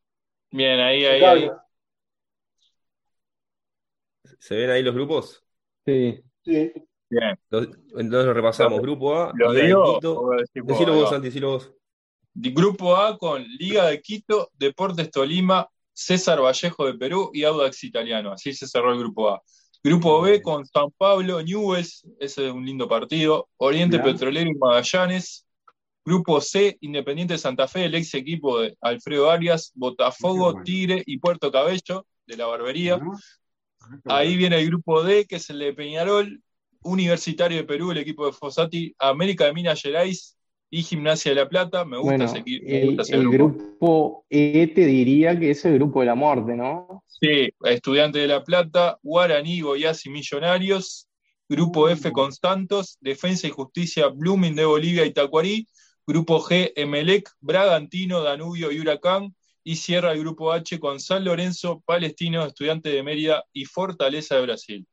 Bien, 0.53 0.79
ahí, 0.79 1.05
ahí, 1.05 1.23
ahí. 1.25 1.51
¿Se 4.39 4.55
ven 4.57 4.71
ahí 4.71 4.83
los 4.83 4.95
grupos? 4.95 5.43
Sí. 5.85 6.21
Sí. 6.45 6.73
Bien. 7.11 7.39
Los- 7.51 7.67
entonces 7.97 8.27
lo 8.27 8.33
repasamos. 8.35 8.81
Grupo 8.81 9.19
A, 9.19 9.33
¿Lo 9.35 9.49
Liga 9.53 9.61
de 9.63 9.67
digo? 9.67 9.95
Quito. 9.95 10.21
o 10.21 10.33
lo 10.35 10.41
decís 10.41 10.63
vos? 10.63 10.67
Decilo 10.69 10.95
vos. 10.95 11.11
Santi, 11.11 11.27
decilo 11.29 11.51
vos. 11.51 11.73
Grupo 12.35 12.97
A 12.97 13.19
con 13.19 13.43
Liga 13.59 13.87
de 13.87 14.01
Quito, 14.01 14.51
Deportes 14.57 15.11
Tolima, 15.11 15.69
César 15.93 16.41
Vallejo 16.41 16.87
de 16.87 16.95
Perú 16.95 17.31
y 17.33 17.43
Audax 17.45 17.83
Italiano. 17.85 18.33
Así 18.33 18.53
se 18.53 18.67
cerró 18.69 18.93
el 18.93 18.99
grupo 18.99 19.31
A. 19.31 19.43
Grupo 19.83 20.23
B 20.23 20.41
con 20.43 20.65
San 20.65 20.91
Pablo, 20.97 21.43
Newells, 21.43 22.07
ese 22.19 22.47
es 22.47 22.53
un 22.53 22.65
lindo 22.65 22.89
partido, 22.89 23.49
Oriente 23.59 23.99
Mirá. 23.99 24.13
Petrolero 24.13 24.49
y 24.49 24.55
Magallanes. 24.55 25.45
Grupo 26.05 26.41
C, 26.41 26.77
Independiente 26.81 27.39
Santa 27.39 27.67
Fe, 27.67 27.87
el 27.87 27.95
ex 27.95 28.15
equipo 28.15 28.61
de 28.61 28.77
Alfredo 28.81 29.31
Arias, 29.31 29.73
Botafogo. 29.75 30.63
Tigre 30.63 31.03
y 31.07 31.19
Puerto 31.19 31.51
Cabello, 31.51 32.07
de 32.27 32.37
la 32.37 32.47
barbería. 32.47 33.01
Ah, 34.07 34.19
Ahí 34.19 34.37
viene 34.37 34.59
el 34.59 34.67
grupo 34.67 35.03
D, 35.03 35.25
que 35.27 35.37
es 35.37 35.51
el 35.51 35.59
de 35.59 35.73
Peñarol, 35.73 36.41
Universitario 36.83 37.57
de 37.59 37.65
Perú, 37.65 37.91
el 37.91 37.99
equipo 37.99 38.27
de 38.27 38.33
Fossati, 38.33 38.95
América 38.99 39.47
de 39.47 39.55
Minas 39.55 39.81
Gerais 39.81 40.37
y 40.71 40.83
Gimnasia 40.83 41.31
de 41.33 41.37
la 41.37 41.49
Plata. 41.49 41.85
Me 41.85 41.97
gusta 41.97 42.17
Bueno, 42.17 42.25
ese, 42.25 42.43
me 42.45 42.85
gusta 42.87 43.03
el, 43.03 43.09
ese 43.09 43.15
el 43.17 43.29
grupo. 43.29 43.59
grupo 43.59 44.27
E 44.29 44.67
te 44.75 44.85
diría 44.87 45.39
que 45.39 45.51
es 45.51 45.65
el 45.65 45.75
grupo 45.75 46.01
de 46.01 46.07
la 46.07 46.15
muerte, 46.15 46.55
¿no? 46.55 47.03
Sí, 47.07 47.51
Estudiante 47.63 48.19
de 48.19 48.27
La 48.27 48.45
Plata, 48.45 48.99
Guaraní, 49.03 49.61
Goiás 49.61 50.05
y 50.05 50.11
Millonarios. 50.11 51.09
Grupo 51.47 51.91
F 51.91 52.11
con 52.11 52.33
Santos, 52.33 52.97
Defensa 53.03 53.47
y 53.47 53.51
Justicia, 53.51 54.09
Blooming 54.09 54.55
de 54.55 54.65
Bolivia 54.65 55.05
y 55.05 55.13
Tacuarí. 55.13 55.69
Grupo 56.07 56.41
G, 56.41 56.73
Emelec, 56.77 57.31
Bragantino, 57.41 58.23
Danubio 58.23 58.71
y 58.73 58.81
Huracán. 58.81 59.35
Y 59.67 59.77
cierra 59.77 60.13
el 60.13 60.19
grupo 60.21 60.53
H 60.53 60.79
con 60.79 61.01
San 61.01 61.25
Lorenzo, 61.25 61.83
Palestino, 61.87 62.45
Estudiante 62.45 62.91
de 62.91 63.03
Mérida 63.03 63.45
y 63.53 63.65
Fortaleza 63.65 64.35
de 64.37 64.43
Brasil. 64.43 64.87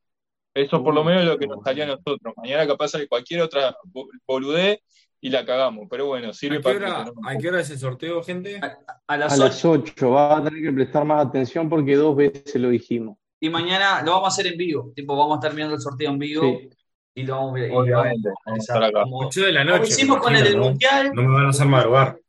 Eso 0.54 0.82
por 0.84 0.94
lo 0.94 1.04
menos 1.04 1.24
es 1.24 1.28
lo 1.28 1.38
que 1.38 1.48
nos 1.48 1.62
salía 1.64 1.84
a 1.84 1.88
nosotros. 1.88 2.34
Mañana 2.38 2.66
capaz 2.68 2.90
sale 2.90 3.08
cualquier 3.08 3.42
otra 3.42 3.76
bo- 3.86 4.08
boludez 4.26 4.80
y 5.20 5.30
la 5.30 5.46
cagamos. 5.46 5.88
Pero 5.90 6.06
bueno, 6.08 6.32
sirve 6.34 6.56
¿A 6.56 6.60
qué 6.60 6.64
para 6.80 7.04
que 7.04 7.12
a 7.26 7.38
qué 7.38 7.48
hora 7.50 7.60
es 7.62 7.70
el 7.70 7.80
sorteo, 7.80 8.24
gente? 8.24 8.60
A 8.62 8.78
A 9.08 9.18
las 9.18 9.38
las 9.38 9.66
8. 9.66 9.84
8 9.92 10.10
va 10.12 10.38
a 10.38 10.44
tener 10.44 10.62
que 10.64 10.72
prestar 10.72 11.04
más 11.04 11.26
atención 11.28 11.70
porque 11.70 11.96
dos 11.96 12.16
veces 12.16 12.56
lo 12.56 12.70
dijimos. 12.70 13.18
Y 13.42 13.50
mañana 13.50 14.02
lo 14.04 14.12
vamos 14.12 14.26
a 14.26 14.28
hacer 14.30 14.48
en 14.54 14.58
vivo. 14.58 14.92
Tipo, 14.96 15.18
vamos 15.18 15.36
a 15.36 15.40
estar 15.40 15.54
viendo 15.56 15.76
el 15.76 15.82
sorteo 15.82 16.12
en 16.12 16.20
vivo 16.20 16.44
Sí. 16.44 16.70
Y 17.14 17.24
lo 17.24 17.36
vamos 17.36 17.52
a 17.52 17.54
ver. 17.56 17.70
lo 17.70 17.80
Obviamente, 17.80 18.30
a 18.30 18.34
vamos 18.46 18.60
a 18.60 18.62
estar 18.62 18.84
acá. 18.84 19.04
Como, 19.04 19.20
8 19.28 19.42
de 19.42 19.52
la 19.52 19.66
como 19.66 19.78
noche, 19.78 19.90
hicimos 19.90 20.18
me 20.18 20.24
con 20.24 20.36
el 20.36 20.44
del. 20.44 20.58
Mundial, 20.58 21.12
No 21.14 21.22
me 21.24 21.34
van 21.36 21.46
a 21.46 21.50
hacer 21.50 21.68
madrugar. 21.68 22.20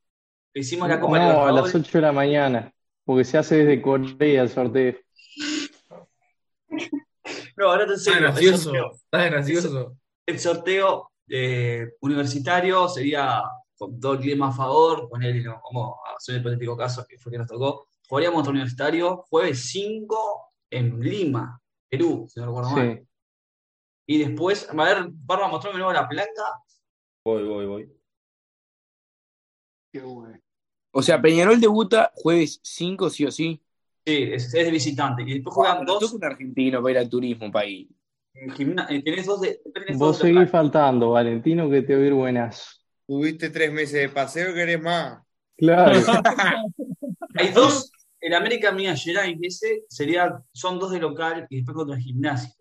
hicimos 0.55 0.89
la 0.89 1.01
Copa 1.01 1.19
No, 1.19 1.25
a 1.25 1.29
las 1.29 1.37
Libertadores. 1.47 1.75
8 1.75 1.99
de 1.99 2.03
la 2.03 2.13
mañana, 2.13 2.73
porque 3.05 3.25
se 3.25 3.39
hace 3.39 3.65
desde 3.65 3.83
Corea 3.83 4.43
el 4.43 4.49
sorteo. 4.49 4.95
No, 7.57 7.71
ahora 7.71 7.87
te 7.87 7.95
Está 7.95 8.11
enseño. 8.13 8.17
El 8.17 8.23
gracioso, 8.33 8.73
está 8.95 9.25
gracioso. 9.27 9.97
el 10.27 10.39
sorteo 10.41 11.11
eh, 11.29 11.93
universitario 12.01 12.89
sería 12.89 13.43
con 13.77 13.99
dos 13.99 14.19
climas 14.19 14.55
a 14.55 14.57
favor, 14.57 15.09
poner, 15.09 15.43
vamos 15.45 15.97
a 16.07 16.17
hacer 16.17 16.37
el 16.37 16.41
hipotético 16.41 16.77
caso 16.77 17.05
que 17.09 17.19
fue 17.19 17.33
que 17.33 17.39
nos 17.39 17.49
tocó. 17.49 17.89
Jugaríamos 18.09 18.37
contra 18.37 18.51
Universitario 18.53 19.25
jueves 19.29 19.71
5 19.71 20.53
en 20.71 21.01
Lima, 21.01 21.61
Perú, 21.89 22.27
si 22.29 22.41
no 22.41 22.47
recuerdo 22.47 22.71
mal. 22.71 23.07
Y 24.13 24.19
después, 24.19 24.69
a 24.69 24.75
ver, 24.75 25.07
Barba, 25.11 25.49
mostrame 25.49 25.79
nuevo 25.79 25.91
la 25.91 26.07
placa. 26.07 26.43
Voy, 27.25 27.45
voy, 27.45 27.65
voy. 27.67 27.93
Qué 29.91 30.01
bueno. 30.03 30.39
O 30.91 31.01
sea, 31.03 31.23
Peñarol 31.23 31.59
debuta 31.59 32.13
jueves 32.15 32.61
5, 32.63 33.09
sí 33.09 33.25
o 33.25 33.31
sí. 33.31 33.63
Sí, 34.07 34.29
es, 34.35 34.53
es 34.53 34.65
de 34.67 34.71
visitante. 34.71 35.23
Y 35.23 35.33
después 35.33 35.55
juegan 35.55 35.79
Bueno, 35.79 35.93
dos. 35.95 36.01
toca 36.03 36.17
un 36.17 36.25
argentino 36.25 36.83
para 36.83 36.93
ir 36.93 36.99
al 36.99 37.09
turismo 37.09 37.51
país. 37.51 37.89
eh, 38.35 39.03
tenés 39.03 39.25
dos 39.25 39.41
de. 39.41 39.63
tenés 39.73 39.97
Vos 39.97 40.19
dos 40.19 40.19
de 40.19 40.35
seguís 40.35 40.51
faltando, 40.51 41.13
Valentino, 41.13 41.71
que 41.71 41.81
te 41.81 41.95
voy 41.95 42.05
a 42.05 42.07
ir 42.09 42.13
buenazo. 42.13 42.65
Tuviste 43.07 43.49
tres 43.49 43.73
meses 43.73 43.95
de 43.95 44.09
paseo, 44.11 44.53
¿querés 44.53 44.83
más? 44.83 45.23
Claro. 45.57 45.99
Hay 47.37 47.49
dos. 47.53 47.91
El 48.21 48.35
América 48.35 48.73
Minas 48.73 49.03
Gerais, 49.03 49.37
ese 49.41 49.85
sería, 49.89 50.41
son 50.53 50.79
dos 50.79 50.93
de 50.93 51.01
local 51.01 51.47
y 51.51 51.57
después 51.57 51.75
contra 51.75 51.97
el 51.97 52.03
gimnasio. 52.03 52.53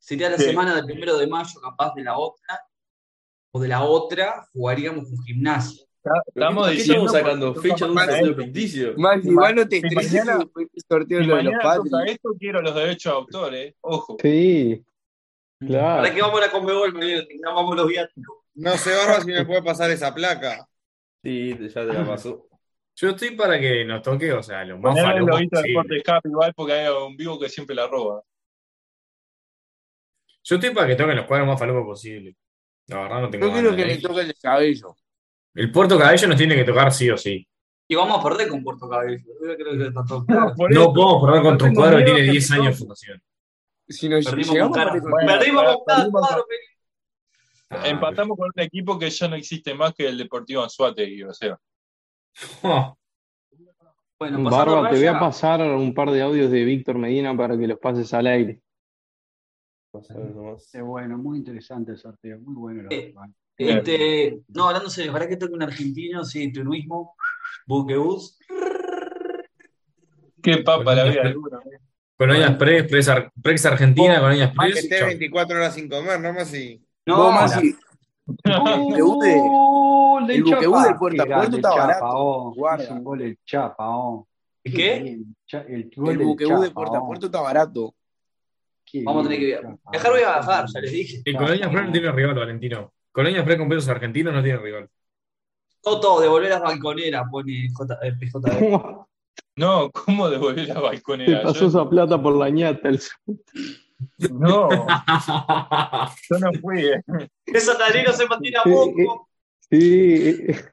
Sería 0.00 0.30
la 0.30 0.38
Sí. 0.38 0.44
semana 0.44 0.74
del 0.74 0.86
primero 0.86 1.16
de 1.18 1.26
mayo, 1.28 1.60
capaz 1.60 1.94
de 1.94 2.02
la 2.02 2.18
otra, 2.18 2.60
o 3.52 3.60
de 3.60 3.68
la 3.68 3.82
otra, 3.84 4.48
jugaríamos 4.52 5.04
con 5.08 5.22
gimnasio. 5.22 5.84
Estamos 6.34 6.68
¿Qué 6.68 6.74
diciendo. 6.76 7.04
estamos 7.06 7.12
sacando? 7.12 7.54
Fecha 7.54 7.84
de 7.84 7.90
un 7.92 7.98
sorteo 7.98 8.34
ficticio. 8.36 8.94
Max, 8.96 9.24
Y 9.24 9.28
igual 9.28 9.54
no 9.54 9.68
te 9.68 9.76
y 9.76 9.78
estreses 9.84 10.14
el 10.26 10.68
sorteo 10.88 11.18
de 11.20 11.42
los 11.42 11.54
padres. 11.62 11.92
esto, 12.06 12.30
quiero 12.38 12.62
los 12.62 12.74
derechos 12.74 13.12
de 13.12 13.16
autor, 13.18 13.54
¿eh? 13.54 13.76
Ojo. 13.82 14.16
Sí, 14.20 14.82
Ahora 15.62 16.04
que 16.08 16.14
claro. 16.16 16.26
vamos 16.32 16.40
a 16.40 16.46
la 16.46 16.50
Conmebol, 16.52 16.98
tengamos 17.28 17.76
los 17.76 17.86
viáticos. 17.86 18.36
No 18.54 18.76
sé, 18.78 18.94
Barba, 18.96 19.20
si 19.20 19.26
me 19.30 19.44
puede 19.44 19.62
pasar 19.62 19.90
esa 19.90 20.14
placa. 20.14 20.66
Sí, 21.22 21.50
ya 21.68 21.86
te 21.86 21.92
la 21.92 22.06
pasó. 22.06 22.46
Yo 22.96 23.10
estoy 23.10 23.32
para 23.36 23.60
que 23.60 23.84
nos 23.84 24.00
toque, 24.02 24.32
o 24.32 24.42
sea, 24.42 24.64
lo 24.64 24.78
más 24.78 24.94
Ponerle 24.94 25.20
el 25.20 25.26
lobito 25.26 25.60
de. 25.60 25.68
Deportes 25.68 26.02
Cap 26.02 26.24
igual 26.24 26.52
porque 26.54 26.72
hay 26.72 26.88
un 26.88 27.14
vivo 27.16 27.38
que 27.38 27.48
siempre 27.50 27.76
la 27.76 27.86
roba. 27.86 28.22
Yo 30.42 30.56
estoy 30.56 30.70
para 30.70 30.86
que 30.86 30.96
toquen 30.96 31.16
los 31.16 31.26
cuadros 31.26 31.46
más 31.48 31.58
falopa 31.58 31.84
posible. 31.84 32.36
La 32.86 33.02
verdad 33.02 33.20
no 33.22 33.30
tengo 33.30 33.46
Yo 33.46 33.52
quiero 33.52 33.76
que 33.76 33.84
le 33.84 33.98
toque 33.98 34.20
el 34.22 34.34
cabello. 34.40 34.96
El 35.54 35.70
Puerto 35.72 35.98
Cabello 35.98 36.28
nos 36.28 36.36
tiene 36.36 36.54
que 36.56 36.64
tocar 36.64 36.92
sí 36.92 37.10
o 37.10 37.16
sí. 37.16 37.46
Y 37.88 37.94
vamos 37.96 38.20
a 38.20 38.22
perder 38.28 38.48
con 38.48 38.62
Puerto 38.62 38.88
Cabello. 38.88 39.18
Yo 39.18 39.56
creo 39.56 39.78
que 39.78 39.86
está 39.88 40.04
todo 40.06 40.24
claro. 40.24 40.54
Por 40.56 40.72
No 40.72 40.80
eso, 40.80 40.92
podemos 40.94 41.24
perder 41.24 41.42
contra 41.42 41.68
un 41.68 41.74
cuadro 41.74 41.98
que 41.98 42.04
tiene 42.04 42.20
que 42.24 42.30
10 42.30 42.50
me 42.50 42.56
años 42.56 42.66
de 42.66 42.72
fundación. 42.74 43.22
Si 43.88 44.08
nos 44.08 44.24
Perdimos 44.24 44.56
con 44.56 44.72
con- 44.72 45.26
Perdimos 45.26 45.64
con 45.84 46.10
cuadro. 46.12 46.44
Ah, 47.70 47.82
Empatamos 47.88 48.36
con 48.36 48.50
un 48.54 48.62
equipo 48.62 48.98
que 48.98 49.10
ya 49.10 49.28
no 49.28 49.36
existe 49.36 49.74
más 49.74 49.92
que 49.94 50.06
el 50.08 50.18
Deportivo 50.18 50.62
Anzuategui, 50.62 51.22
o 51.24 51.32
sea. 51.34 51.58
oh, 52.62 52.96
Bueno, 54.18 54.50
Barba, 54.50 54.88
te 54.90 54.96
voy 54.96 55.06
a 55.06 55.18
pasar 55.18 55.60
un 55.62 55.92
par 55.94 56.10
de 56.10 56.22
audios 56.22 56.50
de 56.50 56.64
Víctor 56.64 56.96
Medina 56.98 57.36
para 57.36 57.56
que 57.58 57.66
los 57.66 57.78
pases 57.78 58.12
al 58.14 58.26
aire. 58.28 58.60
Qué 60.72 60.80
bueno, 60.82 61.18
muy 61.18 61.38
interesante 61.38 61.92
el 61.92 61.98
sorteo, 61.98 62.38
muy 62.40 62.54
bueno. 62.54 62.82
la 62.84 62.96
Eh, 62.96 63.12
verdad. 63.14 63.30
este, 63.58 64.40
no, 64.48 64.68
hablando 64.68 64.88
serio, 64.88 65.12
¿para 65.12 65.28
que 65.28 65.36
toque 65.36 65.52
un 65.54 65.62
argentino? 65.62 66.24
Sí, 66.24 66.52
turismo, 66.52 67.14
buquebús. 67.66 68.38
Qué 70.42 70.58
papa 70.58 70.94
la 70.94 71.04
vida. 71.04 71.34
Colonias 72.16 72.56
Press, 72.56 72.86
Press, 72.88 73.08
Ar- 73.08 73.32
Press 73.42 73.66
Argentina, 73.66 74.20
Colonias 74.20 74.54
Más 74.54 74.66
que 74.66 74.72
Press. 74.72 74.84
esté 74.84 74.98
chau. 74.98 75.08
24 75.08 75.56
horas 75.56 75.74
sin 75.74 75.88
comer, 75.88 76.20
¿no? 76.20 76.32
Más 76.34 76.54
y... 76.54 76.80
No, 77.06 77.28
la- 77.30 77.34
Maxi, 77.34 77.76
el 78.44 78.78
buquebús 78.78 79.18
de- 79.24 79.36
¡Oh, 79.42 80.20
de 80.26 80.34
el 80.34 80.44
buquebús 80.44 80.64
Chapa! 80.78 80.84
del 80.88 80.96
puerto 80.98 81.22
a 81.22 81.24
Qué 81.24 81.30
puerto 81.32 81.40
grande 81.50 81.56
está 81.56 81.70
Chapa, 81.70 81.86
barato. 81.86 82.06
oh. 82.12 82.54
Guarda. 82.54 82.92
Un 82.94 83.04
gol 83.04 83.22
el 83.22 83.38
Chapa, 83.44 83.76
oh. 83.96 84.28
¿Y 84.62 84.72
qué? 84.72 84.96
El 84.98 85.26
El 85.66 85.90
del 85.90 86.18
buquebús 86.18 86.60
de 86.60 86.70
puerto 86.70 86.94
a 86.94 87.00
oh. 87.00 87.06
puerto 87.06 87.26
está 87.26 87.40
barato. 87.40 87.94
Qué 88.90 89.02
Vamos 89.04 89.26
a 89.26 89.28
tener 89.28 89.46
que. 89.46 89.54
Chapa, 89.62 89.76
Dejar 89.92 90.10
voy 90.12 90.22
a 90.22 90.28
bajar, 90.28 90.64
ya 90.72 90.80
les 90.80 90.92
dije. 90.92 91.22
Y 91.24 91.32
Chapa, 91.32 91.44
Colonias 91.44 91.70
Press 91.70 91.86
no 91.86 91.92
tiene 91.92 92.12
rival, 92.12 92.34
Valentino. 92.34 92.92
Colonias 93.12 93.44
Press 93.44 93.58
con 93.58 93.68
pesos 93.68 93.88
argentinos 93.88 94.34
no 94.34 94.42
tiene 94.42 94.58
rival. 94.58 94.88
Toto, 95.82 96.20
devolver 96.20 96.50
las 96.50 96.60
balconeras, 96.62 97.24
pone 97.30 97.66
eh, 97.66 98.12
PJB. 98.18 99.04
No, 99.56 99.90
¿cómo 99.90 100.28
devolver 100.30 100.68
la 100.68 100.74
Te 100.74 100.80
balconera? 100.80 101.42
pasó 101.42 101.60
Yo- 101.60 101.66
esa 101.68 101.88
plata 101.88 102.20
por 102.22 102.34
la 102.36 102.48
ñata. 102.50 102.88
el- 102.88 103.00
no, 104.32 104.68
yo 106.30 106.38
no 106.38 106.52
fui, 106.60 106.86
¿eh? 106.86 107.02
Esa 107.46 107.76
nariz 107.78 108.14
se 108.16 108.26
patina 108.26 108.60
Eh, 108.64 108.70
poco. 108.70 109.28
Sí, 109.70 110.44
eh, 110.48 110.64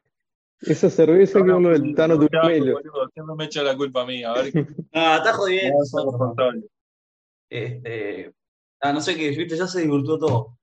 esa 0.62 0.90
cerveza 0.90 1.40
Yo 1.40 1.46
que 1.46 1.52
no 1.52 1.58
uno 1.58 1.70
del 1.70 1.94
Tano 1.96 2.18
Turmelo. 2.18 2.74
boludo, 2.74 3.10
siempre 3.14 3.36
me 3.36 3.46
echa 3.46 3.64
la 3.64 3.76
culpa 3.76 4.02
a 4.02 4.06
mí. 4.06 4.24
A 4.24 4.34
ver, 4.34 4.54
Ah, 4.94 5.18
está 5.18 5.34
jodiendo. 5.34 5.78
no. 5.94 6.36
Este, 7.50 8.34
ah, 8.82 8.94
no 8.94 9.02
sé 9.02 9.16
qué, 9.16 9.30
viste, 9.30 9.58
ya 9.58 9.68
se 9.68 9.82
divirtió 9.82 10.18
todo. 10.18 10.58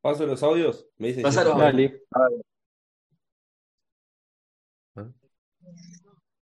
¿Paso 0.00 0.26
los 0.26 0.42
audios? 0.42 0.88
Me 0.98 1.12
Pasalo. 1.14 1.56
Dale. 1.56 2.02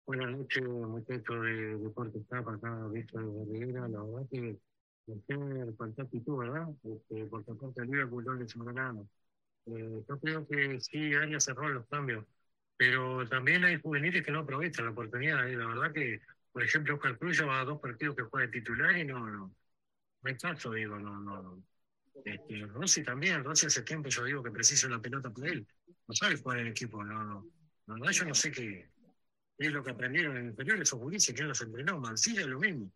Buenas 0.07 0.39
noches, 0.39 0.65
muchachos 0.65 1.43
de 1.43 1.77
Deportes 1.79 2.27
Tapa, 2.29 2.55
acá 2.55 2.87
Víctor 2.89 3.23
Rivera. 3.49 3.89
La 3.89 4.03
verdad 4.03 4.27
que 4.31 4.59
Usted 5.11 5.75
faltó 5.77 6.03
actitud, 6.03 6.39
¿verdad? 6.39 6.69
Este, 6.85 7.25
por 7.27 7.45
su 7.45 7.57
parte, 7.59 7.83
el 7.83 7.89
Liverpool 7.89 8.25
no 8.25 8.35
les 8.35 8.57
nada. 8.57 9.03
Eh, 9.67 10.05
yo 10.09 10.21
creo 10.21 10.47
que 10.47 10.81
sí, 10.81 11.15
Arias 11.15 11.45
cerró 11.45 11.69
los 11.69 11.87
cambios, 11.87 12.25
pero 12.77 13.29
también 13.29 13.65
hay 13.65 13.81
juveniles 13.81 14.25
que 14.25 14.31
no 14.31 14.41
aprovechan 14.41 14.87
la 14.87 14.93
oportunidad. 14.93 15.47
Y 15.47 15.57
la 15.57 15.67
verdad 15.67 15.93
que, 15.93 16.21
por 16.53 16.63
ejemplo, 16.63 16.95
Oscar 16.95 17.19
Cruz 17.19 17.39
lleva 17.39 17.65
dos 17.65 17.81
partidos 17.81 18.17
que 18.17 18.23
juega 18.23 18.47
de 18.47 18.53
titular 18.53 18.97
y 18.97 19.05
no, 19.05 19.19
no, 19.19 19.47
no 20.23 20.29
hay 20.29 20.37
caso, 20.37 20.73
digo, 20.73 20.99
no, 20.99 21.21
no. 21.21 21.63
Este, 22.25 22.67
Rossi 22.67 23.03
también, 23.03 23.45
Rossi 23.45 23.67
hace 23.67 23.83
tiempo 23.83 24.09
yo 24.09 24.25
digo 24.25 24.43
que 24.43 24.51
precisa 24.51 24.87
una 24.87 25.01
pelota 25.01 25.31
por 25.31 25.47
él. 25.47 25.67
No 26.07 26.15
sabe 26.15 26.37
jugar 26.37 26.59
en 26.59 26.69
equipo, 26.69 27.03
no, 27.05 27.25
no. 27.25 27.47
La 27.87 27.95
verdad 27.95 28.11
yo 28.11 28.25
no 28.27 28.35
sé 28.35 28.51
qué 28.51 28.89
es 29.59 29.73
lo 29.73 29.85
que 29.85 29.91
aprendieron 29.91 30.37
en 30.37 30.47
inferiores 30.47 30.83
esos 30.83 30.99
gurises, 30.99 31.35
quién 31.35 31.49
los 31.49 31.61
entrenó, 31.61 32.01
Mancilla 32.01 32.47
lo 32.47 32.59
mismo. 32.59 32.91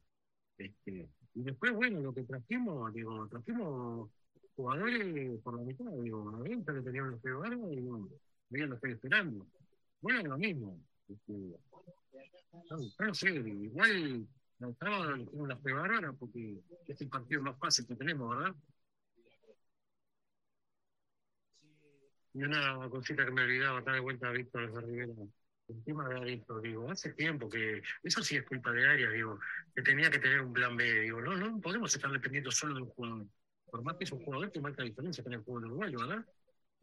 Este, 0.56 1.08
y 1.34 1.42
después, 1.42 1.72
bueno, 1.72 2.00
lo 2.00 2.14
que 2.14 2.22
trajimos, 2.22 2.92
digo, 2.94 3.28
trajimos 3.28 4.10
jugadores 4.56 5.40
por 5.42 5.56
la 5.56 5.62
mitad, 5.62 5.90
digo, 6.02 6.30
a 6.30 6.42
venta 6.42 6.72
que 6.72 6.80
tenían 6.80 7.10
los 7.10 7.22
Vargas 7.22 7.72
y 7.72 7.80
no, 7.80 8.08
no 8.50 8.66
lo 8.66 8.74
estoy 8.74 8.92
esperando. 8.92 9.46
Bueno, 10.00 10.30
lo 10.30 10.38
mismo. 10.38 10.78
Este, 11.08 11.32
no 12.98 13.14
sé, 13.14 13.30
igual 13.30 14.26
sábado 14.78 15.16
le 15.16 15.26
la 15.48 15.56
Feo 15.58 15.76
Bárbara 15.76 16.12
porque 16.12 16.60
es 16.86 17.00
el 17.00 17.08
partido 17.08 17.42
más 17.42 17.58
fácil 17.58 17.86
que 17.86 17.96
tenemos, 17.96 18.36
¿verdad? 18.36 18.54
Y 22.32 22.42
una 22.42 22.88
cosita 22.90 23.24
que 23.24 23.30
me 23.30 23.42
olvidaba, 23.42 23.78
está 23.78 23.92
de 23.92 24.00
vuelta 24.00 24.30
Víctor 24.30 24.84
Rivera. 24.84 25.12
El 25.68 25.82
tema 25.82 26.08
de 26.08 26.16
Aristo, 26.16 26.60
digo, 26.60 26.90
hace 26.90 27.12
tiempo 27.14 27.48
que 27.48 27.82
eso 28.02 28.22
sí 28.22 28.36
es 28.36 28.44
culpa 28.44 28.70
de 28.72 28.86
Arias, 28.86 29.12
digo, 29.12 29.38
que 29.74 29.82
tenía 29.82 30.10
que 30.10 30.18
tener 30.18 30.42
un 30.42 30.52
plan 30.52 30.76
B, 30.76 31.00
digo, 31.00 31.22
no, 31.22 31.34
no 31.36 31.58
podemos 31.60 31.94
estar 31.94 32.10
dependiendo 32.10 32.50
solo 32.50 32.74
de 32.74 32.82
un 32.82 32.88
jugador. 32.88 33.26
Por 33.70 33.82
más 33.82 33.96
que 33.96 34.04
es 34.04 34.12
un 34.12 34.22
jugador 34.24 34.52
que 34.52 34.60
marca 34.60 34.82
diferencia 34.82 35.24
con 35.24 35.32
el 35.32 35.40
juego 35.40 35.60
uruguayo, 35.60 36.00
¿verdad? 36.00 36.26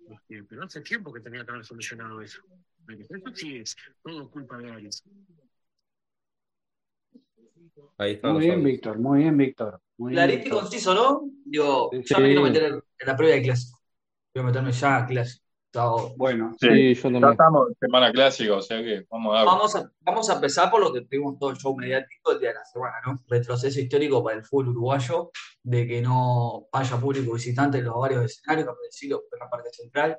Este, 0.09 0.43
pero 0.43 0.63
hace 0.63 0.81
tiempo 0.81 1.13
que 1.13 1.19
tenía 1.19 1.45
que 1.45 1.51
haber 1.51 1.65
solucionado 1.65 2.21
eso. 2.21 2.41
Pero 2.85 3.01
eso 3.01 3.35
sí 3.35 3.57
es 3.57 3.75
todo 4.01 4.31
culpa 4.31 4.57
de 4.57 4.71
Arias. 4.71 5.03
Ahí 7.97 8.13
está. 8.13 8.29
Muy 8.33 8.45
bien, 8.45 8.63
Víctor, 8.63 8.97
muy 8.99 9.19
bien, 9.19 9.37
Víctor. 9.37 9.79
Muy 9.97 10.11
bien, 10.13 10.23
Clarito 10.25 10.47
y 10.47 10.51
conciso, 10.59 10.93
¿no? 10.93 11.21
Digo, 11.45 11.89
Sí, 11.91 12.01
ya 12.05 12.17
me 12.19 12.25
quiero 12.27 12.45
sí. 12.45 12.51
meter 12.51 12.63
en 12.73 13.07
la 13.07 13.15
previa 13.15 13.35
de 13.35 13.41
clásico. 13.43 13.79
Quiero 14.33 14.47
meterme 14.47 14.71
ya 14.71 14.97
a 14.97 15.05
clásico. 15.05 15.41
Bueno, 16.17 16.53
Sí, 16.59 16.67
Sí, 16.67 16.93
yo 16.95 17.01
ya 17.01 17.01
también. 17.13 17.31
estamos 17.31 17.69
en 17.69 17.75
semana 17.79 18.11
clásica, 18.11 18.53
o 18.55 18.61
sea 18.61 18.81
que 18.83 19.05
vamos 19.09 19.37
a. 19.39 19.43
Vamos 19.45 19.75
a, 19.75 19.91
vamos 20.01 20.29
a 20.29 20.33
empezar 20.33 20.69
por 20.69 20.81
lo 20.81 20.91
que 20.91 21.01
tuvimos 21.01 21.39
todo 21.39 21.51
el 21.51 21.57
show 21.57 21.75
mediático 21.77 22.33
el 22.33 22.39
día 22.39 22.49
de 22.49 22.55
la 22.55 22.65
semana, 22.65 22.95
¿no? 23.05 23.15
Retroceso 23.29 23.79
histórico 23.79 24.21
para 24.21 24.35
el 24.37 24.43
fútbol 24.43 24.69
uruguayo, 24.69 25.31
de 25.63 25.87
que 25.87 26.01
no 26.01 26.67
haya 26.73 26.97
público 26.97 27.33
visitante 27.33 27.77
en 27.77 27.85
los 27.85 27.95
varios 27.95 28.25
escenarios, 28.25 28.67
como 28.67 28.79
decirlo, 28.83 29.23
en 29.31 29.39
la 29.39 29.49
parte 29.49 29.69
central, 29.71 30.17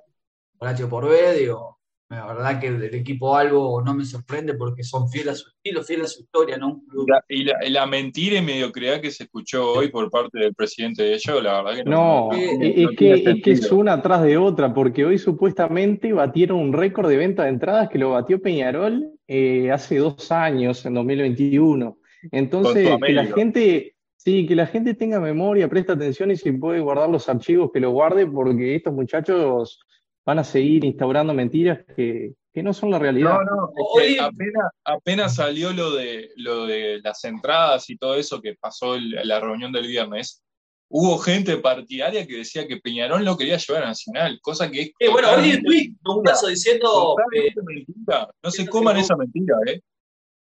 por 0.56 0.68
H 0.68 0.86
por 0.86 1.06
B, 1.08 1.34
digo, 1.34 1.80
la 2.10 2.26
verdad 2.26 2.60
que 2.60 2.66
el 2.66 2.94
equipo 2.94 3.34
algo 3.36 3.80
no 3.82 3.94
me 3.94 4.04
sorprende 4.04 4.52
porque 4.54 4.84
son 4.84 5.08
fieles 5.08 5.32
a 5.32 5.36
su 5.36 5.48
estilo, 5.48 5.82
fieles 5.82 6.06
a 6.06 6.08
su 6.10 6.22
historia, 6.22 6.58
¿no? 6.58 6.82
Y, 7.28 7.44
la, 7.44 7.54
y 7.66 7.70
la 7.70 7.86
mentira 7.86 8.36
y 8.36 8.42
mediocridad 8.42 9.00
que 9.00 9.10
se 9.10 9.22
escuchó 9.24 9.72
hoy 9.72 9.88
por 9.90 10.10
parte 10.10 10.38
del 10.38 10.54
presidente 10.54 11.02
de 11.04 11.14
ellos, 11.14 11.42
la 11.42 11.62
verdad 11.62 11.76
que 11.76 11.84
no, 11.84 11.90
No, 11.90 12.28
no- 12.28 12.34
es, 12.36 12.76
no 12.82 12.90
que, 12.96 13.12
es 13.14 13.42
que 13.42 13.50
es 13.52 13.72
una 13.72 13.94
atrás 13.94 14.22
de 14.22 14.36
otra, 14.36 14.74
porque 14.74 15.04
hoy 15.06 15.16
supuestamente 15.18 16.12
batieron 16.12 16.58
un 16.58 16.72
récord 16.74 17.08
de 17.08 17.16
venta 17.16 17.44
de 17.44 17.48
entradas 17.50 17.88
que 17.88 17.98
lo 17.98 18.10
batió 18.10 18.42
Peñarol 18.42 19.08
eh, 19.26 19.70
hace 19.70 19.96
dos 19.96 20.30
años, 20.30 20.84
en 20.84 20.92
2021. 20.94 21.96
Entonces, 22.30 22.88
que 23.06 23.12
la 23.14 23.24
gente, 23.24 23.94
sí, 24.16 24.46
que 24.46 24.54
la 24.54 24.66
gente 24.66 24.92
tenga 24.94 25.18
memoria, 25.18 25.68
presta 25.68 25.94
atención 25.94 26.30
y 26.30 26.36
si 26.36 26.52
puede 26.52 26.80
guardar 26.80 27.08
los 27.08 27.28
archivos, 27.28 27.70
que 27.72 27.80
los 27.80 27.92
guarde, 27.92 28.26
porque 28.26 28.74
estos 28.76 28.92
muchachos 28.92 29.80
van 30.24 30.38
a 30.38 30.44
seguir 30.44 30.84
instaurando 30.84 31.34
mentiras 31.34 31.84
que, 31.96 32.34
que 32.52 32.62
no 32.62 32.72
son 32.72 32.90
la 32.90 32.98
realidad. 32.98 33.38
No, 33.44 33.56
no, 33.56 33.72
es 33.76 33.86
Hoy, 33.94 34.14
que 34.14 34.20
apenas, 34.20 34.70
apenas 34.84 35.34
salió 35.34 35.72
lo 35.72 35.92
de, 35.92 36.30
lo 36.36 36.66
de 36.66 37.00
las 37.02 37.24
entradas 37.24 37.88
y 37.90 37.96
todo 37.96 38.14
eso 38.14 38.40
que 38.40 38.54
pasó 38.54 38.96
en 38.96 39.10
la 39.26 39.40
reunión 39.40 39.72
del 39.72 39.86
viernes, 39.86 40.42
hubo 40.88 41.18
gente 41.18 41.56
partidaria 41.56 42.26
que 42.26 42.36
decía 42.36 42.68
que 42.68 42.76
Peñarol 42.76 43.24
no 43.24 43.36
quería 43.36 43.56
llevar 43.56 43.84
a 43.84 43.86
Nacional, 43.86 44.38
cosa 44.42 44.70
que 44.70 44.82
es 44.82 44.92
eh, 44.98 45.08
bueno, 45.08 45.28
hoy 45.28 45.34
totalmente 45.34 45.62
tweet, 45.64 45.94
un 46.04 46.22
caso 46.22 46.46
diciendo 46.48 47.16
eh, 47.34 47.52
mentira. 47.64 48.28
No 48.42 48.50
se 48.50 48.68
coman 48.68 48.98
esa 48.98 49.16
mentira, 49.16 49.56
¿eh? 49.66 49.80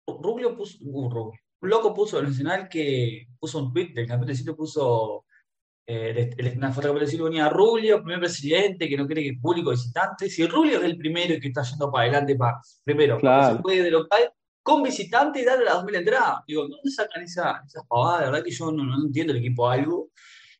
Rubio 0.06 0.56
puso, 0.56 0.78
un 0.80 1.10
Rubio, 1.10 1.38
un 1.60 1.68
loco 1.68 1.92
puso 1.92 2.18
el 2.18 2.28
Nacional 2.28 2.68
que 2.70 3.26
puso 3.38 3.58
un 3.58 3.72
tweet 3.74 3.92
del 3.92 4.06
campeón 4.06 4.34
sitio, 4.34 4.56
puso 4.56 5.26
eh, 5.90 6.30
el- 6.36 7.08
sitio 7.08 7.24
venía 7.24 7.48
Rubio, 7.48 8.02
primer 8.02 8.20
presidente 8.20 8.86
que 8.88 8.96
no 8.96 9.06
quiere 9.06 9.22
que 9.22 9.38
público 9.40 9.70
visitante. 9.70 10.28
Si 10.28 10.46
Rubio 10.46 10.78
es 10.78 10.84
el 10.84 10.98
primero 10.98 11.32
y 11.34 11.40
que 11.40 11.48
está 11.48 11.62
yendo 11.62 11.90
para 11.90 12.04
adelante, 12.04 12.36
para, 12.36 12.60
primero, 12.84 13.18
se 13.18 13.62
puede 13.62 13.82
de 13.82 13.90
local, 13.90 14.30
con 14.62 14.82
visitante 14.82 15.40
y 15.40 15.44
darle 15.44 15.64
las 15.64 15.76
2.000 15.76 15.94
entradas. 15.94 16.40
Digo, 16.46 16.68
¿dónde 16.68 16.90
sacan 16.90 17.22
esa, 17.22 17.62
esas 17.66 17.84
pavadas? 17.88 18.20
La 18.20 18.26
verdad 18.30 18.44
que 18.44 18.50
yo 18.50 18.70
no, 18.70 18.84
no 18.84 19.02
entiendo 19.06 19.32
el 19.32 19.38
equipo 19.38 19.66
algo. 19.70 20.10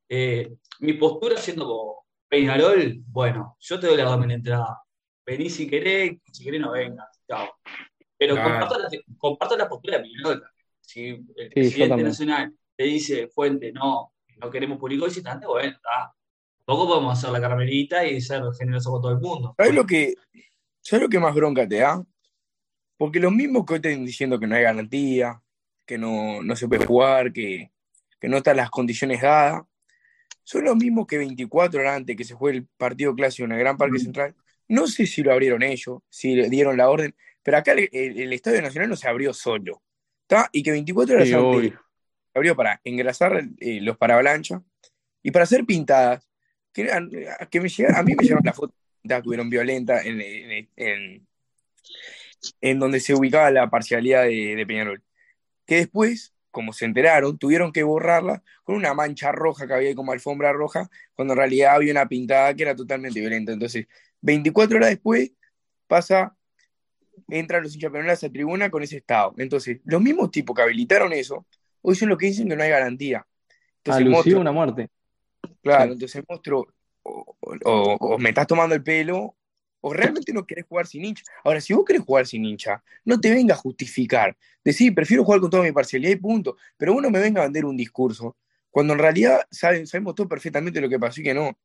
Eh, 0.08 0.50
mi 0.80 0.94
postura 0.94 1.36
siendo 1.36 1.66
como 1.66 2.06
Peñarol, 2.26 3.02
bueno, 3.08 3.56
yo 3.60 3.78
te 3.78 3.86
doy 3.86 3.98
las 3.98 4.06
2.000 4.06 4.30
entradas. 4.32 4.78
Vení 5.26 5.50
si 5.50 5.68
querés, 5.68 6.16
si 6.32 6.42
querés 6.42 6.60
no 6.62 6.70
vengas. 6.72 7.06
Chao. 7.28 7.50
Pero 8.16 8.34
Claro. 8.34 8.50
comparto 8.66 8.78
la, 8.78 8.88
comparto 9.18 9.56
la 9.58 9.68
postura 9.68 9.98
de 9.98 10.04
Peñarol. 10.04 10.42
Si 10.80 11.08
el 11.08 11.24
Sí, 11.36 11.50
presidente 11.52 12.02
nacional 12.02 12.54
te 12.74 12.84
dice, 12.84 13.28
Fuente, 13.28 13.72
no, 13.72 14.14
no 14.41 14.51
queremos 14.51 14.78
público 14.78 15.05
visitante, 15.07 15.47
bueno, 15.47 15.70
está. 15.70 16.14
Tampoco 16.64 16.89
podemos 16.95 17.16
hacer 17.18 17.30
la 17.30 17.41
caramelita 17.41 18.07
y 18.07 18.20
ser 18.20 18.43
generosos 18.59 18.93
con 18.93 19.01
todo 19.03 19.12
el 19.12 19.20
mundo. 19.20 19.55
¿Sabes 19.57 19.74
lo 19.74 19.86
que, 19.86 20.14
¿sabes 20.82 21.03
lo 21.03 21.09
que 21.09 21.18
más 21.18 21.34
bronca 21.34 21.66
te 21.66 21.76
da? 21.78 22.05
Porque 22.97 23.20
los 23.20 23.32
mismos 23.32 23.64
que 23.64 23.74
hoy 23.74 23.76
están 23.82 24.05
diciendo 24.05 24.39
que 24.39 24.47
no 24.47 24.55
hay 24.57 24.62
garantía, 24.64 25.41
que 25.86 25.97
no, 25.97 26.43
no 26.43 26.57
se 26.57 26.68
puede 26.68 26.84
jugar, 26.84 27.32
que, 27.32 27.70
que 28.20 28.28
no 28.28 28.39
están 28.39 28.57
las 28.59 28.70
condiciones 28.70 29.22
dadas, 29.22 29.62
son 30.43 30.64
los 30.64 30.76
mismos 30.76 31.07
que 31.07 31.18
24 31.18 31.80
horas 31.80 31.97
antes 31.97 32.16
que 32.16 32.24
se 32.24 32.34
juegue 32.34 32.59
el 32.59 32.66
partido 32.76 33.14
clásico 33.14 33.45
en 33.47 33.53
el 33.53 33.59
Gran 33.61 33.76
Parque 33.76 33.99
Central. 33.99 34.34
No 34.66 34.86
sé 34.86 35.07
si 35.07 35.22
lo 35.22 35.32
abrieron 35.32 35.62
ellos, 35.62 36.01
si 36.11 36.34
le 36.34 36.51
dieron 36.51 36.76
la 36.76 36.91
orden, 36.91 37.14
pero 37.43 37.57
acá 37.59 37.72
el, 37.72 37.89
el- 37.93 38.20
el 38.20 38.32
Estadio 38.32 38.61
Nacional 38.61 38.91
no 38.91 38.97
se 38.97 39.09
abrió 39.09 39.32
solo. 39.32 39.82
¿Está? 40.22 40.49
Y 40.53 40.62
que 40.62 40.72
24 40.72 41.14
horas 41.14 41.28
Sí, 41.28 41.34
antes 41.34 41.47
obvio. 41.47 41.80
Abrió 42.34 42.56
para 42.56 42.80
engrasar 42.84 43.42
eh, 43.58 43.80
los 43.80 43.96
paravalanchas 43.96 44.62
y 45.22 45.30
para 45.30 45.44
hacer 45.44 45.64
pintadas. 45.64 46.26
Que, 46.72 46.92
a 46.92 47.00
mí 47.00 47.08
me 47.50 47.68
llegaron 48.24 48.44
las 48.44 48.56
fotos 48.56 48.76
que 49.02 49.22
hubieron 49.24 49.50
violentas 49.50 50.04
en, 50.06 50.20
en- 52.60 52.78
donde 52.78 53.00
se 53.00 53.14
ubicaba 53.14 53.50
la 53.50 53.70
parcialidad 53.70 54.24
de, 54.24 54.64
Peñarol. 54.66 55.02
Que 55.66 55.76
después, 55.76 56.34
como 56.50 56.72
se 56.72 56.84
enteraron, 56.84 57.38
tuvieron 57.38 57.72
que 57.72 57.82
borrarla 57.82 58.42
con 58.64 58.76
una 58.76 58.94
mancha 58.94 59.32
roja 59.32 59.66
que 59.66 59.74
había 59.74 59.94
como 59.94 60.12
alfombra 60.12 60.52
roja, 60.52 60.88
cuando 61.14 61.34
en 61.34 61.38
realidad 61.38 61.74
había 61.74 61.92
una 61.92 62.08
pintada 62.08 62.54
que 62.54 62.62
era 62.62 62.76
totalmente 62.76 63.20
violenta. 63.20 63.52
Entonces, 63.52 63.86
24 64.20 64.76
horas 64.76 64.90
después, 64.90 65.32
pasa, 65.86 66.36
entran 67.28 67.62
los 67.62 67.74
hinchas 67.74 67.92
a 67.94 68.12
esa 68.12 68.30
tribuna 68.30 68.70
con 68.70 68.82
ese 68.82 68.98
estado. 68.98 69.34
Entonces, 69.38 69.80
los 69.84 70.00
mismos 70.00 70.30
tipos 70.30 70.55
que 70.55 70.62
habilitaron 70.62 71.12
eso, 71.12 71.46
hoy 71.82 71.94
son 71.96 72.09
los 72.10 72.18
que 72.18 72.26
dicen 72.26 72.48
que 72.48 72.56
no 72.56 72.62
hay 72.62 72.70
garantía. 72.70 73.26
Entonces, 73.78 74.06
Alusivo 74.06 74.16
monstruo, 74.16 74.38
a 74.38 74.42
una 74.42 74.52
muerte. 74.52 74.88
claro, 75.62 75.92
entonces, 75.92 76.22
monstruo, 76.28 76.66
o, 77.02 77.36
o- 77.64 77.96
o 78.00 78.18
me 78.18 78.30
estás 78.30 78.46
tomando 78.46 78.74
el 78.74 78.82
pelo, 78.82 79.36
o 79.80 79.92
realmente 79.92 80.32
no 80.32 80.44
querés 80.46 80.66
jugar 80.66 80.86
sin 80.86 81.05
hincha. 81.05 81.22
Ahora, 81.44 81.60
si 81.60 81.72
vos 81.72 81.84
querés 81.84 82.02
jugar 82.02 82.26
sin 82.26 82.44
hincha, 82.44 82.82
no 83.05 83.20
te 83.20 83.30
venga 83.30 83.55
a 83.55 83.56
justificar. 83.59 84.36
Decir, 84.64 84.94
prefiero 84.94 85.24
jugar 85.24 85.40
con 85.40 85.50
toda 85.50 85.62
mi 85.62 85.72
parcialidad 85.72 86.10
y 86.12 86.16
punto. 86.16 86.56
Pero 86.76 86.94
uno 86.94 87.10
me 87.10 87.20
venga 87.20 87.42
a 87.42 87.44
vender 87.44 87.64
un 87.64 87.76
discurso, 87.76 88.36
cuando 88.70 88.92
en 88.94 88.98
realidad 88.98 89.40
saben, 89.50 89.86
sabemos 89.86 90.14
todo 90.14 90.28
perfectamente 90.28 90.80
lo 90.80 90.88
que 90.88 90.98
pasó 90.98 91.20
y 91.20 91.24
que 91.24 91.34
no. 91.34 91.56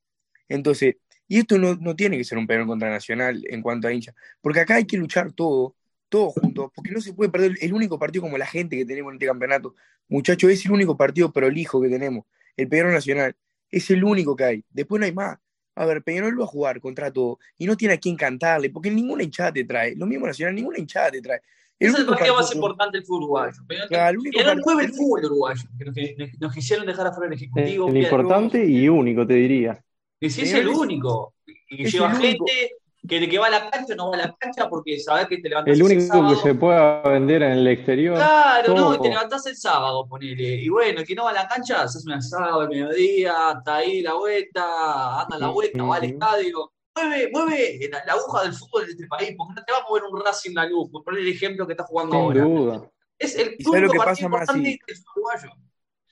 Entonces, 0.50 0.98
y 1.28 1.40
esto 1.40 1.58
no, 1.58 1.76
no 1.76 1.96
tiene 1.96 2.18
que 2.18 2.24
ser 2.24 2.38
un 2.38 2.48
Peñarol 2.48 2.68
contra 2.68 2.90
Nacional 2.90 3.44
en 3.48 3.62
cuanto 3.62 3.88
a 3.88 3.94
hincha, 3.94 4.14
porque 4.42 4.60
acá 4.62 4.76
hay 4.76 4.86
que 4.86 4.98
luchar 4.98 5.32
todo, 5.34 5.76
todos 6.14 6.34
juntos, 6.34 6.70
porque 6.76 6.92
no 6.92 7.02
se 7.02 7.12
puede 7.12 7.32
perder 7.32 7.58
el 7.60 7.74
único 7.74 7.98
partido 7.98 8.22
como 8.22 8.38
la 8.38 8.46
gente 8.46 8.78
que 8.78 8.86
tenemos 8.86 9.10
en 9.10 9.16
este 9.16 9.26
campeonato. 9.26 9.74
Muchachos, 10.08 10.52
es 10.52 10.64
el 10.64 10.72
único 10.72 10.96
partido 10.96 11.34
prolijo 11.34 11.82
que 11.82 11.90
tenemos, 11.90 12.26
el 12.56 12.70
Peñarol 12.70 12.94
Nacional. 12.94 13.36
Es 13.72 13.90
el 13.90 14.04
único 14.04 14.36
que 14.36 14.44
hay. 14.44 14.66
Después 14.70 15.00
no 15.00 15.08
hay 15.08 15.12
más. 15.12 15.40
A 15.74 15.88
ver, 15.88 16.04
Peñarol 16.04 16.40
va 16.40 16.44
a 16.44 16.48
jugar 16.48 16.80
contra 16.80 17.12
todo 17.12 17.40
y 17.58 17.66
no 17.66 17.76
tiene 17.76 17.96
a 17.96 17.98
quién 17.98 18.16
cantarle, 18.16 18.70
porque 18.70 18.92
ninguna 18.92 19.24
hinchada 19.24 19.52
te 19.54 19.64
trae. 19.64 19.96
Lo 19.96 20.06
mismo 20.06 20.28
Nacional, 20.28 20.54
ninguna 20.54 20.78
hinchada 20.78 21.10
te 21.10 21.20
trae. 21.20 21.42
El 21.80 21.90
Es 21.90 21.98
el 21.98 22.06
partido 22.06 22.36
más 22.36 22.54
importante 22.54 22.98
del 23.00 23.08
fútbol 23.08 23.24
uruguayo. 23.24 23.64
Peñarol 23.68 23.90
Claro, 23.90 24.12
el 24.12 24.18
único 24.20 24.38
Peñarol 24.38 24.62
mueve 24.64 24.84
el 24.84 24.94
fútbol 24.94 25.26
uruguayo. 25.26 25.64
Que 25.80 25.86
nos, 25.86 25.96
que 25.96 26.32
nos 26.40 26.54
quisieron 26.54 26.86
dejar 26.86 27.08
afuera 27.08 27.28
el 27.28 27.34
ejecutivo. 27.34 27.90
El 27.90 27.98
importante 27.98 28.64
y 28.64 28.88
único, 28.88 29.26
te 29.26 29.34
diría. 29.34 29.84
Y 30.20 30.30
si 30.30 30.44
es 30.44 30.54
el 30.54 30.68
único. 30.68 31.34
Y 31.48 31.78
que 31.78 31.84
es 31.86 31.92
lleva 31.92 32.12
el 32.12 32.18
único. 32.18 32.46
gente 32.46 32.76
que 33.08 33.20
de 33.20 33.28
que 33.30 33.38
va 33.38 33.48
a 33.48 33.50
la 33.50 33.70
cancha 33.70 33.96
no 33.96 34.10
va 34.12 34.16
a 34.16 34.20
la 34.28 34.36
cancha 34.38 34.70
porque 34.70 35.00
sabés 35.00 35.28
que 35.28 35.38
te 35.40 35.50
levantás 35.50 35.74
El 35.74 35.80
el 35.82 35.84
único 35.86 36.02
que 36.02 36.08
sábado. 36.08 36.36
se 36.38 36.56
pueda 36.56 37.02
vender 37.02 37.44
en 37.44 37.52
el 37.54 37.68
exterior. 37.68 38.16
Claro, 38.16 38.74
no, 38.74 38.90
y 38.90 38.92
te 38.94 38.98
todo. 39.00 39.10
levantás 39.10 39.46
el 39.46 39.56
sábado, 39.58 40.08
ponele. 40.08 40.56
Y 40.56 40.70
bueno, 40.70 41.02
el 41.02 41.06
que 41.08 41.16
no 41.16 41.26
va 41.26 41.32
a 41.32 41.34
la 41.34 41.48
cancha, 41.48 41.88
se 41.88 41.98
hace 41.98 42.08
un 42.08 42.14
asado 42.14 42.62
al 42.62 42.70
mediodía, 42.70 43.34
está 43.58 43.76
ahí 43.78 44.02
la 44.02 44.14
vuelta, 44.14 45.22
anda 45.22 45.38
la 45.38 45.48
vuelta, 45.50 45.84
va 45.84 45.96
al 45.98 46.04
estadio. 46.06 46.72
Mueve, 46.96 47.30
mueve 47.34 47.80
la, 47.92 48.04
la 48.06 48.14
aguja 48.14 48.44
del 48.44 48.54
fútbol 48.54 48.86
de 48.86 48.92
este 48.92 49.08
país, 49.08 49.34
porque 49.38 49.54
no 49.56 49.64
te 49.66 49.72
va 49.74 49.80
a 49.80 49.84
mover 49.90 50.04
un 50.04 50.24
Racing 50.24 50.54
la 50.54 50.66
luz, 50.68 50.90
por 50.92 51.04
poner 51.04 51.22
el 51.22 51.28
ejemplo 51.30 51.66
que 51.68 51.74
está 51.74 51.84
jugando 51.86 52.14
Sin 52.16 52.22
ahora. 52.22 52.42
duda. 52.44 52.90
Es 53.20 53.36
el 53.36 53.56
¿Y 53.58 53.64
sabes 53.64 53.82
lo 53.82 53.88
único 53.88 53.94
que 53.94 53.98
partido 53.98 54.06
pasa, 54.08 54.26
importante 54.26 54.60
Masi? 54.62 54.80
del 54.88 54.96
fútbol 54.98 55.14
uruguayo. 55.16 55.50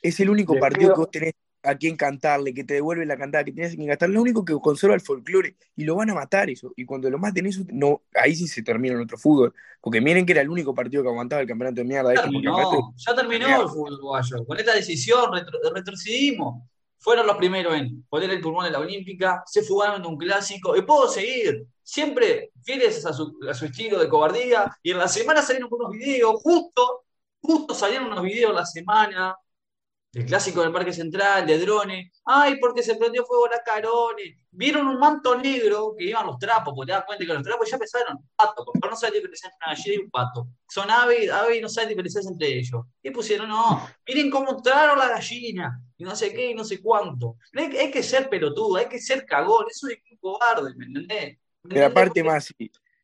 Es 0.01 0.19
el 0.19 0.29
único 0.29 0.53
Les 0.55 0.61
partido 0.61 0.93
que 0.93 0.99
vos 0.99 1.11
tenés 1.11 1.33
a 1.63 1.75
quien 1.75 1.95
cantarle, 1.95 2.53
que 2.53 2.63
te 2.63 2.75
devuelve 2.75 3.05
la 3.05 3.17
cantada, 3.17 3.43
que 3.43 3.51
tienes 3.51 3.73
a 3.73 3.75
quien 3.75 3.87
cantar. 3.87 4.09
Lo 4.09 4.21
único 4.21 4.43
que 4.43 4.53
conserva 4.59 4.95
el 4.95 5.01
folclore 5.01 5.55
y 5.75 5.83
lo 5.83 5.95
van 5.95 6.09
a 6.09 6.15
matar 6.15 6.49
eso. 6.49 6.73
Y 6.75 6.85
cuando 6.85 7.09
lo 7.09 7.17
maten 7.17 7.45
eso, 7.45 7.63
no, 7.71 8.01
ahí 8.15 8.35
sí 8.35 8.47
se 8.47 8.63
termina 8.63 8.95
nuestro 8.95 9.17
fútbol. 9.17 9.53
Porque 9.79 10.01
miren 10.01 10.25
que 10.25 10.33
era 10.33 10.41
el 10.41 10.49
único 10.49 10.73
partido 10.73 11.03
que 11.03 11.09
aguantaba 11.09 11.41
el 11.41 11.47
campeonato 11.47 11.81
de 11.81 11.85
mierda 11.85 12.13
este, 12.13 12.27
ya 12.95 13.15
terminó 13.15 13.61
el 13.61 13.67
fútbol 13.67 13.93
uruguayo. 13.93 14.45
Con 14.45 14.57
esta 14.57 14.73
decisión 14.73 15.31
retro- 15.31 15.73
retrocedimos. 15.73 16.63
Fueron 17.03 17.25
los 17.25 17.37
primeros 17.37 17.73
en 17.73 18.03
poner 18.03 18.29
el 18.29 18.39
pulmón 18.41 18.67
en 18.67 18.73
la 18.73 18.79
Olímpica, 18.79 19.41
se 19.47 19.63
fugaron 19.63 20.03
de 20.03 20.07
un 20.07 20.17
clásico, 20.17 20.77
y 20.77 20.83
puedo 20.83 21.07
seguir, 21.07 21.65
siempre 21.81 22.51
fieles 22.61 23.03
a 23.07 23.11
su, 23.11 23.39
a 23.49 23.55
su 23.55 23.65
estilo 23.65 23.97
de 23.97 24.07
cobardía, 24.07 24.71
y 24.83 24.91
en 24.91 24.99
la 24.99 25.07
semana 25.07 25.41
salieron 25.41 25.69
unos 25.71 25.89
videos, 25.93 26.39
justo, 26.43 27.05
justo 27.41 27.73
salieron 27.73 28.05
unos 28.05 28.21
videos 28.21 28.53
la 28.53 28.67
semana, 28.67 29.35
del 30.11 30.25
clásico 30.25 30.61
del 30.61 30.73
Parque 30.73 30.91
Central, 30.91 31.47
de 31.47 31.57
drones, 31.57 32.11
ay, 32.25 32.57
porque 32.59 32.83
se 32.83 32.95
prendió 32.95 33.25
fuego 33.25 33.47
la 33.47 33.63
Carones, 33.63 34.35
vieron 34.51 34.87
un 34.87 34.99
manto 34.99 35.37
negro 35.37 35.95
que 35.97 36.05
iban 36.05 36.25
los 36.25 36.37
trapos, 36.37 36.73
porque 36.75 36.91
te 36.91 36.97
das 36.97 37.05
cuenta 37.05 37.25
que 37.25 37.33
los 37.33 37.43
trapos 37.43 37.69
ya 37.69 37.77
pensaron, 37.77 38.17
pato, 38.35 38.65
porque 38.65 38.89
no 38.89 38.95
saben 38.95 39.15
diferenciar 39.15 39.53
entre 39.53 39.65
una 39.65 39.75
gallina 39.75 39.95
y 39.95 40.03
un 40.03 40.11
pato, 40.11 40.47
son 40.67 40.91
ave, 40.91 41.31
ave 41.31 41.57
y 41.57 41.61
no 41.61 41.69
saben 41.69 41.89
diferenciarse 41.89 42.29
entre 42.29 42.47
ellos, 42.47 42.85
y 43.01 43.09
pusieron, 43.11 43.47
no, 43.47 43.87
miren 44.05 44.29
cómo 44.29 44.51
entraron 44.51 44.99
la 44.99 45.07
gallina, 45.07 45.81
y 45.95 46.03
no 46.03 46.15
sé 46.15 46.33
qué, 46.33 46.51
y 46.51 46.55
no 46.55 46.65
sé 46.65 46.81
cuánto, 46.81 47.37
hay, 47.55 47.77
hay 47.77 47.91
que 47.91 48.03
ser 48.03 48.29
pelotudo, 48.29 48.75
hay 48.75 48.87
que 48.87 48.99
ser 48.99 49.25
cagón, 49.25 49.65
eso 49.69 49.87
es 49.87 49.97
un 50.11 50.17
cobarde, 50.17 50.75
¿me 50.75 50.85
entendés? 50.87 51.37
¿Me 51.63 51.75
Pero 51.75 51.85
aparte 51.85 52.23
más, 52.23 52.53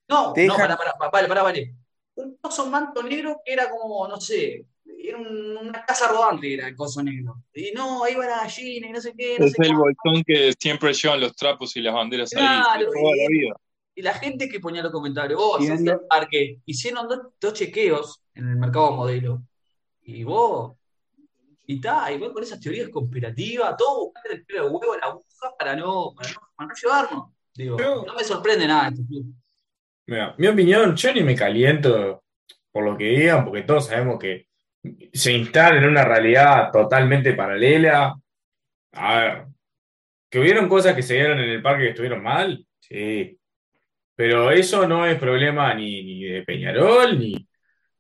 no, 0.10 0.28
no, 0.28 0.34
dejan, 0.34 0.58
para, 0.58 0.78
para, 0.78 1.12
para, 1.12 1.28
para, 1.28 1.44
vale. 1.44 1.76
Un 2.16 2.72
manto 2.72 3.04
negro 3.04 3.40
que 3.46 3.54
era 3.54 3.70
como, 3.70 4.08
no 4.08 4.20
sé, 4.20 4.66
era 5.10 5.18
un- 5.18 5.58
una 5.58 5.86
casa 5.86 6.08
rodante, 6.08 6.54
era 6.54 6.68
el 6.68 6.76
coso 6.76 7.02
negro. 7.04 7.44
Y 7.54 7.72
no, 7.74 8.04
ahí 8.04 8.16
va 8.16 8.26
la 8.28 8.38
gallina 8.44 8.88
y 8.88 8.92
no 8.92 9.02
sé 9.02 9.14
qué, 9.18 9.38
no 9.40 9.46
Es 9.46 9.52
sé 9.52 9.58
el 9.60 9.68
cuánto. 9.68 9.84
bolsón 9.84 10.24
que 10.26 10.54
siempre 10.60 10.94
llevan 10.94 11.22
los 11.22 11.36
trapos 11.36 11.76
y 11.76 11.82
las 11.82 11.94
banderas 11.94 12.36
ahí, 12.36 12.48
de 12.48 12.64
Claro, 12.64 12.92
toda 12.94 13.16
la 13.16 13.28
y, 13.30 13.38
vida. 13.40 13.54
y 13.96 14.02
la 14.02 14.14
gente 14.14 14.50
que 14.50 14.60
ponía 14.60 14.84
los 14.84 14.92
comentarios, 14.92 15.40
vos, 15.40 15.58
Siendo, 15.66 16.08
parque, 16.08 16.62
hicieron 16.66 17.08
dos, 17.08 17.20
dos 17.40 17.54
chequeos 17.54 18.22
en 18.36 18.50
el 18.50 18.56
mercado 18.58 18.92
modelo. 18.92 19.44
Y 20.04 20.24
vos, 20.24 20.78
y 21.68 21.82
tal, 21.82 22.14
y 22.16 22.18
vos 22.20 22.32
con 22.34 22.44
esas 22.44 22.60
teorías 22.60 22.90
conspirativas, 22.90 23.76
todo 23.78 24.06
buscando 24.06 24.32
el 24.36 24.46
pelo 24.46 24.64
de 24.66 24.70
huevo 24.72 24.94
a 24.94 24.98
la 24.98 25.06
aguja 25.08 25.56
para 25.58 25.76
no, 25.76 26.14
para 26.16 26.30
no, 26.32 26.40
para 26.56 26.68
no 26.70 26.76
llevarnos. 26.76 27.30
Digo, 27.54 27.78
no 27.78 28.16
me 28.16 28.24
sorprende 28.24 28.68
nada 28.68 28.90
este 28.90 29.06
club. 29.06 29.34
mira, 30.08 30.36
mi 30.38 30.48
opinión, 30.48 30.96
yo 30.96 31.14
ni 31.14 31.22
me 31.24 31.36
caliento 31.36 32.24
por 32.72 32.86
lo 32.86 32.98
que 32.98 33.06
digan, 33.06 33.46
porque 33.46 33.64
todos 33.64 33.88
sabemos 33.88 34.20
que 34.20 34.47
se 35.14 35.32
instala 35.34 35.78
en 35.78 35.86
una 35.86 36.04
realidad 36.04 36.72
totalmente 36.72 37.34
paralela. 37.34 38.16
A 38.94 39.20
ver, 39.20 39.46
que 40.30 40.40
hubieron 40.40 40.68
cosas 40.70 40.96
que 40.96 41.04
se 41.04 41.16
dieron 41.16 41.40
en 41.40 41.50
el 41.50 41.62
parque 41.62 41.84
que 41.84 41.90
estuvieron 41.90 42.22
mal, 42.24 42.66
sí. 42.80 43.40
Pero 44.16 44.52
eso 44.52 44.88
no 44.88 45.06
es 45.06 45.18
problema 45.20 45.74
ni, 45.74 46.04
ni 46.04 46.24
de 46.26 46.44
Peñarol 46.44 47.20
ni, 47.20 47.34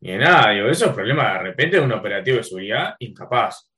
ni 0.02 0.12
de 0.12 0.18
nada. 0.18 0.52
Digo, 0.52 0.68
eso 0.68 0.88
es 0.88 0.94
problema 0.94 1.34
de 1.34 1.40
repente 1.40 1.78
de 1.78 1.84
un 1.84 1.92
operativo 1.92 2.38
de 2.38 2.44
seguridad 2.44 2.96
incapaz. 3.00 3.72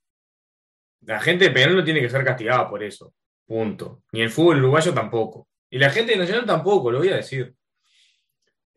La 1.02 1.20
gente 1.20 1.46
de 1.46 1.52
Peñarol 1.52 1.78
no 1.78 1.84
tiene 1.84 2.02
que 2.02 2.10
ser 2.10 2.24
castigada 2.24 2.70
por 2.70 2.84
eso. 2.84 3.14
Punto. 3.46 4.04
Ni 4.12 4.22
el 4.22 4.30
fútbol 4.30 4.60
uruguayo 4.60 4.94
tampoco. 4.94 5.48
Y 5.70 5.78
la 5.78 5.90
gente 5.90 6.14
de 6.14 6.20
Nacional 6.20 6.46
tampoco, 6.46 6.92
lo 6.92 7.00
voy 7.00 7.10
a 7.10 7.18
decir. 7.18 7.54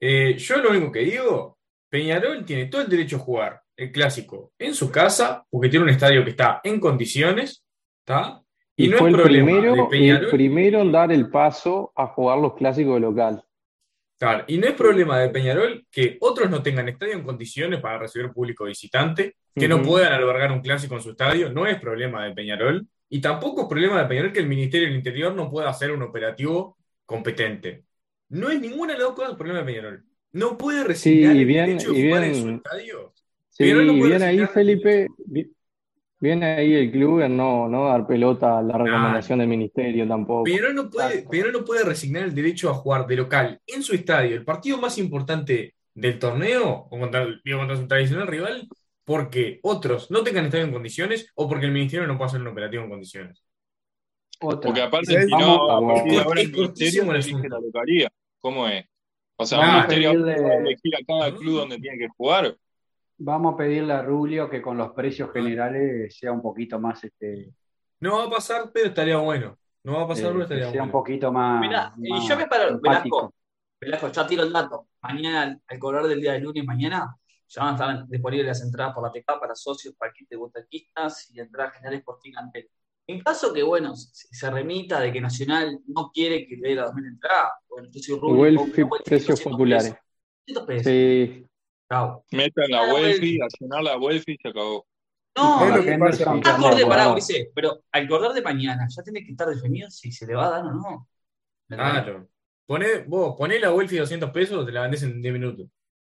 Eh, 0.01 0.37
yo 0.37 0.57
lo 0.59 0.71
único 0.71 0.91
que 0.91 1.01
digo, 1.01 1.59
Peñarol 1.89 2.45
tiene 2.45 2.67
todo 2.67 2.83
el 2.83 2.89
derecho 2.89 3.17
a 3.17 3.21
jugar 3.21 3.62
el 3.83 3.93
clásico 3.93 4.53
en 4.59 4.75
su 4.75 4.91
casa, 4.91 5.45
porque 5.51 5.69
tiene 5.69 5.85
un 5.85 5.91
estadio 5.91 6.25
que 6.25 6.31
está 6.31 6.61
en 6.65 6.81
condiciones, 6.81 7.65
¿está? 8.01 8.43
Y 8.77 8.87
Y 8.87 8.89
no 8.89 8.99
fue 8.99 9.11
es 9.11 9.17
el 9.17 9.21
problema 9.23 9.51
de 9.53 9.87
primero, 9.89 10.21
el 10.21 10.31
primero 10.31 10.81
en 10.81 10.93
dar 10.93 11.13
el 11.13 11.31
paso 11.31 11.93
a 11.95 12.07
jugar 12.07 12.39
los 12.39 12.55
clásicos 12.55 12.95
de 12.95 13.01
local. 13.01 13.45
Claro, 14.19 14.45
y 14.47 14.57
no 14.57 14.69
es 14.69 14.75
problema 14.75 15.19
de 15.19 15.31
Peñarol 15.31 15.85
que 15.91 16.17
otros 16.21 16.49
no 16.49 16.63
tengan 16.63 16.89
estadio 16.89 17.15
en 17.15 17.25
condiciones 17.25 17.81
para 17.81 17.99
recibir 17.99 18.31
público 18.31 18.65
visitante, 18.65 19.35
que 19.55 19.67
no 19.67 19.83
puedan 19.83 20.13
albergar 20.13 20.53
un 20.53 20.61
clásico 20.61 20.95
en 20.95 21.03
su 21.03 21.11
estadio, 21.11 21.53
no 21.53 21.67
es 21.67 21.81
problema 21.81 22.25
de 22.25 22.33
Peñarol, 22.33 22.87
y 23.09 23.21
tampoco 23.21 23.63
es 23.63 23.69
problema 23.69 24.01
de 24.01 24.09
Peñarol 24.09 24.33
que 24.33 24.39
el 24.39 24.47
Ministerio 24.47 24.87
del 24.87 24.97
Interior 24.97 25.35
no 25.35 25.51
pueda 25.51 25.69
hacer 25.69 25.91
un 25.91 26.03
operativo 26.03 26.79
competente. 27.05 27.85
No 28.29 28.49
es 28.49 28.61
ninguna 28.61 28.93
de 28.93 29.01
las 29.01 29.09
dos 29.09 29.17
cosas 29.17 29.33
el 29.33 29.37
problema 29.37 29.59
de 29.59 29.67
Peñarol. 29.67 30.05
No 30.33 30.57
puede 30.57 30.95
Sí, 30.95 31.21
y 31.21 31.25
el 31.25 31.45
bien, 31.45 31.67
derecho 31.67 31.93
de 31.93 31.99
y 31.99 32.09
jugar 32.09 32.25
en 32.25 32.35
su 32.35 32.49
estadio. 32.49 33.13
Sí, 33.53 33.65
bien 33.65 34.23
ahí, 34.23 34.39
el 34.39 34.49
Felipe, 34.49 35.09
bi- 35.27 35.51
bien 36.21 36.43
ahí 36.43 36.75
el 36.75 36.91
club 36.91 37.21
en 37.21 37.37
no, 37.37 37.69
no 37.69 37.87
dar 37.87 38.07
pelota 38.07 38.59
a 38.59 38.63
la 38.63 38.73
Claro. 38.75 38.85
recomendación 38.85 39.39
del 39.41 39.49
ministerio 39.49 40.07
tampoco. 40.09 40.45
Peñarol 40.45 40.75
no 40.75 40.91
puede. 40.91 41.23
Peñarol 41.29 41.53
no 41.53 41.65
puede 41.65 41.85
resignar 41.85 42.25
el 42.25 42.35
derecho 42.35 42.71
a 42.71 42.75
jugar 42.75 43.07
de 43.07 43.17
local 43.17 43.61
en 43.67 43.83
su 43.83 43.95
estadio, 43.95 44.37
el 44.37 44.45
partido 44.45 44.79
más 44.79 44.99
importante 44.99 45.75
del 45.95 46.19
torneo, 46.19 46.89
o 46.91 46.99
contra, 46.99 47.27
digo, 47.45 47.59
contra 47.59 47.77
su 47.77 47.87
tradicional 47.87 48.27
rival, 48.27 48.69
porque 49.05 49.61
otros 49.63 50.11
no 50.11 50.23
tengan 50.23 50.47
estadio 50.47 50.65
en 50.65 50.73
condiciones 50.73 51.31
o 51.35 51.49
porque 51.49 51.67
el 51.67 51.73
ministerio 51.73 52.07
no 52.07 52.17
puede 52.17 52.29
hacer 52.29 52.41
un 52.41 52.47
operativo 52.49 52.85
en 52.85 52.91
condiciones. 52.91 53.43
otra. 54.41 54.69
Porque 54.69 54.83
aparte, 54.83 55.27
si 55.27 55.33
no, 55.33 55.71
a 55.71 55.81
partir 55.95 56.13
de 56.13 56.19
ahora 56.21 56.41
el 56.41 56.53
ministerio 56.53 57.03
el 57.03 57.17
elige 57.17 57.49
la 57.49 57.61
localía. 57.61 58.13
¿Cómo 58.41 58.67
es? 58.69 58.85
O 59.37 59.47
sea, 59.47 59.59
el 59.59 59.67
Vamos 59.67 59.85
a 59.85 59.87
Claro. 59.89 60.03
ministerio 60.03 60.25
va 60.25 60.33
a 60.33 60.37
pedirle, 60.37 60.69
elegir 60.69 60.95
a 60.97 61.05
cada 61.07 61.37
club 61.37 61.57
donde 61.59 61.79
tiene 61.79 61.99
que 61.99 62.09
jugar. 62.09 62.57
Vamos 63.25 63.55
a 63.55 63.57
pedirle 63.57 63.93
a 63.93 64.03
Rubio 64.03 64.51
que 64.51 64.61
con 64.61 64.77
los 64.77 64.91
precios 64.93 65.31
generales 65.33 66.17
sea 66.17 66.33
un 66.33 66.43
poquito 66.43 66.79
más, 66.81 67.03
este, 67.05 67.53
No 68.01 68.19
va 68.19 68.25
a 68.25 68.31
pasar, 68.31 68.71
pero 68.73 68.89
estaría 68.89 69.17
bueno. 69.17 69.57
No 69.85 69.95
va 69.95 70.03
a 70.03 70.09
pasar, 70.09 70.33
pero 70.33 70.45
eh, 70.45 70.47
que 70.47 70.55
estaría 70.55 70.73
sea 70.73 70.83
un 70.83 70.91
poquito 70.91 71.33
más, 71.33 71.61
Mirá, 71.61 71.93
y 72.01 72.29
yo 72.29 72.37
me 72.37 72.47
paro, 72.47 72.79
Velasco. 72.81 73.35
Velasco, 73.81 74.09
ya 74.09 74.27
tiro 74.27 74.43
el 74.43 74.53
dato. 74.53 74.89
Mañana, 75.03 75.61
al, 75.67 75.79
color 75.79 76.07
del 76.07 76.21
día 76.21 76.33
de 76.33 76.41
lunes, 76.41 76.65
mañana, 76.65 77.17
ya 77.49 77.63
van 77.63 77.71
a 77.71 77.73
estar 77.73 78.09
disponibles 78.09 78.47
las 78.47 78.63
entradas 78.63 78.95
por 78.95 79.05
la 79.05 79.11
TK 79.11 79.41
para 79.41 79.55
socios, 79.55 79.95
paquetes 79.97 80.29
de 80.31 80.37
botaquistas 80.37 81.31
y 81.33 81.41
entradas 81.41 81.75
generales 81.75 82.03
por 82.05 82.19
Ticantel. 82.21 82.69
En 83.09 83.21
caso 83.21 83.53
que, 83.53 83.63
bueno, 83.65 83.97
se, 83.97 84.29
se 84.31 84.51
remita 84.51 85.01
de 85.01 85.13
que 85.13 85.21
Nacional 85.21 85.81
no 85.89 86.11
quiere 86.13 86.47
que 86.47 86.57
le 86.57 86.71
dé 86.71 86.75
las 86.77 86.93
2.000 86.93 87.09
entradas, 87.09 87.53
bueno, 87.69 87.89
yo 87.91 88.01
soy 88.01 88.19
rubio, 88.19 88.45
de 88.45 88.87
precios 89.05 89.41
200 89.41 89.43
populares. 89.43 89.85
pesos. 89.85 89.99
200 90.47 90.67
pesos. 90.67 90.85
Sí, 90.87 91.47
Chao. 91.93 92.25
Metan 92.31 92.71
la 92.71 92.85
Ah, 92.85 92.95
Welfi, 92.95 93.39
Welfi. 93.39 93.41
a 93.43 93.47
llenar 93.61 93.83
la 93.83 93.99
Welfi 93.99 94.33
y 94.33 94.37
se 94.39 94.49
acabó. 94.49 94.87
No. 95.37 95.77
Henderson 95.77 96.41
acorde, 96.47 96.87
¿no? 96.87 97.13
Ulises, 97.13 97.49
pero 97.55 97.85
al 97.93 98.09
color 98.09 98.33
de 98.33 98.41
mañana 98.41 98.87
ya 98.89 99.03
tiene 99.03 99.23
que 99.23 99.33
estar 99.33 99.49
definido 99.49 99.91
si 99.91 100.11
se 100.11 100.27
le 100.27 100.35
va 100.35 100.47
a 100.47 100.51
dar 100.51 100.65
o 100.65 100.73
no. 100.73 101.09
Claro. 101.69 102.29
Poné, 102.67 103.05
vos, 103.07 103.35
poné 103.37 103.59
la 103.59 103.73
Welfi 103.73 103.97
200 103.97 104.31
pesos, 104.31 104.65
te 104.65 104.73
la 104.73 104.83
vendés 104.83 105.03
en 105.03 105.21
10 105.21 105.35
minutos. 105.35 105.67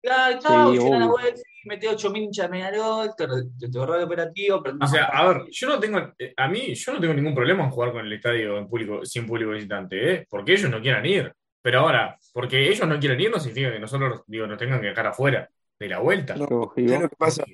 Claro, 0.03 0.41
sí, 0.41 0.47
chao, 0.47 0.73
llena 0.73 0.99
la 0.99 1.07
web, 1.07 1.35
mete 1.65 1.89
8.000 1.89 2.23
hinchas 2.23 2.51
de 2.51 3.11
te, 3.17 3.27
te, 3.71 3.79
el 3.79 4.03
operativo, 4.03 4.63
pero 4.63 4.77
O 4.81 4.87
sea, 4.87 5.05
a 5.05 5.29
ver, 5.29 5.43
yo 5.51 5.69
no 5.69 5.79
tengo, 5.79 6.13
eh, 6.19 6.35
a 6.37 6.49
mí, 6.49 6.75
yo 6.75 6.93
no 6.93 7.01
tengo 7.01 7.15
ningún 7.15 7.35
problema 7.35 7.65
en 7.65 7.71
jugar 7.71 7.93
con 7.93 8.05
el 8.05 8.13
estadio 8.13 8.59
en 8.59 8.69
público, 8.69 9.07
sin 9.07 9.27
público 9.27 9.53
visitante, 9.53 10.13
¿eh? 10.13 10.27
Porque 10.29 10.53
ellos 10.53 10.71
no 10.71 10.83
quieran 10.83 11.07
ir. 11.07 11.33
Pero 11.63 11.81
ahora, 11.81 12.19
porque 12.33 12.69
ellos 12.69 12.89
no 12.89 12.99
quieran 12.99 13.21
ir 13.21 13.31
no 13.31 13.39
significa 13.39 13.73
que 13.73 13.79
nosotros, 13.79 14.23
digo, 14.27 14.49
nos 14.49 14.59
tengan 14.59 14.81
que 14.81 14.89
dejar 14.89 15.07
afuera 15.07 15.49
de 15.83 15.89
la 15.91 15.99
vuelta. 15.99 16.35
No, 16.35 16.47
lógico. 16.47 16.89
¿sabes 16.89 17.03
lo 17.03 17.09
que 17.09 17.17
pasa? 17.17 17.45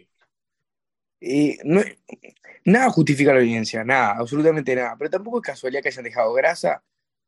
Eh, 1.21 1.59
no 1.65 1.81
es- 1.81 1.97
nada 2.65 2.91
justifica 2.91 3.33
la 3.35 3.41
violencia, 3.41 3.85
nada, 3.85 4.13
absolutamente 4.19 4.75
nada. 4.75 4.97
Pero 4.97 5.11
tampoco 5.11 5.39
es 5.39 5.45
casualidad 5.45 5.83
que 5.83 5.89
hayan 5.89 6.05
dejado 6.05 6.33
grasa 6.33 6.83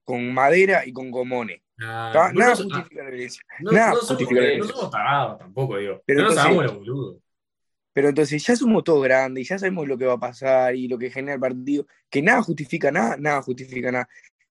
con 0.05 0.32
madera 0.32 0.86
y 0.86 0.93
con 0.93 1.10
gomones. 1.10 1.62
Ah, 1.82 2.31
Nada 2.35 2.51
no, 2.52 2.56
justifica 2.56 3.02
la 3.05 3.10
violencia. 3.10 3.43
no, 3.60 3.72
Nada 3.72 3.90
no 3.93 4.01
somos, 4.01 4.32
no 4.32 4.64
somos 4.64 4.90
tarados 4.90 5.39
tampoco, 5.39 5.77
digo. 5.78 6.02
Pero 6.06 6.22
no 6.22 6.62
los 6.62 6.74
boludos. 6.77 7.16
pero 7.93 8.09
entonces 8.10 8.44
ya 8.47 8.55
somos 8.55 8.85
todos 8.85 9.02
grandes 9.02 9.43
y 9.44 9.48
ya 9.48 9.59
sabemos 9.59 9.89
lo 9.89 9.98
que 9.98 10.06
va 10.06 10.14
a 10.14 10.20
pasar 10.20 10.74
y 10.77 10.86
lo 10.89 10.97
que 10.98 11.10
genera 11.10 11.35
el 11.35 11.40
partido, 11.40 11.86
que 12.09 12.22
nada 12.22 12.43
justifica 12.43 12.90
nada, 12.93 13.16
nada 13.18 13.43
justifica 13.43 13.90
nada. 13.90 14.09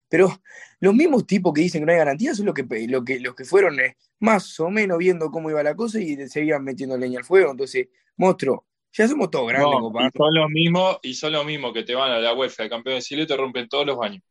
Pero 0.10 0.42
los 0.80 0.94
mismos 0.94 1.26
tipos 1.28 1.54
que 1.54 1.62
dicen 1.62 1.82
que 1.82 1.86
no 1.86 1.92
hay 1.92 1.98
garantía 2.00 2.34
son 2.36 2.48
los 2.48 2.56
que, 2.56 2.66
lo 2.88 3.04
que, 3.06 3.20
los 3.20 3.36
que 3.36 3.46
fueron 3.46 3.80
eh, 3.80 3.96
más 4.20 4.60
o 4.60 4.70
menos 4.70 4.98
viendo 4.98 5.30
cómo 5.32 5.50
iba 5.50 5.62
la 5.64 5.76
cosa 5.76 6.00
y 6.02 6.16
seguían 6.28 6.64
metiendo 6.64 6.98
leña 6.98 7.20
al 7.20 7.26
fuego. 7.26 7.52
Entonces, 7.52 7.88
monstruo, 8.18 8.66
ya 8.92 9.08
somos 9.08 9.30
todos 9.30 9.48
grandes, 9.48 9.70
No, 9.72 9.78
y 9.78 9.82
compadre. 9.82 10.12
son 10.18 10.34
lo 10.34 10.50
mismo, 10.50 11.00
y 11.04 11.14
son 11.14 11.32
lo 11.34 11.44
mismo 11.44 11.72
que 11.72 11.84
te 11.84 11.94
van 11.96 12.12
a 12.12 12.20
la 12.20 12.34
UEFA, 12.34 12.64
al 12.64 12.70
campeón 12.70 12.96
de 12.96 13.02
Chile, 13.04 13.26
te 13.28 13.38
rompen 13.38 13.70
todos 13.70 13.86
los 13.86 14.00
años. 14.02 14.24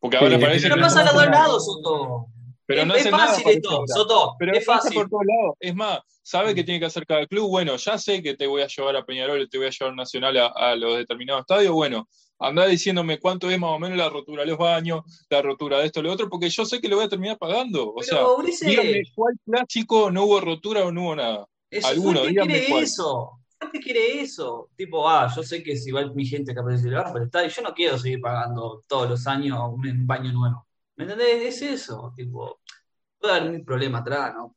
Porque 0.00 0.16
ahora 0.16 0.36
Sí, 0.36 0.42
parece 0.42 0.62
Pero 0.64 0.74
que 0.76 0.80
pasa 0.80 1.00
a 1.00 1.04
los 1.04 1.14
dos 1.14 1.26
lados, 1.26 1.64
Soto. 1.66 2.26
Pero 2.64 2.80
Es- 2.82 2.86
no 2.88 2.94
es 2.94 3.10
nada 3.10 3.26
fácil 3.26 3.42
para 3.44 3.54
esto. 3.56 3.84
Soto, 3.86 4.36
Pero 4.38 4.52
es 4.56 4.64
fácil. 4.64 4.94
por 4.94 5.10
todos 5.10 5.22
lados. 5.26 5.56
Es 5.60 5.74
más, 5.74 6.00
sabe 6.22 6.54
que 6.54 6.64
tiene 6.64 6.80
que 6.80 6.86
hacer 6.86 7.06
cada 7.06 7.26
club. 7.26 7.48
Bueno, 7.50 7.76
ya 7.76 7.98
sé 7.98 8.22
que 8.22 8.34
te 8.34 8.46
voy 8.46 8.62
a 8.62 8.66
llevar 8.66 8.96
a 8.96 9.04
Peñarol, 9.04 9.48
te 9.50 9.58
voy 9.58 9.66
a 9.66 9.70
llevar 9.70 9.92
a 9.92 9.96
Nacional 9.96 10.36
a, 10.38 10.46
a 10.46 10.74
los 10.76 10.96
determinados 10.96 11.42
estadios. 11.42 11.72
Bueno, 11.74 12.08
anda 12.38 12.66
diciéndome 12.66 13.18
cuánto 13.18 13.50
es 13.50 13.58
más 13.58 13.70
o 13.70 13.78
menos 13.78 13.96
la 13.96 14.08
rotura 14.08 14.42
de 14.42 14.48
los 14.50 14.58
baños, 14.58 15.02
la 15.30 15.42
rotura 15.42 15.78
de 15.78 15.86
esto, 15.86 16.02
lo 16.02 16.12
otro, 16.12 16.28
porque 16.28 16.50
yo 16.50 16.64
sé 16.64 16.80
que 16.80 16.88
lo 16.88 16.96
voy 16.96 17.04
a 17.04 17.08
terminar 17.08 17.38
pagando. 17.38 17.92
O 17.94 18.02
sea, 18.02 18.18
Pero, 18.18 18.42
díganme 18.60 19.02
cuál 19.14 19.34
clásico 19.44 20.10
no 20.10 20.24
hubo 20.24 20.40
rotura 20.40 20.84
o 20.84 20.92
no 20.92 21.02
hubo 21.02 21.16
nada. 21.16 21.46
Eso, 21.70 21.88
Alguno, 21.88 22.24
díganme 22.26 22.52
quiere 22.52 22.68
cuál. 22.68 22.82
eso. 22.84 23.38
Fuerte 23.58 23.80
quiere 23.80 24.20
eso. 24.20 24.70
Tipo, 24.76 25.08
ah, 25.08 25.32
yo 25.34 25.42
sé 25.42 25.62
que 25.62 25.76
si 25.76 25.92
va 25.92 26.04
mi 26.12 26.26
gente 26.26 26.52
que 26.52 26.60
aparece 26.60 26.88
el 26.88 26.96
pero 27.12 27.24
está, 27.24 27.46
yo 27.46 27.62
no 27.62 27.72
quiero 27.72 27.96
seguir 27.98 28.20
pagando 28.20 28.84
todos 28.88 29.08
los 29.08 29.26
años 29.26 29.58
un, 29.70 29.86
un 29.86 30.06
baño 30.06 30.32
nuevo. 30.32 30.66
¿Me 30.96 31.04
entendés? 31.04 31.60
Es 31.60 31.62
eso. 31.62 32.12
Tipo, 32.16 32.60
puede 33.18 33.34
haber 33.36 33.50
un 33.50 33.64
problema 33.64 33.98
atrás, 33.98 34.34
¿no? 34.34 34.56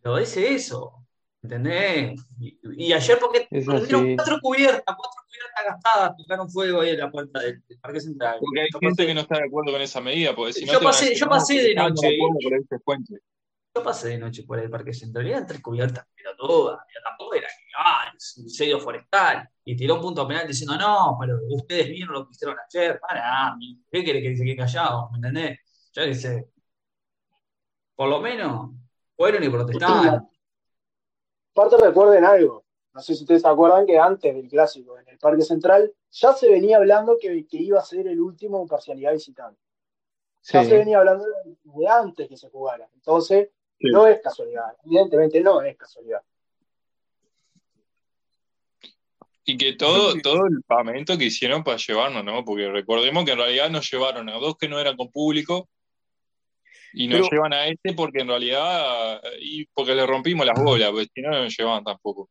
Pero 0.00 0.18
es 0.18 0.36
eso. 0.36 1.04
¿Entendés? 1.42 2.18
Y, 2.40 2.58
y 2.86 2.92
ayer 2.94 3.18
porque 3.18 3.46
prendieron 3.50 4.04
así. 4.04 4.16
cuatro 4.16 4.38
cubiertas, 4.40 4.96
cuatro 4.96 5.23
cubiertas 5.44 5.64
gastadas, 5.64 6.16
tocaron 6.16 6.50
fuego 6.50 6.80
ahí 6.80 6.90
en 6.90 6.98
la 6.98 7.10
puerta 7.10 7.40
del, 7.40 7.62
del 7.66 7.78
Parque 7.80 8.00
Central. 8.00 8.36
Porque 8.40 8.60
hay 8.60 8.68
Yo 8.72 8.78
gente 8.78 8.96
pasé, 8.96 9.06
que 9.06 9.14
no 9.14 9.20
está 9.20 9.38
de 9.38 9.44
acuerdo 9.44 9.72
con 9.72 9.80
esa 9.80 10.00
medida, 10.00 10.34
porque 10.34 10.52
si 10.52 10.64
no 10.64 10.72
yo 10.72 10.78
te 10.78 10.84
van 10.84 10.94
a 10.94 10.96
pasé, 10.96 11.14
yo 11.14 11.28
pasé 11.28 11.54
de 11.62 11.74
noche 11.74 12.06
de 12.06 12.14
y, 12.14 12.64
descuento. 12.68 13.14
Yo 13.76 13.82
pasé 13.82 14.08
de 14.08 14.18
noche 14.18 14.44
por 14.44 14.58
el 14.60 14.70
Parque 14.70 14.94
Central, 14.94 15.26
eran 15.26 15.46
tres 15.46 15.60
cubiertas, 15.60 16.06
pero 16.14 16.36
todas, 16.36 16.78
pero 16.86 17.00
tampoco 17.02 17.34
era 17.34 17.48
que, 17.48 17.64
ah, 17.76 18.12
es 18.16 18.36
un 18.38 18.48
sello 18.48 18.78
forestal, 18.78 19.48
y 19.64 19.74
tiró 19.74 19.96
un 19.96 20.00
punto 20.00 20.26
penal 20.28 20.46
diciendo, 20.46 20.76
no, 20.76 21.16
pero 21.20 21.38
ustedes 21.50 21.88
vieron 21.88 22.14
lo 22.14 22.26
que 22.26 22.32
hicieron 22.32 22.56
ayer, 22.58 23.00
para, 23.00 23.56
¿qué 23.90 24.04
quiere 24.04 24.22
que 24.22 24.36
se 24.36 24.44
quede 24.44 24.56
callado? 24.56 25.10
¿Me 25.10 25.16
entendés? 25.16 25.58
Yo 25.92 26.04
qué 26.04 26.14
sé, 26.14 26.48
por 27.94 28.08
lo 28.08 28.20
menos 28.20 28.70
fueron 29.16 29.42
y 29.44 29.48
protestaron. 29.48 30.28
Aparte 31.52 31.76
recuerden 31.76 32.24
algo, 32.24 32.63
no 32.94 33.00
sé 33.02 33.14
si 33.14 33.22
ustedes 33.24 33.42
se 33.42 33.48
acuerdan 33.48 33.86
que 33.86 33.98
antes 33.98 34.34
del 34.34 34.48
clásico 34.48 34.98
en 34.98 35.08
el 35.08 35.18
Parque 35.18 35.42
Central 35.42 35.92
ya 36.12 36.32
se 36.32 36.48
venía 36.48 36.76
hablando 36.76 37.16
que, 37.20 37.44
que 37.46 37.56
iba 37.56 37.80
a 37.80 37.84
ser 37.84 38.06
el 38.06 38.20
último 38.20 38.62
en 38.62 38.68
parcialidad 38.68 39.12
visitante. 39.12 39.60
Ya 40.44 40.62
Sí. 40.62 40.70
se 40.70 40.78
venía 40.78 40.98
hablando 40.98 41.24
de 41.24 41.88
antes 41.88 42.28
que 42.28 42.36
se 42.36 42.48
jugara. 42.50 42.88
Entonces, 42.94 43.48
Sí. 43.80 43.88
no 43.90 44.06
es 44.06 44.20
casualidad. 44.22 44.76
Evidentemente 44.84 45.40
no 45.40 45.60
es 45.62 45.76
casualidad. 45.76 46.20
Y 49.46 49.58
que 49.58 49.74
todo, 49.74 50.14
todo 50.22 50.46
el 50.46 50.62
pamento 50.66 51.18
que 51.18 51.24
hicieron 51.26 51.62
para 51.64 51.76
llevarnos, 51.76 52.24
¿no? 52.24 52.44
Porque 52.44 52.70
recordemos 52.70 53.24
que 53.24 53.32
en 53.32 53.38
realidad 53.38 53.68
nos 53.70 53.90
llevaron 53.90 54.28
a 54.30 54.34
dos 54.38 54.56
que 54.56 54.68
no 54.68 54.78
eran 54.78 54.96
con 54.96 55.10
público 55.10 55.68
y 56.94 57.08
nos 57.08 57.22
Pero- 57.22 57.30
llevan 57.30 57.52
a 57.52 57.66
este 57.66 57.92
porque 57.92 58.20
en 58.20 58.28
realidad, 58.28 59.20
y 59.40 59.66
porque 59.66 59.94
le 59.94 60.06
rompimos 60.06 60.46
las 60.46 60.62
bolas, 60.62 60.90
porque 60.92 61.08
si 61.14 61.20
no, 61.20 61.30
no 61.30 61.42
nos 61.44 61.56
llevaban 61.58 61.84
tampoco. 61.84 62.30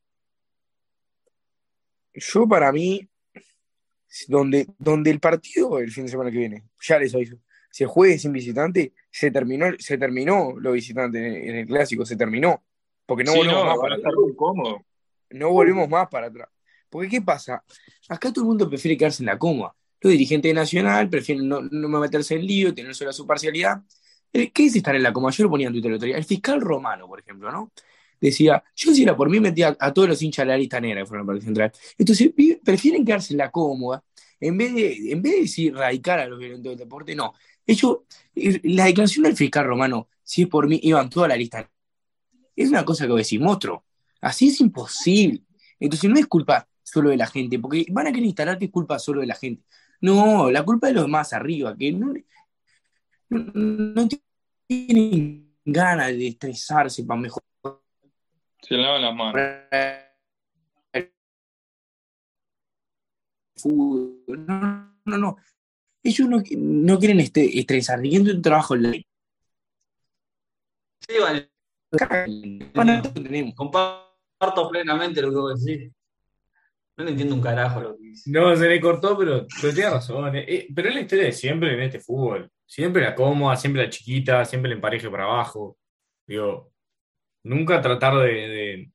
Yo 2.14 2.48
para 2.48 2.72
mí, 2.72 3.08
donde, 4.28 4.68
donde 4.78 5.12
el 5.12 5.20
partido 5.20 5.80
el 5.80 5.92
fin 5.92 6.06
de 6.06 6.12
semana 6.12 6.32
que 6.32 6.38
viene, 6.38 6.64
ya 6.82 7.00
les 7.00 7.14
aviso, 7.16 7.38
se 7.72 7.86
juegue 7.86 8.20
sin 8.20 8.32
visitante, 8.32 8.94
se 9.10 9.32
terminó, 9.32 9.68
se 9.80 9.98
terminó 9.98 10.54
lo 10.60 10.74
visitante 10.74 11.18
en 11.20 11.26
el, 11.26 11.50
en 11.50 11.56
el 11.56 11.66
clásico, 11.66 12.06
se 12.06 12.16
terminó. 12.16 12.64
Porque 13.06 13.24
no 13.24 13.32
Sí, 13.32 13.40
volvemos 13.40 13.64
no, 13.64 13.70
más 13.70 13.80
para 13.80 13.96
atrás. 13.96 14.14
No 15.32 15.50
volvemos 15.50 15.90
más 15.90 16.08
para 16.08 16.28
atrás. 16.28 16.50
Porque 16.90 17.10
¿qué 17.10 17.22
pasa? 17.22 17.64
Acá 18.08 18.32
todo 18.32 18.44
el 18.44 18.48
mundo 18.50 18.70
prefiere 18.70 18.98
quedarse 18.98 19.24
en 19.24 19.28
la 19.28 19.40
coma. 19.40 19.76
Los 20.00 20.12
dirigentes 20.12 20.50
de 20.50 20.54
Nacional 20.54 21.10
prefieren 21.10 21.48
no, 21.48 21.62
no 21.62 22.00
meterse 22.00 22.36
en 22.36 22.46
lío, 22.46 22.74
tener 22.74 22.94
sola 22.94 23.12
su 23.12 23.26
parcialidad. 23.26 23.82
Eh, 24.32 24.52
¿Qué 24.52 24.66
es 24.66 24.76
estar 24.76 24.96
en 24.96 25.04
la 25.04 25.12
coma? 25.12 25.32
Yo 25.32 25.46
lo 25.46 25.50
ponía 25.50 25.68
en 25.68 25.74
Twitter 25.74 25.92
el 25.92 25.96
otro 25.96 26.06
día. 26.06 26.18
El 26.18 26.26
fiscal 26.26 26.62
romano, 26.62 27.08
por 27.08 27.20
ejemplo, 27.20 27.52
¿no? 27.52 27.72
Decía, 28.28 28.64
yo 28.74 28.94
si 28.94 29.04
era 29.04 29.18
por 29.18 29.30
mí 29.30 29.42
metía 29.42 29.76
a 29.78 29.94
todos 29.94 30.08
los 30.08 30.22
hinchas 30.22 30.46
de 30.46 30.54
la 30.54 30.58
lista 30.58 30.80
negra 30.80 31.02
que 31.02 31.08
fueron 31.08 31.24
al 31.24 31.28
Parque 31.28 31.46
Central. 31.46 31.72
Entonces 31.98 32.32
prefieren 32.64 33.04
quedarse 33.04 33.34
en 33.34 33.40
la 33.40 33.52
cómoda 33.52 34.02
en 34.40 34.58
vez 34.58 34.74
de, 34.74 35.12
en 35.12 35.22
vez 35.22 35.34
de 35.34 35.42
decir 35.42 35.76
radical 35.76 36.20
a 36.20 36.28
los 36.28 36.40
violentos 36.40 36.72
del 36.72 36.80
deporte, 36.80 37.16
no. 37.16 37.34
Ellos, 37.66 38.00
eh, 38.36 38.62
la 38.64 38.86
declaración 38.86 39.24
del 39.24 39.36
fiscal 39.36 39.66
romano, 39.66 40.10
si 40.24 40.44
es 40.44 40.48
por 40.48 40.68
mí, 40.68 40.80
iban 40.84 41.10
toda 41.10 41.28
la 41.28 41.36
lista. 41.36 41.70
Es 42.56 42.70
una 42.70 42.86
cosa 42.86 43.06
que 43.06 43.12
vos 43.12 43.22
decís, 43.22 43.40
monstruo. 43.40 43.86
Así 44.22 44.48
es 44.48 44.62
imposible. 44.62 45.44
Entonces 45.80 46.10
no 46.10 46.18
es 46.18 46.28
culpa 46.28 46.68
solo 46.82 47.10
de 47.10 47.18
la 47.18 47.28
gente, 47.28 47.60
porque 47.60 47.86
van 47.90 48.08
a 48.08 48.12
querer 48.12 48.26
instalar 48.26 48.58
que 48.58 48.66
es 48.66 48.72
culpa 48.72 49.00
solo 49.00 49.22
de 49.22 49.28
la 49.28 49.36
gente. 49.36 49.64
No, 50.02 50.50
la 50.52 50.64
culpa 50.64 50.88
de 50.88 50.94
los 50.94 51.08
más 51.10 51.34
arriba, 51.34 51.76
que 51.78 51.92
no, 51.92 52.14
no, 53.30 53.40
no 53.54 54.08
tienen 54.68 55.56
ganas 55.66 56.08
de 56.08 56.28
estresarse 56.28 57.04
para 57.04 57.20
mejorar. 57.20 57.53
Se 58.64 58.76
lavan 58.76 59.02
las 59.02 59.16
manos. 59.16 59.42
fútbol. 63.56 64.24
No, 64.28 64.96
no, 65.06 65.18
no. 65.18 65.38
Ellos 66.02 66.28
no, 66.28 66.42
no 66.58 67.00
quieren 67.00 67.20
este, 67.20 67.60
estresar, 67.60 68.02
quieren 68.02 68.30
un 68.30 68.42
trabajo 68.42 68.76
en 68.76 68.84
la 68.84 68.92
Sí, 68.92 69.06
vale. 71.22 71.50
Comparto 73.56 74.70
plenamente 74.70 75.22
lo 75.22 75.30
que 75.30 75.36
vos 75.36 75.64
decís. 75.64 75.92
No 76.96 77.06
le 77.06 77.12
entiendo 77.12 77.36
un 77.36 77.42
carajo 77.42 77.82
lo 77.82 77.98
que 77.98 78.04
dice. 78.04 78.30
No, 78.32 78.56
se 78.56 78.68
le 78.68 78.80
cortó, 78.80 79.18
pero, 79.18 79.46
pero 79.62 79.74
tiene 79.74 79.90
razón. 79.90 80.36
eh, 80.36 80.46
eh, 80.48 80.68
pero 80.74 80.90
es 80.90 80.96
la 80.96 81.02
historia 81.02 81.26
de 81.26 81.32
siempre 81.32 81.74
en 81.74 81.82
este 81.82 82.00
fútbol. 82.00 82.50
Siempre 82.66 83.02
la 83.02 83.16
cómoda, 83.16 83.56
siempre 83.56 83.84
la 83.84 83.90
chiquita, 83.90 84.46
siempre 84.46 84.72
el 84.72 84.78
empareje 84.78 85.10
para 85.10 85.24
abajo. 85.24 85.78
Digo, 86.26 86.73
nunca 87.44 87.82
tratar 87.82 88.16
de, 88.20 88.26
de- 88.34 88.92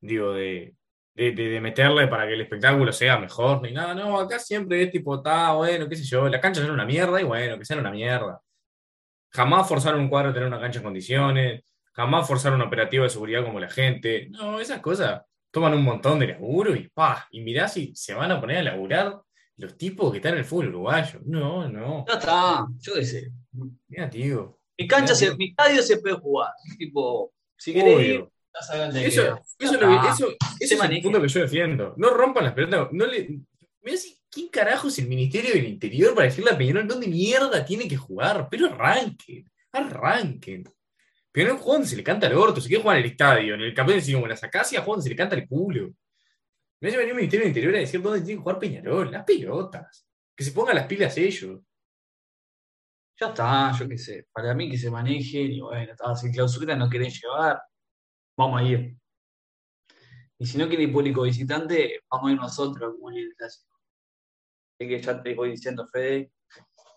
digo, 0.00 0.32
de, 0.32 0.74
de, 1.14 1.32
de- 1.32 1.60
meterle 1.60 2.08
para 2.08 2.26
que 2.26 2.34
el 2.34 2.40
espectáculo 2.40 2.92
sea 2.92 3.18
mejor, 3.18 3.62
ni 3.62 3.72
nada. 3.72 3.94
No, 3.94 4.18
acá 4.18 4.38
siempre 4.38 4.82
es 4.82 4.90
tipo, 4.90 5.16
está 5.16 5.52
bueno, 5.52 5.88
qué 5.88 5.96
sé 5.96 6.04
yo, 6.04 6.28
la 6.28 6.40
cancha 6.40 6.62
era 6.62 6.72
una 6.72 6.84
mierda 6.86 7.20
y 7.20 7.24
bueno, 7.24 7.58
que 7.58 7.64
sea 7.64 7.78
una 7.78 7.90
mierda. 7.90 8.40
Jamás 9.30 9.66
forzaron 9.68 10.00
un 10.00 10.08
cuadro 10.08 10.30
a 10.30 10.34
tener 10.34 10.48
una 10.48 10.60
cancha 10.60 10.78
en 10.78 10.84
condiciones, 10.84 11.62
jamás 11.92 12.26
forzaron 12.26 12.60
un 12.60 12.66
operativo 12.66 13.04
de 13.04 13.10
seguridad 13.10 13.44
como 13.44 13.60
la 13.60 13.70
gente. 13.70 14.28
No, 14.30 14.60
esas 14.60 14.80
cosas 14.80 15.22
toman 15.50 15.74
un 15.74 15.82
montón 15.84 16.18
de 16.18 16.28
laburo 16.28 16.74
y 16.74 16.88
pa, 16.88 17.26
y 17.30 17.40
mirá 17.40 17.68
si 17.68 17.92
se 17.94 18.14
van 18.14 18.30
a 18.30 18.40
poner 18.40 18.58
a 18.58 18.62
laburar 18.62 19.20
los 19.56 19.76
tipos 19.76 20.10
que 20.10 20.18
están 20.18 20.32
en 20.32 20.38
el 20.40 20.44
fútbol 20.44 20.68
uruguayo. 20.68 21.20
No, 21.24 21.68
no. 21.68 22.04
Ya 22.08 22.14
está, 22.14 22.66
yo 22.78 22.94
qué 22.94 23.04
sé. 23.04 23.30
Mira, 23.88 24.08
tío. 24.10 24.58
Mi 24.78 24.86
cancha, 24.88 25.14
se, 25.14 25.34
mi 25.36 25.48
estadio 25.50 25.82
se 25.82 25.98
puede 25.98 26.16
jugar. 26.16 26.50
Tipo, 26.78 27.32
si 27.62 27.72
querés 27.72 28.00
ir, 28.00 28.20
Obvio. 28.20 28.32
dónde 28.76 29.06
Eso, 29.06 29.40
es 30.58 30.72
el 30.72 30.78
maneje. 30.78 31.02
punto 31.02 31.22
que 31.22 31.28
yo 31.28 31.40
defiendo. 31.40 31.94
No 31.96 32.10
rompan 32.10 32.44
las 32.44 32.54
pelotas. 32.54 32.88
No 32.90 33.06
le, 33.06 33.38
mirá 33.82 33.96
si, 33.96 34.18
¿Quién 34.28 34.48
carajo 34.48 34.88
es 34.88 34.98
el 34.98 35.06
Ministerio 35.06 35.52
del 35.52 35.66
Interior 35.66 36.14
para 36.14 36.26
decirle 36.26 36.50
a 36.50 36.58
Peñarol 36.58 36.88
dónde 36.88 37.06
mierda 37.06 37.64
tiene 37.64 37.86
que 37.86 37.96
jugar? 37.96 38.48
Pero 38.50 38.66
arranquen, 38.66 39.48
arranquen. 39.70 40.64
Peñarol 41.30 41.58
juega 41.58 41.72
donde 41.74 41.88
se 41.88 41.96
le 41.96 42.02
canta 42.02 42.26
el 42.26 42.34
orto. 42.34 42.60
Si 42.60 42.68
quiere 42.68 42.82
jugar 42.82 42.96
en 42.96 43.04
el 43.04 43.10
estadio, 43.10 43.54
en 43.54 43.60
el 43.60 43.74
campeón 43.74 44.00
de 44.00 44.12
como 44.12 44.26
las 44.26 44.42
acacias, 44.42 44.82
juega 44.82 44.96
donde 44.96 45.04
se 45.04 45.10
le 45.10 45.16
canta 45.16 45.36
el 45.36 45.46
culo. 45.46 45.92
Me 46.80 46.88
hace 46.88 46.96
venir 46.96 47.10
el 47.10 47.16
Ministerio 47.16 47.44
del 47.44 47.50
Interior 47.50 47.76
a 47.76 47.78
decir 47.78 48.02
dónde 48.02 48.20
tiene 48.20 48.38
que 48.38 48.42
jugar 48.42 48.58
Peñarol. 48.58 49.10
Las 49.12 49.24
pelotas. 49.24 50.08
Que 50.34 50.42
se 50.42 50.50
pongan 50.50 50.74
las 50.74 50.86
pilas 50.86 51.16
ellos. 51.16 51.60
Ya 53.22 53.28
está, 53.28 53.72
yo 53.78 53.88
qué 53.88 53.98
sé. 53.98 54.26
Para 54.32 54.52
mí 54.52 54.68
que 54.68 54.76
se 54.76 54.90
manejen 54.90 55.52
y 55.52 55.60
bueno, 55.60 55.92
está, 55.92 56.16
si 56.16 56.32
clausura 56.32 56.74
no 56.74 56.88
quieren 56.88 57.08
llevar, 57.08 57.62
vamos 58.36 58.60
a 58.60 58.64
ir. 58.64 58.98
Y 60.38 60.44
si 60.44 60.58
no 60.58 60.66
quiere 60.66 60.82
ir 60.82 60.92
público 60.92 61.22
visitante, 61.22 62.00
vamos 62.10 62.30
a 62.30 62.32
ir 62.32 62.40
nosotros 62.40 62.94
como 62.96 63.12
en 63.12 63.18
el 63.18 63.34
clásico. 63.36 63.78
Así 64.74 64.88
que 64.88 65.00
ya 65.00 65.22
te 65.22 65.36
voy 65.36 65.50
diciendo, 65.52 65.86
Fede, 65.86 66.32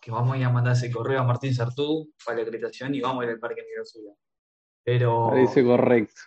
que 0.02 0.10
vamos 0.10 0.34
a 0.34 0.38
ir 0.39 0.45
a 0.45 0.49
mandar 0.49 0.73
ese 0.73 0.89
correo 0.89 1.19
a 1.19 1.26
Martín 1.26 1.53
Sartú 1.53 2.11
para 2.26 2.38
la 2.38 2.43
acreditación 2.43 2.95
y 2.95 3.02
vamos 3.02 3.22
a 3.22 3.26
ir 3.26 3.31
al 3.34 3.39
Parque 3.39 3.64
Clausura. 3.72 4.15
Pero 4.84 5.27
Parece 5.30 5.64
correcto. 5.64 6.22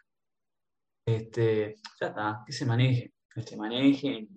este, 1.06 1.74
ya 2.00 2.06
está, 2.06 2.44
que 2.46 2.52
se 2.52 2.64
maneje, 2.64 3.14
que 3.34 3.42
se 3.42 3.56
manejen. 3.56 4.28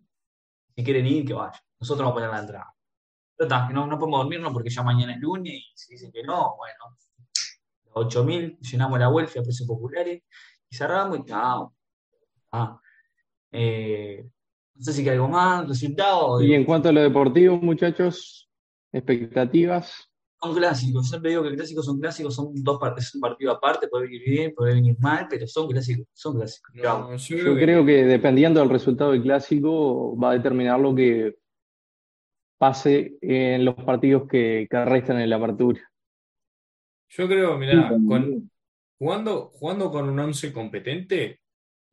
Si 0.76 0.84
quieren 0.84 1.06
ir, 1.06 1.24
que 1.24 1.34
vayan. 1.34 1.62
Nosotros 1.80 2.04
vamos 2.04 2.14
a 2.14 2.16
poner 2.16 2.30
la 2.32 2.40
entrada. 2.40 2.76
Que 3.48 3.74
no, 3.74 3.88
no 3.88 3.98
podemos 3.98 4.20
dormirnos 4.20 4.54
porque 4.54 4.70
ya 4.70 4.84
mañana 4.84 5.14
es 5.14 5.20
lunes 5.20 5.54
y 5.54 5.72
si 5.74 5.94
dicen 5.94 6.12
que 6.12 6.24
no, 6.24 6.56
bueno. 6.58 6.98
8.000, 7.94 8.60
llenamos 8.60 9.00
la 9.00 9.10
welfare 9.10 9.42
a 9.42 9.44
precios 9.44 9.68
populares 9.68 10.22
y 10.70 10.76
cerramos 10.76 11.20
y 11.20 11.26
chao. 11.26 11.74
Ah, 12.52 12.80
eh, 13.52 14.26
no 14.76 14.84
sé 14.84 14.94
si 14.94 15.02
hay 15.02 15.10
algo 15.10 15.28
más, 15.28 15.68
resultado. 15.68 16.42
Y 16.42 16.54
en 16.54 16.64
cuanto 16.64 16.90
a 16.90 16.92
lo 16.92 17.02
deportivo, 17.02 17.58
muchachos, 17.58 18.50
expectativas. 18.92 20.08
Son 20.42 20.56
clásicos, 20.56 21.08
siempre 21.08 21.32
digo 21.32 21.44
que 21.44 21.54
clásicos 21.56 21.86
son 21.86 22.00
clásicos, 22.00 22.34
son 22.34 22.52
dos 22.64 22.80
partes, 22.80 23.06
es 23.06 23.16
un 23.16 23.22
partido 23.22 23.52
aparte, 23.52 23.88
puede 23.88 24.06
venir 24.06 24.22
bien, 24.26 24.54
puede 24.56 24.74
venir 24.74 24.96
mal, 25.00 25.28
pero 25.30 25.46
son 25.46 25.68
clásicos, 25.68 26.08
son 26.14 26.38
clásicos. 26.38 26.74
Chao. 26.82 27.16
Yo 27.16 27.56
creo 27.56 27.86
que 27.86 28.06
dependiendo 28.06 28.60
del 28.60 28.70
resultado 28.70 29.12
del 29.12 29.22
clásico, 29.22 30.18
va 30.18 30.32
a 30.32 30.34
determinar 30.34 30.80
lo 30.80 30.96
que 30.96 31.41
pase 32.62 33.14
en 33.24 33.66
los 33.66 33.74
partidos 33.74 34.28
que, 34.30 34.68
que 34.70 34.86
restan 34.86 35.20
en 35.20 35.32
la 35.32 35.38
apertura. 35.38 35.82
Yo 37.10 37.28
creo, 37.28 37.58
mirá, 37.58 37.90
con, 38.08 38.52
jugando, 39.00 39.50
jugando 39.52 39.90
con 39.90 40.08
un 40.08 40.20
once 40.20 40.54
competente, 40.54 41.40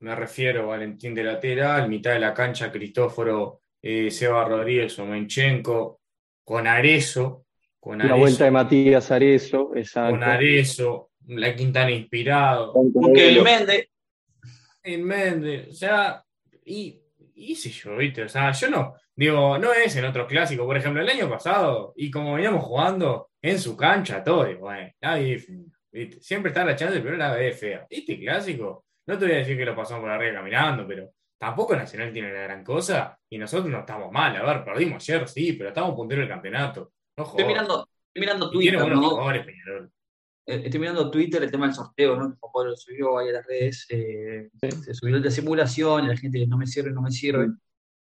me 0.01 0.15
refiero 0.15 0.65
a 0.65 0.67
Valentín 0.67 1.15
de 1.15 1.25
lateral, 1.25 1.89
mitad 1.89 2.13
de 2.13 2.19
la 2.19 2.35
cancha, 2.35 2.71
Cristóforo, 2.71 3.63
eh, 3.81 4.11
Seba 4.11 4.45
Rodríguez 4.45 4.99
o 4.99 5.07
Menchenko, 5.07 6.03
con 6.45 6.67
Arezo, 6.67 7.47
con 7.81 7.97
La 7.97 8.05
Arezo, 8.05 8.19
vuelta 8.19 8.45
de 8.45 8.51
Matías 8.51 9.11
Arezo, 9.11 9.69
con 9.69 9.79
exacto. 9.79 10.23
Arezo, 10.23 11.13
la 11.29 11.57
Quintana 11.57 11.93
inspirado, 11.93 12.75
Porque 12.93 13.31
el 13.31 13.43
Mende, 13.43 13.89
en 14.83 15.03
Méndez, 15.03 15.69
o 15.71 15.73
sea, 15.73 16.23
y, 16.63 17.01
y 17.39 17.55
sé 17.55 17.71
yo, 17.71 17.97
¿viste? 17.97 18.25
O 18.25 18.29
sea, 18.29 18.51
yo 18.53 18.69
no, 18.69 18.95
digo, 19.15 19.59
no 19.59 19.73
es 19.73 19.95
en 19.97 20.05
otros 20.05 20.27
clásicos, 20.27 20.67
por 20.67 20.77
ejemplo, 20.77 21.01
el 21.01 21.09
año 21.09 21.29
pasado, 21.29 21.93
y 21.97 22.11
como 22.11 22.35
veníamos 22.35 22.65
jugando 22.65 23.31
en 23.41 23.59
su 23.59 23.77
cancha, 23.77 24.25
todo, 24.25 24.51
y 24.51 24.55
bueno, 24.55 24.91
nadie 25.01 25.45
¿viste? 25.93 26.21
Siempre 26.21 26.51
está 26.51 26.65
la 26.65 26.77
chance, 26.77 27.01
pero 27.01 27.17
la 27.17 27.33
ve 27.33 27.53
fea. 27.53 27.87
Este 27.89 28.19
clásico, 28.19 28.85
no 29.07 29.17
te 29.17 29.27
voy 29.27 29.35
a 29.35 29.39
decir 29.39 29.57
que 29.57 29.65
lo 29.65 29.77
pasamos 29.77 30.03
por 30.03 30.11
arriba 30.11 30.35
caminando, 30.35 30.87
pero 30.87 31.11
tampoco 31.39 31.77
Nacional 31.77 32.13
tiene 32.13 32.33
la 32.33 32.43
gran 32.43 32.65
cosa, 32.65 33.17
y 33.31 33.39
nosotros 33.39 33.71
no 33.71 33.81
estamos 33.81 34.11
mal, 34.11 34.37
a 34.37 34.43
ver, 34.43 34.65
perdimos 34.65 35.09
ayer, 35.09 35.29
sí, 35.29 35.53
pero 35.53 35.69
estamos 35.69 35.95
punteros 35.95 36.23
del 36.23 36.35
campeonato. 36.35 36.93
No 37.17 37.25
estoy 37.25 37.45
mirando, 37.45 37.89
estoy 38.09 38.21
mirando 38.21 38.47
Y 38.47 38.59
tiene 38.59 38.79
Twitter, 38.79 38.81
buenos 38.81 39.01
¿no? 39.01 39.11
jugadores, 39.11 39.47
Peñarol. 39.47 39.93
Eh, 40.49 40.63
Estoy 40.65 40.81
mirando 40.81 41.11
Twitter 41.11 41.43
el 41.43 41.51
tema 41.51 41.67
del 41.67 41.75
sorteo, 41.75 42.17
¿no? 42.17 42.35
Juan 42.41 42.53
Pablo 42.53 42.75
subió 42.75 43.19
ahí 43.19 43.29
a 43.29 43.33
las 43.33 43.47
redes, 43.47 43.87
eh, 43.91 44.49
se 44.59 44.95
subió 44.95 45.17
el 45.17 45.23
de 45.23 45.31
simulación, 45.31 46.09
la 46.09 46.17
gente 46.17 46.47
no 46.47 46.57
me 46.57 46.67
sirve, 46.67 46.91
no 46.91 47.03
me 47.03 47.11
sirve. 47.11 47.49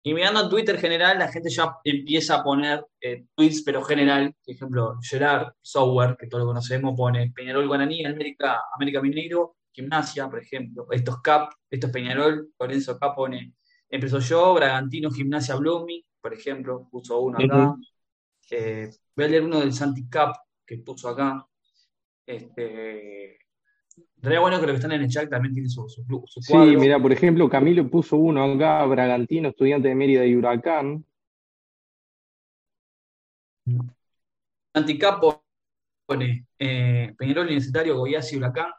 Y 0.05 0.15
mirando 0.15 0.43
en 0.43 0.49
Twitter 0.49 0.79
general, 0.79 1.19
la 1.19 1.27
gente 1.27 1.51
ya 1.51 1.75
empieza 1.83 2.37
a 2.37 2.45
poner 2.45 2.85
eh, 3.01 3.27
tweets, 3.35 3.63
pero 3.65 3.83
general. 3.83 4.33
Por 4.45 4.55
ejemplo, 4.55 4.99
Gerard 5.03 5.55
Software, 5.61 6.17
que 6.17 6.29
todos 6.29 6.43
lo 6.43 6.47
conocemos, 6.47 6.95
pone 6.97 7.33
Peñarol 7.33 7.67
Guaraní, 7.67 8.07
América, 8.07 8.61
América 8.77 9.03
Mineiro, 9.03 9.57
Gimnasia, 9.73 10.31
por 10.31 10.39
ejemplo. 10.39 10.87
Estos 10.93 11.21
Cap, 11.23 11.51
estos 11.69 11.91
Peñarol, 11.91 12.53
Lorenzo 12.61 12.97
Cap 12.97 13.17
pone 13.17 13.55
Empezó 13.89 14.21
yo, 14.21 14.55
Bragantino, 14.55 15.11
Gimnasia 15.11 15.57
Blooming, 15.57 16.05
por 16.21 16.33
ejemplo, 16.33 16.89
puso 16.91 17.21
uno 17.21 17.39
acá. 17.39 17.75
Eh, 18.51 18.91
voy 19.17 19.25
a 19.25 19.29
leer 19.29 19.43
uno 19.43 19.59
del 19.61 19.73
Santi 19.73 20.09
Cap 20.09 20.37
que 20.65 20.79
puso 20.79 21.09
acá. 21.09 21.45
Este, 22.27 23.39
Re 24.19 24.39
bueno 24.39 24.61
que 24.61 24.67
los 24.67 24.73
que 24.73 24.77
están 24.77 24.93
en 24.93 25.03
el 25.03 25.09
chat 25.09 25.31
también 25.31 25.55
tienen 25.55 25.71
su, 25.71 25.89
su, 25.89 26.05
su 26.27 26.43
Sí, 26.43 26.57
mira, 26.57 27.01
por 27.01 27.13
ejemplo, 27.13 27.49
Camilo 27.49 27.89
puso 27.89 28.17
uno 28.17 28.43
acá, 28.45 28.85
Bragantino, 28.85 29.51
estudiante 29.51 29.89
de 29.89 29.95
Mérida 29.95 30.27
y 30.27 30.35
Huracán. 30.35 31.05
Anticapo 34.75 35.45
pone 36.05 36.47
eh, 36.59 37.15
Peñarol 37.17 37.47
Universitario, 37.47 37.97
Goiás 37.97 38.33
y 38.33 38.37
Huracán. 38.37 38.71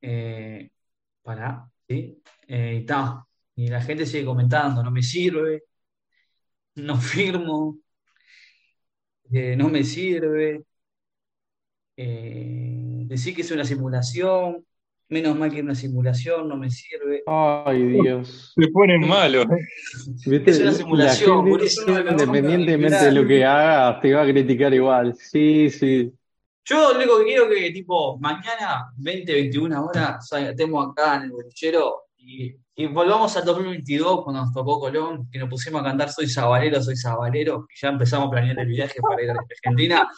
Eh, 0.00 0.70
para, 1.22 1.70
¿sí? 1.88 2.22
Eh, 2.48 2.74
y 2.74 2.78
está. 2.78 3.24
Y 3.54 3.68
la 3.68 3.80
gente 3.82 4.06
sigue 4.06 4.24
comentando, 4.24 4.82
no 4.82 4.90
me 4.90 5.02
sirve, 5.02 5.64
no 6.76 6.96
firmo, 6.96 7.78
eh, 9.30 9.54
no 9.56 9.68
me 9.68 9.84
sirve. 9.84 10.64
Eh, 11.96 13.04
decir 13.06 13.34
que 13.34 13.42
es 13.42 13.50
una 13.50 13.64
simulación, 13.64 14.64
menos 15.08 15.36
mal 15.36 15.50
que 15.50 15.58
es 15.58 15.62
una 15.62 15.74
simulación, 15.74 16.48
no 16.48 16.56
me 16.56 16.70
sirve. 16.70 17.22
Ay, 17.26 17.82
Dios. 17.84 18.52
Se 18.54 18.68
ponen 18.68 19.06
malos. 19.06 19.46
Es 20.24 20.58
una 20.58 20.70
La 20.70 20.72
simulación, 20.72 21.48
por 21.48 21.62
eso 21.62 21.82
no 21.86 22.10
independientemente 22.10 23.04
de 23.04 23.12
lo 23.12 23.26
que 23.26 23.44
hagas, 23.44 24.00
te 24.00 24.14
va 24.14 24.22
a 24.22 24.26
criticar 24.26 24.72
igual. 24.72 25.14
Sí, 25.14 25.70
sí. 25.70 26.12
Yo 26.64 26.92
lo 26.92 26.96
único 26.96 27.18
que 27.18 27.24
quiero 27.24 27.50
es 27.50 27.60
que, 27.60 27.70
tipo, 27.72 28.18
mañana, 28.18 28.92
20, 28.96 29.32
21 29.32 29.84
horas, 29.84 30.32
estemos 30.32 30.90
acá 30.90 31.16
en 31.16 31.22
el 31.24 31.30
bolichero 31.32 32.04
y, 32.16 32.54
y 32.76 32.86
volvamos 32.86 33.36
al 33.36 33.44
2022 33.44 34.22
cuando 34.22 34.42
nos 34.42 34.52
tocó 34.52 34.78
Colón, 34.78 35.28
que 35.30 35.38
nos 35.38 35.48
pusimos 35.48 35.82
a 35.82 35.84
cantar 35.84 36.10
Soy 36.10 36.28
Sabalero, 36.28 36.80
Soy 36.80 36.96
Sabalero, 36.96 37.66
y 37.68 37.80
ya 37.80 37.88
empezamos 37.88 38.28
a 38.28 38.30
planear 38.30 38.60
el 38.60 38.68
viaje 38.68 39.00
para 39.00 39.22
ir 39.22 39.30
a 39.30 39.34
Argentina. 39.34 40.08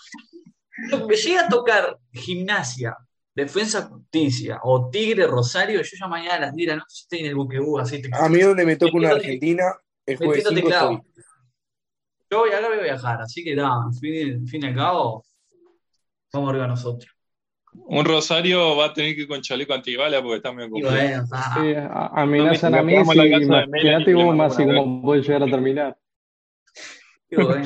Que 1.09 1.17
llega 1.17 1.47
a 1.47 1.49
tocar 1.49 1.99
Gimnasia, 2.13 2.97
Defensa 3.35 3.83
Justicia 3.83 4.61
o 4.63 4.91
Tigre 4.91 5.27
Rosario, 5.27 5.81
yo 5.83 5.97
ya 5.99 6.07
mañana 6.09 6.35
a 6.35 6.41
las 6.41 6.55
10 6.55 6.67
de 6.69 6.73
la 6.75 6.79
noche 6.81 6.95
estoy 7.03 7.19
en 7.21 7.27
el 7.27 7.35
buquebú, 7.35 7.79
así 7.79 8.01
te 8.03 8.09
A 8.13 8.29
mí 8.29 8.41
donde 8.41 8.65
me 8.67 8.77
toca 8.77 8.97
una 8.97 9.11
Argentina, 9.11 9.65
el 10.07 10.17
jueves 10.17 10.45
metiéndote 10.45 10.57
5 10.57 10.69
clavo. 10.69 10.93
estoy. 11.07 11.25
Yo 12.31 12.39
voy 12.41 12.51
acá 12.51 12.69
voy 12.69 12.79
a 12.79 12.83
viajar, 12.83 13.21
así 13.23 13.45
que 13.45 13.55
nada, 13.55 13.85
al 13.87 13.95
fin, 13.95 14.47
fin 14.49 14.63
y 14.65 14.67
al 14.67 14.75
cabo, 14.75 15.25
vamos 16.33 16.51
arriba 16.51 16.67
nosotros. 16.67 17.11
Un 17.73 18.05
Rosario 18.05 18.77
va 18.77 18.87
a 18.87 18.93
tener 18.95 19.15
que 19.17 19.23
ir 19.23 19.29
con 19.29 19.41
chaleco 19.43 19.75
antibala 19.75 20.23
porque 20.23 20.37
está 20.37 20.53
medio 20.53 20.77
Y 20.77 20.83
bueno, 20.83 21.25
ah, 21.33 21.59
Sí, 21.61 21.75
a- 21.75 22.07
amenazan 22.23 22.73
a 22.75 22.79
No 22.79 22.85
me- 22.85 22.93
de 22.95 23.05
Melanie 23.05 23.45
imagínate 23.45 24.11
y 24.11 24.15
vos, 24.15 24.37
Masi, 24.37 24.63
una 24.63 24.75
cómo 24.81 25.03
puede 25.03 25.23
llegar 25.23 25.43
a 25.43 25.47
terminar. 25.47 25.99
qué 27.29 27.37
bueno. 27.37 27.65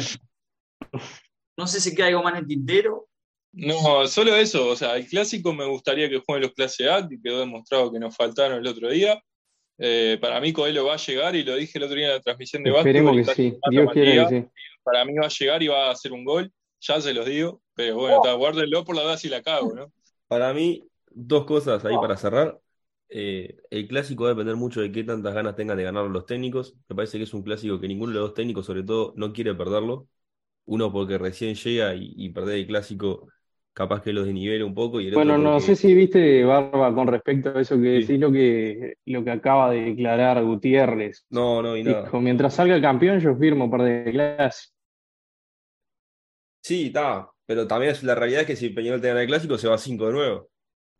No 1.58 1.66
sé 1.66 1.80
si 1.80 1.92
queda 1.92 2.06
algo 2.06 2.22
más 2.22 2.34
en 2.34 2.38
el 2.38 2.46
tintero. 2.46 3.08
No, 3.52 4.06
solo 4.06 4.36
eso. 4.36 4.68
O 4.68 4.76
sea, 4.76 4.96
el 4.96 5.08
clásico 5.08 5.52
me 5.52 5.66
gustaría 5.66 6.08
que 6.08 6.22
jueguen 6.24 6.44
los 6.44 6.52
clase 6.52 6.88
A, 6.88 7.06
que 7.06 7.20
quedó 7.20 7.40
demostrado 7.40 7.90
que 7.90 7.98
nos 7.98 8.14
faltaron 8.14 8.58
el 8.58 8.66
otro 8.66 8.88
día. 8.88 9.20
Eh, 9.76 10.18
para 10.20 10.40
mí 10.40 10.52
Coelho 10.52 10.84
va 10.84 10.94
a 10.94 10.98
llegar 10.98 11.34
y 11.34 11.42
lo 11.42 11.56
dije 11.56 11.78
el 11.78 11.84
otro 11.84 11.96
día 11.96 12.06
en 12.06 12.12
la 12.14 12.20
transmisión 12.20 12.62
de 12.62 12.70
básquetbol. 12.70 13.18
Esperemos 13.18 13.28
que 13.28 13.34
sí, 13.34 13.58
Dios 13.70 13.92
quiera 13.92 14.28
que 14.28 14.40
sí. 14.40 14.46
Para 14.84 15.04
mí 15.04 15.14
va 15.14 15.26
a 15.26 15.30
llegar 15.30 15.62
y 15.62 15.66
va 15.66 15.88
a 15.88 15.90
hacer 15.90 16.12
un 16.12 16.24
gol. 16.24 16.52
Ya 16.80 17.00
se 17.00 17.12
los 17.12 17.26
digo. 17.26 17.60
Pero 17.74 17.96
bueno, 17.96 18.16
está, 18.22 18.34
guárdenlo 18.34 18.84
por 18.84 18.94
la 18.94 19.02
duda 19.02 19.18
si 19.18 19.28
la 19.28 19.42
cago, 19.42 19.74
¿no? 19.74 19.92
Para 20.28 20.54
mí, 20.54 20.84
dos 21.10 21.44
cosas 21.44 21.84
ahí 21.84 21.96
para 21.96 22.16
cerrar. 22.16 22.56
Eh, 23.08 23.56
el 23.70 23.88
clásico 23.88 24.24
va 24.24 24.30
a 24.30 24.34
depender 24.34 24.54
mucho 24.54 24.80
de 24.80 24.92
qué 24.92 25.02
tantas 25.02 25.34
ganas 25.34 25.56
tengan 25.56 25.76
de 25.76 25.82
ganar 25.82 26.04
los 26.04 26.24
técnicos. 26.24 26.76
Me 26.88 26.94
parece 26.94 27.18
que 27.18 27.24
es 27.24 27.34
un 27.34 27.42
clásico 27.42 27.80
que 27.80 27.88
ninguno 27.88 28.12
de 28.12 28.18
los 28.18 28.28
dos 28.28 28.34
técnicos, 28.34 28.64
sobre 28.64 28.84
todo, 28.84 29.12
no 29.16 29.32
quiere 29.32 29.54
perderlo. 29.54 30.06
Uno 30.68 30.92
porque 30.92 31.18
recién 31.18 31.54
llega 31.56 31.94
y, 31.94 32.12
y 32.16 32.30
perder 32.30 32.56
el 32.58 32.66
clásico, 32.66 33.28
capaz 33.72 34.02
que 34.02 34.12
los 34.12 34.26
desnivela 34.26 34.64
un 34.66 34.74
poco. 34.74 35.00
Y 35.00 35.08
el 35.08 35.14
Bueno, 35.14 35.38
otro 35.38 35.38
no 35.38 35.58
sé 35.60 35.74
si 35.74 35.94
viste, 35.94 36.44
Barba, 36.44 36.94
con 36.94 37.06
respecto 37.08 37.50
a 37.50 37.60
eso 37.60 37.76
que 37.76 37.82
decís, 38.00 38.20
lo 38.20 38.30
que, 38.30 38.94
lo 39.06 39.24
que 39.24 39.30
acaba 39.30 39.70
de 39.70 39.80
declarar 39.82 40.44
Gutiérrez. 40.44 41.26
No, 41.30 41.62
no, 41.62 41.76
y 41.76 41.82
nada. 41.84 42.04
Dijo, 42.04 42.20
mientras 42.20 42.54
salga 42.54 42.76
el 42.76 42.82
campeón, 42.82 43.20
yo 43.20 43.36
firmo 43.36 43.70
par 43.70 43.82
de 43.82 44.12
clase. 44.12 44.68
Sí, 46.62 46.86
está. 46.88 47.30
Pero 47.46 47.66
también 47.66 47.92
es 47.92 48.02
la 48.02 48.14
realidad 48.14 48.42
es 48.42 48.46
que 48.46 48.56
si 48.56 48.68
Peñarol 48.70 49.00
te 49.00 49.08
gana 49.08 49.22
el 49.22 49.26
clásico, 49.28 49.56
se 49.58 49.68
va 49.68 49.78
5 49.78 50.06
de 50.06 50.12
nuevo. 50.12 50.50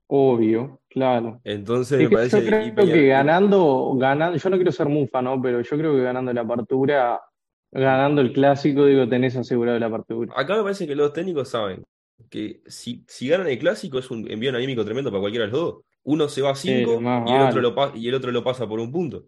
Obvio, 0.07 0.81
claro. 0.89 1.43
Entonces 1.45 1.99
Es 1.99 2.09
me 2.09 2.11
que 2.11 2.17
parece. 2.17 2.41
yo 2.41 2.45
creo 2.45 2.75
que 2.91 3.09
ganando, 3.09 3.95
ganando, 3.97 4.37
yo 4.39 4.51
no 4.51 4.57
quiero 4.57 4.73
ser 4.73 4.89
mufa, 4.89 5.21
¿no? 5.23 5.41
Pero 5.43 5.61
yo 5.61 5.77
creo 5.77 5.95
que 5.97 6.03
ganando 6.03 6.33
la 6.33 6.41
apertura, 6.43 7.21
ganando 7.71 8.21
el 8.21 8.33
clásico, 8.33 8.87
digo, 8.87 9.09
tenés 9.09 9.37
asegurado 9.37 9.79
la 9.79 9.87
apertura. 9.87 10.33
Acá 10.37 10.57
me 10.57 10.63
parece 10.63 10.87
que 10.87 10.95
los 10.95 11.13
técnicos 11.13 11.49
saben 11.51 11.85
que 12.31 12.63
si, 12.67 13.05
si 13.07 13.29
ganan 13.29 13.49
el 13.49 13.59
clásico 13.59 13.99
es 13.99 14.11
un 14.11 14.31
envío 14.31 14.55
anímico 14.55 14.85
tremendo 14.85 15.11
para 15.11 15.21
cualquiera 15.21 15.47
de 15.47 15.53
los 15.53 15.61
dos. 15.61 15.85
Uno 16.05 16.29
se 16.29 16.43
va 16.43 16.51
a 16.51 16.55
Sí, 16.55 16.75
5 16.79 17.01
más 17.01 17.29
y, 17.29 17.35
el 17.35 17.43
otro 17.43 17.61
lo 17.61 17.97
y 17.97 18.09
el 18.09 18.15
otro 18.15 18.33
lo 18.33 18.43
pasa 18.43 18.67
por 18.67 18.81
un 18.81 18.91
punto. 18.91 19.25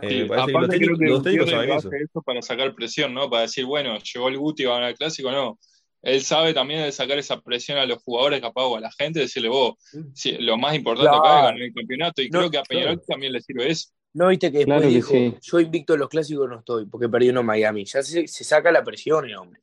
Eh, 0.00 0.26
parece 0.26 0.26
que 0.26 0.26
los 0.26 0.38
aparte 0.38 0.50
creo 0.52 0.68
técnicos, 0.68 0.98
que 0.98 1.06
los 1.06 1.22
técnicos 1.22 1.50
saben 1.50 1.70
eso. 1.70 2.22
para 2.24 2.42
sacar 2.42 2.74
presión, 2.74 3.12
¿no? 3.12 3.28
Para 3.28 3.42
decir, 3.42 3.64
bueno, 3.64 3.98
llegó 3.98 4.28
el 4.28 4.38
Guti, 4.38 4.64
va 4.64 4.72
a 4.72 4.74
ganar 4.76 4.90
el 4.90 4.96
clásico, 4.96 5.30
no. 5.30 5.58
Él 6.02 6.20
sabe 6.22 6.52
también 6.52 6.82
de 6.82 6.92
sacar 6.92 7.18
esa 7.18 7.40
presión 7.40 7.78
a 7.78 7.86
los 7.86 8.02
jugadores, 8.02 8.40
capaz, 8.40 8.64
o 8.64 8.76
a 8.76 8.80
la 8.80 8.90
gente, 8.90 9.20
decirle, 9.20 9.48
vos, 9.48 9.74
sí, 10.14 10.36
lo 10.40 10.58
más 10.58 10.74
importante 10.74 11.14
acá 11.14 11.38
es 11.38 11.42
ganar 11.44 11.62
el 11.62 11.72
campeonato. 11.72 12.22
Y 12.22 12.28
No, 12.28 12.38
creo 12.40 12.50
que 12.50 12.58
a 12.58 12.62
Peñarol 12.62 12.94
claro. 12.94 13.06
también 13.06 13.32
le 13.32 13.40
sirve 13.40 13.70
eso. 13.70 13.90
¿No 14.14 14.28
viste 14.28 14.52
que 14.52 14.58
después 14.58 14.76
Claro 14.78 14.88
que 14.90 14.94
dijo, 14.94 15.08
sí. 15.10 15.36
yo 15.40 15.60
invicto 15.60 15.94
en 15.94 16.00
los 16.00 16.08
clásicos 16.08 16.48
no 16.48 16.58
estoy, 16.58 16.86
porque 16.86 17.08
perdió 17.08 17.30
uno 17.30 17.40
en 17.40 17.46
Miami? 17.46 17.84
Ya 17.84 18.02
se, 18.02 18.26
se 18.26 18.44
saca 18.44 18.70
la 18.70 18.84
presión 18.84 19.24
el 19.24 19.36
hombre. 19.36 19.60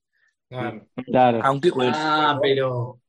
Claro. 0.50 0.88
Claro. 1.06 1.40
Aunque 1.44 1.70
con 1.72 1.86
el- 1.86 1.92
Ah, 1.96 2.40
pero. 2.42 3.00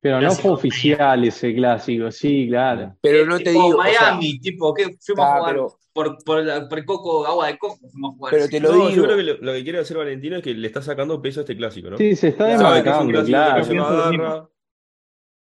Pero 0.00 0.20
no 0.20 0.32
fue 0.32 0.50
oficial 0.50 1.22
ese 1.24 1.54
clásico, 1.54 2.10
sí, 2.10 2.48
claro. 2.48 2.96
Pero 3.00 3.24
no 3.24 3.38
te 3.38 3.44
tipo 3.52 3.66
digo, 3.66 3.78
o 3.78 3.82
sea, 3.84 4.00
Miami, 4.10 4.40
tipo, 4.40 4.74
que 4.74 4.96
fuimos 5.00 5.24
Ah, 5.24 5.34
a 5.36 5.38
jugar 5.38 5.52
pero- 5.54 5.78
por, 5.92 6.24
por, 6.24 6.42
la- 6.42 6.68
por 6.68 6.78
el 6.80 6.84
coco, 6.84 7.24
agua 7.24 7.46
de 7.46 7.58
coco, 7.58 7.78
fuimos 7.88 8.14
a 8.14 8.16
jugar. 8.16 8.32
Pero 8.32 8.48
te 8.48 8.58
lo 8.60 8.72
No, 8.72 8.78
yo 8.78 8.88
digo. 8.88 9.04
creo 9.04 9.16
que 9.16 9.22
lo, 9.22 9.36
lo 9.36 9.52
que 9.52 9.62
quiere 9.62 9.78
hacer 9.78 9.96
Valentino 9.96 10.36
es 10.38 10.42
que 10.42 10.54
le 10.54 10.66
está 10.66 10.82
sacando 10.82 11.22
peso 11.22 11.38
a 11.38 11.42
este 11.42 11.56
clásico, 11.56 11.90
¿no? 11.90 11.98
Sí, 11.98 12.16
se 12.16 12.28
está 12.28 12.46
demarcando, 12.46 13.24
claro. 13.24 14.50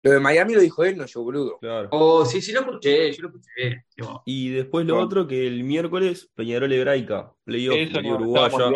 No 0.03 0.11
lo 0.11 0.15
de 0.15 0.21
Miami 0.21 0.55
lo 0.55 0.61
dijo 0.61 0.85
él, 0.85 0.97
no 0.97 1.07
yo, 1.07 1.23
boludo. 1.23 1.59
Claro. 1.59 1.89
Oh, 1.93 2.25
sí, 2.25 2.41
sí 2.41 2.53
lo 2.53 2.61
escuché, 2.61 3.13
yo 3.13 3.23
lo 3.23 3.29
escuché. 3.29 3.85
Y 4.25 4.51
después 4.51 4.87
lo 4.87 4.95
Bueno. 4.95 5.07
otro 5.07 5.27
que 5.27 5.47
el 5.47 5.63
miércoles 5.65 6.31
Peñarol 6.35 6.73
Hebraica, 6.73 7.33
playoff, 7.45 7.77
estábamos 7.77 8.21
Uruguaya. 8.21 8.73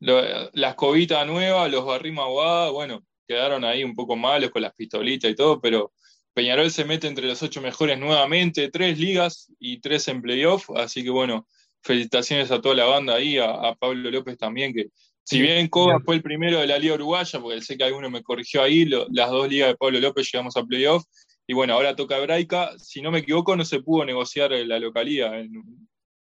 Lo- 0.00 0.50
la 0.54 0.70
escobita 0.70 1.24
nueva, 1.24 1.68
los 1.68 1.84
barrimas 1.84 2.24
aguada, 2.24 2.70
bueno, 2.70 3.04
quedaron 3.28 3.64
ahí 3.64 3.84
un 3.84 3.94
poco 3.94 4.16
malos 4.16 4.50
con 4.50 4.62
las 4.62 4.74
pistolitas 4.74 5.30
y 5.30 5.34
todo, 5.34 5.60
pero 5.60 5.92
Peñarol 6.32 6.70
se 6.70 6.84
mete 6.84 7.06
entre 7.06 7.26
los 7.26 7.42
ocho 7.42 7.60
mejores 7.60 7.98
nuevamente, 7.98 8.70
tres 8.70 8.98
ligas 8.98 9.52
y 9.58 9.80
tres 9.80 10.08
en 10.08 10.22
playoff, 10.22 10.70
así 10.74 11.04
que 11.04 11.10
bueno, 11.10 11.46
felicitaciones 11.82 12.50
a 12.50 12.60
toda 12.60 12.74
la 12.76 12.86
banda 12.86 13.14
ahí, 13.14 13.36
a, 13.36 13.50
a 13.50 13.74
Pablo 13.74 14.10
López 14.10 14.38
también, 14.38 14.72
que 14.72 14.86
Si 15.30 15.40
bien 15.42 15.68
Cobas 15.68 16.02
fue 16.04 16.14
el 16.16 16.22
primero 16.22 16.58
de 16.60 16.66
la 16.66 16.78
Liga 16.78 16.94
Uruguaya, 16.94 17.40
porque 17.40 17.60
sé 17.62 17.76
que 17.78 17.84
alguno 17.84 18.10
me 18.10 18.22
corrigió 18.22 18.62
ahí, 18.62 18.84
lo- 18.84 19.06
las 19.10 19.30
dos 19.30 19.48
ligas 19.48 19.68
de 19.68 19.76
Pablo 19.76 20.00
López 20.00 20.28
llegamos 20.32 20.56
a 20.56 20.64
playoff, 20.64 21.04
y 21.46 21.54
bueno, 21.54 21.74
ahora 21.74 21.96
toca 21.96 22.16
Hebraica. 22.18 22.72
Si 22.78 23.00
no 23.02 23.10
me 23.10 23.18
equivoco, 23.20 23.56
no 23.56 23.64
se 23.64 23.80
pudo 23.80 24.04
negociar 24.04 24.50
la 24.52 24.78
localidad 24.78 25.38
en, 25.40 25.50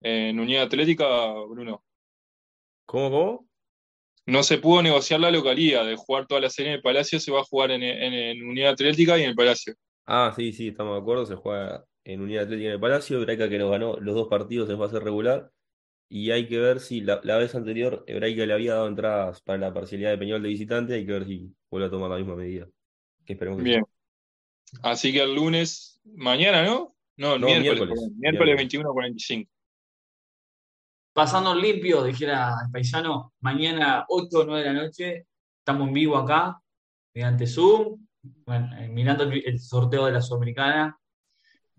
en 0.02 0.38
Unidad 0.40 0.64
Atlética, 0.64 1.32
Bruno. 1.48 1.82
¿Cómo, 2.86 3.10
cómo? 3.10 3.48
No 4.26 4.42
se 4.42 4.58
pudo 4.58 4.82
negociar 4.82 5.20
la 5.20 5.30
localidad 5.30 5.86
de 5.86 5.96
jugar 5.96 6.26
toda 6.26 6.40
la 6.40 6.50
serie 6.50 6.72
en 6.72 6.76
el 6.76 6.82
Palacio, 6.82 7.18
se 7.18 7.32
va 7.32 7.40
a 7.40 7.44
jugar 7.44 7.70
en, 7.70 7.82
en- 7.82 8.12
en 8.14 8.46
Unidad 8.46 8.72
Atlética 8.72 9.18
y 9.18 9.22
en 9.22 9.30
el 9.30 9.34
Palacio. 9.36 9.74
Ah, 10.06 10.32
sí, 10.36 10.52
sí, 10.52 10.68
estamos 10.68 10.94
de 10.96 11.00
acuerdo. 11.00 11.26
Se 11.26 11.34
juega 11.34 11.84
en 12.04 12.20
Unidad 12.20 12.44
Atlética 12.44 12.68
en 12.68 12.74
el 12.74 12.80
Palacio. 12.80 13.18
Hebraica 13.18 13.48
que 13.48 13.58
nos 13.58 13.70
ganó 13.70 13.96
los 14.00 14.14
dos 14.14 14.28
partidos 14.28 14.68
en 14.70 14.78
fase 14.78 15.00
regular. 15.00 15.50
Y 16.10 16.30
hay 16.30 16.48
que 16.48 16.58
ver 16.58 16.80
si 16.80 17.02
la, 17.02 17.20
la 17.22 17.36
vez 17.36 17.54
anterior 17.54 18.02
Hebraica 18.06 18.46
le 18.46 18.54
había 18.54 18.74
dado 18.74 18.88
entradas 18.88 19.42
para 19.42 19.58
la 19.58 19.74
parcialidad 19.74 20.10
de 20.10 20.18
Peñol 20.18 20.42
de 20.42 20.48
visitante. 20.48 20.94
Hay 20.94 21.04
que 21.04 21.12
ver 21.12 21.26
si 21.26 21.54
vuelve 21.70 21.88
a 21.88 21.90
tomar 21.90 22.10
la 22.10 22.16
misma 22.16 22.34
medida. 22.34 22.66
Que 23.26 23.34
esperemos 23.34 23.58
que. 23.58 23.64
Bien. 23.64 23.84
Así 24.82 25.12
que 25.12 25.22
el 25.22 25.34
lunes, 25.34 26.00
mañana, 26.04 26.62
¿no? 26.62 26.94
No, 27.16 27.34
el 27.34 27.40
No, 27.40 27.46
miércoles, 27.46 27.78
miércoles, 27.78 28.10
miércoles 28.16 28.56
miércoles. 28.56 29.18
21.45. 29.18 29.48
Pasando 31.12 31.54
limpio, 31.54 32.04
dijera 32.04 32.54
el 32.64 32.70
paisano, 32.70 33.34
mañana 33.40 34.06
8 34.08 34.38
o 34.38 34.44
9 34.44 34.62
de 34.62 34.72
la 34.72 34.82
noche, 34.82 35.26
estamos 35.58 35.88
en 35.88 35.94
vivo 35.94 36.16
acá, 36.16 36.60
mediante 37.12 37.46
Zoom, 37.46 38.06
bueno, 38.46 38.76
eh, 38.78 38.88
mirando 38.88 39.24
el, 39.24 39.42
el 39.44 39.58
sorteo 39.58 40.06
de 40.06 40.12
la 40.12 40.22
Sudamericana 40.22 40.96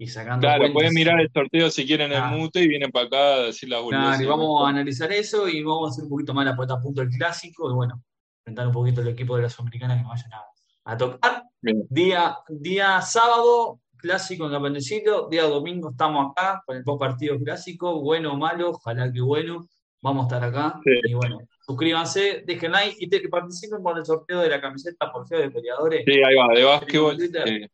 y 0.02 0.08
sacando 0.08 0.40
Claro, 0.42 0.62
cuentas. 0.62 0.74
pueden 0.74 0.94
mirar 0.94 1.20
el 1.20 1.30
sorteo 1.32 1.70
si 1.70 1.86
quieren 1.86 2.12
en 2.14 2.22
Ah. 2.24 2.32
el 2.34 2.40
mute 2.40 2.62
y 2.62 2.68
vienen 2.70 2.90
para 2.90 3.06
acá 3.06 3.18
a 3.36 3.40
decir 3.44 3.68
las 3.70 3.82
Claro, 3.82 3.98
y 3.98 4.02
boludeces. 4.06 4.28
vamos 4.28 4.66
a 4.66 4.70
analizar 4.70 5.12
eso 5.12 5.48
y 5.48 5.62
vamos 5.62 5.90
a 5.90 5.92
hacer 5.92 6.04
un 6.06 6.10
poquito 6.10 6.34
más 6.34 6.46
la 6.46 6.56
puesta 6.56 6.74
a 6.76 6.80
punto 6.82 7.02
del 7.02 7.10
clásico 7.12 7.70
y 7.70 7.74
bueno, 7.76 8.02
enfrentar 8.40 8.66
un 8.68 8.74
poquito 8.74 9.02
el 9.02 9.10
equipo 9.10 9.36
de 9.36 9.44
la 9.44 9.50
Sudamericana 9.50 9.96
que 9.98 10.02
nos 10.04 10.10
vayan 10.12 10.34
a, 10.34 10.46
a 10.92 10.98
tocar. 10.98 11.44
Bien. 11.62 11.86
Día, 11.90 12.38
día 12.48 13.02
sábado, 13.02 13.82
clásico 13.98 14.46
en 14.46 14.52
Campendecito, 14.54 15.28
día 15.30 15.44
domingo 15.44 15.90
estamos 15.92 16.32
acá 16.32 16.64
con 16.66 16.78
el 16.78 16.84
post 16.86 17.00
partido 17.02 17.38
clásico, 17.38 18.00
bueno 18.02 18.32
o 18.34 18.38
malo, 18.38 18.70
ojalá 18.72 19.12
que 19.12 19.20
bueno, 19.20 19.68
vamos 20.02 20.24
a 20.24 20.36
estar 20.38 20.50
acá. 20.50 20.80
Sí. 20.86 20.92
Y 21.10 21.14
bueno, 21.14 21.40
suscríbanse, 21.60 22.44
dejen 22.48 22.72
like 22.72 22.96
y 22.98 23.10
te- 23.10 23.28
participen 23.28 23.84
por 23.84 23.98
el 23.98 24.06
sorteo 24.06 24.40
de 24.40 24.48
la 24.50 24.62
camiseta 24.62 25.12
por 25.12 25.28
feo 25.28 25.40
de 25.42 25.52
peleadores. 25.52 26.04
Sí, 26.06 26.14
ahí 26.24 26.36
va, 26.36 26.48
de 26.56 26.64
básquetbol. 26.64 27.18
Sí. 27.20 27.66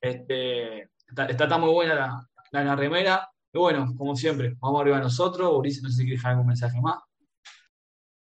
Este, 0.00 0.88
está, 1.08 1.26
está, 1.26 1.44
está 1.44 1.58
muy 1.58 1.70
buena 1.70 1.94
la, 1.94 2.28
la, 2.52 2.64
la 2.64 2.76
remera. 2.76 3.28
Y 3.52 3.58
bueno, 3.58 3.94
como 3.96 4.14
siempre, 4.14 4.54
vamos 4.60 4.80
arriba 4.80 5.00
nosotros. 5.00 5.50
Ulises, 5.56 5.82
no 5.82 5.88
sé 5.88 5.96
si 5.96 6.02
quieres 6.02 6.20
dejar 6.20 6.32
algún 6.32 6.46
mensaje 6.48 6.80
más. 6.80 6.98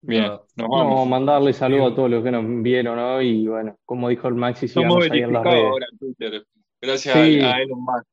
Bien, 0.05 0.25
nos 0.25 0.41
No, 0.57 0.69
vamos. 0.69 1.09
mandarle 1.09 1.53
saludos 1.53 1.93
a 1.93 1.95
todos 1.95 2.11
los 2.11 2.25
que 2.25 2.33
nos 2.33 2.45
vieron 2.63 2.99
hoy 2.99 3.43
y 3.45 3.47
bueno, 3.47 3.77
como 3.85 4.09
dijo 4.09 4.27
el 4.27 4.35
Maxi, 4.35 4.67
sigamos 4.67 5.09
ahí 5.09 5.21
en 5.21 5.33
las 5.33 5.45
redes. 5.45 5.65
ahora 5.65 5.87
en 5.93 5.99
Twitter. 5.99 6.47
Gracias 6.81 7.15
Sí. 7.15 7.41
a, 7.41 7.55
a 7.55 7.63
Elon 7.63 7.81
Musk. 7.85 8.07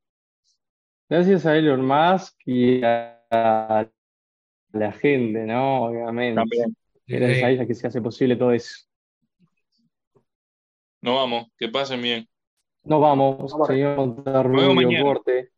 Gracias 1.09 1.45
a 1.47 1.57
Elon 1.57 1.83
Musk 1.85 2.35
y 2.45 2.83
a 2.83 3.89
la 4.73 4.91
gente, 4.91 5.45
¿no? 5.47 5.85
Obviamente. 5.85 6.35
También. 6.35 6.75
Gracias 7.07 7.43
a 7.43 7.49
ella 7.49 7.65
que 7.65 7.73
se 7.73 7.87
hace 7.87 8.01
posible 8.03 8.35
todo 8.35 8.51
eso. 8.51 8.85
Nos 11.01 11.15
vamos. 11.15 11.47
Que 11.57 11.69
pasen 11.69 12.03
bien. 12.03 12.28
Nos 12.89 13.01
vamos, 13.01 13.51
Vamos. 13.51 13.67
señor 13.67 15.03
corte. 15.03 15.51